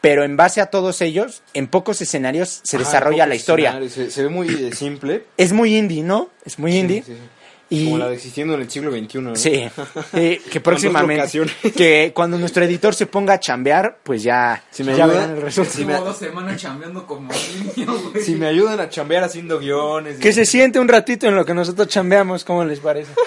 pero 0.00 0.24
en 0.24 0.36
base 0.36 0.60
a 0.60 0.66
todos 0.66 1.00
ellos, 1.00 1.42
en 1.54 1.68
pocos 1.68 2.02
escenarios 2.02 2.60
se 2.62 2.76
desarrolla 2.76 3.26
la 3.26 3.34
historia. 3.34 3.80
Se, 3.88 4.10
se 4.10 4.22
ve 4.22 4.28
muy 4.28 4.72
simple. 4.72 5.24
Es 5.38 5.52
muy 5.52 5.74
indie, 5.76 6.02
¿no? 6.02 6.28
Es 6.44 6.58
muy 6.58 6.76
indie. 6.76 7.02
Sí, 7.02 7.12
sí, 7.12 7.18
sí. 7.18 7.28
Y 7.70 7.84
Como 7.86 7.98
la 7.98 8.08
de 8.08 8.14
existiendo 8.14 8.54
en 8.54 8.60
el 8.60 8.70
siglo 8.70 8.92
XXI. 8.92 9.18
¿no? 9.20 9.36
Sí, 9.36 9.64
eh, 10.12 10.40
que 10.52 10.60
próximamente, 10.60 11.40
que 11.76 12.12
cuando 12.14 12.38
nuestro 12.38 12.62
editor 12.64 12.94
se 12.94 13.06
ponga 13.06 13.34
a 13.34 13.40
chambear, 13.40 13.98
pues 14.02 14.22
ya, 14.22 14.62
Si 14.70 14.84
me 14.84 14.94
ya 14.96 15.04
ayuda, 15.04 15.18
verán 15.20 15.36
el 15.36 15.42
resultado. 15.42 15.76
si 15.76 15.84
me- 15.84 15.94
dos 15.94 16.16
semanas 16.18 16.60
chambeando 16.60 17.06
como 17.06 17.32
niño, 17.76 17.98
güey. 18.10 18.22
Si 18.22 18.34
me 18.36 18.46
ayudan 18.46 18.80
a 18.80 18.88
chambear 18.90 19.24
haciendo 19.24 19.58
guiones. 19.58 20.18
Que 20.18 20.32
se 20.32 20.44
siente 20.44 20.78
un 20.78 20.88
ratito 20.88 21.26
en 21.26 21.34
lo 21.36 21.44
que 21.46 21.54
nosotros 21.54 21.88
chambeamos, 21.88 22.44
¿cómo 22.44 22.64
les 22.64 22.80
parece? 22.80 23.12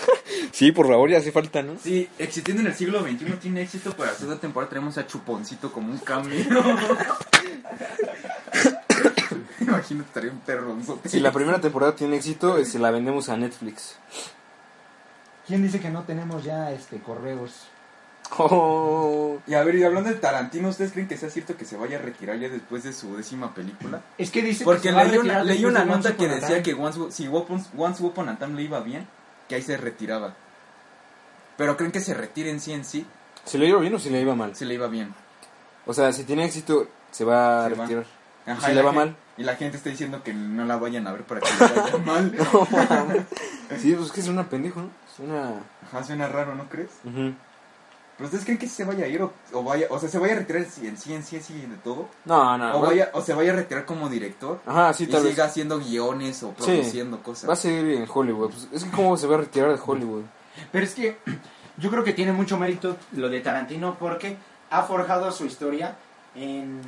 Sí, 0.51 0.71
por 0.71 0.87
favor, 0.87 1.09
ya 1.09 1.17
hace 1.19 1.31
falta, 1.31 1.61
¿no? 1.61 1.73
Sí, 1.83 2.07
existiendo 2.17 2.61
en 2.61 2.67
el 2.69 2.73
siglo 2.73 3.01
XXI 3.01 3.25
tiene 3.39 3.61
éxito, 3.61 3.91
para 3.91 4.11
la 4.11 4.17
segunda 4.17 4.39
temporada 4.39 4.69
tenemos 4.69 4.97
a 4.97 5.05
Chuponcito 5.05 5.71
como 5.71 5.91
un 5.91 5.99
cambio. 5.99 6.39
Imagínate, 9.61 10.07
estaría 10.07 10.31
un 10.31 10.39
perronzote. 10.39 11.09
Si 11.09 11.19
la 11.19 11.31
primera 11.31 11.59
temporada 11.61 11.95
tiene 11.95 12.17
éxito, 12.17 12.57
eh, 12.57 12.65
se 12.65 12.79
la 12.79 12.91
vendemos 12.91 13.29
a 13.29 13.37
Netflix. 13.37 13.95
¿Quién 15.47 15.63
dice 15.63 15.79
que 15.79 15.89
no 15.89 16.03
tenemos 16.03 16.43
ya 16.43 16.71
este 16.71 16.99
correos? 16.99 17.67
Oh, 18.37 19.37
Y 19.47 19.53
a 19.53 19.63
ver, 19.63 19.75
y 19.75 19.83
hablando 19.85 20.09
de 20.09 20.15
Tarantino, 20.17 20.67
¿ustedes 20.67 20.91
creen 20.91 21.07
que 21.07 21.15
sea 21.15 21.29
cierto 21.29 21.55
que 21.55 21.63
se 21.63 21.77
vaya 21.77 21.97
a 21.97 22.01
retirar 22.01 22.37
ya 22.37 22.49
después 22.49 22.83
de 22.83 22.91
su 22.91 23.15
décima 23.15 23.53
película? 23.55 24.01
Es 24.17 24.31
que 24.31 24.41
dice 24.41 24.65
Porque 24.65 24.81
que 24.81 24.89
se 24.89 24.95
va 24.95 25.01
a 25.01 25.05
leí 25.05 25.17
una, 25.17 25.43
leí 25.43 25.63
una 25.63 25.85
nota 25.85 26.17
que 26.17 26.27
decía 26.27 26.61
Time. 26.61 26.63
que 26.63 26.73
once, 26.73 26.99
si 27.11 27.27
Once, 27.29 27.69
once 27.77 28.03
Upon 28.03 28.27
a 28.27 28.37
Time 28.37 28.55
le 28.55 28.63
iba 28.63 28.81
bien, 28.81 29.07
que 29.47 29.55
ahí 29.55 29.61
se 29.61 29.77
retiraba. 29.77 30.33
Pero 31.55 31.77
creen 31.77 31.93
que 31.93 32.01
se 32.01 32.13
retire 32.13 32.49
en 32.51 32.59
sí 32.59 32.73
en 32.73 32.83
sí, 32.83 33.05
¿Se 33.45 33.57
le 33.57 33.65
iba 33.67 33.79
bien 33.79 33.95
o 33.95 33.99
se 33.99 34.09
le 34.09 34.19
iba 34.19 34.35
mal? 34.35 34.53
si 34.55 34.65
le 34.65 34.73
iba 34.73 34.87
bien. 34.87 35.13
O 35.85 35.93
sea, 35.93 36.11
si 36.11 36.25
tiene 36.25 36.43
éxito, 36.43 36.85
se 37.11 37.23
va 37.23 37.65
a 37.65 37.69
va. 37.69 37.75
retirar. 37.83 38.05
Ajá, 38.45 38.67
si 38.67 38.73
le 38.75 38.81
va 38.81 38.91
mal. 38.91 39.15
Y 39.37 39.43
la 39.43 39.55
gente 39.55 39.77
está 39.77 39.89
diciendo 39.89 40.23
que 40.23 40.33
no 40.33 40.65
la 40.65 40.77
vayan 40.77 41.05
a 41.07 41.11
ver 41.11 41.23
para 41.23 41.41
que 41.41 41.47
le 41.51 41.81
vaya 41.81 41.97
mal. 42.05 42.33
Sí, 43.79 43.93
pues 43.93 44.07
es 44.07 44.11
que 44.11 44.21
es 44.21 44.27
una 44.27 44.49
pendejo, 44.49 44.81
¿no? 44.81 44.89
Es 45.13 45.19
una... 45.19 45.53
Ajá, 45.87 46.03
suena 46.03 46.27
raro, 46.27 46.55
¿no 46.55 46.67
crees? 46.69 46.89
Ujú. 47.03 47.33
¿Pero 48.17 48.25
ustedes 48.25 48.45
creen 48.45 48.57
que 48.57 48.67
sí 48.67 48.73
se 48.73 48.83
vaya 48.83 49.05
a 49.05 49.07
ir 49.07 49.21
o, 49.21 49.31
o 49.53 49.63
vaya, 49.63 49.85
o 49.91 49.99
sea, 49.99 50.09
se 50.09 50.17
vaya 50.17 50.33
a 50.33 50.37
retirar 50.37 50.63
en 50.63 50.71
sí, 50.71 50.87
en 50.87 50.97
sí, 50.97 51.13
en 51.13 51.21
sí, 51.23 51.35
en 51.35 51.43
sí 51.43 51.53
de 51.53 51.75
todo? 51.83 52.09
No, 52.25 52.57
no. 52.57 52.77
o, 52.77 52.81
va- 52.81 52.87
vaya, 52.87 53.11
o 53.13 53.21
se 53.21 53.35
vaya 53.35 53.51
a 53.53 53.55
retirar 53.57 53.85
como 53.85 54.09
director 54.09 54.59
Ajá, 54.65 54.91
sí, 54.93 55.03
y 55.03 55.07
tal 55.07 55.21
vez. 55.21 55.33
siga 55.33 55.45
haciendo 55.45 55.77
guiones 55.77 56.41
o 56.41 56.55
Sí. 56.57 56.63
produciendo 56.65 57.21
cosas. 57.21 57.47
Va 57.47 57.53
a 57.53 57.57
seguir 57.57 57.93
en 57.93 58.07
Hollywood. 58.11 58.49
Pues 58.49 58.67
es 58.73 58.83
que 58.85 58.89
cómo 58.91 59.15
se 59.17 59.27
va 59.27 59.35
a 59.35 59.39
retirar 59.39 59.69
de 59.71 59.79
Hollywood. 59.85 60.23
Pero 60.71 60.83
es 60.83 60.95
que 60.95 61.19
yo 61.77 61.91
creo 61.91 62.03
que 62.03 62.13
tiene 62.13 62.31
mucho 62.31 62.57
mérito 62.57 62.97
lo 63.11 63.29
de 63.29 63.39
Tarantino 63.41 63.97
porque 63.99 64.35
ha 64.71 64.81
forjado 64.81 65.31
su 65.31 65.45
historia 65.45 65.95
en... 66.33 66.81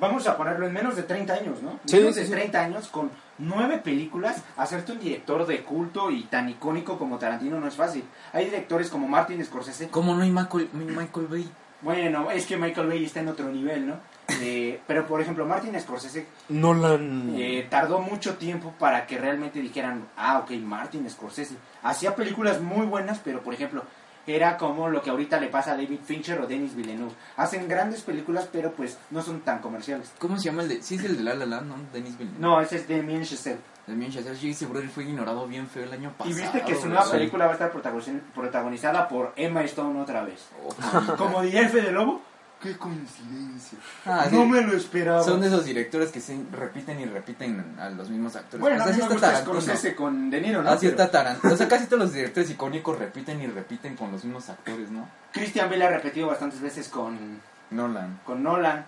Vamos 0.00 0.26
a 0.26 0.36
ponerlo 0.36 0.66
en 0.66 0.72
menos 0.72 0.96
de 0.96 1.02
30 1.02 1.32
años, 1.34 1.62
¿no? 1.62 1.78
Sí, 1.84 1.96
menos 1.98 2.14
sí, 2.14 2.20
de 2.20 2.26
sí. 2.26 2.32
30 2.32 2.60
años 2.60 2.88
con 2.88 3.10
nueve 3.38 3.78
películas, 3.78 4.42
hacerte 4.56 4.92
un 4.92 5.00
director 5.00 5.46
de 5.46 5.62
culto 5.62 6.10
y 6.10 6.22
tan 6.24 6.48
icónico 6.48 6.98
como 6.98 7.18
Tarantino 7.18 7.60
no 7.60 7.68
es 7.68 7.74
fácil. 7.74 8.04
Hay 8.32 8.46
directores 8.46 8.88
como 8.88 9.06
Martin 9.08 9.44
Scorsese 9.44 9.88
¿Cómo 9.88 10.14
no 10.14 10.22
hay 10.22 10.30
Michael, 10.30 10.70
Michael 10.72 11.26
Bay? 11.26 11.50
Bueno, 11.82 12.30
es 12.30 12.44
que 12.46 12.56
Michael 12.58 12.88
Bay 12.88 13.04
está 13.04 13.20
en 13.20 13.28
otro 13.28 13.48
nivel, 13.48 13.86
¿no? 13.86 13.94
Eh, 14.42 14.80
pero, 14.86 15.08
por 15.08 15.20
ejemplo, 15.20 15.44
Martin 15.44 15.78
Scorsese 15.80 16.24
Nolan. 16.48 17.34
eh, 17.36 17.66
tardó 17.68 17.98
mucho 18.00 18.36
tiempo 18.36 18.72
para 18.78 19.04
que 19.04 19.18
realmente 19.18 19.60
dijeran, 19.60 20.06
ah, 20.16 20.38
ok, 20.38 20.52
Martin 20.52 21.10
Scorsese. 21.10 21.56
Hacía 21.82 22.14
películas 22.14 22.60
muy 22.60 22.86
buenas, 22.86 23.20
pero, 23.24 23.40
por 23.42 23.54
ejemplo, 23.54 23.82
era 24.26 24.56
como 24.56 24.88
lo 24.88 25.02
que 25.02 25.10
ahorita 25.10 25.38
le 25.40 25.48
pasa 25.48 25.72
a 25.72 25.76
David 25.76 26.00
Fincher 26.04 26.40
o 26.40 26.46
Denis 26.46 26.74
Villeneuve. 26.74 27.12
Hacen 27.36 27.66
grandes 27.68 28.02
películas, 28.02 28.48
pero 28.52 28.72
pues 28.72 28.98
no 29.10 29.22
son 29.22 29.40
tan 29.40 29.60
comerciales. 29.60 30.12
¿Cómo 30.18 30.36
se 30.38 30.44
llama 30.44 30.62
el 30.62 30.68
de...? 30.68 30.82
Sí 30.82 30.96
es 30.96 31.04
el 31.04 31.16
de 31.16 31.22
La 31.24 31.34
La 31.34 31.46
Land, 31.46 31.68
¿no? 31.68 31.74
Denis 31.92 32.16
Villeneuve. 32.18 32.40
No, 32.40 32.60
ese 32.60 32.76
es 32.76 32.88
Damien 32.88 33.22
Chazelle. 33.24 33.58
Damien 33.86 34.12
Chazelle, 34.12 34.36
sí, 34.36 34.50
ese 34.50 34.66
brother 34.66 34.88
fue 34.88 35.04
ignorado 35.04 35.46
bien 35.48 35.66
feo 35.66 35.82
el 35.84 35.92
año 35.92 36.10
Y 36.10 36.18
pasado. 36.18 36.36
viste 36.36 36.62
que 36.62 36.76
su 36.76 36.86
nueva 36.88 37.10
película 37.10 37.46
va 37.46 37.50
a 37.52 37.54
estar 37.54 37.72
protagoniz- 37.72 38.20
protagonizada 38.34 39.08
por 39.08 39.32
Emma 39.36 39.62
Stone 39.64 40.00
otra 40.00 40.22
vez. 40.22 40.46
Oh, 40.64 41.16
Como 41.16 41.42
diría 41.42 41.62
el 41.62 41.70
Fede 41.70 41.90
Lobo, 41.90 42.20
qué 42.62 42.76
coincidencia. 42.76 43.78
Ah, 44.04 44.26
sí. 44.28 44.34
No 44.36 44.44
me 44.46 44.60
lo 44.62 44.76
esperaba. 44.76 45.22
Son 45.22 45.40
de 45.40 45.46
esos 45.48 45.64
directores 45.64 46.10
que 46.10 46.20
se 46.20 46.38
repiten 46.52 47.00
y 47.00 47.06
repiten 47.06 47.74
a 47.78 47.88
los 47.90 48.10
mismos 48.10 48.36
actores. 48.36 48.60
Bueno, 48.60 48.76
O 48.76 48.80
a 48.80 48.84
sea, 48.86 48.96
mí 48.96 49.02
me 49.02 49.08
gusta. 49.08 49.40
Scorsese 49.40 49.94
con 49.94 50.30
De 50.30 50.40
Niro, 50.40 50.62
¿no? 50.62 50.70
Así 50.70 50.86
Pero 50.86 50.90
está 51.02 51.10
Tarantino. 51.10 51.52
O 51.52 51.56
sea, 51.56 51.68
casi 51.68 51.86
todos 51.86 52.00
los 52.02 52.12
directores 52.12 52.50
icónicos 52.50 52.98
repiten 52.98 53.40
y 53.40 53.46
repiten 53.46 53.96
con 53.96 54.12
los 54.12 54.24
mismos 54.24 54.48
actores, 54.50 54.90
¿no? 54.90 55.08
Christian 55.32 55.70
Bale 55.70 55.84
ha 55.84 55.90
repetido 55.90 56.26
bastantes 56.28 56.60
veces 56.60 56.88
con, 56.88 57.40
Nolan. 57.70 58.20
con 58.24 58.42
Nolan. 58.42 58.84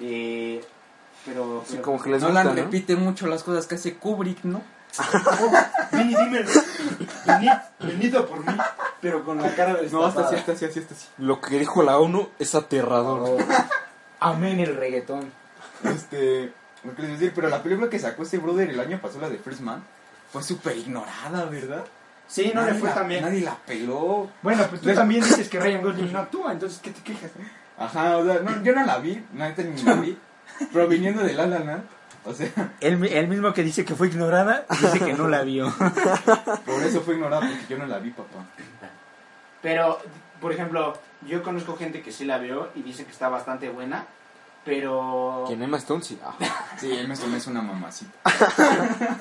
eh, 0.00 0.60
pero, 1.26 1.62
Sí, 1.66 1.72
pero- 1.72 1.82
como 1.82 2.00
que 2.02 2.10
les 2.10 2.22
Nolan 2.22 2.46
gusta, 2.46 2.60
¿no? 2.60 2.64
repite 2.66 2.96
mucho 2.96 3.26
las 3.26 3.42
cosas 3.42 3.66
que 3.66 3.74
hace 3.74 3.94
Kubrick, 3.96 4.44
¿no? 4.44 4.62
Vini, 5.92 6.14
dímelo. 6.16 6.50
Venid, 7.26 7.50
venido 7.80 8.26
por 8.26 8.44
mí, 8.44 8.52
pero 9.00 9.24
con 9.24 9.40
la 9.40 9.54
cara 9.54 9.74
de 9.74 9.88
No, 9.90 10.04
hasta 10.04 10.26
así, 10.26 10.34
hasta 10.36 10.52
así, 10.52 10.64
hasta 10.64 10.80
así. 10.94 11.06
Lo 11.18 11.40
que 11.40 11.58
dijo 11.58 11.82
la 11.82 11.98
ONU 11.98 12.28
es 12.38 12.54
aterrador. 12.54 13.38
Amén 14.20 14.60
el 14.60 14.76
reggaetón. 14.76 15.32
Este, 15.84 16.52
lo 16.84 16.94
que 16.94 17.02
les 17.02 17.08
iba 17.10 17.16
a 17.16 17.20
decir, 17.20 17.32
pero 17.34 17.48
la 17.48 17.62
película 17.62 17.88
que 17.88 17.98
sacó 17.98 18.22
este 18.22 18.38
brother 18.38 18.68
el 18.70 18.80
año 18.80 19.00
pasado, 19.00 19.22
la 19.22 19.28
de 19.30 19.38
First 19.38 19.60
Man, 19.60 19.82
fue 20.32 20.42
súper 20.42 20.76
ignorada, 20.76 21.44
¿verdad? 21.46 21.84
Sí, 22.26 22.52
no 22.54 22.62
le 22.64 22.74
fue 22.74 22.88
la- 22.90 22.94
tan 22.94 23.08
bien. 23.08 23.24
Nadie 23.24 23.40
la 23.40 23.56
peló. 23.56 24.28
Bueno, 24.42 24.64
pues 24.68 24.80
tú 24.82 24.92
también 24.94 25.22
dices 25.22 25.48
que 25.48 25.58
Ryan 25.58 25.82
Gosling 25.82 26.12
no 26.12 26.20
actúa, 26.20 26.52
entonces 26.52 26.78
¿qué 26.82 26.90
te 26.90 27.02
quejas? 27.02 27.30
Ajá, 27.78 28.18
o 28.18 28.24
sea, 28.24 28.40
no, 28.40 28.62
yo 28.62 28.74
no 28.74 28.84
la 28.84 28.98
vi, 28.98 29.24
neta 29.32 29.62
ni 29.62 29.82
la 29.82 29.94
vi, 29.94 30.18
pero 30.72 30.86
viniendo 30.86 31.22
de 31.22 31.32
La 31.32 31.46
La 31.46 31.58
Land, 31.60 31.82
o 32.24 32.34
sea, 32.34 32.72
El, 32.80 33.04
el 33.04 33.28
mismo 33.28 33.52
que 33.52 33.62
dice 33.62 33.84
que 33.84 33.94
fue 33.94 34.08
ignorada, 34.08 34.66
dice 34.68 34.98
que 35.00 35.14
no 35.14 35.28
la 35.28 35.42
vio. 35.42 35.72
por 36.66 36.82
eso 36.82 37.00
fue 37.00 37.14
ignorada, 37.14 37.40
porque 37.40 37.66
yo 37.68 37.78
no 37.78 37.86
la 37.86 37.98
vi, 37.98 38.10
papá. 38.10 38.46
Pero, 39.62 39.98
por 40.40 40.52
ejemplo, 40.52 40.96
yo 41.26 41.42
conozco 41.42 41.76
gente 41.76 42.02
que 42.02 42.12
sí 42.12 42.24
la 42.24 42.38
vio 42.38 42.70
y 42.74 42.82
dice 42.82 43.04
que 43.04 43.10
está 43.10 43.28
bastante 43.28 43.68
buena, 43.68 44.06
pero... 44.64 45.44
¿Quién 45.46 45.62
Emma 45.62 45.78
Stone? 45.78 46.02
Sí. 46.02 46.18
Ah. 46.22 46.34
Sí, 46.78 46.92
me 47.08 47.16
tomé 47.16 47.38
es 47.38 47.46
una 47.46 47.62
mamacita. 47.62 48.12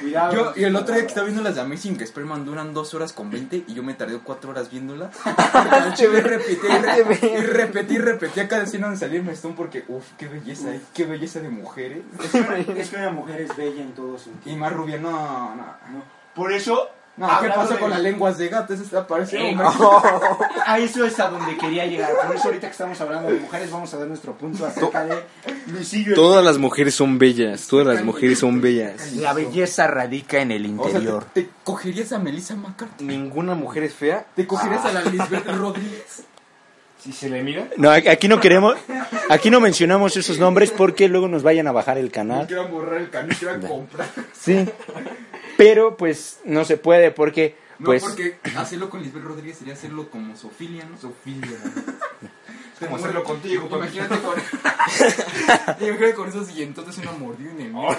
Cuidado. 0.00 0.32
Yo, 0.32 0.60
y 0.60 0.64
el 0.64 0.76
otro 0.76 0.94
día 0.94 1.02
que 1.02 1.08
estaba 1.08 1.26
viendo 1.26 1.42
las 1.42 1.54
de 1.54 1.62
Amazing 1.62 2.00
Spider-Man 2.00 2.44
duran 2.44 2.74
2 2.74 2.94
horas 2.94 3.12
con 3.12 3.30
20 3.30 3.64
y 3.66 3.74
yo 3.74 3.82
me 3.82 3.94
tardé 3.94 4.18
4 4.18 4.50
horas 4.50 4.70
viéndolas. 4.70 5.16
y 5.98 6.06
repetí, 6.06 6.58
y 6.62 6.78
repetí, 6.78 7.26
y 7.26 7.36
repetí, 7.40 7.94
y 7.94 7.98
repetí 7.98 8.40
a 8.40 8.48
cada 8.48 8.64
escena 8.64 8.86
donde 8.86 9.00
salía 9.00 9.20
el 9.20 9.28
Stone 9.30 9.54
porque, 9.56 9.84
uff, 9.88 10.04
qué 10.18 10.28
belleza, 10.28 10.70
hay, 10.70 10.82
qué 10.94 11.06
belleza 11.06 11.40
de 11.40 11.48
mujeres. 11.48 12.02
Es 12.76 12.90
que 12.90 12.96
una 12.96 13.10
mujer 13.10 13.40
es 13.40 13.56
bella 13.56 13.82
en 13.82 13.92
todo 13.94 14.18
sentido. 14.18 14.54
Y 14.54 14.58
más 14.58 14.72
rubia, 14.72 14.98
no, 14.98 15.10
no. 15.10 15.64
No. 15.90 16.04
Por 16.34 16.52
eso... 16.52 16.90
No, 17.14 17.26
¿qué 17.26 17.32
hablando 17.34 17.56
pasó 17.56 17.74
de- 17.74 17.80
con 17.80 17.90
las 17.90 18.00
lenguas 18.00 18.38
de 18.38 18.48
gato? 18.48 18.72
Eso 18.72 18.82
está 18.84 19.06
pareciendo. 19.06 19.62
Eh, 19.64 19.66
A 20.66 20.78
eso 20.78 21.04
es 21.04 21.20
a 21.20 21.28
donde 21.28 21.56
quería 21.58 21.84
llegar. 21.84 22.10
Por 22.26 22.34
eso 22.34 22.44
ahorita 22.46 22.66
que 22.68 22.72
estamos 22.72 22.98
hablando 23.02 23.28
de 23.30 23.38
mujeres 23.38 23.70
vamos 23.70 23.92
a 23.92 23.98
dar 23.98 24.08
nuestro 24.08 24.32
punto 24.32 24.64
acerca 24.64 25.04
de 25.04 25.22
Luisillo. 25.66 26.14
Todas 26.14 26.42
las 26.44 26.56
mujeres 26.56 26.94
son 26.94 27.18
bellas. 27.18 27.66
Todas 27.66 27.86
las 27.86 28.02
mujeres 28.04 28.38
son 28.38 28.60
bellas. 28.62 29.12
La 29.12 29.34
belleza 29.34 29.86
radica 29.88 30.38
en 30.40 30.52
el 30.52 30.64
O 30.78 30.84
sea, 30.84 30.92
interior. 30.92 31.24
¿te, 31.34 31.42
te 31.42 31.50
cogerías 31.64 32.12
a 32.12 32.18
Melissa 32.18 32.56
McCarthy? 32.56 33.04
Ninguna 33.04 33.54
mujer 33.54 33.82
es 33.82 33.94
fea. 33.94 34.24
¿Te 34.34 34.46
cogerías 34.46 34.84
a 34.86 34.92
la 34.92 35.02
Lisbeth 35.02 35.46
Rodríguez? 35.58 36.24
Si 37.02 37.12
se 37.12 37.28
le 37.28 37.42
mira. 37.42 37.66
No, 37.76 37.90
aquí 37.90 38.28
no 38.28 38.38
queremos, 38.40 38.76
aquí 39.28 39.50
no 39.50 39.60
mencionamos 39.60 40.16
esos 40.16 40.38
nombres 40.38 40.70
porque 40.70 41.08
luego 41.08 41.26
nos 41.26 41.42
vayan 41.42 41.66
a 41.66 41.72
bajar 41.72 41.98
el 41.98 42.10
canal. 42.12 42.46
Quieran 42.46 42.70
borrar 42.70 43.00
el 43.00 43.10
canal, 43.10 43.36
quieran 43.36 43.60
comprar. 43.62 44.06
Sí. 44.32 44.64
Pero 45.56 45.96
pues 45.96 46.40
no 46.44 46.64
se 46.64 46.76
puede 46.76 47.10
porque 47.10 47.56
No, 47.78 47.86
pues 47.86 48.02
porque 48.02 48.36
hacerlo 48.56 48.90
con 48.90 49.02
Lisbeth 49.02 49.24
Rodríguez 49.24 49.58
sería 49.58 49.74
hacerlo 49.74 50.08
como 50.10 50.36
Sofilia, 50.36 50.84
¿no? 50.84 50.98
Sofilia. 50.98 51.58
Como 52.80 52.96
hacerlo 52.96 53.22
contigo, 53.22 53.68
papi. 53.68 53.84
Imagínate 53.96 54.18
con... 54.18 54.34
Imagínate 55.88 56.14
con 56.14 56.28
esos 56.28 56.50
y 56.50 56.64
entonces 56.64 56.98
una 56.98 57.12
mordida 57.12 57.52
en 57.52 57.60
el. 57.60 57.72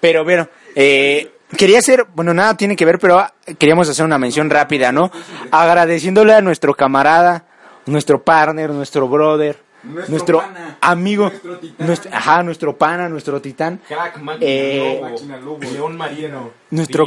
Pero 0.00 0.24
bueno, 0.24 0.48
eh, 0.74 1.30
quería 1.56 1.78
hacer, 1.78 2.06
bueno, 2.14 2.32
nada 2.32 2.56
tiene 2.56 2.76
que 2.76 2.84
ver, 2.84 2.98
pero 2.98 3.18
ah, 3.18 3.34
queríamos 3.58 3.88
hacer 3.88 4.04
una 4.04 4.18
mención 4.18 4.50
rápida, 4.50 4.92
¿no? 4.92 5.10
Agradeciéndole 5.50 6.34
a 6.34 6.40
nuestro 6.40 6.74
camarada, 6.74 7.44
nuestro 7.86 8.22
partner, 8.22 8.70
nuestro 8.70 9.08
brother, 9.08 9.58
Nuestro 9.82 10.10
nuestro, 10.12 10.38
pana, 10.40 10.78
amigo, 10.80 11.28
nuestro 11.30 11.58
titán. 11.58 11.86
nuestro- 11.86 12.10
ajá, 12.14 12.42
nuestro 12.42 12.76
pana, 12.76 13.08
nuestro 13.08 13.40
titán, 13.40 13.80
Crack, 13.88 14.18
máquina, 14.18 14.46
Eh, 14.50 14.94
lobo, 15.00 15.10
máquina, 15.10 15.36
lobo. 15.38 15.58
león 15.62 15.96
marino. 15.96 16.50
nuestro. 16.70 17.04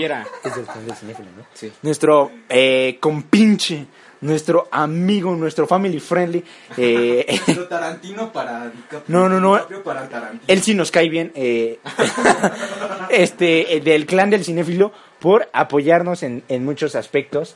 Sí. 1.54 1.72
nuestro 1.84 2.32
eh, 2.50 2.98
compinche, 3.00 3.86
nuestro 4.22 4.68
amigo, 4.72 5.36
nuestro 5.36 5.68
family 5.68 6.00
friendly, 6.00 6.44
eh, 6.78 7.26
Nuestro 7.48 7.68
Tarantino 7.68 8.32
para 8.32 8.70
DiCaprio. 8.70 9.04
No, 9.08 9.30
no, 9.30 9.40
no. 9.40 9.60
Para 9.84 10.08
Tarantino. 10.10 10.44
él 10.48 10.62
sí 10.64 10.74
nos 10.74 10.90
cae 10.92 11.10
bien, 11.10 11.32
eh, 11.36 11.80
este, 13.10 13.76
eh, 13.78 13.82
del 13.82 14.06
clan 14.06 14.30
del 14.30 14.44
cinéfilo, 14.44 14.92
por 15.20 15.50
apoyarnos 15.54 16.24
en, 16.24 16.44
en 16.48 16.66
muchos 16.66 16.96
aspectos. 16.96 17.56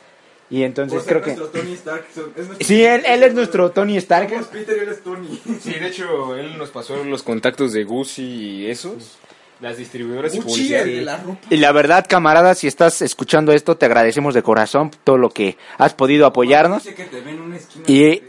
Y 0.50 0.64
entonces 0.64 1.04
creo 1.06 1.22
que... 1.22 1.36
nuestro 1.36 1.60
Tony 1.62 1.74
Stark. 1.74 2.06
son- 2.16 2.32
es 2.36 2.46
nuestro- 2.48 2.68
Sí, 2.68 2.84
él, 2.84 3.04
él 3.06 3.24
es 3.24 3.34
nuestro 3.34 3.72
Tony 3.72 3.98
Stark. 3.98 4.30
Somos 4.30 4.46
Peter 4.48 4.78
él 4.80 4.90
es 4.90 5.02
Tony. 5.04 5.42
Sí, 5.62 5.72
de 5.74 5.88
hecho, 5.88 6.36
él 6.36 6.58
nos 6.58 6.70
pasó 6.70 7.04
los 7.04 7.22
contactos 7.24 7.74
de 7.74 7.84
Gucci 7.84 8.24
y 8.24 8.66
esos. 8.72 9.18
Las 9.60 9.78
distribuidoras 9.78 10.36
y 10.36 10.40
Gucci, 10.40 10.70
de 10.70 11.02
la 11.02 11.18
ropa. 11.18 11.40
Y 11.50 11.58
la 11.58 11.72
verdad, 11.72 12.06
camarada, 12.08 12.54
si 12.56 12.68
estás 12.68 13.02
escuchando 13.02 13.52
esto, 13.52 13.76
te 13.76 13.88
agradecemos 13.88 14.34
de 14.36 14.44
corazón 14.44 14.92
todo 15.04 15.18
lo 15.18 15.32
que 15.32 15.58
has 15.80 15.94
podido 15.96 16.26
apoyarnos. 16.28 16.84
Dice 16.84 16.96
que 16.96 17.06
te 17.06 17.20
ven 17.22 17.42
una 17.42 17.58
y- 17.88 18.22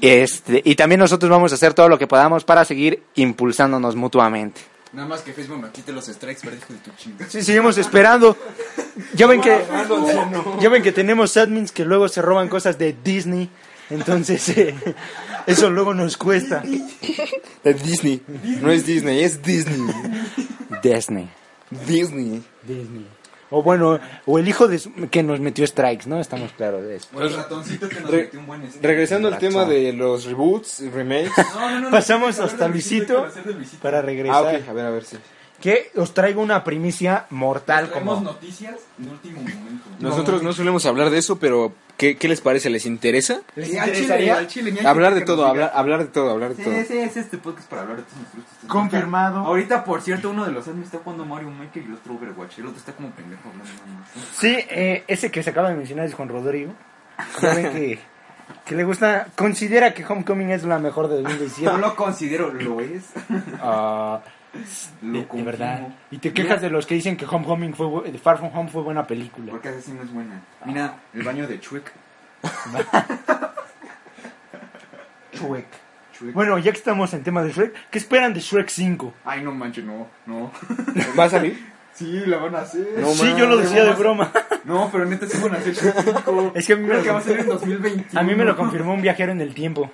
Este, 0.00 0.60
y 0.64 0.74
también 0.74 1.00
nosotros 1.00 1.30
vamos 1.30 1.50
a 1.52 1.54
hacer 1.56 1.74
todo 1.74 1.88
lo 1.88 1.98
que 1.98 2.06
podamos 2.06 2.44
para 2.44 2.64
seguir 2.64 3.02
impulsándonos 3.14 3.96
mutuamente. 3.96 4.60
Nada 4.92 5.06
más 5.06 5.20
que 5.20 5.32
Facebook 5.32 5.60
me 5.60 5.70
quite 5.70 5.92
los 5.92 6.06
strikes, 6.06 6.40
pero 6.42 6.56
hijo 6.56 6.72
de 6.72 6.78
tu 6.78 6.90
chinga. 6.96 7.28
Sí, 7.28 7.42
seguimos 7.42 7.76
esperando. 7.76 8.36
Ya 9.14 9.26
ven 9.26 9.40
que 9.40 9.58
ya 10.60 10.68
ven 10.68 10.82
que 10.82 10.92
tenemos 10.92 11.36
admins 11.36 11.72
que 11.72 11.84
luego 11.84 12.08
se 12.08 12.22
roban 12.22 12.48
cosas 12.48 12.78
de 12.78 12.96
Disney. 13.04 13.50
Entonces, 13.90 14.48
eh, 14.56 14.74
eso 15.46 15.70
luego 15.70 15.94
nos 15.94 16.16
cuesta. 16.16 16.62
De 17.64 17.74
Disney. 17.74 18.22
No 18.60 18.70
es 18.70 18.86
Disney, 18.86 19.22
es 19.22 19.42
Disney. 19.42 19.78
Disney. 20.82 21.28
Disney. 21.86 22.42
Disney. 22.62 23.06
O 23.50 23.62
bueno, 23.62 23.98
o 24.26 24.38
el 24.38 24.46
hijo 24.48 24.68
de 24.68 24.78
su- 24.78 24.92
que 25.10 25.22
nos 25.22 25.40
metió 25.40 25.66
strikes, 25.66 26.06
¿no? 26.06 26.20
Estamos 26.20 26.52
claros 26.52 26.82
de 26.82 26.96
eso. 26.96 27.08
O 27.14 27.22
el 27.22 27.34
ratoncito 27.34 27.88
que 27.88 28.00
nos 28.00 28.10
Re- 28.10 28.16
metió 28.24 28.40
un 28.40 28.46
buen 28.46 28.62
strike. 28.64 28.84
Regresando 28.84 29.28
al 29.28 29.38
tema 29.38 29.64
de 29.64 29.92
los 29.94 30.24
reboots, 30.26 30.82
remakes. 30.92 31.32
No, 31.54 31.70
no, 31.70 31.80
no, 31.80 31.90
Pasamos 31.90 32.38
hasta 32.40 32.68
Luisito 32.68 33.26
Luisito. 33.46 33.82
para 33.82 33.98
Ah, 34.00 34.02
regresar. 34.02 34.56
ok, 34.56 34.68
a 34.68 34.72
ver, 34.72 34.86
a 34.86 34.90
ver, 34.90 35.04
sí. 35.04 35.16
Que 35.60 35.90
os 35.96 36.14
traigo 36.14 36.40
una 36.40 36.62
primicia 36.62 37.26
mortal 37.30 37.90
como... 37.90 38.20
noticias 38.20 38.76
de 38.96 39.10
último 39.10 39.40
momento. 39.40 39.84
Nosotros 39.98 40.42
no 40.42 40.52
solemos 40.52 40.86
hablar 40.86 41.10
de 41.10 41.18
eso, 41.18 41.38
pero 41.40 41.72
¿qué, 41.96 42.16
qué 42.16 42.28
les 42.28 42.40
parece? 42.40 42.70
¿Les 42.70 42.86
interesa? 42.86 43.40
¿Les 43.56 43.70
interesaría? 43.70 44.46
Hablar 44.84 45.14
de 45.16 45.22
todo, 45.22 45.46
hablar, 45.46 45.72
hablar 45.74 45.98
de 46.00 46.06
todo, 46.06 46.30
hablar 46.30 46.54
de 46.54 46.62
todo. 46.62 46.74
Sí, 46.74 46.84
sí, 46.86 46.98
es 46.98 47.16
este 47.16 47.38
podcast 47.38 47.68
para 47.68 47.82
hablar 47.82 47.96
de 47.96 48.02
todos. 48.04 48.68
Confirmado. 48.68 49.38
Ahorita, 49.40 49.82
por 49.82 50.00
cierto, 50.00 50.30
uno 50.30 50.44
de 50.44 50.52
los 50.52 50.68
admins 50.68 50.86
está 50.86 50.98
jugando 50.98 51.24
Mario 51.24 51.50
Maker 51.50 51.82
y 51.82 51.86
el 51.86 51.94
otro 51.94 52.14
Overwatch. 52.14 52.58
El 52.58 52.66
otro 52.66 52.78
está 52.78 52.92
como 52.92 53.10
pendejo 53.10 53.48
hablando 53.48 53.72
nada 53.72 54.00
más. 54.00 54.08
Sí, 54.36 54.56
eh, 54.70 55.02
ese 55.08 55.32
que 55.32 55.42
se 55.42 55.50
acaba 55.50 55.70
de 55.70 55.76
mencionar 55.76 56.06
es 56.06 56.14
Juan 56.14 56.28
Rodrigo. 56.28 56.72
Ya 57.42 57.54
ven 57.54 57.72
que, 57.72 57.98
que 58.64 58.74
le 58.76 58.84
gusta, 58.84 59.26
considera 59.34 59.92
que 59.92 60.04
Homecoming 60.06 60.50
es 60.50 60.62
la 60.62 60.78
mejor 60.78 61.08
de 61.08 61.16
Yo 61.16 61.22
2017. 61.22 61.78
lo 61.78 61.96
considero, 61.96 62.52
lo 62.52 62.80
es. 62.80 63.02
Ah, 63.60 64.20
Lo 65.02 65.24
De, 65.24 65.42
verdad. 65.42 65.88
Y 66.10 66.18
te 66.18 66.32
quejas 66.32 66.60
de 66.60 66.70
los 66.70 66.86
que 66.86 66.94
dicen 66.94 67.16
que 67.16 67.26
Homecoming 67.26 67.74
fue 67.74 68.10
de 68.10 68.18
Far 68.18 68.38
From 68.38 68.50
Home 68.54 68.70
fue 68.70 68.82
buena 68.82 69.06
película. 69.06 69.50
Porque 69.50 69.70
esa 69.70 69.80
sí 69.80 69.92
no 69.92 70.02
es 70.02 70.12
buena. 70.12 70.40
Mira, 70.64 70.94
el 71.14 71.22
baño 71.22 71.46
de 71.46 71.60
Chuek. 71.60 71.92
Shrek. 75.32 75.66
Shrek. 76.18 76.34
Bueno, 76.34 76.58
ya 76.58 76.72
que 76.72 76.78
estamos 76.78 77.12
en 77.14 77.22
tema 77.22 77.42
de 77.42 77.52
Shrek, 77.52 77.74
¿qué 77.90 77.98
esperan 77.98 78.34
de 78.34 78.40
Shrek 78.40 78.68
5? 78.68 79.14
Ay, 79.24 79.42
no 79.42 79.52
manches, 79.52 79.84
no, 79.84 80.08
no. 80.26 80.50
¿Va 81.18 81.24
a 81.24 81.30
salir? 81.30 81.78
Sí, 81.92 82.22
la 82.26 82.38
van 82.38 82.54
a 82.54 82.60
hacer. 82.60 82.86
No 82.98 83.08
sí, 83.08 83.34
yo 83.36 83.46
lo 83.46 83.56
decía 83.56 83.84
de 83.84 83.92
broma. 83.92 84.30
No, 84.64 84.88
pero 84.90 85.04
neta 85.04 85.26
sí 85.26 85.38
van 85.42 85.54
a 85.54 85.58
hacer 85.58 85.74
Shrek 85.74 86.24
5. 86.24 86.52
Es 86.54 86.66
que 86.66 86.72
a 86.72 86.76
mí 86.76 86.82
me 86.82 86.88
Creo 86.88 86.98
lo 86.98 87.04
que 87.04 87.10
va 87.10 87.18
a 87.18 87.22
salir 87.22 87.40
en 87.40 87.46
2021. 87.46 88.20
A 88.20 88.22
mí 88.22 88.34
me 88.34 88.44
lo 88.44 88.56
confirmó 88.56 88.94
un 88.94 89.02
viajero 89.02 89.32
en 89.32 89.40
el 89.40 89.54
tiempo. 89.54 89.90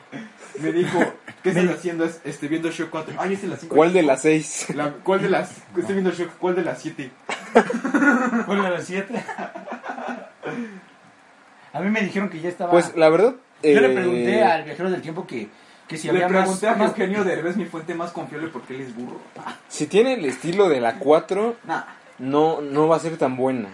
Me 0.60 0.72
dijo, 0.72 0.98
¿qué 1.42 1.50
estás 1.50 1.68
haciendo? 1.70 2.04
Es- 2.04 2.20
Este, 2.24 2.48
viendo 2.48 2.70
Shrek 2.70 2.90
4. 2.90 3.14
Ay, 3.18 3.34
es 3.34 3.42
en 3.44 3.50
las 3.50 3.60
5. 3.60 3.74
¿Cuál 3.74 3.92
de 3.92 4.02
las 4.02 4.22
seis? 4.22 4.66
La- 4.74 4.92
¿Cuál 4.92 5.22
de 5.22 5.30
las? 5.30 5.50
Estoy 5.76 5.94
viendo 5.94 6.10
Shrek, 6.10 6.36
¿cuál 6.38 6.54
de 6.56 6.62
las 6.62 6.80
7? 6.80 7.10
¿Cuál 8.46 8.62
de 8.62 8.70
las 8.70 8.84
7? 8.84 9.24
A 11.72 11.80
mí 11.80 11.90
me 11.90 12.00
dijeron 12.02 12.28
que 12.28 12.40
ya 12.40 12.48
estaba... 12.48 12.70
Pues 12.70 12.94
la 12.96 13.08
verdad. 13.08 13.34
Yo 13.62 13.80
le 13.80 13.92
eh, 13.92 13.94
pregunté 13.94 14.42
al 14.44 14.64
viajero 14.64 14.90
del 14.90 15.02
tiempo 15.02 15.26
que, 15.26 15.48
que 15.88 15.96
si 15.96 16.06
Le 16.08 16.12
había 16.24 16.28
más... 16.28 16.42
pregunté 16.42 16.68
a 16.68 16.74
más- 16.76 16.90
Eugenio 16.90 17.24
Derbez, 17.24 17.56
mi 17.56 17.64
fuente 17.64 17.94
más 17.94 18.12
confiable, 18.12 18.48
porque 18.48 18.74
él 18.76 18.82
es 18.82 18.94
burro. 18.94 19.20
Si 19.68 19.86
tiene 19.86 20.14
el 20.14 20.24
estilo 20.24 20.68
de 20.68 20.80
la 20.80 20.98
4, 20.98 21.56
Nah. 21.64 21.82
no, 22.18 22.60
no 22.60 22.86
va 22.86 22.96
a 22.96 23.00
ser 23.00 23.16
tan 23.16 23.36
buena. 23.36 23.68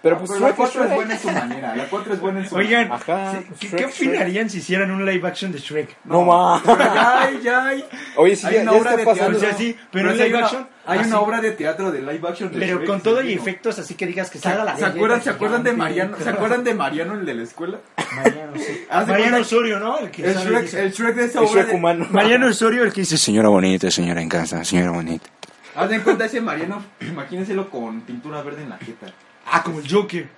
Pero 0.00 0.16
pues 0.18 0.30
la 0.30 0.38
Shrek 0.48 0.56
4 0.56 0.84
es 0.84 0.94
buena 0.94 1.14
en 1.14 1.20
su 1.20 1.30
manera. 1.30 1.74
La 1.76 1.84
4 1.86 2.14
es 2.14 2.20
buena 2.20 2.40
en 2.40 2.48
su 2.48 2.54
Oigan, 2.54 2.92
Ajá, 2.92 3.32
sí, 3.32 3.46
¿qué, 3.58 3.66
Shrek, 3.66 3.78
qué 3.80 3.84
opinarían 4.06 4.48
si 4.48 4.58
hicieran 4.58 4.90
un 4.92 5.04
live 5.04 5.26
action 5.26 5.50
de 5.50 5.58
Shrek? 5.58 5.96
No 6.04 6.22
más. 6.22 6.62
Ya, 6.64 7.30
ya. 7.42 7.72
Oye, 8.16 8.36
sí, 8.36 8.46
Hay 8.46 8.54
ya, 8.54 8.62
una 8.62 8.72
ya 8.72 8.78
obra 8.78 8.90
está 8.92 9.04
pasando. 9.04 9.38
teatro. 9.38 9.48
O 9.48 9.50
sea, 9.50 9.54
sí, 9.58 9.76
pero 9.90 10.10
en 10.12 10.20
hay 10.20 10.26
live 10.28 10.38
una- 10.38 10.46
action, 10.46 10.68
Hay 10.86 10.98
así. 11.00 11.08
una 11.08 11.20
obra 11.20 11.40
de 11.40 11.50
teatro 11.50 11.90
de 11.90 12.00
live 12.00 12.28
action 12.28 12.52
de 12.52 12.58
Pero 12.60 12.76
Shrek 12.76 12.86
con 12.86 13.00
todo 13.00 13.22
y 13.22 13.32
efectos 13.32 13.78
así 13.80 13.94
que 13.94 14.06
digas 14.06 14.30
que 14.30 14.38
¿Se, 14.38 14.44
salga 14.44 14.64
la 14.64 14.76
¿se 14.76 14.84
acuerdan, 14.84 15.20
¿Se 15.22 15.30
acuerdan 15.30 15.62
de? 15.64 15.72
Mariano? 15.72 16.16
¿Se 16.22 16.28
acuerdan 16.30 16.62
de 16.64 16.74
Mariano, 16.74 17.14
el 17.14 17.26
de 17.26 17.34
la 17.34 17.42
escuela? 17.42 17.78
Mariano, 18.14 18.52
sí. 18.56 18.86
Mariano 19.08 19.36
Osorio, 19.38 19.80
¿no? 19.80 19.98
El 19.98 20.10
que 20.12 20.24
El 20.24 20.34
Shrek, 20.36 20.60
dice- 20.62 20.82
el 20.84 20.92
Shrek 20.92 21.14
de 21.16 21.24
esa 21.24 21.40
El 21.40 21.44
obra. 21.46 21.54
Shrek 21.54 21.66
de- 21.70 21.74
humano. 21.76 22.06
Mariano 22.10 22.46
Osorio, 22.46 22.84
el 22.84 22.92
que 22.92 23.00
dice... 23.00 23.18
Señora 23.18 23.48
bonita, 23.48 23.90
señora 23.90 24.22
en 24.22 24.28
casa, 24.28 24.64
señora 24.64 24.92
bonita. 24.92 25.26
Haz 25.74 25.90
de 25.90 26.00
cuenta 26.00 26.24
ese 26.24 26.40
Mariano, 26.40 26.84
imagínenselo 27.00 27.68
con 27.68 28.00
pintura 28.02 28.42
verde 28.42 28.62
en 28.62 28.70
la 28.70 28.78
jeta. 28.78 29.06
Ah, 29.50 29.62
como 29.62 29.80
el 29.80 29.90
Joker. 29.90 30.28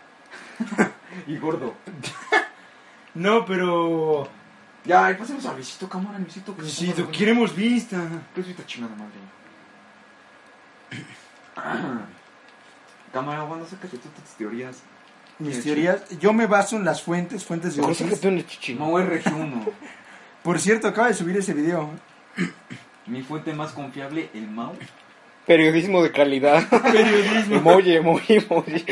Y 1.27 1.37
gordo. 1.39 1.75
No, 3.13 3.45
pero... 3.45 4.29
Ya, 4.85 5.07
ahí 5.07 5.15
pasemos 5.15 5.45
a 5.45 5.53
Luisito 5.53 5.89
Cámara, 5.89 6.17
Luisito. 6.21 6.55
que 6.55 6.63
bueno. 6.63 7.11
queremos 7.11 7.57
vista. 7.57 8.01
¿Qué 8.33 8.41
es 8.41 8.49
esta 8.49 8.65
chingada 8.65 8.95
madre? 8.95 9.19
Cámara, 13.13 13.45
cuando 13.47 13.67
sacas 13.67 13.91
de 13.91 13.99
tus 13.99 14.11
teorías? 14.39 14.85
Mis 15.41 15.63
teorías, 15.63 16.09
yo 16.21 16.33
me 16.33 16.47
baso 16.47 16.77
en 16.77 16.85
las 16.85 17.03
fuentes, 17.03 17.45
fuentes 17.45 17.75
de. 17.75 17.83
No 17.83 17.91
es 17.91 18.01
RG1. 18.01 19.73
Por 20.45 20.61
cierto, 20.61 20.87
acaba 20.87 21.09
de 21.09 21.15
subir 21.15 21.37
ese 21.37 21.53
video. 21.53 21.91
Mi 23.07 23.23
fuente 23.23 23.53
más 23.55 23.73
confiable, 23.73 24.31
el 24.35 24.49
Mau. 24.49 24.75
Periodismo 25.51 26.01
de 26.05 26.13
calidad. 26.13 26.63
Periodismo. 26.69 27.57
emoji, 27.57 27.97
emoji, 27.97 28.35
emoji. 28.37 28.85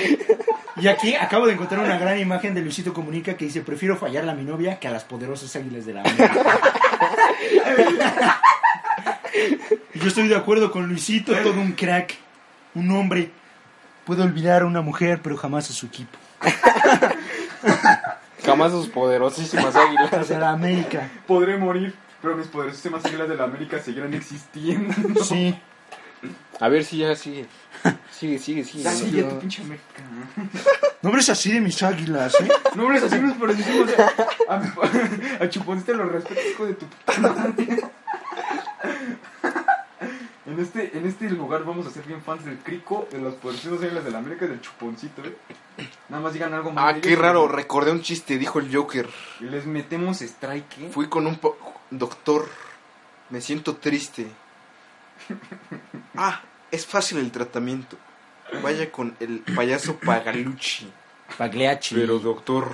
Y 0.80 0.88
aquí 0.88 1.14
acabo 1.14 1.46
de 1.46 1.52
encontrar 1.52 1.84
una 1.84 1.96
gran 1.98 2.18
imagen 2.18 2.52
de 2.52 2.62
Luisito 2.62 2.92
Comunica 2.92 3.36
que 3.36 3.44
dice, 3.44 3.60
prefiero 3.60 3.96
fallarle 3.96 4.32
a 4.32 4.34
mi 4.34 4.42
novia 4.42 4.80
que 4.80 4.88
a 4.88 4.90
las 4.90 5.04
poderosas 5.04 5.54
águilas 5.54 5.86
de 5.86 5.94
la 5.94 6.00
América. 6.00 6.32
Yo 9.94 10.08
estoy 10.08 10.26
de 10.26 10.34
acuerdo 10.34 10.72
con 10.72 10.88
Luisito, 10.88 11.32
todo 11.44 11.60
un 11.60 11.74
crack, 11.74 12.16
un 12.74 12.90
hombre. 12.90 13.30
Puede 14.04 14.24
olvidar 14.24 14.62
a 14.62 14.66
una 14.66 14.80
mujer, 14.80 15.20
pero 15.22 15.36
jamás 15.36 15.70
a 15.70 15.72
su 15.72 15.86
equipo. 15.86 16.18
Jamás 18.44 18.72
sus 18.72 18.88
poderosísimas 18.88 19.76
águilas. 19.76 20.28
De 20.28 20.38
la 20.40 20.50
América. 20.50 21.08
Podré 21.24 21.56
morir, 21.56 21.94
pero 22.20 22.36
mis 22.36 22.48
poderosísimas 22.48 23.04
águilas 23.04 23.28
de 23.28 23.36
la 23.36 23.44
América 23.44 23.78
seguirán 23.78 24.12
existiendo. 24.12 25.22
Sí. 25.22 25.56
A 26.60 26.68
ver 26.68 26.84
si 26.84 26.98
ya 26.98 27.14
sigue. 27.14 27.46
Sigue, 28.10 28.38
sigue, 28.38 28.64
sigue. 28.64 28.82
Ya 28.84 28.90
sigue 28.92 29.22
tu 29.22 29.38
pinche 29.38 29.62
América. 29.62 30.02
No 31.02 31.08
hables 31.10 31.28
así 31.28 31.52
de 31.52 31.60
mis 31.60 31.80
águilas, 31.82 32.34
¿eh? 32.40 32.48
No 32.74 32.86
hables 32.86 33.02
así, 33.04 33.18
nos 33.20 33.36
parecimos 33.36 33.88
a, 34.48 34.54
a, 34.54 35.44
a 35.44 35.48
Chuponcito 35.48 35.94
los 35.94 36.10
respetos, 36.10 36.44
hijo 36.50 36.66
de 36.66 36.74
tu 36.74 36.86
puta 36.86 37.20
madre. 37.20 37.78
En 40.46 40.58
este, 40.60 40.96
en 40.96 41.06
este 41.06 41.28
lugar 41.30 41.62
vamos 41.64 41.86
a 41.86 41.90
ser 41.90 42.04
bien 42.04 42.22
fans 42.22 42.44
del 42.44 42.56
Crico, 42.58 43.06
de 43.12 43.18
los 43.20 43.34
poderosísimos 43.34 43.82
águilas 43.82 44.04
de 44.04 44.10
la 44.10 44.18
América 44.18 44.46
y 44.46 44.48
del 44.48 44.60
Chuponcito, 44.62 45.22
¿eh? 45.24 45.36
Nada 46.08 46.22
más 46.22 46.32
digan 46.32 46.54
algo 46.54 46.72
más. 46.72 46.84
Ah, 46.88 46.92
de 46.94 47.00
qué 47.02 47.14
raro, 47.14 47.46
recordé 47.48 47.92
un 47.92 48.00
chiste, 48.00 48.38
dijo 48.38 48.58
el 48.58 48.74
Joker. 48.74 49.08
Y 49.40 49.44
les 49.44 49.66
metemos 49.66 50.22
strike, 50.22 50.78
¿eh? 50.80 50.90
Fui 50.90 51.08
con 51.08 51.26
un 51.26 51.36
po- 51.36 51.58
doctor, 51.90 52.48
me 53.30 53.40
siento 53.42 53.76
triste. 53.76 54.26
Ah, 56.16 56.40
es 56.70 56.86
fácil 56.86 57.18
el 57.18 57.30
tratamiento. 57.30 57.96
Vaya 58.62 58.90
con 58.90 59.14
el 59.20 59.40
payaso 59.54 59.96
Pagalucci. 59.96 60.90
Pagliacci. 61.36 61.94
Pero 61.94 62.18
doctor, 62.18 62.72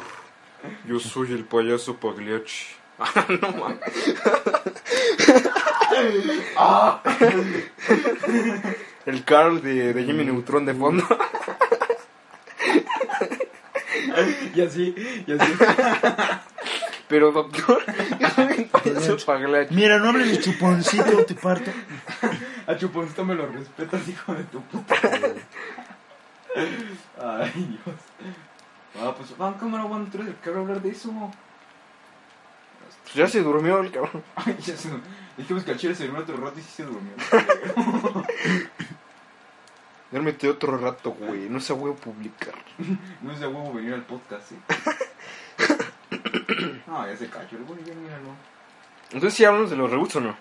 yo 0.87 1.01
soy 1.01 1.33
el 1.33 1.45
payaso 1.45 1.97
Pagliacci. 1.97 2.67
Ah, 3.07 3.27
no 3.29 3.51
mames. 3.51 3.81
El 9.07 9.25
Carl 9.25 9.61
de, 9.61 9.93
de 9.93 10.05
Jimmy 10.05 10.25
Neutron 10.25 10.65
de 10.65 10.75
fondo. 10.75 11.05
Y 14.55 14.61
así, 14.61 14.95
y 15.27 15.33
así. 15.33 15.53
Pero 17.09 17.33
doctor, 17.33 17.83
yo 18.21 18.31
soy 18.31 18.47
el 18.59 18.67
payaso. 18.67 19.17
Mira, 19.71 19.99
no 19.99 20.11
hables 20.11 20.31
de 20.31 20.41
chuponcito, 20.41 21.25
te 21.25 21.35
parto. 21.35 21.73
A 22.67 22.77
Chuponcito 22.77 23.25
me 23.25 23.35
lo 23.35 23.47
respetas, 23.47 24.09
hijo 24.09 24.35
de 24.35 24.45
tu 24.45 24.61
puta. 24.63 24.95
Ay, 27.21 27.79
Dios. 27.85 27.97
Ah, 29.01 29.15
pues, 29.17 29.37
van, 29.37 29.55
cámara, 29.55 29.85
van, 29.85 30.11
tú 30.11 30.19
eres 30.19 30.31
el 30.31 30.37
que 30.37 30.51
va 30.51 30.59
a 30.59 30.61
hablar 30.61 30.81
de 30.81 30.91
eso. 30.91 31.13
Ya 33.15 33.29
se 33.29 33.43
durmió 33.43 33.81
el 33.81 33.91
cabrón. 33.91 34.23
Ay, 34.37 34.57
ya 34.65 34.77
se... 34.77 34.89
Dijimos 35.37 35.65
que 35.65 35.73
al 35.73 35.77
chile 35.79 35.95
se 35.95 36.05
durmió 36.05 36.23
otro 36.23 36.37
rato 36.37 36.59
y 36.59 36.63
sí 36.63 36.71
se 36.77 36.85
durmió. 36.85 37.13
Duérmete 40.11 40.49
otro 40.49 40.79
rato, 40.79 41.11
güey. 41.11 41.49
No 41.49 41.59
se 41.59 41.73
huevo 41.73 41.97
publicar. 41.97 42.55
No 43.21 43.33
es 43.33 43.41
de 43.41 43.49
huevo 43.49 43.73
venir 43.73 43.95
al 43.95 44.05
podcast, 44.05 44.53
¿eh? 44.53 44.59
No, 46.87 47.05
ya 47.05 47.17
se 47.17 47.29
cayó. 47.29 47.59
Bueno, 47.67 47.83
ya 47.85 47.95
míralo. 47.95 48.31
Entonces, 49.07 49.35
¿sí 49.35 49.45
hablamos 49.45 49.71
de 49.71 49.77
los 49.77 49.91
reboots 49.91 50.17
o 50.17 50.21
no? 50.21 50.37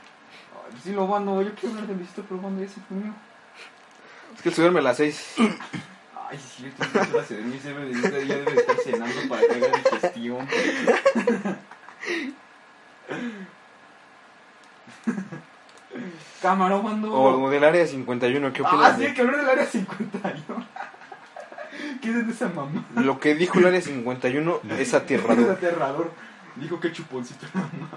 Sí 0.83 0.91
lo 0.91 1.07
mando. 1.07 1.41
Yo 1.41 1.53
quiero 1.55 1.75
hablar 1.75 1.87
de 1.87 1.95
Luisito, 1.95 2.23
pero 2.27 2.41
cuando 2.41 2.61
ya 2.61 2.69
se 2.69 2.81
durmió. 2.89 3.13
Es 4.35 4.41
que 4.41 4.49
él 4.49 4.55
se 4.55 4.61
duerme 4.61 4.79
a 4.79 4.83
las 4.83 4.97
6. 4.97 5.35
Ay, 6.29 6.37
sí, 6.39 6.63
cierto, 6.75 6.83
es 6.83 7.29
dormir. 7.29 7.59
se 7.61 7.67
debe 7.73 7.85
de- 7.85 8.27
Ya 8.27 8.35
debe 8.35 8.53
estar 8.59 8.75
cenando 8.77 9.15
para 9.29 9.41
que 9.47 9.53
haga 9.65 9.77
digestión. 9.77 10.47
Cámara, 16.41 16.77
mando. 16.81 17.13
O 17.13 17.49
del 17.49 17.63
área 17.63 17.85
51, 17.87 18.51
¿qué 18.51 18.61
Ah, 18.65 18.67
opinas? 18.67 18.95
sí, 18.95 19.01
de- 19.01 19.07
hay 19.07 19.13
que 19.13 19.21
hablar 19.21 19.37
del 19.37 19.49
área 19.49 19.65
51. 19.65 20.65
¿Qué 22.01 22.09
es 22.09 22.27
de 22.27 22.33
esa 22.33 22.49
mamá? 22.49 22.83
Lo 22.95 23.19
que 23.19 23.35
dijo 23.35 23.59
el 23.59 23.67
área 23.67 23.81
51 23.81 24.59
es 24.69 24.79
Es 24.89 24.93
aterrador. 24.93 25.51
aterrador. 25.51 26.11
Dijo 26.55 26.79
que 26.79 26.91
chuponcito 26.91 27.45
la 27.53 27.61
mamá. 27.61 27.89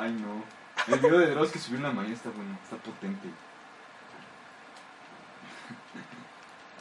Ay, 0.00 0.12
no. 0.12 0.42
El 0.86 0.98
video 1.00 1.18
de 1.18 1.30
Dross 1.30 1.50
que 1.50 1.58
subió 1.58 1.78
en 1.78 1.82
la 1.82 1.92
mañana 1.92 2.14
está 2.14 2.30
bueno, 2.30 2.56
está 2.62 2.76
potente. 2.76 3.28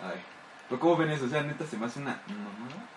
Ay. 0.03 0.21
Pero 0.69 0.79
¿cómo 0.79 0.97
ven 0.97 1.11
eso? 1.11 1.25
O 1.25 1.29
sea, 1.29 1.43
neta 1.43 1.65
se 1.65 1.77
me 1.77 1.85
hace 1.85 1.99
una 1.99 2.21
mamada. 2.27 2.87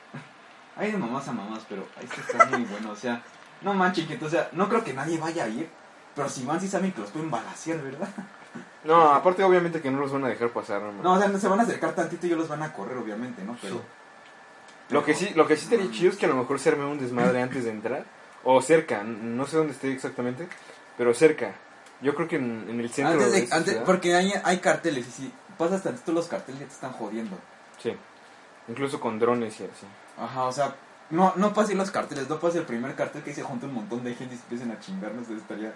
Hay 0.76 0.92
de 0.92 0.98
mamás 0.98 1.26
a 1.28 1.32
mamás, 1.32 1.64
pero 1.68 1.86
ahí 1.96 2.04
está, 2.04 2.20
está 2.20 2.56
muy 2.56 2.64
bueno. 2.64 2.90
O 2.90 2.96
sea, 2.96 3.22
no 3.62 3.74
manchen, 3.74 4.06
gente. 4.06 4.24
O 4.24 4.30
sea, 4.30 4.48
no 4.52 4.68
creo 4.68 4.84
que 4.84 4.92
nadie 4.92 5.18
vaya 5.18 5.44
a 5.44 5.48
ir. 5.48 5.68
Pero 6.14 6.28
si 6.28 6.44
van, 6.44 6.60
sí 6.60 6.68
saben 6.68 6.92
que 6.92 7.00
los 7.00 7.10
pueden 7.10 7.30
balasear, 7.30 7.80
¿verdad? 7.82 8.08
No, 8.82 9.12
aparte, 9.12 9.44
obviamente 9.44 9.80
que 9.80 9.90
no 9.90 10.00
los 10.00 10.12
van 10.12 10.24
a 10.24 10.28
dejar 10.28 10.50
pasar. 10.50 10.82
No, 10.82 11.12
o 11.12 11.18
sea, 11.18 11.28
no 11.28 11.38
se 11.38 11.48
van 11.48 11.60
a 11.60 11.62
acercar 11.62 11.94
tantito 11.94 12.26
y 12.26 12.30
ellos 12.30 12.40
los 12.40 12.48
van 12.48 12.62
a 12.62 12.72
correr, 12.72 12.98
obviamente, 12.98 13.42
¿no? 13.44 13.56
Pero. 13.60 13.82
Lo 14.88 15.04
que 15.04 15.14
sí, 15.14 15.32
lo 15.34 15.46
que 15.46 15.56
sí 15.56 15.64
estaría 15.64 15.90
chido 15.92 16.10
es 16.10 16.16
que 16.16 16.26
a 16.26 16.30
lo 16.30 16.34
mejor 16.34 16.58
se 16.58 16.70
arme 16.70 16.84
un 16.84 16.98
desmadre 16.98 17.42
antes 17.42 17.64
de 17.64 17.70
entrar. 17.70 18.04
O 18.42 18.60
cerca, 18.62 19.02
no 19.04 19.46
sé 19.46 19.58
dónde 19.58 19.74
esté 19.74 19.92
exactamente, 19.92 20.48
pero 21.00 21.14
cerca. 21.14 21.54
Yo 22.02 22.14
creo 22.14 22.28
que 22.28 22.36
en, 22.36 22.66
en 22.68 22.78
el 22.78 22.90
centro 22.90 23.14
Antes 23.14 23.32
de 23.32 23.40
de, 23.46 23.54
antes, 23.54 23.76
porque 23.86 24.14
hay, 24.14 24.34
hay 24.44 24.58
carteles 24.58 25.08
y 25.08 25.10
si 25.10 25.32
pasas 25.56 25.82
tantito 25.82 26.12
los 26.12 26.28
carteles 26.28 26.60
ya 26.60 26.66
te 26.66 26.74
están 26.74 26.92
jodiendo. 26.92 27.38
Sí. 27.82 27.94
Incluso 28.68 29.00
con 29.00 29.18
drones 29.18 29.58
y 29.60 29.64
así. 29.64 29.86
Ajá, 30.18 30.42
o 30.42 30.52
sea, 30.52 30.76
no, 31.08 31.32
no 31.36 31.54
pasen 31.54 31.78
los 31.78 31.90
carteles, 31.90 32.28
no 32.28 32.38
pase 32.38 32.58
el 32.58 32.66
primer 32.66 32.94
cartel 32.96 33.22
que 33.22 33.32
se 33.32 33.42
junta 33.42 33.64
un 33.64 33.76
montón 33.76 34.04
de 34.04 34.14
gente 34.14 34.34
y 34.34 34.36
se 34.36 34.42
empiecen 34.42 34.72
a 34.72 34.78
chingarnos, 34.78 35.24
eso 35.24 35.38
estaría 35.38 35.72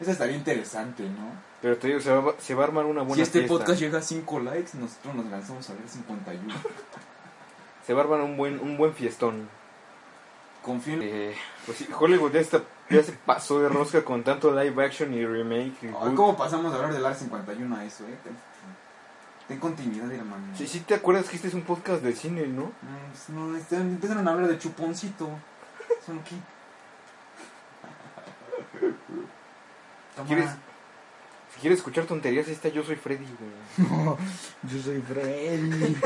Eso 0.00 0.10
estaría 0.10 0.36
interesante, 0.36 1.02
¿no? 1.02 1.32
Pero 1.60 1.76
te 1.76 1.88
digo, 1.88 2.00
se 2.00 2.10
va, 2.10 2.32
se 2.38 2.54
va 2.54 2.64
a 2.64 2.66
armar 2.68 2.86
una 2.86 3.02
buena 3.02 3.16
Si 3.16 3.20
este 3.20 3.40
fiesta. 3.40 3.58
podcast 3.58 3.78
llega 3.78 3.98
a 3.98 4.02
5 4.02 4.40
likes, 4.40 4.70
nosotros 4.78 5.14
nos 5.16 5.26
lanzamos 5.26 5.68
a 5.68 5.74
ver 5.74 5.86
51. 5.86 6.54
Se 7.86 7.92
va 7.92 8.00
a 8.00 8.04
armar 8.04 8.22
un 8.22 8.38
buen, 8.38 8.58
un 8.58 8.78
buen 8.78 8.94
fiestón. 8.94 9.50
Confío 10.62 10.94
en... 10.94 11.02
Eh, 11.02 11.34
pues 11.66 11.76
sí, 11.76 11.88
Hollywood 11.94 12.32
ya, 12.32 12.40
está, 12.40 12.62
ya 12.92 13.02
se 13.02 13.12
pasó 13.12 13.60
de 13.60 13.68
rosca 13.68 14.04
con 14.04 14.22
tanto 14.24 14.50
live 14.52 14.84
action 14.84 15.12
y 15.14 15.24
remake. 15.24 15.74
y 15.82 15.86
Ay. 15.86 16.14
¿Cómo 16.14 16.36
pasamos 16.36 16.72
de 16.72 16.78
hablar 16.78 16.92
del 16.94 17.04
AR 17.04 17.14
51 17.14 17.76
a 17.76 17.84
eso, 17.84 18.04
eh? 18.04 18.16
Ten, 19.48 19.58
continuidad, 19.58 20.10
hermano. 20.10 20.44
Sí, 20.56 20.66
sí, 20.66 20.80
te 20.80 20.94
acuerdas 20.94 21.28
que 21.28 21.36
este 21.36 21.48
es 21.48 21.54
un 21.54 21.62
podcast 21.62 22.02
de 22.02 22.14
cine, 22.14 22.46
¿no? 22.46 22.62
No, 22.62 22.72
pues, 23.12 23.28
no, 23.30 23.56
están- 23.56 23.80
empezaron 23.82 24.26
a 24.26 24.30
hablar 24.32 24.48
de 24.48 24.58
chuponcito. 24.58 25.28
¿Son 26.06 26.18
qué? 26.20 26.36
Toma. 30.16 30.28
¿Quieres? 30.28 30.50
Si 31.54 31.60
quieres 31.60 31.78
escuchar 31.78 32.04
tonterías, 32.04 32.48
está 32.48 32.68
Yo 32.68 32.82
Soy 32.82 32.96
Freddy, 32.96 33.26
güey. 33.38 33.86
Yo 34.62 34.82
soy 34.82 35.00
Freddy. 35.02 35.96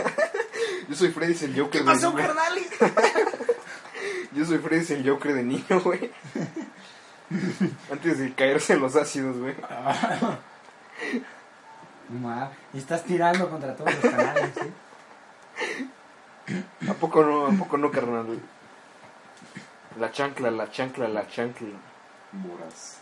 Yo 0.89 0.95
Soy 0.97 1.11
Freddy 1.11 1.33
es 1.33 1.43
el 1.43 1.59
Joker 1.61 1.85
de 1.85 1.95
niño. 1.95 2.17
Yo 4.33 4.45
Soy 4.45 4.59
Freddy 4.59 4.83
es 4.83 4.91
el 4.91 5.09
Joker 5.09 5.35
de 5.35 5.43
niño, 5.45 5.81
güey. 5.85 6.11
Antes 7.91 8.19
de 8.19 8.35
caerse 8.35 8.75
en 8.75 8.81
los 8.81 8.97
ácidos, 8.97 9.39
güey. 9.39 9.55
Y 12.73 12.79
estás 12.79 13.03
tirando 13.03 13.51
contra 13.51 13.75
todos 13.75 13.93
los 13.95 14.13
canales, 14.13 14.57
¿eh? 14.59 14.73
¿A 16.89 16.95
poco 16.95 17.25
no, 17.25 17.47
a 17.47 17.51
poco 17.51 17.77
no, 17.77 17.91
carnal? 17.91 18.39
La 19.99 20.13
chancla, 20.13 20.51
la 20.51 20.71
chancla, 20.71 21.09
la 21.09 21.27
chancla. 21.27 21.77
Boras. 22.31 22.99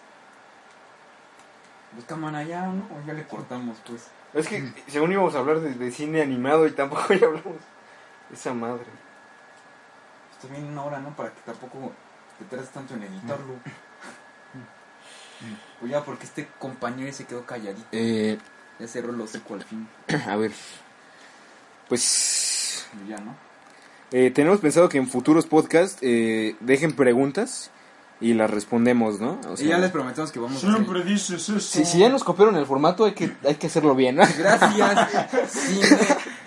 Pues 1.92 2.06
cámara 2.06 2.42
ya, 2.44 2.62
¿no? 2.66 2.84
O 2.84 3.06
ya 3.06 3.12
le 3.12 3.26
cortamos, 3.26 3.76
pues. 3.86 4.09
Es 4.32 4.48
que 4.48 4.72
según 4.88 5.12
íbamos 5.12 5.34
a 5.34 5.40
hablar 5.40 5.60
de, 5.60 5.74
de 5.74 5.90
cine 5.90 6.22
animado 6.22 6.66
y 6.66 6.72
tampoco 6.72 7.12
ya 7.14 7.26
hablamos. 7.26 7.56
Esa 8.32 8.55
madre. 8.55 8.86
Está 10.32 10.48
bien 10.48 10.64
una 10.64 10.82
hora, 10.82 10.98
¿no? 11.01 11.10
Para 11.10 11.30
que 11.30 11.40
tampoco 11.44 11.92
te 12.38 12.44
tardes 12.46 12.70
tanto 12.70 12.94
en 12.94 13.02
editarlo. 13.02 13.55
Pues 15.81 15.93
ya, 15.93 16.05
porque 16.05 16.24
este 16.24 16.48
compañero 16.59 17.12
se 17.12 17.24
quedó 17.24 17.44
calladito. 17.44 17.86
Eh, 17.93 18.39
Ya 18.78 18.89
cerró 18.89 19.12
lo 19.12 19.27
seco 19.27 19.55
al 19.55 19.65
fin. 19.65 19.89
a 20.28 20.36
ver. 20.36 20.52
Pues. 21.89 22.86
Ya, 23.09 23.16
¿no? 23.19 23.35
eh, 24.12 24.31
tenemos 24.31 24.61
pensado 24.61 24.89
que 24.89 24.98
en 24.98 25.09
futuros 25.09 25.47
podcasts 25.47 25.98
eh, 26.01 26.55
dejen 26.61 26.93
preguntas 26.94 27.70
y 28.20 28.32
las 28.32 28.48
respondemos, 28.51 29.19
¿no? 29.20 29.40
O 29.48 29.61
y 29.61 29.66
ya 29.66 29.78
les 29.78 29.90
prometemos 29.90 30.31
que 30.31 30.39
vamos 30.39 30.65
a 30.65 30.69
hacer... 30.69 31.05
dices 31.05 31.31
eso. 31.48 31.59
si, 31.61 31.85
si 31.85 31.98
ya 31.98 32.09
nos 32.09 32.23
copiaron 32.23 32.56
el 32.56 32.65
formato, 32.65 33.05
hay 33.05 33.12
que, 33.12 33.36
hay 33.44 33.56
que 33.56 33.66
hacerlo 33.66 33.94
bien, 33.97 34.16
¿no? 34.16 34.23
Gracias, 34.39 35.28
cine, 35.51 35.86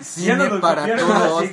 cine 0.00 0.60
para 0.60 0.96
todos. 0.96 1.44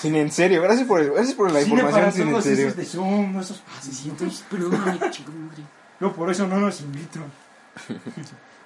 Sin 0.00 0.16
en 0.16 0.30
serio, 0.32 0.60
gracias 0.60 0.86
por, 0.86 1.02
gracias 1.04 1.34
por 1.34 1.50
la 1.50 1.62
información 1.62 2.12
sin 2.12 2.28
en 2.34 2.42
serio. 2.42 2.74
de 2.74 2.84
Zoom, 2.84 3.38
esos 3.38 3.62
Ah, 3.68 3.78
sí, 3.80 3.92
sí, 3.92 4.08
entonces, 4.10 4.44
perdóname, 4.50 4.98
chingón 5.10 5.46
madre. 5.46 5.62
Yo 6.04 6.12
por 6.12 6.30
eso 6.30 6.46
no 6.46 6.58
los 6.60 6.80
invito. 6.82 7.20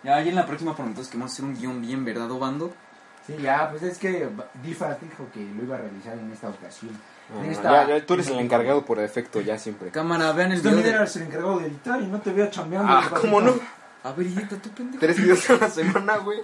Ya, 0.05 0.21
ya 0.23 0.29
en 0.31 0.37
la 0.37 0.47
próxima 0.47 0.77
prometemos 0.77 1.09
que 1.09 1.17
vamos 1.19 1.33
a 1.33 1.35
hacer 1.35 1.45
un 1.45 1.57
guion 1.57 1.83
bien, 1.83 2.05
¿verdad, 2.05 2.31
Obando? 2.31 2.73
Sí, 3.27 3.35
ya, 3.43 3.69
pues 3.71 3.83
es 3.83 3.99
que 3.99 4.29
Difa 4.63 4.97
dijo 5.01 5.27
que 5.35 5.41
lo 5.57 5.65
iba 5.65 5.75
a 5.75 5.79
realizar 5.81 6.17
en 6.17 6.31
esta 6.33 6.49
ocasión. 6.49 6.93
Ah, 7.37 7.45
En 7.45 7.51
esta- 7.51 7.87
ya, 7.87 7.97
ya, 7.99 8.07
tú 8.07 8.15
eres 8.15 8.29
el 8.29 8.39
encargado 8.39 8.85
por 8.85 8.99
defecto, 8.99 9.41
ya 9.41 9.59
siempre. 9.59 9.91
Cámara, 9.91 10.31
vean 10.33 10.53
el 10.53 10.59
Tú 10.63 10.69
video. 10.69 10.77
también 10.77 10.93
de- 10.93 10.99
eras 11.01 11.17
el 11.17 11.23
encargado 11.25 11.59
de 11.59 11.67
editar 11.67 12.01
y 12.01 12.07
no 12.07 12.21
te 12.21 12.33
vea 12.33 12.49
chambeando. 12.49 12.93
Ah, 12.93 13.11
¿cómo 13.21 13.41
no? 13.41 13.55
A 14.05 14.13
ver, 14.13 14.27
edita 14.29 14.57
tú, 14.57 14.71
pendejo. 14.71 15.01
Tres 15.01 15.17
videos 15.21 15.51
a 15.51 15.57
la 15.57 15.69
semana, 15.71 16.17
güey. 16.19 16.39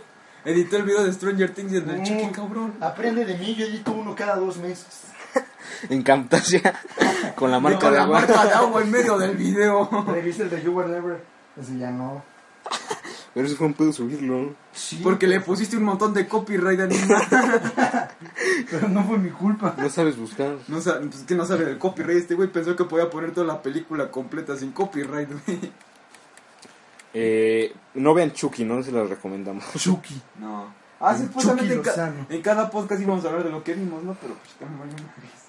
Editó 0.45 0.77
el 0.77 0.83
video 0.83 1.05
de 1.05 1.13
Stranger 1.13 1.55
Things 1.55 1.73
en 1.75 1.89
el 1.91 2.01
Mm. 2.01 2.05
chicken, 2.05 2.31
cabrón. 2.33 2.75
Aprende 2.81 3.25
de 3.25 3.39
mí, 3.39 3.55
yo 3.55 3.67
edito 3.67 3.93
uno 3.93 4.15
cada 4.17 4.35
dos 4.37 4.57
meses. 4.59 5.05
En 5.89 6.03
Camtasia, 6.03 6.75
con 7.37 7.51
la 7.51 7.61
marca 7.61 7.79
Con 7.81 7.91
de 7.93 7.97
la 7.99 8.03
agua. 8.05 8.21
marca 8.21 8.45
de 8.47 8.53
agua 8.53 8.83
en 8.83 8.91
medio 8.91 9.19
del 9.19 9.37
video. 9.37 9.89
Revisa 10.09 10.43
el 10.45 10.51
de 10.51 10.63
You 10.63 10.73
Were 10.73 10.89
Never. 10.89 11.23
Ese 11.61 11.79
ya 11.79 11.91
no. 11.91 12.23
Pero 13.35 13.47
eso 13.49 13.57
fue 13.57 13.67
un 13.67 13.75
pedo 13.75 13.93
subirlo. 13.93 14.55
Sí, 14.73 15.01
Porque 15.03 15.27
le 15.27 15.41
pusiste 15.41 15.77
un 15.77 15.83
montón 15.85 16.15
de 16.15 16.27
copyright 16.29 16.81
animal. 16.81 17.23
pero 18.71 18.89
no 18.89 19.03
fue 19.05 19.19
mi 19.19 19.31
culpa. 19.31 19.75
No 19.77 19.89
sabes 19.91 20.17
buscar. 20.17 20.57
No 20.69 20.81
sabe, 20.81 21.07
pues 21.09 21.23
que 21.25 21.35
no 21.35 21.45
sabe 21.45 21.65
del 21.65 21.79
copyright. 21.79 22.19
Este 22.19 22.35
güey 22.37 22.49
pensó 22.49 22.77
que 22.77 22.85
podía 22.85 23.11
poner 23.11 23.33
toda 23.33 23.47
la 23.47 23.61
película 23.61 24.11
completa 24.11 24.57
sin 24.57 24.71
copyright, 24.73 25.29
güey. 25.47 25.73
Eh, 27.13 27.75
no 27.95 28.15
vean 28.15 28.33
Chucky, 28.33 28.65
no 28.65 28.83
se 28.83 28.91
los 28.93 29.09
recomendamos. 29.09 29.65
Chucky. 29.79 30.21
No. 30.41 30.73
Ah, 31.01 31.15
sí, 31.15 31.23
El 31.23 31.29
supuestamente 31.29 31.75
en, 31.75 31.79
Chucky 31.81 31.85
ca- 31.91 31.91
Lozano. 32.09 32.27
en 32.29 32.43
cada 32.43 32.71
podcast 32.71 33.01
íbamos 33.03 33.25
a 33.25 33.29
hablar 33.29 33.45
de 33.45 33.51
lo 33.51 33.63
que 33.63 33.75
vimos, 33.75 34.03
¿no? 34.03 34.15
Pero 34.21 34.35
pues 34.35 34.51
también 34.59 34.79
valió 34.81 34.95
madres. 34.95 35.44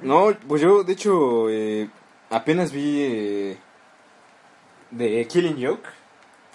No, 0.00 0.32
pues 0.46 0.60
yo, 0.62 0.84
de 0.84 0.92
hecho, 0.92 1.48
eh, 1.50 1.88
apenas 2.30 2.70
vi 2.72 3.00
eh, 3.02 3.58
de 4.90 5.26
Killing 5.26 5.64
Joke. 5.64 5.88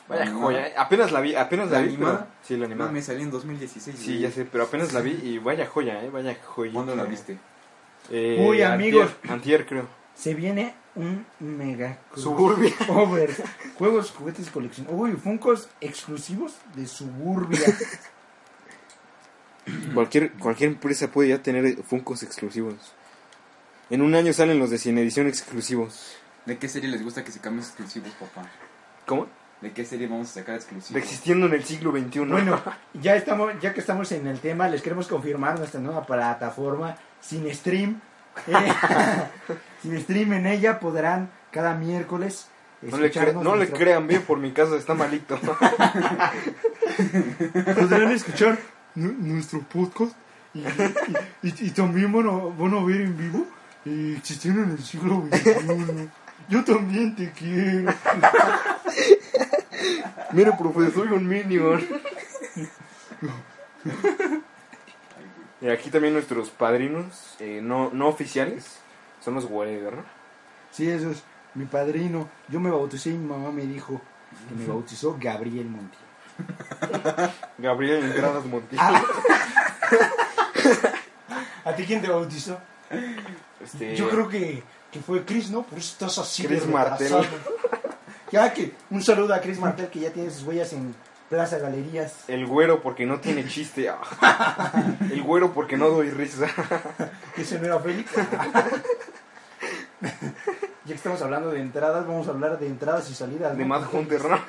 Vaya 0.08 0.26
¿La 0.26 0.32
joya. 0.34 0.72
Apenas 0.78 1.12
la 1.12 1.22
vi, 1.22 1.36
apenas 1.36 1.72
la, 1.72 1.78
¿La 1.80 1.84
vi. 1.84 1.90
animada? 1.90 2.18
pero- 2.20 2.32
sí, 2.44 2.58
la 2.58 2.66
animada. 2.66 2.90
No, 2.90 2.94
me 2.94 3.02
salí 3.02 3.24
en 3.24 3.32
2016. 3.32 3.98
Sí, 3.98 4.20
ya 4.20 4.30
sé, 4.30 4.46
pero 4.46 4.66
apenas 4.66 4.92
la 4.94 5.00
vi 5.02 5.12
y 5.24 5.38
vaya 5.38 5.66
joya, 5.68 6.04
eh, 6.04 6.10
vaya 6.10 6.36
joya. 6.46 6.74
¿Cuándo 6.74 6.96
la 6.96 7.04
viste? 7.06 7.38
Eh, 8.10 8.46
Uy, 8.48 8.62
amigos. 8.62 9.10
Antier, 9.24 9.32
antier, 9.34 9.66
creo. 9.66 9.88
Se 10.16 10.34
viene 10.34 10.76
un 10.96 11.26
mega 11.40 12.00
Suburbia. 12.16 12.74
over. 12.90 13.32
Juegos, 13.78 14.12
juguetes, 14.12 14.50
colección. 14.50 14.88
Uy, 14.90 15.14
Funcos 15.14 15.70
exclusivos 15.80 16.56
de 16.76 16.86
Suburbia. 16.86 17.60
Cualquier, 19.94 20.32
cualquier 20.34 20.72
empresa 20.72 21.08
puede 21.12 21.30
ya 21.30 21.42
tener 21.42 21.78
Funcos 21.84 22.24
exclusivos. 22.24 22.76
En 23.92 24.02
un 24.02 24.16
año 24.16 24.34
salen 24.34 24.60
los 24.60 24.70
de 24.70 24.78
Cine 24.78 25.02
Edición 25.02 25.28
exclusivos. 25.28 26.16
¿De 26.46 26.58
qué 26.58 26.68
serie 26.70 26.90
les 26.90 27.04
gusta 27.04 27.24
que 27.24 27.32
se 27.32 27.40
cambien 27.40 27.64
exclusivos, 27.66 28.10
papá? 28.20 28.48
¿Cómo? 29.06 29.28
¿De 29.62 29.72
qué 29.74 29.86
serie 29.86 30.08
vamos 30.08 30.30
a 30.32 30.34
sacar 30.36 30.56
exclusivos? 30.56 30.94
De 30.94 31.00
existiendo 31.00 31.46
en 31.46 31.54
el 31.54 31.64
siglo 31.64 31.92
XXI. 31.92 32.20
Bueno, 32.22 32.60
ya 32.94 33.16
estamos, 33.16 33.52
ya 33.62 33.74
que 33.74 33.80
estamos 33.82 34.12
en 34.14 34.26
el 34.28 34.40
tema, 34.40 34.68
les 34.70 34.82
queremos 34.82 35.08
confirmar 35.08 35.58
nuestra 35.60 35.80
nueva 35.80 36.06
plataforma 36.06 36.96
Cinestream. 37.24 38.02
Eh, 38.48 38.54
Cinestream 39.82 40.34
en 40.34 40.48
ella 40.48 40.80
podrán 40.80 41.30
cada 41.52 41.76
miércoles 41.76 42.48
No 42.82 42.98
le, 42.98 43.12
cre- 43.12 43.34
no 43.34 43.56
le 43.58 43.70
crean 43.70 44.08
bien 44.08 44.22
por 44.24 44.40
mi 44.40 44.52
casa, 44.54 44.78
está 44.78 44.94
malito. 44.96 45.38
podrán 47.76 48.12
escuchar 48.14 48.58
nu- 48.96 49.16
nuestro 49.20 49.60
podcast 49.62 50.14
y, 50.54 50.60
y- 50.62 50.66
y- 51.44 51.56
y 51.68 51.70
también 51.72 52.12
van 52.12 52.28
a, 52.28 52.32
van 52.32 52.74
a 52.74 52.84
ver 52.86 53.02
en 53.02 53.18
vivo 53.18 53.46
eh, 53.86 54.16
existiendo 54.18 54.64
en 54.64 54.72
el 54.72 54.84
siglo 54.84 55.26
XXI. 55.32 56.10
Yo 56.50 56.64
también 56.64 57.16
te 57.16 57.32
quiero. 57.32 57.94
Mire, 60.34 60.52
profe, 60.54 60.92
soy 60.92 61.08
un 61.10 61.28
minion. 61.28 61.82
Y 65.62 65.70
aquí 65.70 65.90
también 65.90 66.14
nuestros 66.14 66.50
padrinos, 66.50 67.36
eh, 67.40 67.60
no, 67.62 67.92
no 67.94 68.08
oficiales, 68.08 68.80
son 69.24 69.36
los 69.36 69.46
Whatever, 69.46 69.98
¿no? 69.98 70.04
Sí, 70.72 70.90
eso 70.90 71.12
es 71.12 71.24
mi 71.54 71.66
padrino. 71.66 72.30
Yo 72.48 72.60
me 72.60 72.72
bauticé 72.72 73.12
y 73.12 73.14
mi 73.14 73.28
mamá 73.28 73.52
me 73.52 73.66
dijo 73.68 74.02
que 74.50 74.56
me 74.56 74.66
bautizó 74.66 75.18
Gabriel 75.20 75.68
Montiel. 75.68 76.02
Gabriel 77.60 78.06
Entradas 78.06 78.46
Montiel. 78.46 78.82
Ah. 78.82 79.04
¿A 81.66 81.76
ti 81.76 81.86
quién 81.86 82.02
te 82.02 82.10
bautizó? 82.10 82.60
Este, 83.64 83.96
Yo 83.96 84.10
creo 84.10 84.28
que, 84.28 84.64
que 84.92 85.00
fue 85.00 85.24
Chris, 85.26 85.50
¿no? 85.50 85.64
Por 85.64 85.78
eso 85.78 85.94
estás 85.94 86.18
así. 86.18 86.46
Chris 86.46 86.66
Martel. 86.68 87.14
Ya 88.32 88.54
que 88.54 88.72
un 88.90 89.04
saludo 89.04 89.34
a 89.34 89.42
Chris 89.42 89.60
Martel 89.60 89.90
que 89.90 90.00
ya 90.00 90.10
tiene 90.12 90.30
sus 90.32 90.44
huellas 90.44 90.72
en 90.72 90.96
Plaza 91.30 91.58
Galerías. 91.60 92.30
El 92.30 92.46
güero 92.46 92.82
porque 92.82 93.06
no 93.06 93.20
tiene 93.20 93.46
chiste. 93.48 93.90
Ah. 93.90 94.72
El 95.12 95.22
güero 95.22 95.54
porque 95.54 95.76
no 95.76 95.90
doy 95.90 96.10
risa. 96.12 96.48
Ese 97.38 97.60
no 97.60 97.66
era 97.66 97.80
Félix. 97.80 98.12
ya 98.12 98.26
que 100.86 100.94
estamos 100.94 101.22
hablando 101.22 101.52
de 101.52 101.60
entradas, 101.60 102.08
vamos 102.08 102.28
a 102.30 102.32
hablar 102.32 102.58
de 102.58 102.68
entradas 102.68 103.10
y 103.10 103.16
salidas. 103.16 103.58
De. 103.58 103.66
Mad 103.66 103.84
Hunter, 103.94 104.22
¿no? 104.24 104.40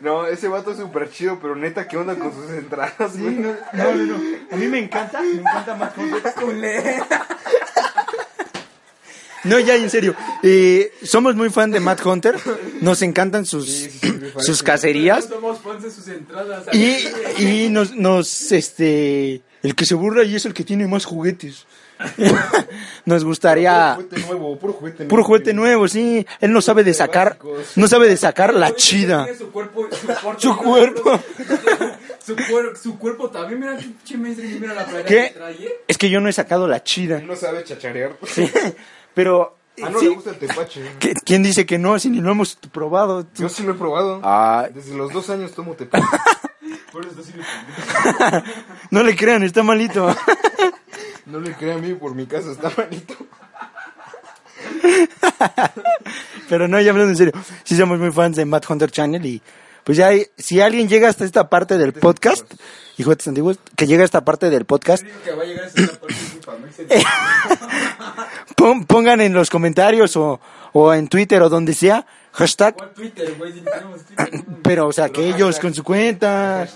No, 0.00 0.26
ese 0.26 0.48
vato 0.48 0.70
es 0.72 0.78
súper 0.78 1.10
chido, 1.10 1.38
pero 1.40 1.56
neta, 1.56 1.88
¿qué 1.88 1.96
onda 1.96 2.16
con 2.16 2.32
sus 2.32 2.50
entradas, 2.50 3.18
güey? 3.18 3.34
no, 3.36 3.54
no, 3.72 3.94
no, 3.94 4.04
no. 4.04 4.20
A 4.50 4.56
mí 4.56 4.66
me 4.66 4.78
encanta, 4.78 5.20
me 5.22 5.40
encanta 5.40 5.74
Matt 5.74 5.96
Hunter. 5.98 7.02
No, 9.44 9.58
ya, 9.58 9.76
en 9.76 9.88
serio. 9.88 10.14
Eh, 10.42 10.92
somos 11.02 11.34
muy 11.36 11.48
fan 11.50 11.70
de 11.70 11.80
Matt 11.80 12.04
Hunter. 12.04 12.36
Nos 12.80 13.02
encantan 13.02 13.46
sus, 13.46 13.88
sus 14.38 14.62
cacerías. 14.62 15.26
somos 15.26 15.60
fans 15.60 15.82
de 15.82 15.90
sus 15.90 16.08
entradas. 16.08 16.64
Y, 16.74 16.96
y 17.42 17.68
nos, 17.70 17.94
nos, 17.94 18.52
este, 18.52 19.42
el 19.62 19.74
que 19.74 19.84
se 19.84 19.94
burla 19.94 20.24
y 20.24 20.34
es 20.34 20.44
el 20.44 20.54
que 20.54 20.64
tiene 20.64 20.86
más 20.86 21.04
juguetes. 21.04 21.66
nos 23.04 23.24
gustaría 23.24 23.94
Juguete 23.94 24.20
nuevo, 24.26 24.58
puro 24.58 24.72
juguete 24.74 24.98
nuevo. 24.98 25.08
puro 25.10 25.24
juguete 25.24 25.52
nuevo, 25.54 25.88
sí. 25.88 26.26
Él 26.40 26.52
no 26.52 26.60
sabe 26.60 26.84
de 26.84 26.94
sacar, 26.94 27.38
no 27.76 27.88
sabe 27.88 28.08
de 28.08 28.16
sacar 28.16 28.54
la 28.54 28.74
chida. 28.74 29.26
Su 29.36 29.50
cuerpo, 29.50 29.88
su, 30.38 30.56
cuerpo. 30.56 31.20
Su, 32.24 32.36
cuer- 32.36 32.76
su 32.76 32.98
cuerpo 32.98 33.30
también, 33.30 33.58
mira, 33.60 34.74
la 34.74 34.84
que 35.02 35.32
trae. 35.34 35.54
¿eh? 35.64 35.72
Es 35.88 35.96
que 35.96 36.10
yo 36.10 36.20
no 36.20 36.28
he 36.28 36.32
sacado 36.34 36.68
la 36.68 36.82
chida. 36.84 37.20
No 37.20 37.34
sabe 37.34 37.64
chacharear. 37.64 38.16
Sí, 38.26 38.50
pero 39.14 39.56
Ah, 39.80 39.88
no 39.90 39.98
sí, 40.00 40.06
le 40.08 40.14
gusta 40.16 40.30
el 40.30 40.38
tepache. 40.38 40.82
¿qué- 40.98 41.14
¿quién 41.24 41.42
dice 41.42 41.64
que 41.64 41.78
no? 41.78 41.98
Si 41.98 42.10
ni 42.10 42.20
lo 42.20 42.30
hemos 42.32 42.56
probado. 42.56 43.26
Yo 43.36 43.48
sí 43.48 43.62
lo 43.62 43.72
he 43.72 43.76
probado. 43.76 44.20
Ah, 44.24 44.68
Desde 44.74 44.94
los 44.94 45.10
dos 45.12 45.30
años 45.30 45.52
tomo 45.52 45.72
tepache. 45.74 46.04
Por 46.92 47.06
eso 47.06 47.22
sí 47.22 47.32
le 47.34 47.44
no 48.90 49.02
le 49.02 49.16
crean, 49.16 49.42
está 49.44 49.62
malito. 49.62 50.14
No 51.30 51.40
le 51.40 51.54
crea 51.54 51.74
a 51.74 51.78
mí, 51.78 51.94
por 51.94 52.14
mi 52.14 52.26
casa 52.26 52.50
está 52.52 52.70
malito. 52.76 53.14
Pero 56.48 56.66
no, 56.68 56.80
ya 56.80 56.90
hablando 56.90 57.10
en 57.12 57.16
serio, 57.16 57.32
sí 57.64 57.76
somos 57.76 57.98
muy 57.98 58.10
fans 58.12 58.36
de 58.36 58.44
Matt 58.44 58.68
Hunter 58.68 58.90
Channel 58.90 59.24
y 59.24 59.42
pues 59.84 59.96
ya 59.98 60.08
hay- 60.08 60.26
si 60.36 60.60
alguien 60.60 60.88
llega 60.88 61.08
hasta 61.08 61.24
esta 61.24 61.48
parte 61.48 61.78
del 61.78 61.92
podcast, 61.92 62.44
y 62.96 63.02
juguetes 63.02 63.28
antiguos, 63.28 63.58
que 63.76 63.86
llega 63.86 64.02
a 64.02 64.04
esta 64.04 64.24
parte 64.24 64.50
del 64.50 64.64
podcast, 64.66 65.02
de 65.04 65.12
pongan 68.86 69.20
en 69.20 69.32
los 69.32 69.48
comentarios 69.50 70.16
o, 70.16 70.40
o 70.72 70.92
en 70.92 71.08
Twitter 71.08 71.40
o 71.42 71.48
donde 71.48 71.74
sea, 71.74 72.04
hashtag, 72.32 72.76
pero 74.62 74.88
o 74.88 74.92
sea, 74.92 75.08
que 75.10 75.26
ellos 75.28 75.58
con 75.58 75.72
su 75.74 75.82
cuenta, 75.84 76.66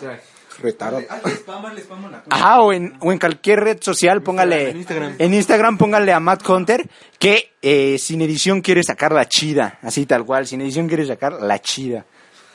Retaro. 0.62 0.98
Hazle 1.10 1.32
spam, 1.34 1.66
hazle 1.66 1.80
spam 1.82 1.98
a 2.06 2.10
la 2.10 2.18
cuenta. 2.20 2.36
ajá, 2.36 2.60
o 2.62 2.72
en, 2.72 2.94
o 3.01 3.12
en 3.12 3.18
cualquier 3.18 3.60
red 3.60 3.78
social, 3.82 4.22
póngale, 4.22 4.70
En 4.70 4.76
Instagram. 4.78 5.14
en 5.18 5.34
Instagram 5.34 5.76
pónganle 5.78 6.12
a 6.12 6.20
Matt 6.20 6.48
Hunter 6.48 6.89
que 7.18 7.52
eh, 7.60 7.98
sin 7.98 8.22
edición 8.22 8.60
quiere 8.62 8.82
sacar 8.82 9.12
la 9.12 9.28
chida, 9.28 9.78
así 9.82 10.06
tal 10.06 10.24
cual, 10.24 10.47
sin 10.47 10.60
edición 10.60 10.89
quiere 10.89 11.05
sacar 11.06 11.32
la 11.34 11.59
chida. 11.60 12.05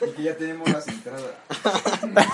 Y 0.00 0.10
que 0.12 0.22
ya 0.22 0.36
tenemos 0.36 0.68
las 0.70 0.86
entradas. 0.88 1.24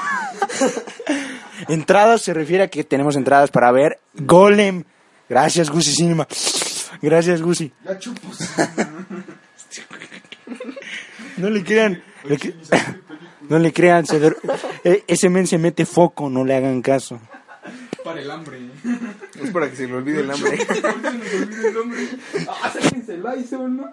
Entradas 1.69 2.21
se 2.23 2.35
refiere 2.35 2.65
a 2.65 2.69
que 2.69 2.85
tenemos 2.85 3.17
entradas 3.17 3.51
para 3.51 3.73
ver 3.73 3.99
Golem. 4.15 4.85
Gracias, 5.29 5.71
Gusi 5.71 5.93
Cinema. 5.95 6.27
Gracias, 7.01 7.41
Gusi. 7.43 7.73
Ya 7.85 7.99
chupos. 7.99 8.39
No 11.37 11.51
le 11.51 11.65
crean. 11.65 12.01
le 12.25 12.37
que- 12.37 12.55
No 13.49 13.59
le 13.59 13.73
crean. 13.73 14.07
se 14.07 14.35
eh, 14.85 15.05
ese 15.07 15.29
men 15.29 15.47
se 15.47 15.59
mete 15.59 15.85
foco, 15.87 16.29
no 16.31 16.45
le 16.45 16.55
hagan 16.57 16.83
caso. 16.83 17.21
Para 18.05 18.21
el 18.21 18.31
hambre. 18.31 18.59
Es 19.43 19.51
para 19.51 19.71
que 19.71 19.77
se 19.77 19.87
le 19.87 19.95
olvide 19.95 20.21
el 20.21 20.31
hambre. 20.31 20.59
Se 20.67 20.81
nos 20.83 20.95
olvida 20.95 21.69
el 21.69 21.75
nombre. 21.75 22.09
Ah, 22.63 22.71
sáquense 22.71 23.15
el 23.15 23.23
Lysol, 23.23 23.77
¿no? 23.77 23.93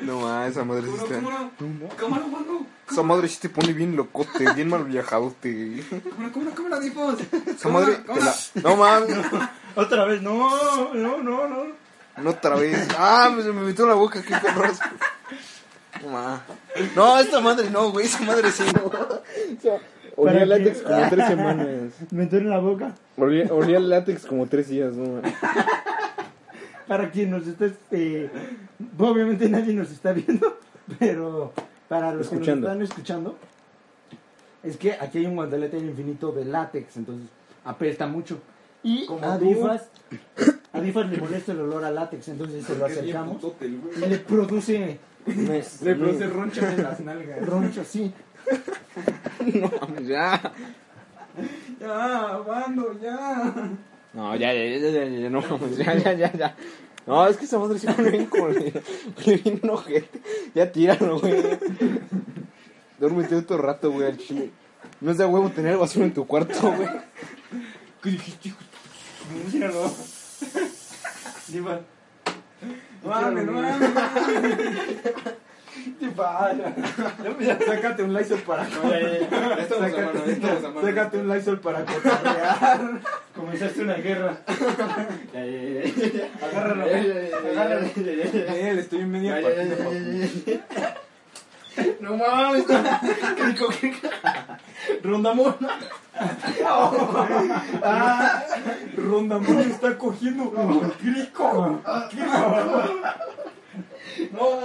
No, 0.00 0.20
ma, 0.20 0.46
esa 0.46 0.64
madre 0.64 0.82
sí 0.82 0.88
¿Cómo 0.98 1.04
está. 1.04 1.20
no? 1.20 1.50
¿Cómo 1.58 1.74
no? 1.78 1.88
¿Cómo 1.98 2.16
no? 2.16 2.22
¿Cómo 2.22 2.40
no? 2.40 2.66
Esa 2.90 3.02
madre 3.02 3.28
sí 3.28 3.38
te 3.40 3.48
pone 3.48 3.72
bien 3.72 3.94
locote, 3.94 4.52
bien 4.54 4.68
mal 4.68 4.84
viajadote. 4.84 5.84
¿Cómo 5.88 6.22
no? 6.26 6.32
¿Cómo 6.32 6.44
no? 6.46 6.54
¿Cómo 6.54 6.68
no, 6.70 6.80
dipos? 6.80 7.16
Esa 7.46 7.68
madre. 7.68 7.96
te 7.96 8.20
la- 8.20 8.34
No 8.62 8.76
mames. 8.76 9.16
Otra 9.76 10.04
vez, 10.06 10.20
no, 10.22 10.92
no, 10.94 11.22
no, 11.22 11.48
no. 11.48 11.66
No 12.16 12.30
otra 12.30 12.56
vez. 12.56 12.88
Ah, 12.98 13.30
me, 13.34 13.42
se 13.42 13.52
me 13.52 13.60
metió 13.62 13.84
en 13.84 13.90
la 13.90 13.96
boca, 13.96 14.22
qué 14.22 14.34
perros. 14.36 14.78
No, 16.04 16.10
ma. 16.10 16.42
No, 16.96 17.18
esta 17.18 17.40
madre 17.40 17.70
no, 17.70 17.90
güey. 17.92 18.06
Esa 18.06 18.22
madre 18.22 18.50
sí 18.50 18.64
no. 18.74 18.86
O 19.56 19.60
sea, 19.60 19.78
olía 20.16 20.32
¿Para 20.32 20.46
látex 20.46 20.78
qué? 20.78 20.84
como 20.84 21.08
tres 21.10 21.26
semanas. 21.26 21.68
Metió 22.12 22.38
en 22.38 22.50
la 22.50 22.58
boca. 22.58 22.94
Olía, 23.16 23.52
olía 23.52 23.80
látex 23.80 24.26
como 24.26 24.46
tres 24.46 24.68
días, 24.68 24.94
no, 24.94 25.20
ma. 25.20 25.22
Para 26.86 27.10
quien 27.10 27.30
nos 27.30 27.46
esté. 27.46 27.72
eh, 27.90 28.30
obviamente 28.98 29.48
nadie 29.48 29.72
nos 29.72 29.90
está 29.90 30.12
viendo, 30.12 30.58
pero 30.98 31.52
para 31.88 32.12
los 32.12 32.26
Escuchando. 32.26 32.68
que 32.68 32.74
nos 32.74 32.82
están 32.82 32.82
escuchando, 32.82 33.36
es 34.62 34.76
que 34.76 34.92
aquí 34.92 35.18
hay 35.18 35.26
un 35.26 35.34
guantelete 35.36 35.78
infinito 35.78 36.30
de 36.32 36.44
látex, 36.44 36.96
entonces 36.98 37.26
apesta 37.64 38.06
mucho. 38.06 38.38
Y 38.82 39.06
Como 39.06 39.24
a 39.26 39.38
tú. 39.38 39.46
Difas, 39.46 39.88
a 40.74 40.80
Difas 40.82 41.08
le 41.08 41.16
molesta 41.16 41.52
el 41.52 41.60
olor 41.60 41.84
a 41.84 41.90
látex, 41.90 42.28
entonces 42.28 42.64
se 42.66 42.76
lo 42.76 42.84
acercamos 42.84 43.42
y 43.96 44.00
le 44.06 44.18
produce. 44.18 44.98
Le 45.26 45.94
produce 45.94 46.26
roncha 46.26 46.72
en 46.72 46.82
las 46.82 47.00
nalgas. 47.00 47.46
roncho 47.46 47.80
así. 47.80 48.12
No 49.54 49.70
mames, 49.80 50.06
ya. 50.06 50.40
Ya, 51.80 52.38
bando, 52.46 52.98
ya. 53.00 53.52
No, 54.12 54.36
ya, 54.36 54.52
ya, 54.52 54.64
ya, 54.64 54.90
ya, 54.90 55.04
ya, 55.04 55.30
no 55.30 55.40
mames, 55.42 55.76
ya, 55.76 55.94
ya, 55.94 56.12
ya, 56.12 56.32
ya. 56.32 56.56
No, 57.06 57.26
es 57.26 57.36
que 57.36 57.44
esa 57.44 57.58
madre 57.58 57.78
sí 57.78 57.86
pone 57.86 58.10
bien 58.10 58.26
culera. 58.26 58.80
Pone 59.16 59.36
bien 59.36 59.60
ojete. 59.68 60.20
Ya 60.54 60.70
tíralo, 60.72 61.20
güey. 61.20 61.58
Duérmete 62.98 63.34
otro 63.34 63.58
rato, 63.58 63.90
güey, 63.90 64.06
al 64.06 64.16
chile. 64.16 64.50
No 65.00 65.10
es 65.10 65.18
de 65.18 65.26
huevo 65.26 65.50
tener 65.50 65.76
basura 65.76 66.06
en 66.06 66.14
tu 66.14 66.26
cuarto, 66.26 66.72
güey. 66.72 66.88
Míralo. 69.52 69.90
Difas. 73.04 73.22
Mames, 73.22 73.44
no 73.44 73.52
mames. 73.52 73.76
Sácate 77.66 78.02
un 78.02 78.14
Lysol 78.14 78.40
para. 78.40 78.64
Sácate 80.80 81.18
un 81.18 81.28
Lysol 81.28 81.60
para 81.60 81.84
cotorrear. 81.84 83.00
Comenzaste 83.34 83.82
una 83.82 83.94
guerra. 83.94 84.38
Agárralo. 86.42 86.84
Agárralo. 86.84 87.86
Estoy 87.86 89.00
en 89.00 89.10
media 89.10 89.40
partida. 89.42 90.94
No 92.00 92.16
mames. 92.16 92.64
Rondamón. 95.02 95.56
Ah, 97.82 98.44
Rondamón 98.96 99.58
está 99.58 99.98
cogiendo 99.98 100.52
crico. 101.00 101.80
No. 104.30 104.60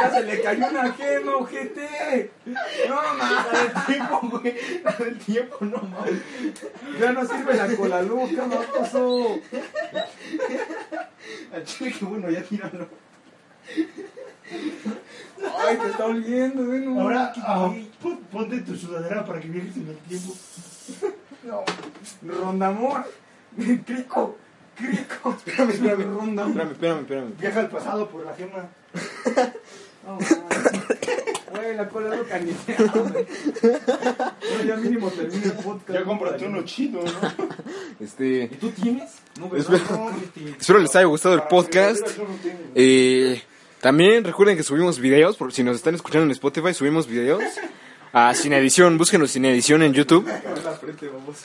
Ya 0.00 0.10
se 0.10 0.22
le 0.22 0.40
cayó 0.40 0.68
un 0.68 0.76
ajeno, 0.76 1.38
ojete. 1.38 2.30
No, 2.44 2.96
mames. 3.18 3.60
El 3.60 3.86
tiempo, 3.86 4.20
güey. 4.30 4.56
El 5.00 5.18
tiempo, 5.18 5.56
no 5.60 5.78
mames. 5.78 6.22
Ya 7.00 7.12
no 7.12 7.26
sirve 7.26 7.54
la 7.54 7.76
cola 7.76 8.02
loca, 8.02 8.46
macoso. 8.46 9.40
Al 11.52 11.64
chile, 11.64 11.92
que 11.98 12.04
bueno, 12.04 12.30
ya 12.30 12.42
tíralo. 12.42 12.88
Ay, 15.58 15.76
te 15.76 15.86
está 15.88 16.04
oliendo, 16.06 16.64
güey. 16.66 16.80
No, 16.80 17.00
Ahora, 17.00 17.32
ah, 17.44 17.66
güey. 17.68 17.90
pon- 18.02 18.18
ponte 18.32 18.60
tu 18.60 18.76
sudadera 18.76 19.24
para 19.24 19.40
que 19.40 19.48
viajes 19.48 19.76
en 19.76 19.88
el 19.88 19.96
tiempo. 19.98 20.34
No. 21.44 21.62
Rondamón. 22.22 23.04
Crico. 23.86 24.36
Crico. 24.76 25.36
Espérame, 25.46 25.70
espérame. 25.70 26.04
Rondamón. 26.16 26.50
Espérame, 26.52 26.72
espérame, 26.72 27.00
espérame. 27.00 27.32
Viaja 27.40 27.60
al 27.60 27.68
pasado 27.70 28.08
por 28.08 28.24
la 28.24 28.34
gema. 28.34 28.68
No, 30.06 30.12
mames. 30.12 30.72
Güey, 31.52 31.74
la 31.76 31.88
cola 31.88 32.14
loca 32.16 32.38
ni 32.38 32.52
se 32.52 32.76
abre. 32.76 33.26
Bueno, 33.62 34.64
ya 34.66 34.76
mínimo 34.76 35.08
termina 35.10 35.44
el 35.46 35.52
podcast. 35.52 35.90
Ya 35.98 36.04
cómprate 36.04 36.46
uno 36.46 36.62
chido, 36.64 37.00
¿no? 37.02 37.10
Este. 37.98 38.42
¿Y 38.44 38.56
tú 38.56 38.70
tienes? 38.70 39.10
No, 39.40 39.48
¿verdad? 39.48 39.74
Espera. 39.74 39.98
No, 39.98 40.10
este, 40.10 40.50
Espero 40.60 40.78
les 40.80 40.94
haya 40.96 41.06
gustado 41.06 41.34
el 41.34 41.42
podcast. 41.44 42.06
Eh, 42.74 43.42
también 43.86 44.24
recuerden 44.24 44.56
que 44.56 44.64
subimos 44.64 44.98
videos, 44.98 45.36
por 45.36 45.52
si 45.52 45.62
nos 45.62 45.76
están 45.76 45.94
escuchando 45.94 46.24
en 46.24 46.32
Spotify, 46.32 46.74
subimos 46.74 47.06
videos 47.06 47.40
a 48.12 48.34
Sin 48.34 48.52
Edición, 48.52 48.98
búsquenos 48.98 49.30
Sin 49.30 49.44
Edición 49.44 49.80
en 49.84 49.92
YouTube. 49.92 50.28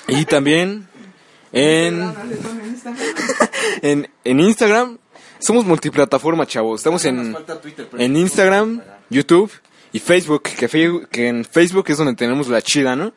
Y 0.08 0.26
también 0.26 0.88
en, 1.52 2.02
en, 3.84 4.10
en 4.24 4.40
Instagram. 4.40 4.98
Somos 5.38 5.66
multiplataforma, 5.66 6.48
chavos. 6.48 6.80
Estamos 6.80 7.06
en, 7.06 7.38
en 8.00 8.16
Instagram, 8.16 8.82
YouTube 9.12 9.52
y 9.94 10.00
Facebook. 10.00 10.42
Que, 10.42 10.68
que 11.12 11.28
en 11.28 11.46
Facebook 11.46 11.86
es 11.90 11.98
donde 12.00 12.16
tenemos 12.16 12.48
la 12.48 12.64
chida, 12.64 12.96
¿no? 12.96 13.14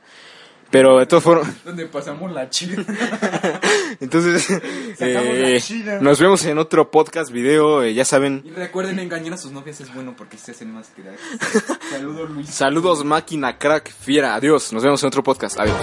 Pero 0.75 0.99
de 0.99 1.07
todas 1.07 1.23
formas... 1.23 1.65
Donde 1.65 1.87
pasamos 1.87 2.33
la 2.33 2.51
chida. 2.51 2.83
Entonces, 4.01 4.51
la 4.99 5.07
eh, 5.07 5.61
chida. 5.61 6.01
nos 6.01 6.19
vemos 6.19 6.45
en 6.47 6.59
otro 6.59 6.91
podcast, 6.91 7.31
video, 7.31 7.85
eh, 7.85 7.95
ya 7.95 8.05
saben. 8.05 8.43
Y 8.45 8.51
recuerden 8.51 8.99
engañar 8.99 9.35
a 9.35 9.37
sus 9.37 9.53
novias 9.53 9.81
es 9.81 9.95
bueno 9.95 10.17
porque 10.17 10.37
se 10.37 10.51
hacen 10.51 10.73
más 10.73 10.91
cracks. 10.97 11.79
Saludos, 11.91 12.29
Luis. 12.29 12.51
Saludos, 12.51 13.05
máquina, 13.05 13.57
crack, 13.57 13.89
fiera. 13.89 14.35
Adiós. 14.35 14.73
Nos 14.73 14.83
vemos 14.83 15.01
en 15.05 15.07
otro 15.07 15.23
podcast. 15.23 15.61
Adiós. 15.61 15.77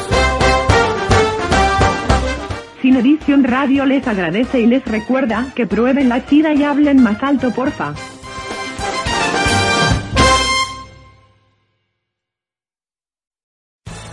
Sin 2.81 2.97
Edición 2.97 3.45
Radio 3.45 3.85
les 3.85 4.05
agradece 4.05 4.59
y 4.59 4.65
les 4.65 4.83
recuerda 4.83 5.53
que 5.55 5.67
prueben 5.67 6.09
la 6.09 6.25
chida 6.25 6.53
y 6.53 6.65
hablen 6.65 7.01
más 7.01 7.23
alto 7.23 7.51
porfa. 7.51 7.93